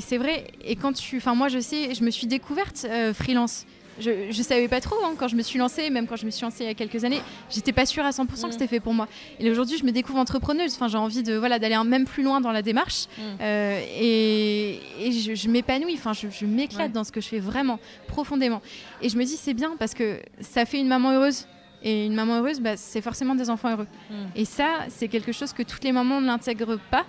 c'est 0.00 0.18
vrai, 0.18 0.48
et 0.64 0.74
quand 0.76 0.92
tu. 0.92 1.18
Enfin, 1.18 1.34
moi 1.34 1.48
je 1.48 1.60
sais, 1.60 1.94
je 1.94 2.02
me 2.02 2.10
suis 2.10 2.26
découverte 2.26 2.86
euh, 2.88 3.14
freelance 3.14 3.66
je, 4.00 4.30
je 4.30 4.42
savais 4.42 4.68
pas 4.68 4.80
trop 4.80 4.96
hein, 5.04 5.14
quand 5.18 5.28
je 5.28 5.36
me 5.36 5.42
suis 5.42 5.58
lancée, 5.58 5.90
même 5.90 6.06
quand 6.06 6.16
je 6.16 6.26
me 6.26 6.30
suis 6.30 6.42
lancée 6.42 6.64
il 6.64 6.66
y 6.66 6.70
a 6.70 6.74
quelques 6.74 7.04
années, 7.04 7.20
j'étais 7.50 7.72
pas 7.72 7.86
sûre 7.86 8.04
à 8.04 8.10
100% 8.10 8.26
que 8.26 8.46
mm. 8.46 8.52
c'était 8.52 8.66
fait 8.66 8.80
pour 8.80 8.94
moi. 8.94 9.08
Et 9.38 9.50
aujourd'hui, 9.50 9.78
je 9.78 9.84
me 9.84 9.92
découvre 9.92 10.18
entrepreneuse. 10.18 10.74
Enfin, 10.74 10.88
j'ai 10.88 10.98
envie 10.98 11.22
de 11.22 11.36
voilà 11.36 11.58
d'aller 11.58 11.76
même 11.84 12.04
plus 12.04 12.22
loin 12.22 12.40
dans 12.40 12.52
la 12.52 12.62
démarche 12.62 13.06
mm. 13.16 13.22
euh, 13.40 13.80
et, 13.98 14.80
je, 15.10 15.48
m'épanouis. 15.48 15.94
Enfin, 15.94 16.12
je, 16.12 16.46
m'éclate 16.46 16.92
dans 16.92 17.04
ce 17.04 17.12
que 17.12 17.20
je 17.20 17.28
fais 17.28 17.40
vraiment 17.40 17.78
profondément. 18.06 18.62
Et 19.02 19.08
je 19.08 19.16
me 19.16 19.24
dis 19.24 19.36
c'est 19.36 19.54
bien 19.54 19.76
parce 19.78 19.94
que 19.94 20.18
ça 20.40 20.64
fait 20.64 20.78
une 20.78 20.88
maman 20.88 21.12
heureuse. 21.12 21.46
Et 21.86 22.06
une 22.06 22.14
maman 22.14 22.38
heureuse, 22.38 22.60
bah, 22.60 22.78
c'est 22.78 23.02
forcément 23.02 23.34
des 23.34 23.50
enfants 23.50 23.70
heureux. 23.70 23.86
Mm. 24.08 24.14
Et 24.36 24.46
ça, 24.46 24.86
c'est 24.88 25.08
quelque 25.08 25.32
chose 25.32 25.52
que 25.52 25.62
toutes 25.62 25.84
les 25.84 25.92
mamans 25.92 26.22
ne 26.22 26.26
l'intègrent 26.26 26.78
pas. 26.90 27.04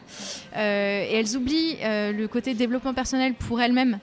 Euh, 0.58 1.06
et 1.10 1.14
elles 1.14 1.38
oublient 1.38 1.78
euh, 1.82 2.12
le 2.12 2.28
côté 2.28 2.54
développement 2.54 2.94
personnel 2.94 3.36
pour 3.36 3.62
elles-mêmes 3.62 4.00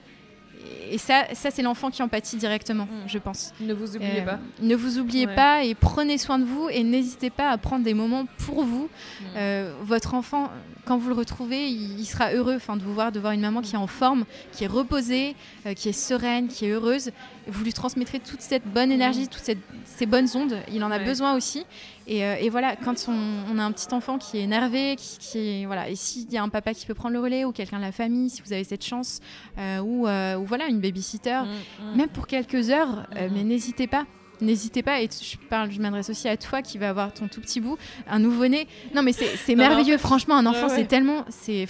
et 0.89 0.97
ça, 0.97 1.25
ça 1.33 1.51
c'est 1.51 1.61
l'enfant 1.61 1.89
qui 1.89 2.03
empathie 2.03 2.37
directement, 2.37 2.85
mm. 2.85 3.07
je 3.07 3.17
pense. 3.17 3.53
Ne 3.59 3.73
vous 3.73 3.95
oubliez 3.95 4.21
euh, 4.21 4.25
pas. 4.25 4.39
Ne 4.61 4.75
vous 4.75 4.99
oubliez 4.99 5.27
pas 5.27 5.63
et 5.63 5.75
prenez 5.75 6.17
soin 6.17 6.39
de 6.39 6.43
vous 6.45 6.69
et 6.69 6.83
n'hésitez 6.83 7.29
pas 7.29 7.49
à 7.49 7.57
prendre 7.57 7.83
des 7.83 7.93
moments 7.93 8.25
pour 8.45 8.63
vous. 8.63 8.83
Mm. 8.85 9.25
Euh, 9.37 9.73
votre 9.81 10.13
enfant, 10.13 10.49
quand 10.85 10.97
vous 10.97 11.09
le 11.09 11.15
retrouvez, 11.15 11.69
il, 11.69 12.05
sera 12.05 12.33
heureux 12.33 12.55
enfin, 12.55 12.77
de 12.77 12.83
vous 12.83 12.93
voir, 12.93 13.11
de 13.11 13.19
voir 13.19 13.33
une 13.33 13.41
maman 13.41 13.61
qui 13.61 13.75
est 13.75 13.79
en 13.79 13.87
forme, 13.87 14.25
qui 14.51 14.65
est 14.65 14.67
reposée, 14.67 15.35
euh, 15.65 15.73
qui 15.73 15.89
est 15.89 15.93
sereine, 15.93 16.47
qui 16.47 16.65
est 16.65 16.71
heureuse. 16.71 17.11
Vous 17.47 17.63
lui 17.63 17.73
transmettrez 17.73 18.19
toute 18.19 18.41
cette 18.41 18.65
bonne 18.65 18.89
mm. 18.89 18.93
énergie, 18.93 19.27
toutes 19.27 19.49
ces 19.85 20.05
bonnes 20.05 20.27
ondes. 20.35 20.57
Il 20.71 20.83
en 20.83 20.91
a 20.91 20.99
besoin 20.99 21.35
aussi. 21.35 21.65
Euh, 22.09 22.35
et, 22.39 22.49
voilà, 22.49 22.75
quand 22.75 23.07
on, 23.07 23.57
a 23.57 23.63
un 23.63 23.71
petit 23.71 23.93
enfant 23.93 24.17
qui 24.17 24.37
est 24.37 24.41
énervé, 24.41 24.95
qui, 24.97 25.37
est, 25.37 25.65
voilà, 25.65 25.89
et 25.89 25.95
s'il 25.95 26.31
y 26.31 26.37
a 26.37 26.43
un 26.43 26.49
papa 26.49 26.73
qui 26.73 26.85
peut 26.85 26.93
prendre 26.93 27.13
le 27.13 27.19
relais 27.19 27.45
ou 27.45 27.51
quelqu'un 27.51 27.77
de 27.77 27.83
la 27.83 27.91
famille, 27.91 28.29
si 28.29 28.41
vous 28.41 28.53
avez 28.53 28.63
cette 28.63 28.83
chance, 28.83 29.19
euh, 29.57 29.79
ou, 29.79 30.07
euh, 30.07 30.35
ou, 30.35 30.45
voilà, 30.45 30.67
une 30.67 30.79
babysitter, 30.79 31.41
mm, 31.41 31.85
mm. 31.85 31.97
même 31.97 32.09
pour 32.09 32.27
quelques 32.27 32.69
heures, 32.69 33.07
mm, 33.11 33.33
mais 33.33 33.43
n'hésitez 33.43 33.87
pas. 33.87 34.05
N'hésitez 34.43 34.83
pas, 34.83 35.01
et 35.01 35.09
je 35.09 35.37
parle, 35.49 35.71
je 35.71 35.79
m'adresse 35.79 36.09
aussi 36.09 36.27
à 36.27 36.37
toi 36.37 36.61
qui 36.61 36.77
va 36.77 36.89
avoir 36.89 37.13
ton 37.13 37.27
tout 37.27 37.41
petit 37.41 37.61
bout, 37.61 37.77
un 38.07 38.19
nouveau-né. 38.19 38.67
Non, 38.93 39.01
mais 39.01 39.13
c'est 39.13 39.55
merveilleux, 39.55 39.97
franchement, 39.97 40.35
un 40.35 40.45
enfant, 40.45 40.69
c'est 40.69 40.87
tellement, 40.87 41.25
c'est, 41.29 41.67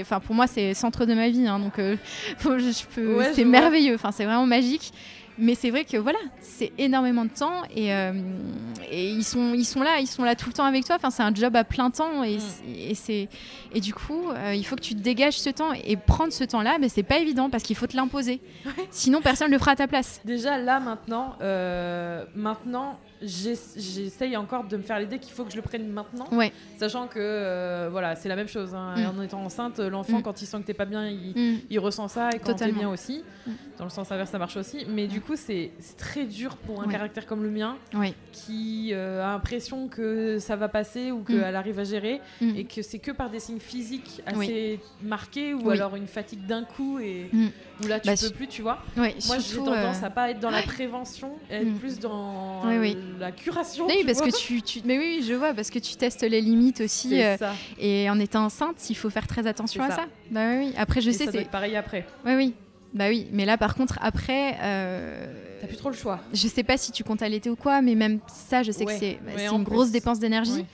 enfin, 0.00 0.20
pour 0.20 0.34
moi, 0.34 0.46
c'est 0.46 0.74
centre 0.74 1.04
de 1.04 1.14
ma 1.14 1.28
vie, 1.28 1.46
hein, 1.46 1.58
donc 1.58 1.74
je 1.78 2.84
peux, 2.94 3.22
c'est 3.34 3.44
merveilleux, 3.44 3.94
enfin, 3.94 4.10
c'est 4.12 4.24
vraiment 4.24 4.46
magique. 4.46 4.92
Mais 5.36 5.54
c'est 5.54 5.70
vrai 5.70 5.84
que 5.84 5.96
voilà, 5.96 6.18
c'est 6.40 6.72
énormément 6.78 7.24
de 7.24 7.30
temps 7.30 7.62
et, 7.74 7.92
euh, 7.92 8.12
et, 8.90 9.10
ils, 9.10 9.24
sont, 9.24 9.52
ils 9.54 9.64
sont 9.64 9.82
là, 9.82 9.98
ils 10.00 10.06
sont 10.06 10.22
là 10.22 10.36
tout 10.36 10.48
le 10.48 10.52
temps 10.52 10.64
avec 10.64 10.84
toi. 10.84 10.96
Enfin, 10.96 11.10
c'est 11.10 11.22
un 11.22 11.34
job 11.34 11.56
à 11.56 11.64
plein 11.64 11.90
temps 11.90 12.22
et, 12.22 12.36
mm. 12.36 12.40
et 12.66 12.94
c'est 12.94 13.28
et 13.74 13.80
du 13.80 13.92
coup, 13.92 14.30
euh, 14.30 14.54
il 14.54 14.64
faut 14.64 14.76
que 14.76 14.80
tu 14.80 14.94
dégages 14.94 15.38
ce 15.38 15.50
temps 15.50 15.72
et 15.72 15.96
prendre 15.96 16.32
ce 16.32 16.44
temps-là, 16.44 16.76
mais 16.80 16.88
c'est 16.88 17.02
pas 17.02 17.18
évident 17.18 17.50
parce 17.50 17.64
qu'il 17.64 17.74
faut 17.74 17.88
te 17.88 17.96
l'imposer. 17.96 18.40
Sinon, 18.90 19.20
personne 19.20 19.48
ne 19.48 19.52
le 19.52 19.58
fera 19.58 19.72
à 19.72 19.76
ta 19.76 19.88
place. 19.88 20.20
Déjà 20.24 20.58
là 20.58 20.78
maintenant, 20.78 21.34
euh, 21.42 22.24
maintenant 22.36 22.98
j'essaye 23.26 24.36
encore 24.36 24.64
de 24.64 24.76
me 24.76 24.82
faire 24.82 24.98
l'idée 24.98 25.18
qu'il 25.18 25.32
faut 25.32 25.44
que 25.44 25.50
je 25.50 25.56
le 25.56 25.62
prenne 25.62 25.88
maintenant. 25.88 26.26
Ouais. 26.32 26.52
Sachant 26.78 27.06
que 27.06 27.18
euh, 27.18 27.88
voilà, 27.90 28.16
c'est 28.16 28.28
la 28.28 28.36
même 28.36 28.48
chose. 28.48 28.74
Hein. 28.74 28.94
Mm. 28.96 29.18
En 29.18 29.22
étant 29.22 29.44
enceinte, 29.44 29.78
l'enfant, 29.78 30.18
mm. 30.18 30.22
quand 30.22 30.42
il 30.42 30.46
sent 30.46 30.58
que 30.58 30.66
t'es 30.66 30.74
pas 30.74 30.84
bien, 30.84 31.08
il, 31.08 31.64
mm. 31.70 31.78
ressent 31.78 32.08
ça. 32.08 32.30
Et 32.30 32.38
quand 32.38 32.54
t'es 32.54 32.72
bien 32.72 32.90
aussi. 32.90 33.22
Dans 33.78 33.84
le 33.84 33.90
sens 33.90 34.10
inverse, 34.12 34.30
ça 34.30 34.38
marche 34.38 34.56
aussi. 34.56 34.86
Mais 34.88 35.06
du 35.06 35.20
coup, 35.20 35.36
c'est 35.36 35.72
très 35.98 36.24
dur 36.24 36.56
pour 36.56 36.82
un 36.82 36.88
caractère 36.88 37.26
comme 37.26 37.42
le 37.42 37.50
mien 37.50 37.76
qui 38.32 38.90
euh, 38.92 39.24
a 39.24 39.32
l'impression 39.32 39.88
que 39.88 40.38
ça 40.38 40.56
va 40.56 40.68
passer 40.68 41.10
ou 41.10 41.22
qu'elle 41.22 41.56
arrive 41.56 41.78
à 41.78 41.84
gérer 41.84 42.20
et 42.40 42.64
que 42.64 42.82
c'est 42.82 42.98
que 42.98 43.10
par 43.10 43.30
des 43.30 43.40
signes 43.40 43.60
physiques 43.60 44.22
assez 44.26 44.80
marqués 45.02 45.54
ou 45.54 45.70
alors 45.70 45.96
une 45.96 46.06
fatigue 46.06 46.46
d'un 46.46 46.64
coup 46.64 46.98
et 46.98 47.30
où 47.82 47.86
là 47.86 48.00
tu 48.00 48.06
bah, 48.06 48.14
peux 48.20 48.30
plus, 48.30 48.48
tu 48.48 48.62
vois. 48.62 48.82
Moi, 48.96 49.08
j'ai 49.38 49.56
tendance 49.56 50.02
euh, 50.02 50.06
à 50.06 50.10
pas 50.10 50.30
être 50.30 50.40
dans 50.40 50.50
la 50.50 50.62
prévention, 50.62 51.32
être 51.50 51.74
plus 51.78 51.98
dans 51.98 52.62
la 53.18 53.32
curation. 53.32 53.86
Oui, 53.86 54.04
parce 54.06 54.20
que 54.20 54.36
tu, 54.36 54.62
tu, 54.62 54.80
mais 54.84 54.98
oui, 54.98 55.24
je 55.26 55.34
vois, 55.34 55.54
parce 55.54 55.70
que 55.70 55.78
tu 55.78 55.96
testes 55.96 56.22
les 56.22 56.40
limites 56.40 56.80
aussi. 56.80 57.22
Euh, 57.22 57.36
et 57.78 58.08
en 58.10 58.18
étant 58.18 58.44
enceinte, 58.44 58.90
il 58.90 58.96
faut 58.96 59.10
faire 59.10 59.26
très 59.26 59.46
attention 59.46 59.82
à 59.82 59.90
ça. 59.90 60.06
Bah 60.30 60.58
oui. 60.58 60.72
Après, 60.76 61.00
je 61.00 61.10
sais, 61.10 61.26
c'est 61.30 61.50
pareil 61.50 61.76
après. 61.76 62.06
Oui, 62.24 62.34
oui. 62.34 62.54
Bah 62.94 63.08
oui, 63.08 63.26
mais 63.32 63.44
là 63.44 63.58
par 63.58 63.74
contre 63.74 63.98
après, 64.00 64.56
euh... 64.62 65.26
t'as 65.60 65.66
plus 65.66 65.76
trop 65.76 65.90
le 65.90 65.96
choix. 65.96 66.20
Je 66.32 66.46
sais 66.46 66.62
pas 66.62 66.76
si 66.76 66.92
tu 66.92 67.02
comptes 67.02 67.22
allaiter 67.22 67.50
ou 67.50 67.56
quoi, 67.56 67.82
mais 67.82 67.96
même 67.96 68.20
ça, 68.28 68.62
je 68.62 68.70
sais 68.70 68.84
que 68.84 68.92
c'est 68.92 69.18
bah, 69.26 69.42
une 69.52 69.64
grosse 69.64 69.90
dépense 69.90 70.20
d'énergie. 70.20 70.64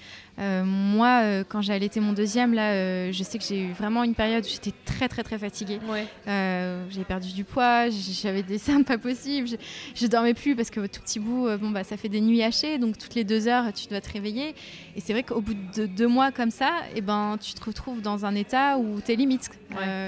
Euh, 0.40 0.64
moi, 0.64 1.20
euh, 1.22 1.44
quand 1.46 1.60
j'ai 1.60 1.72
allaité 1.72 2.00
mon 2.00 2.12
deuxième, 2.12 2.54
là, 2.54 2.72
euh, 2.72 3.12
je 3.12 3.22
sais 3.22 3.38
que 3.38 3.44
j'ai 3.44 3.60
eu 3.60 3.72
vraiment 3.72 4.04
une 4.04 4.14
période 4.14 4.44
où 4.44 4.48
j'étais 4.48 4.72
très, 4.84 5.08
très, 5.08 5.22
très 5.22 5.38
fatiguée. 5.38 5.78
j'ai 6.26 7.04
perdu 7.04 7.32
du 7.32 7.44
poids, 7.44 7.88
j'avais 7.90 8.42
des 8.42 8.58
seins 8.58 8.82
pas 8.82 8.98
possibles, 8.98 9.48
je, 9.48 9.56
je, 9.94 10.06
dormais 10.06 10.34
plus 10.34 10.56
parce 10.56 10.70
que 10.70 10.86
tout 10.86 11.00
petit 11.00 11.18
bout, 11.18 11.48
bon, 11.58 11.70
bah, 11.70 11.84
ça 11.84 11.96
fait 11.96 12.08
des 12.08 12.20
nuits 12.20 12.42
hachées, 12.42 12.78
donc 12.78 12.96
toutes 12.96 13.14
les 13.14 13.24
deux 13.24 13.48
heures, 13.48 13.72
tu 13.72 13.88
dois 13.88 14.00
te 14.00 14.10
réveiller. 14.12 14.54
Et 14.96 15.00
c'est 15.00 15.12
vrai 15.12 15.22
qu'au 15.22 15.40
bout 15.40 15.56
de 15.76 15.86
deux 15.86 16.08
mois 16.08 16.32
comme 16.32 16.50
ça, 16.50 16.70
et 16.94 16.98
eh 16.98 17.00
ben, 17.00 17.36
tu 17.40 17.52
te 17.54 17.64
retrouves 17.64 18.00
dans 18.00 18.24
un 18.24 18.34
état 18.34 18.78
où 18.78 19.00
tu 19.04 19.12
es 19.12 19.16
limite. 19.16 19.50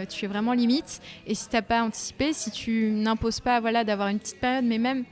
tu 0.08 0.24
es 0.24 0.28
vraiment 0.28 0.54
limite. 0.54 1.00
Et 1.26 1.34
si 1.34 1.48
tu 1.48 1.56
n'as 1.56 1.62
pas 1.62 1.82
anticipé, 1.82 2.32
si 2.32 2.50
tu 2.50 2.90
n'imposes 2.90 3.40
pas 3.40 3.60
voilà, 3.60 3.84
d'avoir 3.84 4.08
une 4.08 4.18
petite 4.18 4.40
période, 4.40 4.64
mais 4.64 4.78
même 4.78 5.04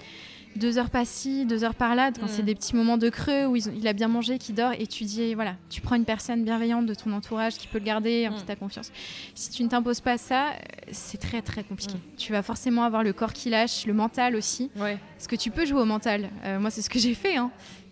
deux 0.61 0.79
heures 0.79 0.91
par-ci, 0.91 1.47
deux 1.47 1.65
heures 1.65 1.75
par-là, 1.75 2.13
quand 2.13 2.29
c'est 2.29 2.43
mm. 2.43 2.47
des 2.47 2.55
petits 2.55 2.77
moments 2.77 2.99
de 2.99 3.09
creux 3.09 3.47
où 3.47 3.57
il 3.57 3.89
a 3.89 3.93
bien 3.93 4.09
mangé, 4.09 4.39
qui 4.39 4.53
dort, 4.53 4.73
et 4.79 4.87
tu 4.87 5.05
dis, 5.05 5.35
voilà, 5.35 5.57
tu 5.69 5.81
prends 5.81 5.97
une 5.97 6.05
personne 6.05 6.45
bienveillante 6.45 6.87
de 6.87 6.95
ton 6.95 7.13
entourage 7.13 7.57
qui 7.57 7.67
peut 7.67 7.79
le 7.79 7.85
garder, 7.85 8.29
en 8.29 8.35
qui 8.35 8.43
mm. 8.43 8.47
tu 8.47 8.53
as 8.53 8.57
confiance. 8.57 8.93
Si 9.35 9.51
tu 9.51 9.65
ne 9.65 9.69
t'imposes 9.69 10.01
pas 10.01 10.19
ça, 10.19 10.53
c'est 10.93 11.19
très 11.19 11.43
très 11.43 11.65
compliqué. 11.65 11.95
Mm. 11.95 12.17
Tu 12.17 12.33
vas 12.33 12.43
forcément 12.43 12.85
avoir 12.85 13.03
le 13.03 13.13
corps 13.13 13.33
qui 13.33 13.51
lâche, 13.51 13.87
le 13.87 13.95
mental 13.95 14.37
aussi. 14.37 14.71
Ouais. 14.77 14.99
Parce 15.17 15.27
que 15.27 15.37
tu 15.37 15.51
peux 15.51 15.67
jouer 15.67 15.81
au 15.81 15.87
mental. 15.87 16.31
Euh, 16.45 16.61
moi, 16.61 16.71
c'est 16.71 16.83
ce 16.83 16.91
que 16.91 16.99
j'ai 16.99 17.15
fait. 17.15 17.37
Hein 17.37 17.51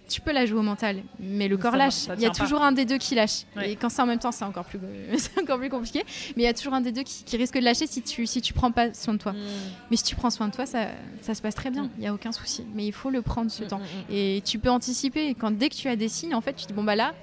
tu 0.08 0.20
peux 0.20 0.32
la 0.32 0.46
jouer 0.46 0.58
au 0.58 0.62
mental, 0.62 1.02
mais 1.20 1.48
le 1.48 1.56
corps 1.56 1.76
lâche. 1.76 2.08
Il 2.16 2.22
y 2.22 2.26
a 2.26 2.30
toujours 2.30 2.62
un 2.62 2.72
des 2.72 2.84
deux 2.84 2.98
qui 2.98 3.14
lâche. 3.14 3.44
Et 3.62 3.76
quand 3.76 3.88
c'est 3.88 4.02
en 4.02 4.06
même 4.06 4.18
temps, 4.18 4.32
c'est 4.32 4.44
encore 4.44 4.64
plus, 4.64 4.80
encore 5.40 5.58
plus 5.58 5.68
compliqué. 5.68 6.04
Mais 6.36 6.42
il 6.42 6.46
y 6.46 6.48
a 6.48 6.54
toujours 6.54 6.74
un 6.74 6.80
des 6.80 6.92
deux 6.92 7.02
qui, 7.02 7.36
risque 7.36 7.54
de 7.54 7.60
lâcher 7.60 7.86
si 7.86 8.02
tu, 8.02 8.26
si 8.26 8.40
tu 8.40 8.52
prends 8.52 8.72
pas 8.72 8.92
soin 8.94 9.14
de 9.14 9.18
toi. 9.18 9.32
Mm. 9.32 9.36
Mais 9.90 9.96
si 9.96 10.04
tu 10.04 10.16
prends 10.16 10.30
soin 10.30 10.48
de 10.48 10.54
toi, 10.54 10.66
ça, 10.66 10.88
ça 11.20 11.34
se 11.34 11.42
passe 11.42 11.54
très 11.54 11.70
bien. 11.70 11.84
Mm. 11.84 11.90
Il 11.98 12.00
n'y 12.00 12.06
a 12.08 12.14
aucun 12.14 12.32
souci. 12.32 12.64
Mais 12.74 12.86
il 12.86 12.92
faut 12.92 13.10
le 13.10 13.22
prendre 13.22 13.50
ce 13.50 13.64
mm, 13.64 13.68
temps. 13.68 13.80
Et 14.10 14.42
tu 14.44 14.58
peux 14.58 14.70
anticiper. 14.70 15.34
Quand 15.34 15.50
dès 15.50 15.68
que 15.68 15.74
tu 15.74 15.88
as 15.88 15.96
des 15.96 16.08
signes, 16.08 16.34
en 16.34 16.40
fait, 16.40 16.54
tu 16.54 16.66
dis 16.66 16.72
bon 16.72 16.84
bah 16.84 16.96
là 16.96 17.14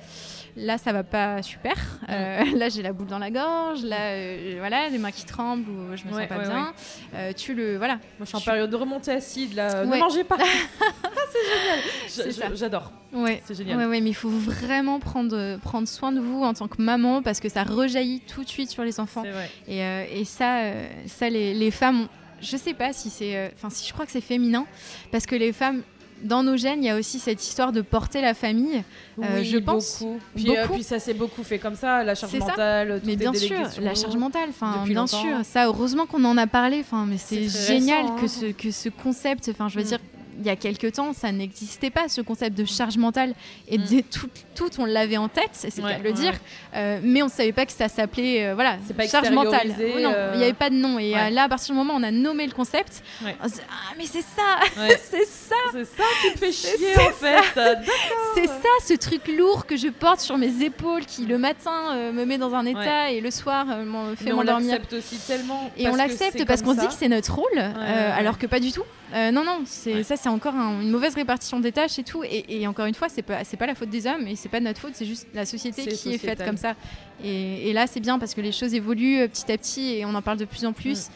là 0.55 0.77
ça 0.77 0.93
va 0.93 1.03
pas 1.03 1.41
super. 1.41 1.75
Euh, 2.09 2.43
là 2.55 2.69
j'ai 2.69 2.81
la 2.81 2.93
boule 2.93 3.07
dans 3.07 3.19
la 3.19 3.31
gorge 3.31 3.83
là 3.83 4.11
euh, 4.11 4.55
voilà 4.59 4.89
les 4.89 4.97
mains 4.97 5.11
qui 5.11 5.25
tremblent 5.25 5.69
ou 5.69 5.95
je 5.95 6.05
me 6.05 6.11
sens 6.11 6.27
pas 6.27 6.39
bien. 6.39 6.73
euh, 7.13 7.33
tu 7.33 7.53
le 7.53 7.77
voilà. 7.77 7.95
Moi 7.95 8.21
je 8.21 8.25
suis 8.25 8.37
en 8.37 8.41
période 8.41 8.69
de 8.69 8.75
remontée 8.75 9.11
acide 9.11 9.53
là. 9.53 9.85
Ne 9.85 9.97
mangez 9.97 10.23
pas. 10.23 10.37
C'est 12.07 12.31
génial. 12.31 12.55
J'adore. 12.55 12.91
Ouais. 13.11 13.41
C'est 13.45 13.55
génial. 13.55 13.77
Ouais, 13.77 14.01
mais 14.01 14.09
il 14.09 14.15
faut 14.15 14.29
vraiment 14.29 14.99
prendre 14.99 15.57
prendre 15.57 15.87
soin 15.87 16.11
de 16.11 16.21
vous 16.21 16.43
en 16.43 16.53
tant 16.53 16.67
que 16.67 16.81
maman 16.81 17.21
parce 17.21 17.39
que 17.39 17.49
ça 17.49 17.63
rejaillit 17.63 18.21
tout 18.21 18.43
de 18.43 18.49
suite 18.49 18.69
sur 18.69 18.83
les 18.83 18.99
enfants. 18.99 19.23
Et, 19.67 19.79
et, 19.79 20.25
ça 20.25 20.61
ça 21.07 21.29
les, 21.29 21.53
les 21.53 21.71
femmes 21.71 22.07
je 22.41 22.57
sais 22.57 22.73
pas 22.73 22.93
si 22.93 23.09
c'est 23.09 23.51
enfin 23.55 23.69
si 23.69 23.87
je 23.87 23.93
crois 23.93 24.05
que 24.05 24.11
c'est 24.11 24.21
féminin 24.21 24.65
parce 25.11 25.25
que 25.25 25.35
les 25.35 25.51
femmes 25.51 25.83
dans 26.23 26.43
nos 26.43 26.57
gènes, 26.57 26.83
il 26.83 26.87
y 26.87 26.89
a 26.89 26.97
aussi 26.97 27.19
cette 27.19 27.43
histoire 27.43 27.71
de 27.71 27.81
porter 27.81 28.21
la 28.21 28.33
famille. 28.33 28.83
Euh, 29.21 29.43
je 29.43 29.57
pense. 29.57 29.99
Beaucoup. 30.01 30.19
Puis, 30.35 30.57
euh, 30.57 30.67
puis 30.71 30.83
ça 30.83 30.99
s'est 30.99 31.13
beaucoup 31.13 31.43
fait 31.43 31.59
comme 31.59 31.75
ça, 31.75 32.03
la 32.03 32.15
charge 32.15 32.35
mentale. 32.37 33.01
Mais 33.05 33.15
bien 33.15 33.33
sûr, 33.33 33.57
la 33.81 33.95
charge 33.95 34.15
mentale. 34.15 34.49
Enfin, 34.49 34.83
bien 34.85 35.07
sûr. 35.07 35.43
Ça, 35.43 35.67
heureusement 35.67 36.05
qu'on 36.05 36.23
en 36.25 36.37
a 36.37 36.47
parlé. 36.47 36.79
Enfin, 36.79 37.05
mais 37.07 37.17
c'est 37.17 37.47
génial 37.47 38.05
que 38.19 38.25
hein. 38.25 38.27
ce 38.27 38.45
que 38.51 38.71
ce 38.71 38.89
concept. 38.89 39.49
Enfin, 39.49 39.69
je 39.69 39.77
veux 39.77 39.83
mm. 39.83 39.87
dire 39.87 39.99
il 40.37 40.45
y 40.45 40.49
a 40.49 40.55
quelques 40.55 40.93
temps, 40.93 41.13
ça 41.13 41.31
n'existait 41.31 41.89
pas, 41.89 42.07
ce 42.07 42.21
concept 42.21 42.57
de 42.57 42.65
charge 42.65 42.97
mentale. 42.97 43.33
Et 43.67 43.77
mm. 43.77 44.03
tout, 44.11 44.29
tout, 44.55 44.69
on 44.79 44.85
l'avait 44.85 45.17
en 45.17 45.27
tête, 45.27 45.51
c'est 45.53 45.81
ouais, 45.81 45.99
le 45.99 46.11
dire, 46.11 46.33
euh, 46.75 46.99
mais 47.03 47.21
on 47.21 47.25
ne 47.25 47.31
savait 47.31 47.51
pas 47.51 47.65
que 47.65 47.71
ça 47.71 47.87
s'appelait 47.87 48.47
euh, 48.47 48.55
voilà, 48.55 48.77
pas 48.95 49.07
charge 49.07 49.29
mentale. 49.31 49.69
non, 49.69 50.13
il 50.33 50.37
n'y 50.37 50.43
avait 50.43 50.53
pas 50.53 50.69
de 50.69 50.75
nom. 50.75 50.99
Et 50.99 51.15
euh, 51.15 51.29
là, 51.29 51.43
à 51.43 51.49
partir 51.49 51.73
du 51.73 51.77
moment 51.77 51.93
où 51.93 51.97
on 51.97 52.03
a 52.03 52.11
nommé 52.11 52.45
le 52.45 52.53
concept, 52.53 53.03
on 53.41 53.47
se 53.47 53.55
dit, 53.55 53.61
ah, 53.69 53.93
mais 53.97 54.05
c'est 54.05 54.21
ça, 54.21 54.59
c'est 55.09 55.25
ça. 55.25 55.55
C'est 55.71 55.85
ça 55.85 56.03
qui 56.21 56.33
te 56.33 56.37
fait 56.39 56.51
chier, 56.51 56.97
en 56.97 57.11
fait. 57.11 57.43
c'est 58.35 58.47
ça, 58.47 58.69
ce 58.85 58.93
truc 58.93 59.27
lourd 59.27 59.65
que 59.65 59.77
je 59.77 59.87
porte 59.87 60.19
sur 60.19 60.37
mes 60.37 60.63
épaules, 60.63 61.05
qui 61.05 61.25
le 61.25 61.37
matin 61.37 62.11
me 62.11 62.25
met 62.25 62.37
dans 62.37 62.53
un 62.53 62.65
état 62.65 63.11
et 63.11 63.21
le 63.21 63.31
soir 63.31 63.65
me 63.65 64.15
fait 64.15 64.31
m'endormir. 64.31 64.67
On 64.67 64.71
l'accepte 64.71 64.93
aussi 64.93 65.17
tellement. 65.17 65.71
Et 65.77 65.87
on 65.87 65.95
l'accepte 65.95 66.45
parce 66.45 66.61
qu'on 66.61 66.73
dit 66.73 66.87
que 66.87 66.93
c'est 66.93 67.09
notre 67.09 67.33
rôle, 67.33 67.57
alors 67.57 68.37
que 68.37 68.47
pas 68.47 68.59
du 68.59 68.71
tout. 68.71 68.83
Euh, 69.15 69.31
non, 69.31 69.45
non, 69.45 69.61
c'est 69.65 70.03
ça, 70.03 70.17
c'est 70.17 70.27
encore 70.27 70.55
une 70.55 70.91
mauvaise 70.91 71.15
répartition 71.15 71.59
des 71.61 71.71
tâches 71.71 71.97
et 71.99 72.03
tout. 72.03 72.23
Et, 72.23 72.67
encore 72.67 72.85
une 72.85 72.95
fois, 72.95 73.07
c'est 73.07 73.21
pas, 73.21 73.43
c'est 73.43 73.55
pas 73.55 73.67
la 73.67 73.75
faute 73.75 73.89
des 73.89 74.07
hommes 74.07 74.27
et 74.27 74.35
c'est 74.35 74.49
pas 74.49 74.59
de 74.59 74.65
notre 74.65 74.79
faute, 74.79 74.91
c'est 74.93 75.05
juste 75.05 75.27
la 75.33 75.45
société 75.45 75.87
qui 75.87 76.13
est 76.13 76.17
faite 76.17 76.43
comme 76.43 76.57
ça. 76.57 76.75
Et, 77.23 77.71
là, 77.71 77.87
c'est 77.87 78.01
bien 78.01 78.19
parce 78.19 78.33
que 78.33 78.41
les 78.41 78.51
choses 78.51 78.73
évoluent 78.73 79.21
euh, 79.21 79.27
petit 79.27 79.51
à 79.51 79.57
petit 79.57 79.95
et 79.95 80.05
on 80.05 80.13
en 80.15 80.21
parle 80.21 80.37
de 80.37 80.45
plus 80.45 80.65
en 80.65 80.73
plus. 80.73 81.07
Mm. 81.07 81.11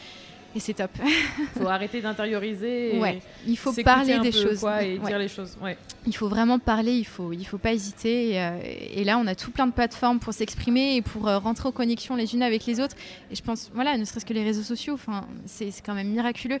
Et 0.54 0.60
c'est 0.60 0.74
top. 0.74 0.90
Il 1.04 1.46
faut 1.60 1.68
arrêter 1.68 2.00
d'intérioriser. 2.00 2.98
Ouais, 2.98 3.20
il 3.46 3.56
faut 3.56 3.72
parler 3.84 4.18
des 4.18 4.32
choses. 4.32 4.60
Quoi, 4.60 4.82
et 4.82 4.98
dire 4.98 5.18
les 5.18 5.28
choses. 5.28 5.56
Ouais. 5.62 5.76
Il 6.06 6.16
faut 6.16 6.28
vraiment 6.28 6.58
parler, 6.58 6.92
il 6.92 7.04
faut, 7.04 7.32
il 7.32 7.44
faut 7.44 7.58
pas 7.58 7.72
hésiter. 7.72 8.30
Et, 8.30 8.40
euh, 8.40 9.04
là, 9.04 9.18
on 9.18 9.26
a 9.26 9.34
tout 9.34 9.52
plein 9.52 9.66
de 9.66 9.72
plateformes 9.72 10.18
pour 10.18 10.32
s'exprimer 10.32 10.96
et 10.96 11.02
pour 11.02 11.28
euh, 11.28 11.38
rentrer 11.38 11.68
en 11.68 11.72
connexion 11.72 12.16
les 12.16 12.34
unes 12.34 12.42
avec 12.42 12.66
les 12.66 12.80
autres. 12.80 12.96
Et 13.30 13.36
je 13.36 13.42
pense, 13.42 13.70
voilà, 13.74 13.96
ne 13.96 14.04
serait-ce 14.04 14.26
que 14.26 14.32
les 14.32 14.42
réseaux 14.42 14.62
sociaux, 14.62 14.98
c'est 15.46 15.70
quand 15.84 15.94
même 15.94 16.08
miraculeux. 16.08 16.58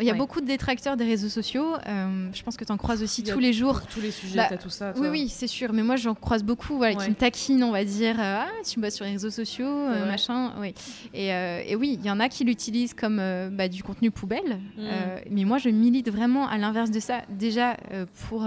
Il 0.00 0.06
y 0.06 0.10
a 0.10 0.14
beaucoup 0.14 0.40
de 0.40 0.46
détracteurs 0.46 0.96
des 0.96 1.04
réseaux 1.04 1.28
sociaux. 1.28 1.74
Euh, 1.86 2.28
je 2.32 2.42
pense 2.42 2.56
que 2.56 2.64
tu 2.64 2.72
en 2.72 2.78
croises 2.78 3.02
aussi 3.02 3.22
tous 3.22 3.38
les 3.38 3.52
jours. 3.52 3.82
tous 3.82 4.00
les 4.00 4.12
sujets, 4.12 4.36
bah, 4.36 4.46
tu 4.48 4.54
as 4.54 4.58
tout 4.58 4.70
ça. 4.70 4.94
Oui, 4.96 5.08
oui, 5.08 5.28
c'est 5.28 5.46
sûr. 5.46 5.72
Mais 5.74 5.82
moi, 5.82 5.96
j'en 5.96 6.14
croise 6.14 6.42
beaucoup 6.42 6.76
voilà, 6.76 6.94
qui 6.94 7.10
me 7.10 7.14
taquinent, 7.14 7.64
on 7.64 7.72
va 7.72 7.84
dire. 7.84 8.16
ah, 8.18 8.46
tu 8.66 8.80
bosses 8.80 8.94
sur 8.94 9.04
les 9.04 9.12
réseaux 9.12 9.30
sociaux, 9.30 9.88
machin. 10.06 10.52
Oui. 10.58 10.72
Et, 11.12 11.28
et 11.28 11.76
oui, 11.76 11.98
il 12.00 12.06
y 12.06 12.10
en 12.10 12.20
a 12.20 12.28
qui 12.28 12.44
l'utilisent 12.44 12.94
comme 12.94 13.20
euh, 13.26 13.48
bah, 13.50 13.68
du 13.68 13.82
contenu 13.82 14.10
poubelle. 14.10 14.60
Mm. 14.76 14.80
Euh, 14.80 15.18
mais 15.30 15.44
moi, 15.44 15.58
je 15.58 15.68
milite 15.68 16.10
vraiment 16.10 16.48
à 16.48 16.58
l'inverse 16.58 16.90
de 16.90 17.00
ça. 17.00 17.22
Déjà, 17.28 17.76
euh, 17.92 18.06
pour 18.28 18.46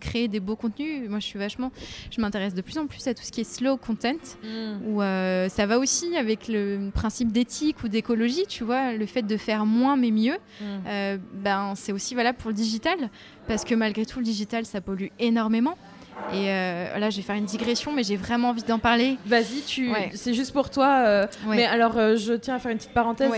créer 0.00 0.28
des 0.28 0.40
beaux 0.40 0.56
contenus, 0.56 1.08
moi, 1.08 1.18
je 1.18 1.26
suis 1.26 1.38
vachement. 1.38 1.70
Je 2.10 2.20
m'intéresse 2.20 2.54
de 2.54 2.62
plus 2.62 2.78
en 2.78 2.86
plus 2.86 3.06
à 3.06 3.14
tout 3.14 3.22
ce 3.22 3.30
qui 3.30 3.40
est 3.42 3.50
slow 3.50 3.76
content, 3.76 4.14
mm. 4.42 4.86
où 4.88 5.00
ça 5.00 5.66
va 5.66 5.78
aussi 5.78 6.16
avec 6.16 6.48
le 6.48 6.90
principe 6.92 7.32
d'éthique 7.32 7.82
ou 7.84 7.88
d'écologie, 7.88 8.44
tu 8.48 8.64
vois, 8.64 8.92
le 8.92 9.06
fait 9.06 9.22
de 9.22 9.36
faire 9.36 9.66
moins 9.66 9.96
mais 9.96 10.10
mieux. 10.10 10.36
Mm. 10.60 11.18
ben, 11.34 11.74
c'est 11.76 11.92
aussi 11.92 12.14
valable 12.14 12.38
pour 12.38 12.50
le 12.50 12.56
digital, 12.56 13.10
parce 13.46 13.64
que 13.64 13.74
malgré 13.74 14.06
tout, 14.06 14.18
le 14.18 14.24
digital, 14.24 14.64
ça 14.64 14.80
pollue 14.80 15.08
énormément. 15.18 15.76
Et 16.32 16.50
euh, 16.50 16.98
là, 16.98 17.10
je 17.10 17.16
vais 17.16 17.22
faire 17.22 17.36
une 17.36 17.44
digression, 17.44 17.92
mais 17.92 18.04
j'ai 18.04 18.16
vraiment 18.16 18.50
envie 18.50 18.62
d'en 18.62 18.78
parler. 18.78 19.18
Vas-y, 19.26 19.62
tu... 19.66 19.90
c'est 20.14 20.34
juste 20.34 20.52
pour 20.52 20.70
toi. 20.70 21.02
Euh, 21.06 21.26
mais 21.46 21.64
alors, 21.64 21.96
euh, 21.96 22.16
je 22.16 22.34
tiens 22.34 22.56
à 22.56 22.58
faire 22.58 22.70
une 22.70 22.78
petite 22.78 22.94
parenthèse. 22.94 23.32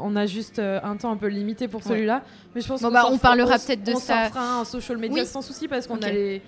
on 0.00 0.16
a 0.16 0.26
juste 0.26 0.58
un 0.58 0.96
temps 0.96 1.12
un 1.12 1.16
peu 1.16 1.28
limité 1.28 1.68
pour 1.68 1.82
celui-là. 1.82 2.22
Mais 2.54 2.60
je 2.60 2.68
pense 2.68 2.82
bon, 2.82 2.90
bah, 2.90 3.06
on 3.10 3.18
parlera 3.18 3.58
peut-être 3.58 3.84
de 3.84 3.92
on 3.92 4.00
ça. 4.00 4.24
On 4.26 4.28
fera 4.28 4.60
un 4.60 4.64
social 4.64 4.98
media 4.98 5.24
sans 5.24 5.42
souci 5.42 5.68
parce 5.68 5.86
qu'on 5.86 6.02
a 6.02 6.10
les, 6.10 6.42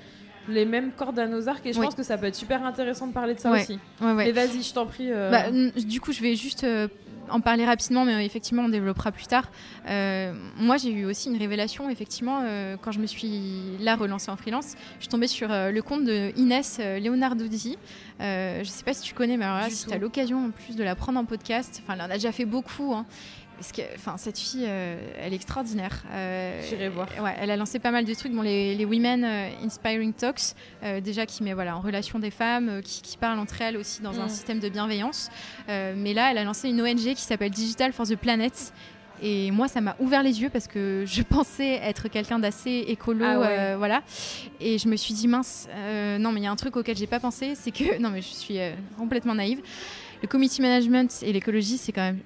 les, 0.48 0.64
mêmes 0.64 0.90
cordes 0.90 1.18
à 1.18 1.28
nos 1.28 1.48
arcs 1.48 1.64
et 1.64 1.72
je 1.72 1.80
pense 1.80 1.94
que 1.94 2.02
ça 2.02 2.18
peut 2.18 2.26
être 2.26 2.34
super 2.34 2.64
intéressant 2.64 3.06
de 3.06 3.12
parler 3.12 3.34
de 3.34 3.40
ça 3.40 3.50
aussi. 3.50 3.78
Mais 4.00 4.32
vas-y, 4.32 4.62
je 4.62 4.72
t'en 4.72 4.86
prie. 4.86 5.10
Bah, 5.10 5.44
du 5.50 6.00
coup, 6.00 6.12
je 6.12 6.22
vais 6.22 6.36
juste 6.36 6.66
en 7.32 7.40
parler 7.40 7.64
rapidement, 7.64 8.04
mais 8.04 8.24
effectivement, 8.24 8.62
on 8.64 8.68
développera 8.68 9.10
plus 9.10 9.26
tard. 9.26 9.50
Euh, 9.88 10.32
moi, 10.56 10.76
j'ai 10.76 10.90
eu 10.90 11.04
aussi 11.06 11.28
une 11.28 11.36
révélation, 11.36 11.90
effectivement, 11.90 12.40
euh, 12.42 12.76
quand 12.80 12.92
je 12.92 13.00
me 13.00 13.06
suis 13.06 13.76
là 13.80 13.96
relancée 13.96 14.30
en 14.30 14.36
freelance. 14.36 14.74
Je 14.98 15.04
suis 15.04 15.08
tombée 15.08 15.26
sur 15.26 15.50
euh, 15.50 15.70
le 15.70 15.82
compte 15.82 16.04
de 16.04 16.32
Inès 16.36 16.78
Leonardozzi. 16.78 17.78
je 18.20 18.58
ne 18.60 18.64
sais 18.64 18.84
pas 18.84 18.94
si 18.94 19.02
tu 19.02 19.14
connais, 19.14 19.36
mais 19.36 19.44
alors 19.44 19.58
là, 19.58 19.70
si 19.70 19.86
tu 19.86 19.92
as 19.92 19.98
l'occasion 19.98 20.46
en 20.46 20.50
plus 20.50 20.76
de 20.76 20.84
la 20.84 20.94
prendre 20.94 21.18
en 21.18 21.24
podcast, 21.24 21.82
enfin, 21.82 21.94
elle 21.94 22.02
en 22.02 22.10
a 22.10 22.14
déjà 22.14 22.32
fait 22.32 22.44
beaucoup. 22.44 22.94
Hein. 22.94 23.06
Parce 23.62 23.70
que, 23.70 23.82
enfin, 23.94 24.16
cette 24.16 24.40
fille, 24.40 24.64
euh, 24.66 24.96
elle 25.20 25.32
est 25.32 25.36
extraordinaire. 25.36 26.02
Euh, 26.10 26.60
J'irai 26.68 26.88
voir. 26.88 27.06
Ouais, 27.22 27.36
elle 27.38 27.48
a 27.48 27.56
lancé 27.56 27.78
pas 27.78 27.92
mal 27.92 28.04
de 28.04 28.12
trucs. 28.12 28.32
Bon, 28.32 28.42
les, 28.42 28.74
les 28.74 28.84
Women 28.84 29.22
euh, 29.22 29.50
Inspiring 29.64 30.12
Talks, 30.14 30.56
déjà 31.00 31.26
qui 31.26 31.44
met 31.44 31.52
voilà 31.52 31.76
en 31.76 31.80
relation 31.80 32.18
des 32.18 32.32
femmes, 32.32 32.80
qui, 32.82 33.02
qui, 33.02 33.16
parlent 33.16 33.38
entre 33.38 33.62
elles 33.62 33.76
aussi 33.76 34.02
dans 34.02 34.20
un 34.20 34.26
mm. 34.26 34.30
système 34.30 34.58
de 34.58 34.68
bienveillance. 34.68 35.30
mais 35.68 36.12
là, 36.12 36.32
elle 36.32 36.38
a 36.38 36.44
lancé 36.44 36.70
une 36.70 36.82
ONG 36.82 37.14
qui 37.14 37.22
s'appelle 37.22 37.52
Digital 37.52 37.92
for 37.92 38.04
the 38.04 38.16
Planet. 38.16 38.72
Et 39.22 39.52
moi, 39.52 39.68
ça 39.68 39.80
m'a 39.80 39.94
ouvert 40.00 40.24
les 40.24 40.42
yeux 40.42 40.50
parce 40.50 40.66
que 40.66 41.04
je 41.06 41.22
pensais 41.22 41.74
être 41.84 42.08
quelqu'un 42.08 42.40
d'assez 42.40 42.86
écolo, 42.88 43.24
ah 43.24 43.76
voilà. 43.76 44.02
Et 44.58 44.76
je 44.78 44.88
me 44.88 44.96
suis 44.96 45.14
dit 45.14 45.28
mince, 45.28 45.68
non, 46.18 46.32
mais 46.32 46.40
il 46.40 46.44
y 46.44 46.48
a 46.48 46.50
un 46.50 46.56
truc 46.56 46.76
auquel 46.76 46.96
j'ai 46.96 47.06
pas 47.06 47.20
pensé, 47.20 47.54
c'est 47.54 47.70
que 47.70 47.96
non, 48.00 48.10
mais 48.10 48.22
je 48.22 48.34
suis 48.34 48.58
complètement 48.98 49.36
naïve. 49.36 49.60
Le 50.20 50.26
community 50.26 50.62
management 50.62 51.22
et 51.22 51.32
l'écologie, 51.32 51.78
c'est 51.78 51.92
quand 51.92 52.02
même 52.02 52.18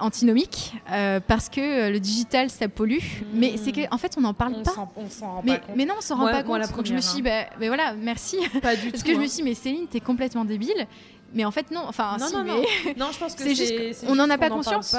antinomique 0.00 0.74
euh, 0.90 1.20
parce 1.26 1.48
que 1.48 1.60
euh, 1.60 1.90
le 1.90 2.00
digital 2.00 2.50
ça 2.50 2.68
pollue. 2.68 2.98
Mais 3.34 3.56
c'est 3.56 3.72
que 3.72 3.80
en 3.90 3.98
fait 3.98 4.14
on 4.16 4.22
n'en 4.22 4.34
parle 4.34 4.54
on 4.56 4.62
pas. 4.62 4.88
on 4.96 5.08
s'en 5.08 5.34
rend 5.34 5.42
mais, 5.44 5.58
pas 5.58 5.66
compte. 5.66 5.76
mais 5.76 5.84
non 5.84 5.94
on 5.98 6.00
s'en 6.00 6.16
rend 6.16 6.30
pas 6.30 6.42
compte. 6.42 6.62
Donc 6.76 6.86
je 6.86 6.94
me 6.94 7.00
suis 7.00 7.22
dit 7.22 7.28
hein. 7.28 7.44
bah, 7.50 7.56
bah, 7.60 7.66
voilà 7.68 7.94
merci. 7.94 8.38
Pas 8.62 8.76
du 8.76 8.90
parce 8.90 9.02
que 9.02 9.12
je 9.12 9.18
me 9.18 9.24
hein. 9.24 9.28
suis 9.28 9.42
dit 9.42 9.48
mais 9.48 9.54
Céline 9.54 9.86
t'es 9.86 10.00
complètement 10.00 10.44
débile. 10.44 10.86
Mais 11.32 11.44
en 11.44 11.50
fait 11.50 11.70
non. 11.70 11.82
Enfin 11.86 12.16
non, 12.18 12.26
si, 12.26 12.34
non, 12.34 12.44
mais 12.44 12.94
non. 12.96 13.06
je 13.12 13.18
pense 13.18 13.34
que 13.34 13.42
c'est 13.42 13.54
juste 13.54 14.04
on 14.08 14.14
n'en 14.14 14.28
a 14.30 14.38
pas 14.38 14.50
conscience. 14.50 14.96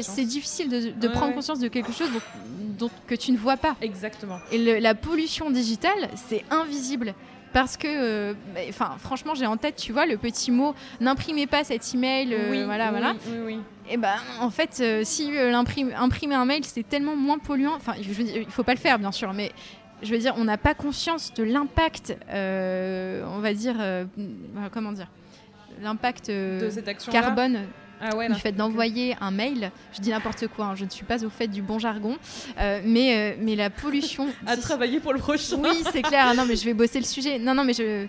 c'est 0.00 0.24
difficile 0.24 0.68
de, 0.68 0.90
de 0.90 1.08
prendre 1.08 1.34
conscience 1.34 1.58
de 1.58 1.68
quelque 1.68 1.92
chose 1.92 2.08
dont, 2.78 2.90
que 3.06 3.14
tu 3.14 3.32
ne 3.32 3.38
vois 3.38 3.56
pas. 3.56 3.76
Exactement. 3.80 4.38
Et 4.52 4.80
la 4.80 4.94
pollution 4.94 5.50
digitale 5.50 6.10
c'est 6.28 6.44
invisible 6.50 7.14
parce 7.54 7.76
que, 7.76 7.86
euh, 7.88 8.34
enfin, 8.68 8.96
franchement, 8.98 9.34
j'ai 9.36 9.46
en 9.46 9.56
tête, 9.56 9.76
tu 9.76 9.92
vois, 9.92 10.06
le 10.06 10.18
petit 10.18 10.50
mot 10.50 10.74
n'imprimez 11.00 11.46
pas 11.46 11.62
cet 11.62 11.94
email, 11.94 12.34
euh, 12.34 12.50
oui, 12.50 12.64
voilà, 12.64 12.90
voilà. 12.90 13.14
Oui, 13.28 13.38
oui. 13.46 13.58
Et 13.88 13.96
ben, 13.96 14.16
en 14.40 14.50
fait, 14.50 14.78
euh, 14.80 15.02
si 15.04 15.30
imprimer 15.38 16.34
un 16.34 16.44
mail, 16.44 16.64
c'est 16.64 16.86
tellement 16.86 17.14
moins 17.14 17.38
polluant. 17.38 17.74
Enfin, 17.76 17.94
je 18.00 18.22
il 18.22 18.50
faut 18.50 18.64
pas 18.64 18.74
le 18.74 18.80
faire, 18.80 18.98
bien 18.98 19.12
sûr, 19.12 19.32
mais 19.32 19.52
je 20.02 20.10
veux 20.10 20.18
dire, 20.18 20.34
on 20.36 20.44
n'a 20.44 20.58
pas 20.58 20.74
conscience 20.74 21.32
de 21.32 21.44
l'impact, 21.44 22.16
on 22.28 23.38
va 23.38 23.54
dire, 23.54 23.76
comment 24.72 24.92
dire, 24.92 25.08
l'impact 25.80 26.32
carbone 27.12 27.60
ah 28.04 28.28
du 28.28 28.40
fait 28.40 28.52
d'envoyer 28.52 29.16
un 29.20 29.30
mail. 29.30 29.70
Je 29.94 30.00
dis 30.00 30.10
n'importe 30.10 30.46
quoi, 30.48 30.66
hein, 30.66 30.74
je 30.76 30.84
ne 30.84 30.90
suis 30.90 31.04
pas 31.04 31.24
au 31.24 31.30
fait 31.30 31.48
du 31.48 31.62
bon 31.62 31.78
jargon, 31.78 32.16
euh, 32.60 32.80
mais, 32.84 33.16
euh, 33.16 33.36
mais 33.40 33.56
la 33.56 33.70
pollution. 33.70 34.28
à 34.46 34.56
travailler 34.56 35.00
pour 35.00 35.12
le 35.12 35.18
prochain. 35.18 35.56
Oui, 35.58 35.82
c'est 35.92 36.02
clair. 36.02 36.34
non, 36.34 36.44
mais 36.46 36.56
je 36.56 36.64
vais 36.64 36.74
bosser 36.74 36.98
le 36.98 37.06
sujet. 37.06 37.38
Non, 37.38 37.54
non, 37.54 37.64
mais 37.64 37.72
je. 37.72 38.06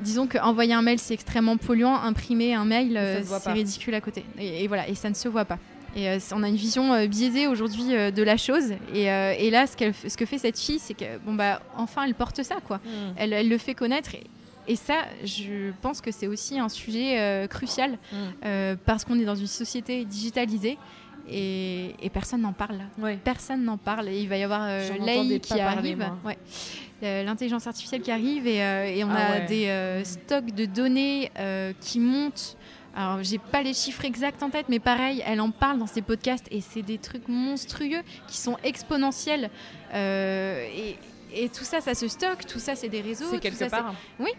Disons 0.00 0.26
qu'envoyer 0.26 0.74
un 0.74 0.82
mail, 0.82 0.98
c'est 0.98 1.14
extrêmement 1.14 1.56
polluant. 1.56 1.94
Imprimer 1.94 2.54
un 2.54 2.64
mail, 2.64 2.96
euh, 2.96 3.22
c'est 3.22 3.52
ridicule 3.52 3.94
à 3.94 4.00
côté. 4.00 4.24
Et, 4.38 4.66
voilà, 4.66 4.88
et 4.88 4.96
ça 4.96 5.08
ne 5.08 5.14
se 5.14 5.28
voit 5.28 5.44
pas. 5.44 5.58
Et 5.96 6.18
on 6.32 6.42
a 6.42 6.48
une 6.48 6.56
vision 6.56 7.06
biaisée 7.06 7.46
aujourd'hui 7.46 7.84
de 7.84 8.22
la 8.24 8.36
chose. 8.36 8.72
Et, 8.92 9.04
et 9.04 9.50
là, 9.50 9.66
ce, 9.68 10.08
ce, 10.08 10.16
que 10.16 10.26
fait 10.26 10.38
cette 10.38 10.58
fille, 10.58 10.80
c'est 10.80 10.94
que, 10.94 11.18
bon, 11.24 11.34
bah, 11.34 11.62
enfin, 11.76 12.02
elle 12.04 12.14
porte 12.14 12.42
ça, 12.42 12.56
quoi. 12.66 12.78
Hmm. 12.78 13.14
Elle, 13.16 13.32
elle, 13.32 13.48
le 13.48 13.58
fait 13.58 13.74
connaître. 13.74 14.16
Et, 14.16 14.24
et 14.66 14.76
ça, 14.76 15.04
je 15.24 15.72
pense 15.82 16.00
que 16.00 16.10
c'est 16.10 16.26
aussi 16.26 16.58
un 16.58 16.68
sujet 16.68 17.20
euh, 17.20 17.46
crucial 17.46 17.92
mm. 17.92 18.16
euh, 18.44 18.76
parce 18.84 19.04
qu'on 19.04 19.18
est 19.18 19.24
dans 19.24 19.34
une 19.34 19.46
société 19.46 20.04
digitalisée 20.04 20.78
et, 21.28 21.94
personne 22.12 22.42
n'en 22.42 22.52
parle. 22.52 22.80
Personne 23.24 23.64
n'en 23.64 23.78
parle. 23.78 24.08
Et 24.08 24.20
il 24.20 24.28
va 24.28 24.36
y 24.36 24.42
avoir 24.42 24.62
euh, 24.64 24.90
l'AI 25.00 25.40
qui 25.40 25.58
arrive. 25.60 26.04
L'intelligence 27.02 27.66
artificielle 27.66 28.00
qui 28.00 28.10
arrive 28.10 28.46
et, 28.46 29.04
on 29.04 29.10
ah 29.10 29.34
a 29.34 29.40
des 29.40 30.02
stocks 30.04 30.52
de 30.54 30.64
données 30.64 31.30
qui 31.80 32.00
montent. 32.00 32.56
Alors, 32.96 33.24
j'ai 33.24 33.38
pas 33.38 33.60
les 33.60 33.74
chiffres 33.74 34.04
exacts 34.04 34.40
en 34.44 34.50
tête, 34.50 34.66
mais 34.68 34.78
pareil, 34.78 35.20
elle 35.26 35.40
en 35.40 35.50
parle 35.50 35.80
dans 35.80 35.86
ses 35.88 36.00
podcasts 36.00 36.46
et 36.52 36.60
c'est 36.60 36.82
des 36.82 36.98
trucs 36.98 37.26
monstrueux 37.26 38.02
qui 38.28 38.36
sont 38.36 38.56
exponentiels. 38.62 39.50
Et, 39.94 40.96
et, 41.34 41.48
tout 41.48 41.64
ça, 41.64 41.80
ça 41.80 41.94
se 41.94 42.06
stocke, 42.06 42.46
tout 42.46 42.60
ça, 42.60 42.76
c'est 42.76 42.88
des 42.88 43.00
réseaux. 43.00 43.26
C'est 43.32 43.40
quelque 43.40 43.68
part. 43.68 43.94
Oui, 44.20 44.30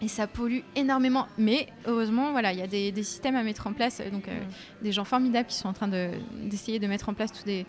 et 0.00 0.08
ça 0.08 0.26
pollue 0.26 0.60
énormément. 0.76 1.26
Mais 1.38 1.68
heureusement, 1.86 2.32
voilà, 2.32 2.52
il 2.52 2.58
y 2.58 2.62
a 2.62 2.66
des, 2.66 3.02
systèmes 3.02 3.36
à 3.36 3.42
mettre 3.42 3.66
en 3.66 3.72
place, 3.72 4.00
donc 4.12 4.28
euh, 4.28 4.40
des 4.82 4.92
gens 4.92 5.04
formidables 5.04 5.48
qui 5.48 5.56
sont 5.56 5.68
en 5.68 5.72
train 5.72 5.88
d'essayer 5.88 6.78
de, 6.78 6.86
mettre 6.86 7.08
en 7.08 7.14
place 7.14 7.32
tout, 7.32 7.44
des, 7.44 7.66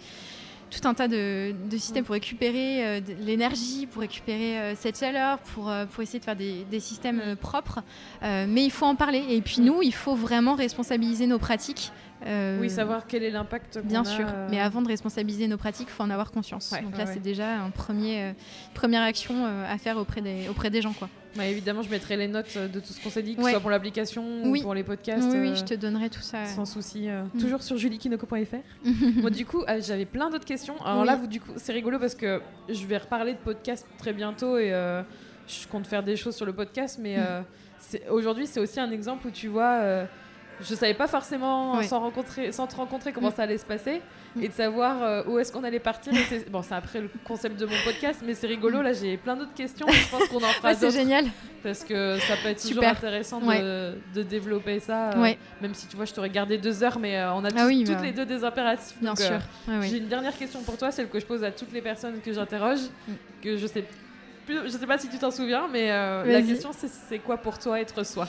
tout 0.70 0.88
un 0.88 0.94
tas 0.94 1.08
de, 1.08 1.54
systèmes 1.72 2.04
pour 2.04 2.14
récupérer 2.14 2.86
euh, 2.86 3.02
l'énergie, 3.20 3.88
pour 3.88 4.02
récupérer 4.02 4.60
euh, 4.60 4.76
cette 4.76 5.00
chaleur, 5.00 5.40
pour, 5.40 5.72
pour 5.92 6.04
essayer 6.04 6.20
de 6.20 6.26
faire 6.26 6.36
des, 6.36 6.66
des 6.70 6.80
systèmes 6.80 7.36
propres. 7.36 7.82
mais 8.22 8.64
il 8.64 8.72
faut 8.72 8.86
en 8.86 8.96
parler. 8.96 9.24
Et 9.30 9.42
puis 9.42 9.62
nous, 9.62 9.82
il 9.82 9.94
faut 9.94 10.16
vraiment 10.16 10.56
responsabiliser 10.56 11.28
nos 11.28 11.40
pratiques. 11.40 11.92
Euh, 12.26 12.60
oui, 12.60 12.70
savoir 12.70 13.08
quel 13.08 13.24
est 13.24 13.32
l'impact. 13.32 13.80
Bien 13.84 14.04
sûr, 14.04 14.26
euh, 14.28 14.48
mais 14.50 14.60
avant 14.60 14.82
de 14.82 14.88
responsabiliser 14.88 15.48
nos 15.48 15.58
pratiques, 15.58 15.88
il 15.90 15.94
faut 15.94 16.04
en 16.04 16.10
avoir 16.10 16.32
conscience. 16.32 16.74
Donc 16.84 16.98
là, 16.98 17.06
c'est 17.06 17.22
déjà 17.22 17.58
une 17.58 17.72
premier, 17.72 18.24
euh, 18.24 18.34
première 18.74 19.04
action 19.04 19.46
à 19.46 19.78
faire 19.78 19.98
auprès 19.98 20.22
des, 20.22 20.48
auprès 20.50 20.70
des 20.70 20.82
gens. 20.82 20.94
Quoi. 20.94 21.10
évidemment, 21.44 21.82
je 21.82 21.90
mettrai 21.90 22.18
les 22.18 22.28
notes 22.28 22.58
de 22.58 22.80
tout 22.80 22.94
ce 22.94 23.04
qu'on 23.04 23.10
s'est 23.10 23.24
dit, 23.24 23.36
que 23.36 23.44
ce 23.44 23.50
soit 23.50 23.60
pour 23.60 23.72
l'application 23.72 24.44
ou 24.44 24.60
pour 24.62 24.74
les 24.74 24.84
podcasts. 24.84 25.30
Oui, 25.32 25.56
je 25.56 25.64
te 25.64 25.74
donnerai 25.74 26.10
tout 26.10 26.22
ça. 26.22 26.46
Sans 26.46 26.66
souci. 26.66 27.08
Mm. 27.08 27.40
Toujours 27.40 27.64
sur 27.64 27.78
juliekinoko.fr. 27.78 28.86
Moi, 29.22 29.30
du 29.30 29.46
coup, 29.46 29.64
j'avais 29.80 30.06
plein 30.06 30.30
d'autres 30.30 30.46
questions. 30.46 30.76
Alors 30.84 31.06
là, 31.06 31.16
vous, 31.16 31.28
du 31.28 31.42
coup, 31.42 31.52
c'est 31.58 31.74
rigolo 31.74 32.00
parce 32.00 32.16
que 32.16 32.42
je 32.70 32.86
vais 32.86 32.98
reparler 32.98 33.34
de 33.34 33.40
podcast 33.40 33.88
très 33.98 34.14
bientôt 34.14 34.58
et 34.58 34.70
je 35.48 35.68
compte 35.68 35.88
faire 35.88 36.04
des 36.04 36.16
choses 36.16 36.36
sur 36.36 36.46
le 36.46 36.54
podcast, 36.54 37.00
mais 37.02 37.18
mm. 37.18 37.98
aujourd'hui, 38.12 38.46
c'est 38.46 38.60
aussi 38.60 38.80
un 38.80 38.92
exemple 38.92 39.28
où 39.28 39.32
tu 39.32 39.48
vois 39.48 40.06
je 40.62 40.76
savais 40.76 40.94
pas 40.94 41.08
forcément 41.08 41.78
Ouais. 41.78 41.84
sans 41.84 42.00
rencontrer, 42.00 42.52
sans 42.52 42.68
te 42.68 42.76
rencontrer 42.76 43.12
comment 43.14 43.30
Mm. 43.30 43.34
ça 43.36 43.44
allait 43.44 43.58
se 43.58 43.66
passer 43.66 44.02
Mm. 44.36 44.44
et 44.44 44.48
de 44.48 44.54
savoir 44.54 45.02
euh, 45.04 45.24
où 45.28 45.40
est-ce 45.40 45.52
qu'on 45.52 45.64
allait 45.64 45.80
partir. 45.80 46.14
Et 46.14 46.46
bon, 46.50 46.62
c'est 46.62 46.74
après 46.76 47.02
le 47.02 47.10
concept 47.26 47.60
de 47.60 47.66
mon 47.66 47.76
podcast, 47.84 48.22
mais 48.26 48.34
c'est 48.34 48.48
rigolo. 48.48 48.82
Là, 48.82 48.94
j'ai 48.94 49.18
plein 49.18 49.36
d'autres 49.36 49.54
questions. 49.54 49.88
Je 49.90 50.10
pense 50.10 50.24
qu'on 50.30 50.38
en 50.38 50.52
fera 50.52 50.70
Ouais, 50.70 50.76
c'est 50.76 50.92
génial. 50.92 51.26
parce 51.64 51.84
que 51.84 52.18
ça 52.20 52.36
peut 52.42 52.50
être 52.50 52.62
toujours 52.62 52.76
Super. 52.84 52.92
intéressant 52.92 53.40
de, 53.40 53.46
Ouais. 53.48 53.94
de 54.14 54.24
développer 54.24 54.80
ça. 54.80 55.10
euh, 55.12 55.34
Même 55.62 55.74
si 55.74 55.88
tu 55.88 55.96
vois, 55.96 56.06
je 56.06 56.14
t'aurais 56.14 56.30
gardé 56.30 56.58
deux 56.58 56.84
heures, 56.84 57.00
mais 57.00 57.18
euh, 57.18 57.34
on 57.34 57.44
a 57.46 57.50
Ah 57.58 57.66
oui, 57.68 57.84
toutes 57.84 57.96
bah, 57.96 58.02
les 58.04 58.12
deux 58.14 58.26
des 58.26 58.44
impératifs. 58.44 58.98
bien 59.02 59.10
donc, 59.12 59.20
sûr. 59.20 59.40
J'ai 59.82 59.98
une 59.98 60.08
dernière 60.08 60.38
question 60.38 60.62
pour 60.62 60.78
toi, 60.78 60.92
celle 60.92 61.10
que 61.10 61.20
je 61.20 61.26
pose 61.26 61.44
à 61.44 61.52
toutes 61.52 61.74
les 61.74 61.82
personnes 61.82 62.20
que 62.24 62.32
j'interroge, 62.32 62.80
Mm. 63.08 63.12
que 63.44 63.58
je 63.58 63.68
sais 63.68 63.84
plus, 64.46 64.60
je 64.66 64.70
sais 64.70 64.88
pas 64.88 64.98
si 64.98 65.08
tu 65.10 65.18
t'en 65.18 65.30
souviens, 65.32 65.68
mais 65.72 65.88
la 65.90 66.42
question 66.42 66.72
c'est 66.74 66.90
c'est 66.90 67.20
quoi 67.20 67.38
pour 67.38 67.60
toi 67.60 67.80
être 67.80 68.04
soi? 68.06 68.28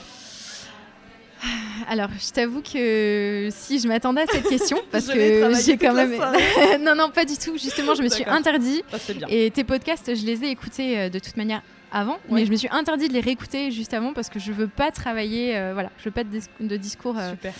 Alors, 1.89 2.09
je 2.17 2.31
t'avoue 2.31 2.61
que 2.61 3.49
si 3.51 3.79
je 3.79 3.87
m'attendais 3.87 4.21
à 4.21 4.25
cette 4.27 4.47
question, 4.47 4.77
parce 4.91 5.07
que 5.07 5.53
j'ai 5.65 5.77
quand 5.77 5.93
même. 5.93 6.15
non, 6.81 6.95
non, 6.95 7.09
pas 7.09 7.25
du 7.25 7.35
tout. 7.37 7.57
Justement, 7.57 7.93
je 7.95 8.03
me 8.03 8.09
suis 8.09 8.25
interdit. 8.25 8.81
Bien. 9.15 9.27
Et 9.29 9.51
tes 9.51 9.63
podcasts, 9.63 10.15
je 10.15 10.25
les 10.25 10.43
ai 10.45 10.49
écoutés 10.49 10.97
euh, 10.99 11.09
de 11.09 11.19
toute 11.19 11.35
manière 11.37 11.61
avant, 11.91 12.13
Ouais. 12.29 12.39
mais 12.41 12.45
je 12.45 12.51
me 12.51 12.55
suis 12.55 12.69
interdit 12.71 13.07
de 13.07 13.13
les 13.13 13.19
réécouter 13.19 13.69
juste 13.69 13.93
avant 13.93 14.13
parce 14.13 14.29
que 14.29 14.39
je 14.39 14.51
veux 14.51 14.67
pas 14.67 14.89
travailler, 14.91 15.55
euh, 15.55 15.73
voilà, 15.73 15.91
je 15.99 16.05
veux 16.05 16.11
pas 16.11 16.23
de, 16.23 16.29
dis- 16.29 16.49
de 16.59 16.75
discours. 16.77 17.15
euh, 17.19 17.31
Super. 17.31 17.53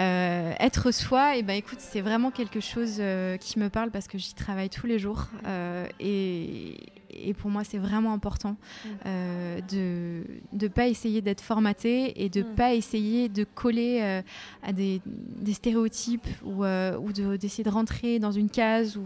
Euh, 0.00 0.52
être 0.58 0.90
soi, 0.92 1.36
et 1.36 1.42
ben 1.42 1.54
écoute, 1.54 1.78
c'est 1.80 2.00
vraiment 2.00 2.30
quelque 2.30 2.60
chose 2.60 2.96
euh, 3.00 3.36
qui 3.36 3.58
me 3.58 3.68
parle 3.68 3.90
parce 3.90 4.08
que 4.08 4.16
j'y 4.18 4.34
travaille 4.34 4.70
tous 4.70 4.86
les 4.86 4.98
jours 4.98 5.26
euh, 5.46 5.86
et, 6.00 6.76
et 7.10 7.34
pour 7.34 7.50
moi 7.50 7.64
c'est 7.64 7.78
vraiment 7.78 8.12
important 8.12 8.56
Mm. 9.04 9.60
de 9.70 10.24
de 10.52 10.68
pas 10.68 10.86
essayer 10.88 11.20
d'être 11.20 11.40
formaté 11.42 12.22
et 12.24 12.28
de 12.28 12.42
Mm. 12.42 12.54
pas 12.54 12.74
essayer 12.74 13.28
de 13.28 13.44
coller 13.44 14.22
à 14.62 14.72
des, 14.72 15.00
des 15.04 15.52
stéréotypes 15.52 16.28
ou, 16.44 16.64
ou 16.64 17.12
de- 17.12 17.36
d'essayer 17.36 17.64
de 17.64 17.68
rentrer 17.70 18.18
dans 18.18 18.32
une 18.32 18.48
case 18.48 18.96
ou 18.96 19.04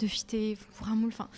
de 0.00 0.06
fitter 0.06 0.56
pour 0.76 0.88
un 0.88 0.94
moule. 0.96 1.10
Enfin, 1.12 1.28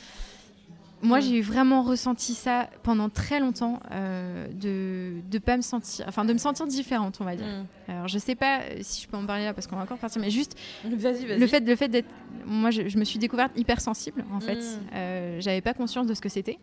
moi, 1.04 1.18
Mm. 1.18 1.22
j'ai 1.22 1.40
vraiment 1.40 1.82
ressenti 1.82 2.34
ça 2.34 2.68
pendant 2.82 3.08
très 3.08 3.38
longtemps, 3.38 3.78
euh, 3.92 4.48
de 4.52 5.20
de 5.30 5.38
pas 5.38 5.56
me 5.56 5.62
sentir, 5.62 6.04
enfin 6.08 6.24
de 6.24 6.32
me 6.32 6.38
sentir 6.38 6.66
différente, 6.66 7.18
on 7.20 7.24
va 7.24 7.36
dire. 7.36 7.46
Mm. 7.46 7.90
Alors, 7.90 8.08
je 8.08 8.18
sais 8.18 8.34
pas 8.34 8.60
euh, 8.60 8.78
si 8.80 9.02
je 9.02 9.08
peux 9.08 9.16
en 9.16 9.26
parler 9.26 9.44
là 9.44 9.54
parce 9.54 9.66
qu'on 9.66 9.76
va 9.76 9.82
encore 9.82 9.98
partir, 9.98 10.20
mais 10.20 10.30
juste 10.30 10.56
le 10.88 11.46
fait, 11.46 11.60
le 11.60 11.76
fait 11.76 11.88
d'être. 11.88 12.08
Moi, 12.46 12.70
je, 12.70 12.88
je 12.88 12.98
me 12.98 13.04
suis 13.04 13.18
découverte 13.18 13.52
hypersensible, 13.56 14.24
en 14.32 14.40
fait. 14.40 14.56
Mm. 14.56 14.80
Euh, 14.94 15.40
J'avais 15.40 15.60
pas 15.60 15.74
conscience 15.74 16.06
de 16.06 16.14
ce 16.14 16.20
que 16.20 16.28
c'était. 16.28 16.58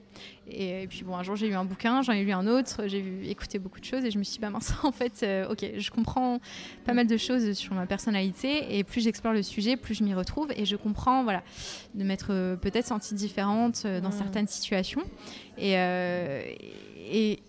Et, 0.50 0.86
puis, 0.90 1.04
bon, 1.04 1.16
un 1.16 1.24
jour, 1.24 1.36
j'ai 1.36 1.48
eu 1.48 1.54
un 1.54 1.64
bouquin, 1.64 2.02
j'en 2.02 2.12
ai 2.14 2.24
lu 2.24 2.32
un 2.34 2.46
autre, 2.48 2.82
j'ai 2.88 3.30
écouté 3.30 3.58
beaucoup 3.60 3.80
de 3.80 3.86
choses 3.86 4.04
et 4.04 4.12
je 4.12 4.18
me 4.18 4.24
suis 4.24 4.34
dit, 4.34 4.40
bah 4.40 4.50
mince, 4.50 4.74
en 4.84 4.92
fait, 4.92 5.22
euh, 5.24 5.50
ok, 5.52 5.66
je 5.78 5.90
comprends 5.92 6.40
pas 6.86 6.94
mal 6.94 7.08
de 7.08 7.16
choses 7.18 7.54
sur 7.54 7.74
ma 7.74 7.86
personnalité 7.86 8.78
et 8.78 8.84
plus 8.84 9.02
j'explore 9.02 9.34
le 9.34 9.44
sujet, 9.44 9.78
plus 9.78 9.96
je 9.96 10.04
m'y 10.04 10.14
retrouve 10.14 10.52
et 10.58 10.66
je 10.66 10.76
comprends, 10.76 11.24
voilà, 11.24 11.42
de 11.96 12.04
m'être 12.04 12.56
peut-être 12.62 12.86
sentie 12.88 13.14
différente 13.16 13.86
dans 13.86 14.10
Mm. 14.10 14.12
Certaines 14.32 14.48
situations. 14.48 15.02
Et, 15.58 15.74
euh, 15.78 16.42
et, 17.12 17.40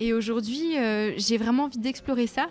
et 0.00 0.12
aujourd'hui, 0.14 0.78
euh, 0.78 1.12
j'ai 1.16 1.36
vraiment 1.36 1.64
envie 1.64 1.78
d'explorer 1.78 2.26
ça 2.26 2.46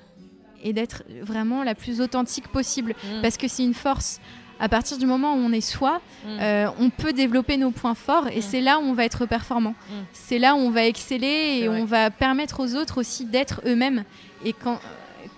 et 0.63 0.73
d'être 0.73 1.03
vraiment 1.21 1.63
la 1.63 1.73
plus 1.75 2.01
authentique 2.01 2.47
possible 2.49 2.93
Mm. 3.03 3.21
parce 3.21 3.37
que 3.37 3.47
c'est 3.47 3.63
une 3.63 3.73
force. 3.73 4.19
À 4.59 4.69
partir 4.69 4.99
du 4.99 5.07
moment 5.07 5.33
où 5.33 5.37
on 5.37 5.51
est 5.51 5.59
soi, 5.75 6.01
Mm. 6.23 6.27
euh, 6.39 6.67
on 6.79 6.89
peut 6.91 7.13
développer 7.13 7.57
nos 7.57 7.71
points 7.71 7.95
forts 7.95 8.27
et 8.27 8.39
Mm. 8.39 8.41
c'est 8.43 8.61
là 8.61 8.77
où 8.77 8.83
on 8.83 8.93
va 8.93 9.05
être 9.05 9.25
performant. 9.25 9.71
Mm. 9.89 9.93
C'est 10.13 10.37
là 10.37 10.53
où 10.53 10.59
on 10.59 10.69
va 10.69 10.85
exceller 10.85 11.61
et 11.61 11.69
on 11.69 11.83
va 11.85 12.11
permettre 12.11 12.59
aux 12.59 12.75
autres 12.75 12.99
aussi 12.99 13.25
d'être 13.25 13.61
eux-mêmes. 13.65 14.03
Et 14.45 14.53
quand, 14.53 14.79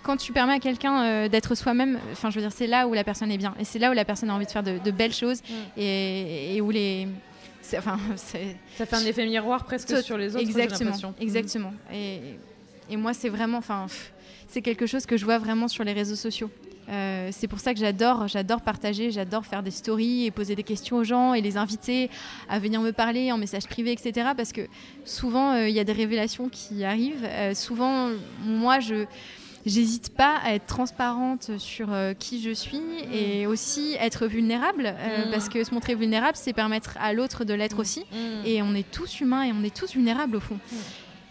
quand 0.02 0.18
tu 0.18 0.32
permets 0.32 0.52
à 0.52 0.58
quelqu'un 0.58 1.02
euh, 1.02 1.28
d'être 1.28 1.54
soi-même, 1.54 1.98
enfin 2.12 2.28
je 2.28 2.34
veux 2.36 2.42
dire, 2.42 2.52
c'est 2.52 2.66
là 2.66 2.86
où 2.86 2.92
la 2.92 3.02
personne 3.04 3.30
est 3.32 3.38
bien 3.38 3.54
et 3.58 3.64
c'est 3.64 3.78
là 3.78 3.90
où 3.90 3.94
la 3.94 4.04
personne 4.04 4.28
a 4.28 4.34
envie 4.34 4.44
de 4.46 4.50
faire 4.50 4.62
de, 4.62 4.76
de 4.78 4.90
belles 4.90 5.14
choses 5.14 5.40
et, 5.78 6.54
et 6.56 6.60
où 6.60 6.70
les, 6.70 7.08
enfin 7.76 7.98
Ça 8.16 8.86
fait 8.86 8.96
un 8.96 9.04
effet 9.06 9.26
miroir 9.26 9.64
presque 9.64 9.88
Tout- 9.88 10.02
sur 10.02 10.16
les 10.18 10.34
autres. 10.36 10.44
Exactement, 10.44 10.84
l'impression. 10.90 11.14
exactement. 11.20 11.72
Et, 11.92 12.20
et 12.90 12.96
moi, 12.96 13.14
c'est 13.14 13.28
vraiment, 13.28 13.58
enfin, 13.58 13.86
c'est 14.48 14.62
quelque 14.62 14.86
chose 14.86 15.06
que 15.06 15.16
je 15.16 15.24
vois 15.24 15.38
vraiment 15.38 15.68
sur 15.68 15.84
les 15.84 15.92
réseaux 15.92 16.16
sociaux. 16.16 16.50
Euh, 16.90 17.30
c'est 17.32 17.48
pour 17.48 17.60
ça 17.60 17.72
que 17.72 17.80
j'adore, 17.80 18.28
j'adore 18.28 18.60
partager, 18.60 19.10
j'adore 19.10 19.46
faire 19.46 19.62
des 19.62 19.70
stories 19.70 20.26
et 20.26 20.30
poser 20.30 20.54
des 20.54 20.62
questions 20.62 20.96
aux 20.98 21.04
gens 21.04 21.32
et 21.32 21.40
les 21.40 21.56
inviter 21.56 22.10
à 22.46 22.58
venir 22.58 22.82
me 22.82 22.92
parler 22.92 23.32
en 23.32 23.38
message 23.38 23.64
privé, 23.66 23.90
etc. 23.92 24.32
Parce 24.36 24.52
que 24.52 24.60
souvent, 25.06 25.52
euh, 25.54 25.68
il 25.68 25.74
y 25.74 25.80
a 25.80 25.84
des 25.84 25.92
révélations 25.94 26.50
qui 26.50 26.84
arrivent. 26.84 27.24
Euh, 27.24 27.54
souvent, 27.54 28.10
moi, 28.44 28.80
je 28.80 29.06
J'hésite 29.66 30.14
pas 30.14 30.36
à 30.44 30.54
être 30.54 30.66
transparente 30.66 31.52
sur 31.58 31.92
euh, 31.92 32.12
qui 32.12 32.42
je 32.42 32.50
suis 32.50 32.82
et 33.12 33.46
aussi 33.46 33.96
être 33.98 34.26
vulnérable 34.26 34.84
euh, 34.86 35.26
Mm. 35.26 35.30
parce 35.30 35.48
que 35.48 35.64
se 35.64 35.72
montrer 35.72 35.94
vulnérable, 35.94 36.36
c'est 36.36 36.52
permettre 36.52 36.96
à 37.00 37.12
l'autre 37.14 37.44
de 37.44 37.54
l'être 37.54 37.76
Mm. 37.76 37.80
aussi. 37.80 38.00
Mm. 38.12 38.46
Et 38.46 38.62
on 38.62 38.74
est 38.74 38.90
tous 38.90 39.20
humains 39.20 39.44
et 39.44 39.52
on 39.52 39.64
est 39.64 39.74
tous 39.74 39.92
vulnérables 39.92 40.36
au 40.36 40.40
fond. 40.40 40.56
Mm. 40.70 40.76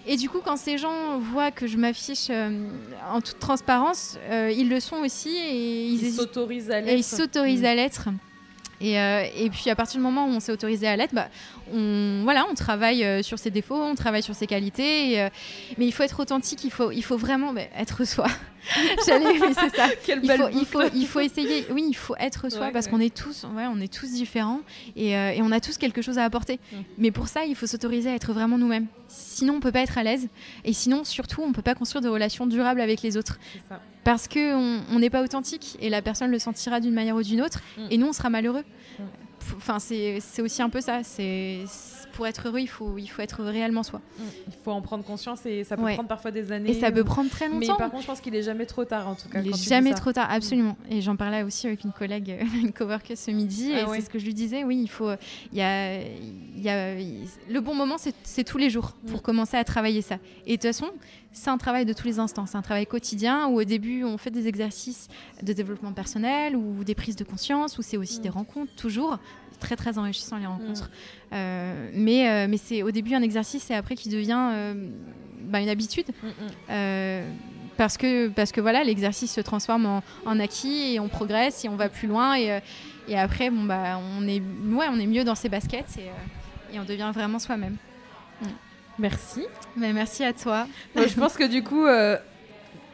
Et 0.07 0.17
du 0.17 0.29
coup, 0.29 0.39
quand 0.43 0.57
ces 0.57 0.77
gens 0.77 1.17
voient 1.19 1.51
que 1.51 1.65
je 1.67 1.77
m'affiche 1.77 2.27
euh, 2.29 2.67
en 3.11 3.21
toute 3.21 3.39
transparence, 3.39 4.17
euh, 4.29 4.51
ils 4.51 4.67
le 4.67 4.79
sont 4.79 4.97
aussi 4.97 5.29
et 5.29 5.87
ils, 5.87 6.11
s'autorisent 6.11 6.71
à 6.71 6.79
et 6.79 6.81
l'être. 6.85 6.97
ils 6.99 7.03
s'autorisent 7.03 7.61
Mm. 7.61 7.65
à 7.65 7.75
l'être. 7.75 8.09
Et, 8.81 8.99
euh, 8.99 9.25
et 9.37 9.49
puis 9.49 9.69
à 9.69 9.75
partir 9.75 9.99
du 9.99 10.03
moment 10.03 10.25
où 10.25 10.29
on 10.29 10.39
s'est 10.39 10.51
autorisé 10.51 10.87
à 10.87 10.95
l'être, 10.95 11.13
bah, 11.13 11.29
on, 11.73 12.21
voilà, 12.23 12.45
on 12.49 12.53
travaille 12.53 13.03
euh, 13.03 13.21
sur 13.21 13.39
ses 13.39 13.49
défauts, 13.49 13.81
on 13.81 13.95
travaille 13.95 14.23
sur 14.23 14.35
ses 14.35 14.47
qualités. 14.47 15.11
et, 15.13 15.21
euh, 15.21 15.29
mais 15.77 15.85
il 15.85 15.91
faut 15.91 16.03
être 16.03 16.19
authentique, 16.19 16.63
il 16.63 16.71
faut, 16.71 16.91
il 16.91 17.03
faut 17.03 17.17
vraiment 17.17 17.53
bah, 17.53 17.61
être 17.77 18.05
soi. 18.05 18.27
J'allais, 19.05 19.39
mais 19.39 19.53
c'est 19.53 19.75
ça. 19.75 19.87
Quelle 20.05 20.19
Il 20.23 20.27
belle 20.27 20.41
faut, 20.41 20.49
il, 20.53 20.65
faut, 20.65 20.81
il 20.93 21.07
faut 21.07 21.19
essayer, 21.19 21.65
oui, 21.71 21.85
il 21.87 21.95
faut 21.95 22.15
être 22.17 22.49
soi 22.49 22.61
Ouais, 22.61 22.71
parce 22.71 22.85
ouais. 22.85 22.91
qu'on 22.91 22.99
est 22.99 23.13
tous, 23.13 23.45
ouais, 23.55 23.65
on 23.67 23.79
est 23.79 23.91
tous 23.91 24.11
différents 24.11 24.61
et, 24.95 25.11
et 25.11 25.41
on 25.41 25.51
a 25.51 25.59
tous 25.59 25.77
quelque 25.77 26.01
chose 26.01 26.17
à 26.17 26.23
apporter. 26.23 26.59
Mm. 26.71 26.77
Mais 26.97 27.11
pour 27.11 27.27
ça, 27.27 27.45
il 27.45 27.55
faut 27.55 27.67
s'autoriser 27.67 28.09
à 28.09 28.15
être 28.15 28.31
vraiment 28.33 28.57
nous-mêmes. 28.57 28.87
Sinon, 29.09 29.55
on 29.55 29.59
peut 29.59 29.71
pas 29.71 29.81
être 29.81 29.97
à 29.97 30.03
l'aise 30.03 30.27
et 30.63 30.73
sinon, 30.73 31.03
surtout, 31.03 31.41
on 31.41 31.51
peut 31.51 31.61
pas 31.61 31.75
construire 31.75 32.01
de 32.01 32.09
relations 32.09 32.47
durables 32.47 32.81
avec 32.81 33.01
les 33.01 33.17
autres 33.17 33.37
C'est 33.51 33.67
ça. 33.67 33.81
Parce 34.03 34.27
que 34.27 34.55
on 34.55 34.81
on 34.91 34.99
n'est 34.99 35.09
pas 35.09 35.23
authentique 35.23 35.77
et 35.79 35.89
la 35.89 36.01
personne 36.01 36.31
le 36.31 36.39
sentira 36.39 36.79
d'une 36.79 36.93
manière 36.93 37.15
ou 37.15 37.23
d'une 37.23 37.41
autre 37.41 37.61
Mm. 37.77 37.87
et 37.91 37.97
nous, 37.97 38.07
on 38.07 38.13
sera 38.13 38.29
malheureux. 38.29 38.63
Mm. 38.99 39.03
Enfin, 39.57 39.79
c'est 39.79 40.19
c'est 40.21 40.41
aussi 40.41 40.61
un 40.61 40.69
peu 40.69 40.81
ça. 40.81 41.03
C'est 41.03 41.61
pour 42.13 42.25
être 42.27 42.47
heureux, 42.47 42.59
il 42.59 42.67
faut, 42.67 42.97
il 42.97 43.07
faut 43.07 43.21
être 43.21 43.43
réellement 43.43 43.83
soi. 43.83 43.99
Mm. 44.17 44.23
Il 44.47 44.53
faut 44.63 44.71
en 44.71 44.81
prendre 44.81 45.03
conscience 45.03 45.45
et 45.45 45.63
ça 45.63 45.75
peut 45.75 45.83
Ouais. 45.83 45.93
prendre 45.95 46.07
parfois 46.07 46.31
des 46.31 46.51
années. 46.51 46.71
Et 46.71 46.79
ça 46.79 46.91
peut 46.91 47.01
ou- 47.01 47.05
prendre 47.05 47.29
très 47.29 47.49
Mais 47.49 47.65
longtemps. 47.65 47.75
par 47.77 47.89
contre, 47.91 48.03
je 48.03 48.07
pense 48.07 48.21
qu'il 48.21 48.33
est 48.35 48.43
jamais 48.43 48.65
trop 48.65 48.85
tard 48.85 49.07
en 49.07 49.15
tout 49.15 49.27
cas. 49.29 49.39
Il 49.41 49.49
quand 49.51 49.57
est 49.57 49.59
tu 49.59 49.63
dis 49.63 49.69
jamais 49.69 49.93
trop 49.93 50.13
tard, 50.13 50.29
absolument. 50.31 50.77
Et 50.89 51.01
j'en 51.01 51.15
parlais 51.15 51.43
aussi 51.43 51.67
avec 51.67 51.83
une 51.83 51.91
collègue, 51.91 52.37
une 52.63 52.71
coworker 52.71 53.17
ce 53.17 53.31
midi, 53.31 53.71
Ah 53.75 53.81
et 53.81 53.85
ouais. 53.85 53.99
c'est 53.99 54.05
ce 54.05 54.09
que 54.09 54.19
je 54.19 54.25
lui 54.25 54.33
disais. 54.33 54.63
Oui, 54.63 54.79
il 54.81 54.87
faut, 54.89 55.11
il 55.51 55.57
y 55.57 55.61
a, 55.61 56.01
il 56.01 56.61
y 56.61 56.69
a, 56.69 56.95
le 56.95 57.59
bon 57.59 57.75
moment, 57.75 57.97
c'est 58.23 58.43
tous 58.43 58.57
les 58.57 58.69
jours 58.69 58.91
pour 59.07 59.19
Mm. 59.19 59.21
commencer 59.21 59.57
à 59.57 59.63
travailler 59.63 60.01
ça. 60.01 60.15
Et 60.45 60.51
de 60.57 60.61
toute 60.61 60.63
façon, 60.71 60.87
c'est 61.31 61.49
un 61.49 61.57
travail 61.57 61.85
de 61.85 61.93
tous 61.93 62.05
les 62.05 62.19
instants. 62.19 62.45
C'est 62.45 62.57
un 62.57 62.61
travail 62.61 62.85
quotidien 62.85 63.47
où 63.47 63.59
au 63.59 63.63
début, 63.63 64.03
on 64.03 64.17
fait 64.19 64.29
des 64.31 64.47
exercices 64.47 65.07
de 65.41 65.51
développement 65.51 65.91
personnel 65.93 66.55
ou 66.55 66.83
des 66.83 66.93
prises 66.93 67.15
de 67.15 67.23
conscience, 67.23 67.77
où 67.77 67.81
c'est 67.81 67.97
aussi 67.97 68.19
Mm. 68.19 68.23
des 68.23 68.29
rencontres, 68.29 68.71
toujours 68.75 69.17
très 69.59 69.75
très 69.77 69.97
enrichissant 69.97 70.37
les 70.37 70.45
rencontres. 70.45 70.89
Mais 71.33 72.29
euh, 72.29 72.47
mais 72.49 72.57
c'est 72.57 72.83
au 72.83 72.91
début 72.91 73.15
un 73.15 73.21
exercice 73.21 73.69
et 73.71 73.73
après 73.75 73.95
qui 73.95 74.09
devient 74.09 74.51
euh, 74.53 74.73
bah, 75.41 75.59
une 75.59 75.69
habitude. 75.69 76.07
Mm, 76.21 76.27
mm. 76.27 76.31
Euh, 76.69 77.31
parce 77.77 77.97
que, 77.97 78.27
parce 78.29 78.51
que 78.51 78.61
voilà, 78.61 78.83
l'exercice 78.83 79.33
se 79.33 79.41
transforme 79.41 79.85
en, 79.85 80.03
en 80.25 80.39
acquis 80.39 80.93
et 80.93 80.99
on 80.99 81.07
progresse 81.07 81.65
et 81.65 81.69
on 81.69 81.75
va 81.75 81.89
plus 81.89 82.07
loin. 82.07 82.35
Et, 82.35 82.51
euh, 82.51 82.59
et 83.07 83.17
après, 83.17 83.49
bon, 83.49 83.63
bah, 83.63 83.99
on, 84.17 84.27
est, 84.27 84.41
ouais, 84.41 84.85
on 84.91 84.99
est 84.99 85.07
mieux 85.07 85.23
dans 85.23 85.35
ses 85.35 85.49
baskets 85.49 85.97
et, 85.97 86.03
euh, 86.03 86.75
et 86.75 86.79
on 86.79 86.83
devient 86.83 87.11
vraiment 87.13 87.39
soi-même. 87.39 87.77
Merci. 88.99 89.45
Mais 89.75 89.91
merci 89.91 90.23
à 90.23 90.33
toi. 90.33 90.67
Je 90.95 91.13
pense 91.15 91.35
que 91.35 91.45
du 91.45 91.63
coup, 91.63 91.85
euh, 91.85 92.17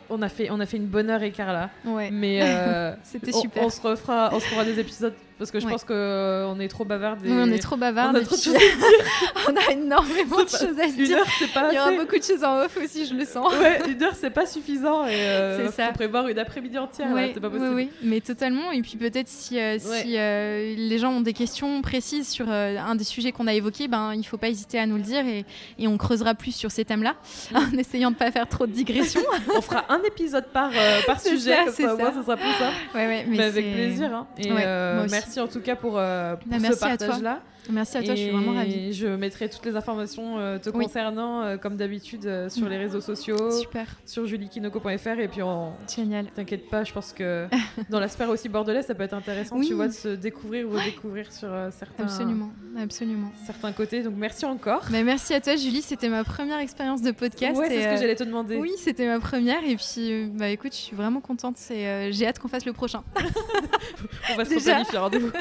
on, 0.09 0.21
a 0.21 0.29
fait, 0.29 0.49
on 0.49 0.59
a 0.59 0.65
fait 0.65 0.77
une 0.77 0.87
bonne 0.87 1.09
heure 1.09 1.23
et 1.23 1.31
quart 1.31 1.51
là. 1.51 1.69
Ouais. 1.85 2.09
Mais 2.09 2.39
euh, 2.41 2.95
C'était 3.03 3.35
on, 3.35 3.41
super. 3.41 3.63
on 3.63 3.69
se 3.69 3.81
refera, 3.81 4.29
on 4.31 4.39
se 4.39 4.45
refera 4.45 4.63
des 4.63 4.79
épisodes 4.79 5.15
parce 5.39 5.49
que 5.51 5.59
je 5.59 5.65
Ouais. 5.65 5.71
pense 5.71 5.83
qu'on 5.83 6.59
est 6.59 6.67
trop 6.67 6.85
bavarde. 6.85 7.25
et 7.25 7.29
Oui, 7.31 7.37
on 7.39 7.51
est 7.51 7.57
trop 7.59 7.75
bavards. 7.77 8.11
on 8.13 8.15
a 8.15 8.21
trop 8.21 8.35
de 8.35 8.41
choses 8.41 8.53
on 9.49 9.55
a 9.55 9.71
énormément 9.73 10.43
de 10.43 10.49
choses 10.49 10.79
à 10.79 10.87
se 10.87 10.95
dire. 11.03 11.17
heure, 11.17 11.25
pas 11.53 11.69
Il 11.71 11.75
y 11.75 11.79
aura 11.79 11.91
beaucoup 11.93 12.17
de 12.17 12.23
choses 12.23 12.43
en 12.43 12.59
off 12.59 12.77
aussi, 12.83 13.05
je 13.05 13.13
le 13.15 13.25
sens. 13.25 13.51
Ouais, 13.59 13.79
une 13.89 14.01
heure, 14.03 14.13
c'est 14.15 14.29
pas 14.29 14.45
suffisant. 14.45 15.05
Et 15.07 15.13
euh, 15.15 15.71
ça. 15.71 15.87
faut 15.87 15.93
prévoir 15.93 16.27
une 16.27 16.37
après-midi 16.39 16.77
entière. 16.77 17.07
là, 17.09 17.13
Ouais, 17.15 17.31
c'est 17.33 17.39
pas 17.39 17.47
oui, 17.47 17.53
possible. 17.57 17.75
oui, 17.75 17.89
mais 18.03 18.21
totalement. 18.21 18.71
Et 18.71 18.81
puis 18.81 18.97
peut-être 18.97 19.27
si, 19.27 19.59
euh, 19.59 19.77
si 19.79 20.17
euh, 20.17 20.75
les 20.77 20.97
gens 20.99 21.11
ont 21.11 21.21
des 21.21 21.33
questions 21.33 21.81
précises 21.81 22.29
sur 22.29 22.45
euh, 22.49 22.77
un 22.77 22.95
des 22.95 23.03
sujets 23.03 23.31
qu'on 23.31 23.47
a 23.47 23.53
évoqués, 23.53 23.87
ben, 23.87 24.13
il 24.13 24.19
ne 24.19 24.23
faut 24.23 24.37
pas 24.37 24.49
hésiter 24.49 24.77
à 24.79 24.85
nous 24.85 24.97
le 24.97 25.01
dire 25.03 25.25
et, 25.25 25.45
et 25.77 25.87
on 25.87 25.97
creusera 25.97 26.35
plus 26.35 26.51
sur 26.55 26.71
ces 26.71 26.85
thèmes-là 26.85 27.15
en 27.55 27.77
essayant 27.77 28.09
de 28.11 28.15
ne 28.15 28.19
pas 28.19 28.31
faire 28.31 28.47
trop 28.47 28.67
de 28.67 28.71
digressions. 28.71 29.21
On 29.55 29.61
fera 29.61 29.85
un 29.89 30.01
épisode 30.03 30.45
par, 30.53 30.69
euh, 30.75 30.99
par 31.05 31.19
sujet, 31.19 31.55
ça, 31.55 31.63
comme 31.65 31.73
ça, 31.73 31.93
au 31.93 31.97
moins, 31.97 32.09
ça. 32.11 32.15
ça 32.17 32.21
sera 32.23 32.37
plus 32.37 32.51
ça. 32.53 32.69
ouais, 32.95 33.07
ouais, 33.07 33.25
Mais, 33.27 33.39
avec 33.41 33.73
plaisir. 33.73 34.13
hein. 34.13 34.27
Et 34.37 34.51
Ouais, 34.51 34.63
euh, 34.65 34.95
moi 34.95 35.05
aussi. 35.05 35.11
merci 35.11 35.28
en 35.37 35.47
tout 35.47 35.59
cas 35.61 35.75
pour, 35.75 35.97
euh, 35.97 36.35
pour 36.35 36.47
Bah, 36.49 36.57
ce 36.57 36.61
merci 36.61 36.79
partage-là. 36.79 37.41
Merci 37.69 37.97
à 37.97 38.03
toi, 38.03 38.15
je 38.15 38.21
suis 38.21 38.29
vraiment 38.31 38.53
ravie. 38.53 38.93
Je 38.93 39.07
mettrai 39.07 39.49
toutes 39.49 39.65
les 39.65 39.75
informations 39.75 40.39
euh, 40.39 40.57
te 40.57 40.69
Oui. 40.69 40.85
concernant, 40.85 41.41
euh, 41.43 41.57
comme 41.57 41.75
d'habitude, 41.77 42.25
euh, 42.25 42.49
sur 42.49 42.67
les 42.69 42.77
réseaux 42.77 43.01
sociaux, 43.01 43.51
Super, 43.51 43.85
sur 44.05 44.25
juliekinoko.fr. 44.25 45.19
Et 45.19 45.27
puis, 45.27 45.43
on... 45.43 45.73
génial. 45.93 46.27
t'inquiète 46.35 46.69
pas, 46.69 46.83
je 46.83 46.93
pense 46.93 47.13
que 47.13 47.47
dans 47.89 47.99
la 47.99 48.07
sphère 48.07 48.29
aussi 48.29 48.49
bordelaise, 48.49 48.85
ça 48.87 48.95
peut 48.95 49.03
être 49.03 49.13
intéressant, 49.13 49.57
Oui. 49.57 49.67
tu 49.67 49.73
vois, 49.73 49.87
de 49.87 49.93
se 49.93 50.07
découvrir 50.09 50.67
ou 50.67 50.71
redécouvrir 50.71 51.31
sur 51.31 51.49
certains, 51.71 52.03
Absolument, 52.05 52.51
absolument. 52.81 53.31
certains 53.45 53.71
côtés. 53.71 54.01
Donc, 54.03 54.13
merci 54.17 54.45
encore. 54.45 54.85
Bah, 54.91 55.03
merci 55.03 55.33
à 55.33 55.41
toi, 55.41 55.55
Julie. 55.55 55.81
C'était 55.81 56.09
ma 56.09 56.23
première 56.23 56.59
expérience 56.59 57.01
de 57.01 57.11
podcast. 57.11 57.57
ouais, 57.57 57.67
c'est 57.69 57.83
ce 57.83 57.87
que 57.89 57.97
j'allais 57.97 58.15
te 58.15 58.23
demander. 58.23 58.57
Oui, 58.57 58.71
c'était 58.77 59.05
ma 59.07 59.19
première. 59.19 59.63
Et 59.63 59.75
puis, 59.75 60.29
bah 60.33 60.49
écoute, 60.49 60.71
je 60.73 60.77
suis 60.79 60.95
vraiment 60.95 61.21
contente. 61.21 61.57
Euh, 61.71 62.09
j'ai 62.11 62.25
hâte 62.25 62.39
qu'on 62.39 62.47
fasse 62.47 62.65
le 62.65 62.73
prochain. 62.73 63.03
On 64.31 64.35
va 64.35 64.45
se 64.45 64.49
Déjà. 64.55 64.71
replanifier 64.71 64.97
rendez-vous. 64.99 65.31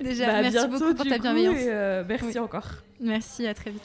Déjà, 0.00 0.26
Bah, 0.26 0.42
merci 0.42 0.66
beaucoup 0.68 0.94
pour 0.94 1.06
ta 1.06 1.16
coup, 1.18 1.22
bienveillance. 1.34 1.62
et, 1.62 1.70
euh, 1.70 2.04
merci 2.08 2.26
Oui. 2.26 2.38
encore. 2.38 2.68
Merci, 3.00 3.46
à 3.46 3.54
très 3.54 3.70
vite. 3.70 3.82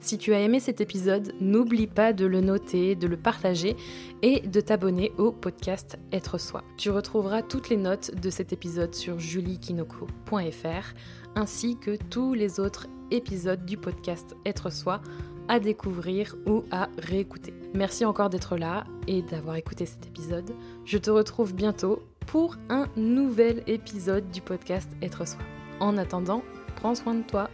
Si 0.00 0.18
tu 0.18 0.32
as 0.34 0.40
aimé 0.40 0.60
cet 0.60 0.80
épisode, 0.80 1.32
n'oublie 1.40 1.88
pas 1.88 2.12
de 2.12 2.26
le 2.26 2.40
noter, 2.40 2.94
de 2.94 3.08
le 3.08 3.16
partager 3.16 3.74
et 4.22 4.40
de 4.40 4.60
t'abonner 4.60 5.10
au 5.18 5.32
podcast 5.32 5.98
Être 6.12 6.38
Soi. 6.38 6.62
Tu 6.76 6.90
retrouveras 6.90 7.42
toutes 7.42 7.70
les 7.70 7.76
notes 7.76 8.14
de 8.14 8.30
cet 8.30 8.52
épisode 8.52 8.94
sur 8.94 9.18
juliekinoko.fr 9.18 10.94
ainsi 11.34 11.76
que 11.78 11.96
tous 11.96 12.34
les 12.34 12.60
autres 12.60 12.86
épisodes 13.10 13.64
du 13.66 13.76
podcast 13.76 14.36
Être 14.44 14.70
Soi 14.70 15.00
à 15.48 15.58
découvrir 15.58 16.36
ou 16.46 16.62
à 16.70 16.88
réécouter. 16.98 17.52
Merci 17.74 18.04
encore 18.04 18.30
d'être 18.30 18.56
là 18.56 18.84
et 19.08 19.22
d'avoir 19.22 19.56
écouté 19.56 19.86
cet 19.86 20.06
épisode. 20.06 20.50
Je 20.84 20.98
te 20.98 21.10
retrouve 21.10 21.52
bientôt 21.52 22.02
pour 22.26 22.56
un 22.68 22.86
nouvel 22.96 23.64
épisode 23.66 24.30
du 24.30 24.40
podcast 24.40 24.90
Être 25.02 25.26
Soi. 25.26 25.40
En 25.80 25.98
attendant, 25.98 26.42
prends 26.76 26.94
soin 26.94 27.14
de 27.14 27.22
toi 27.22 27.50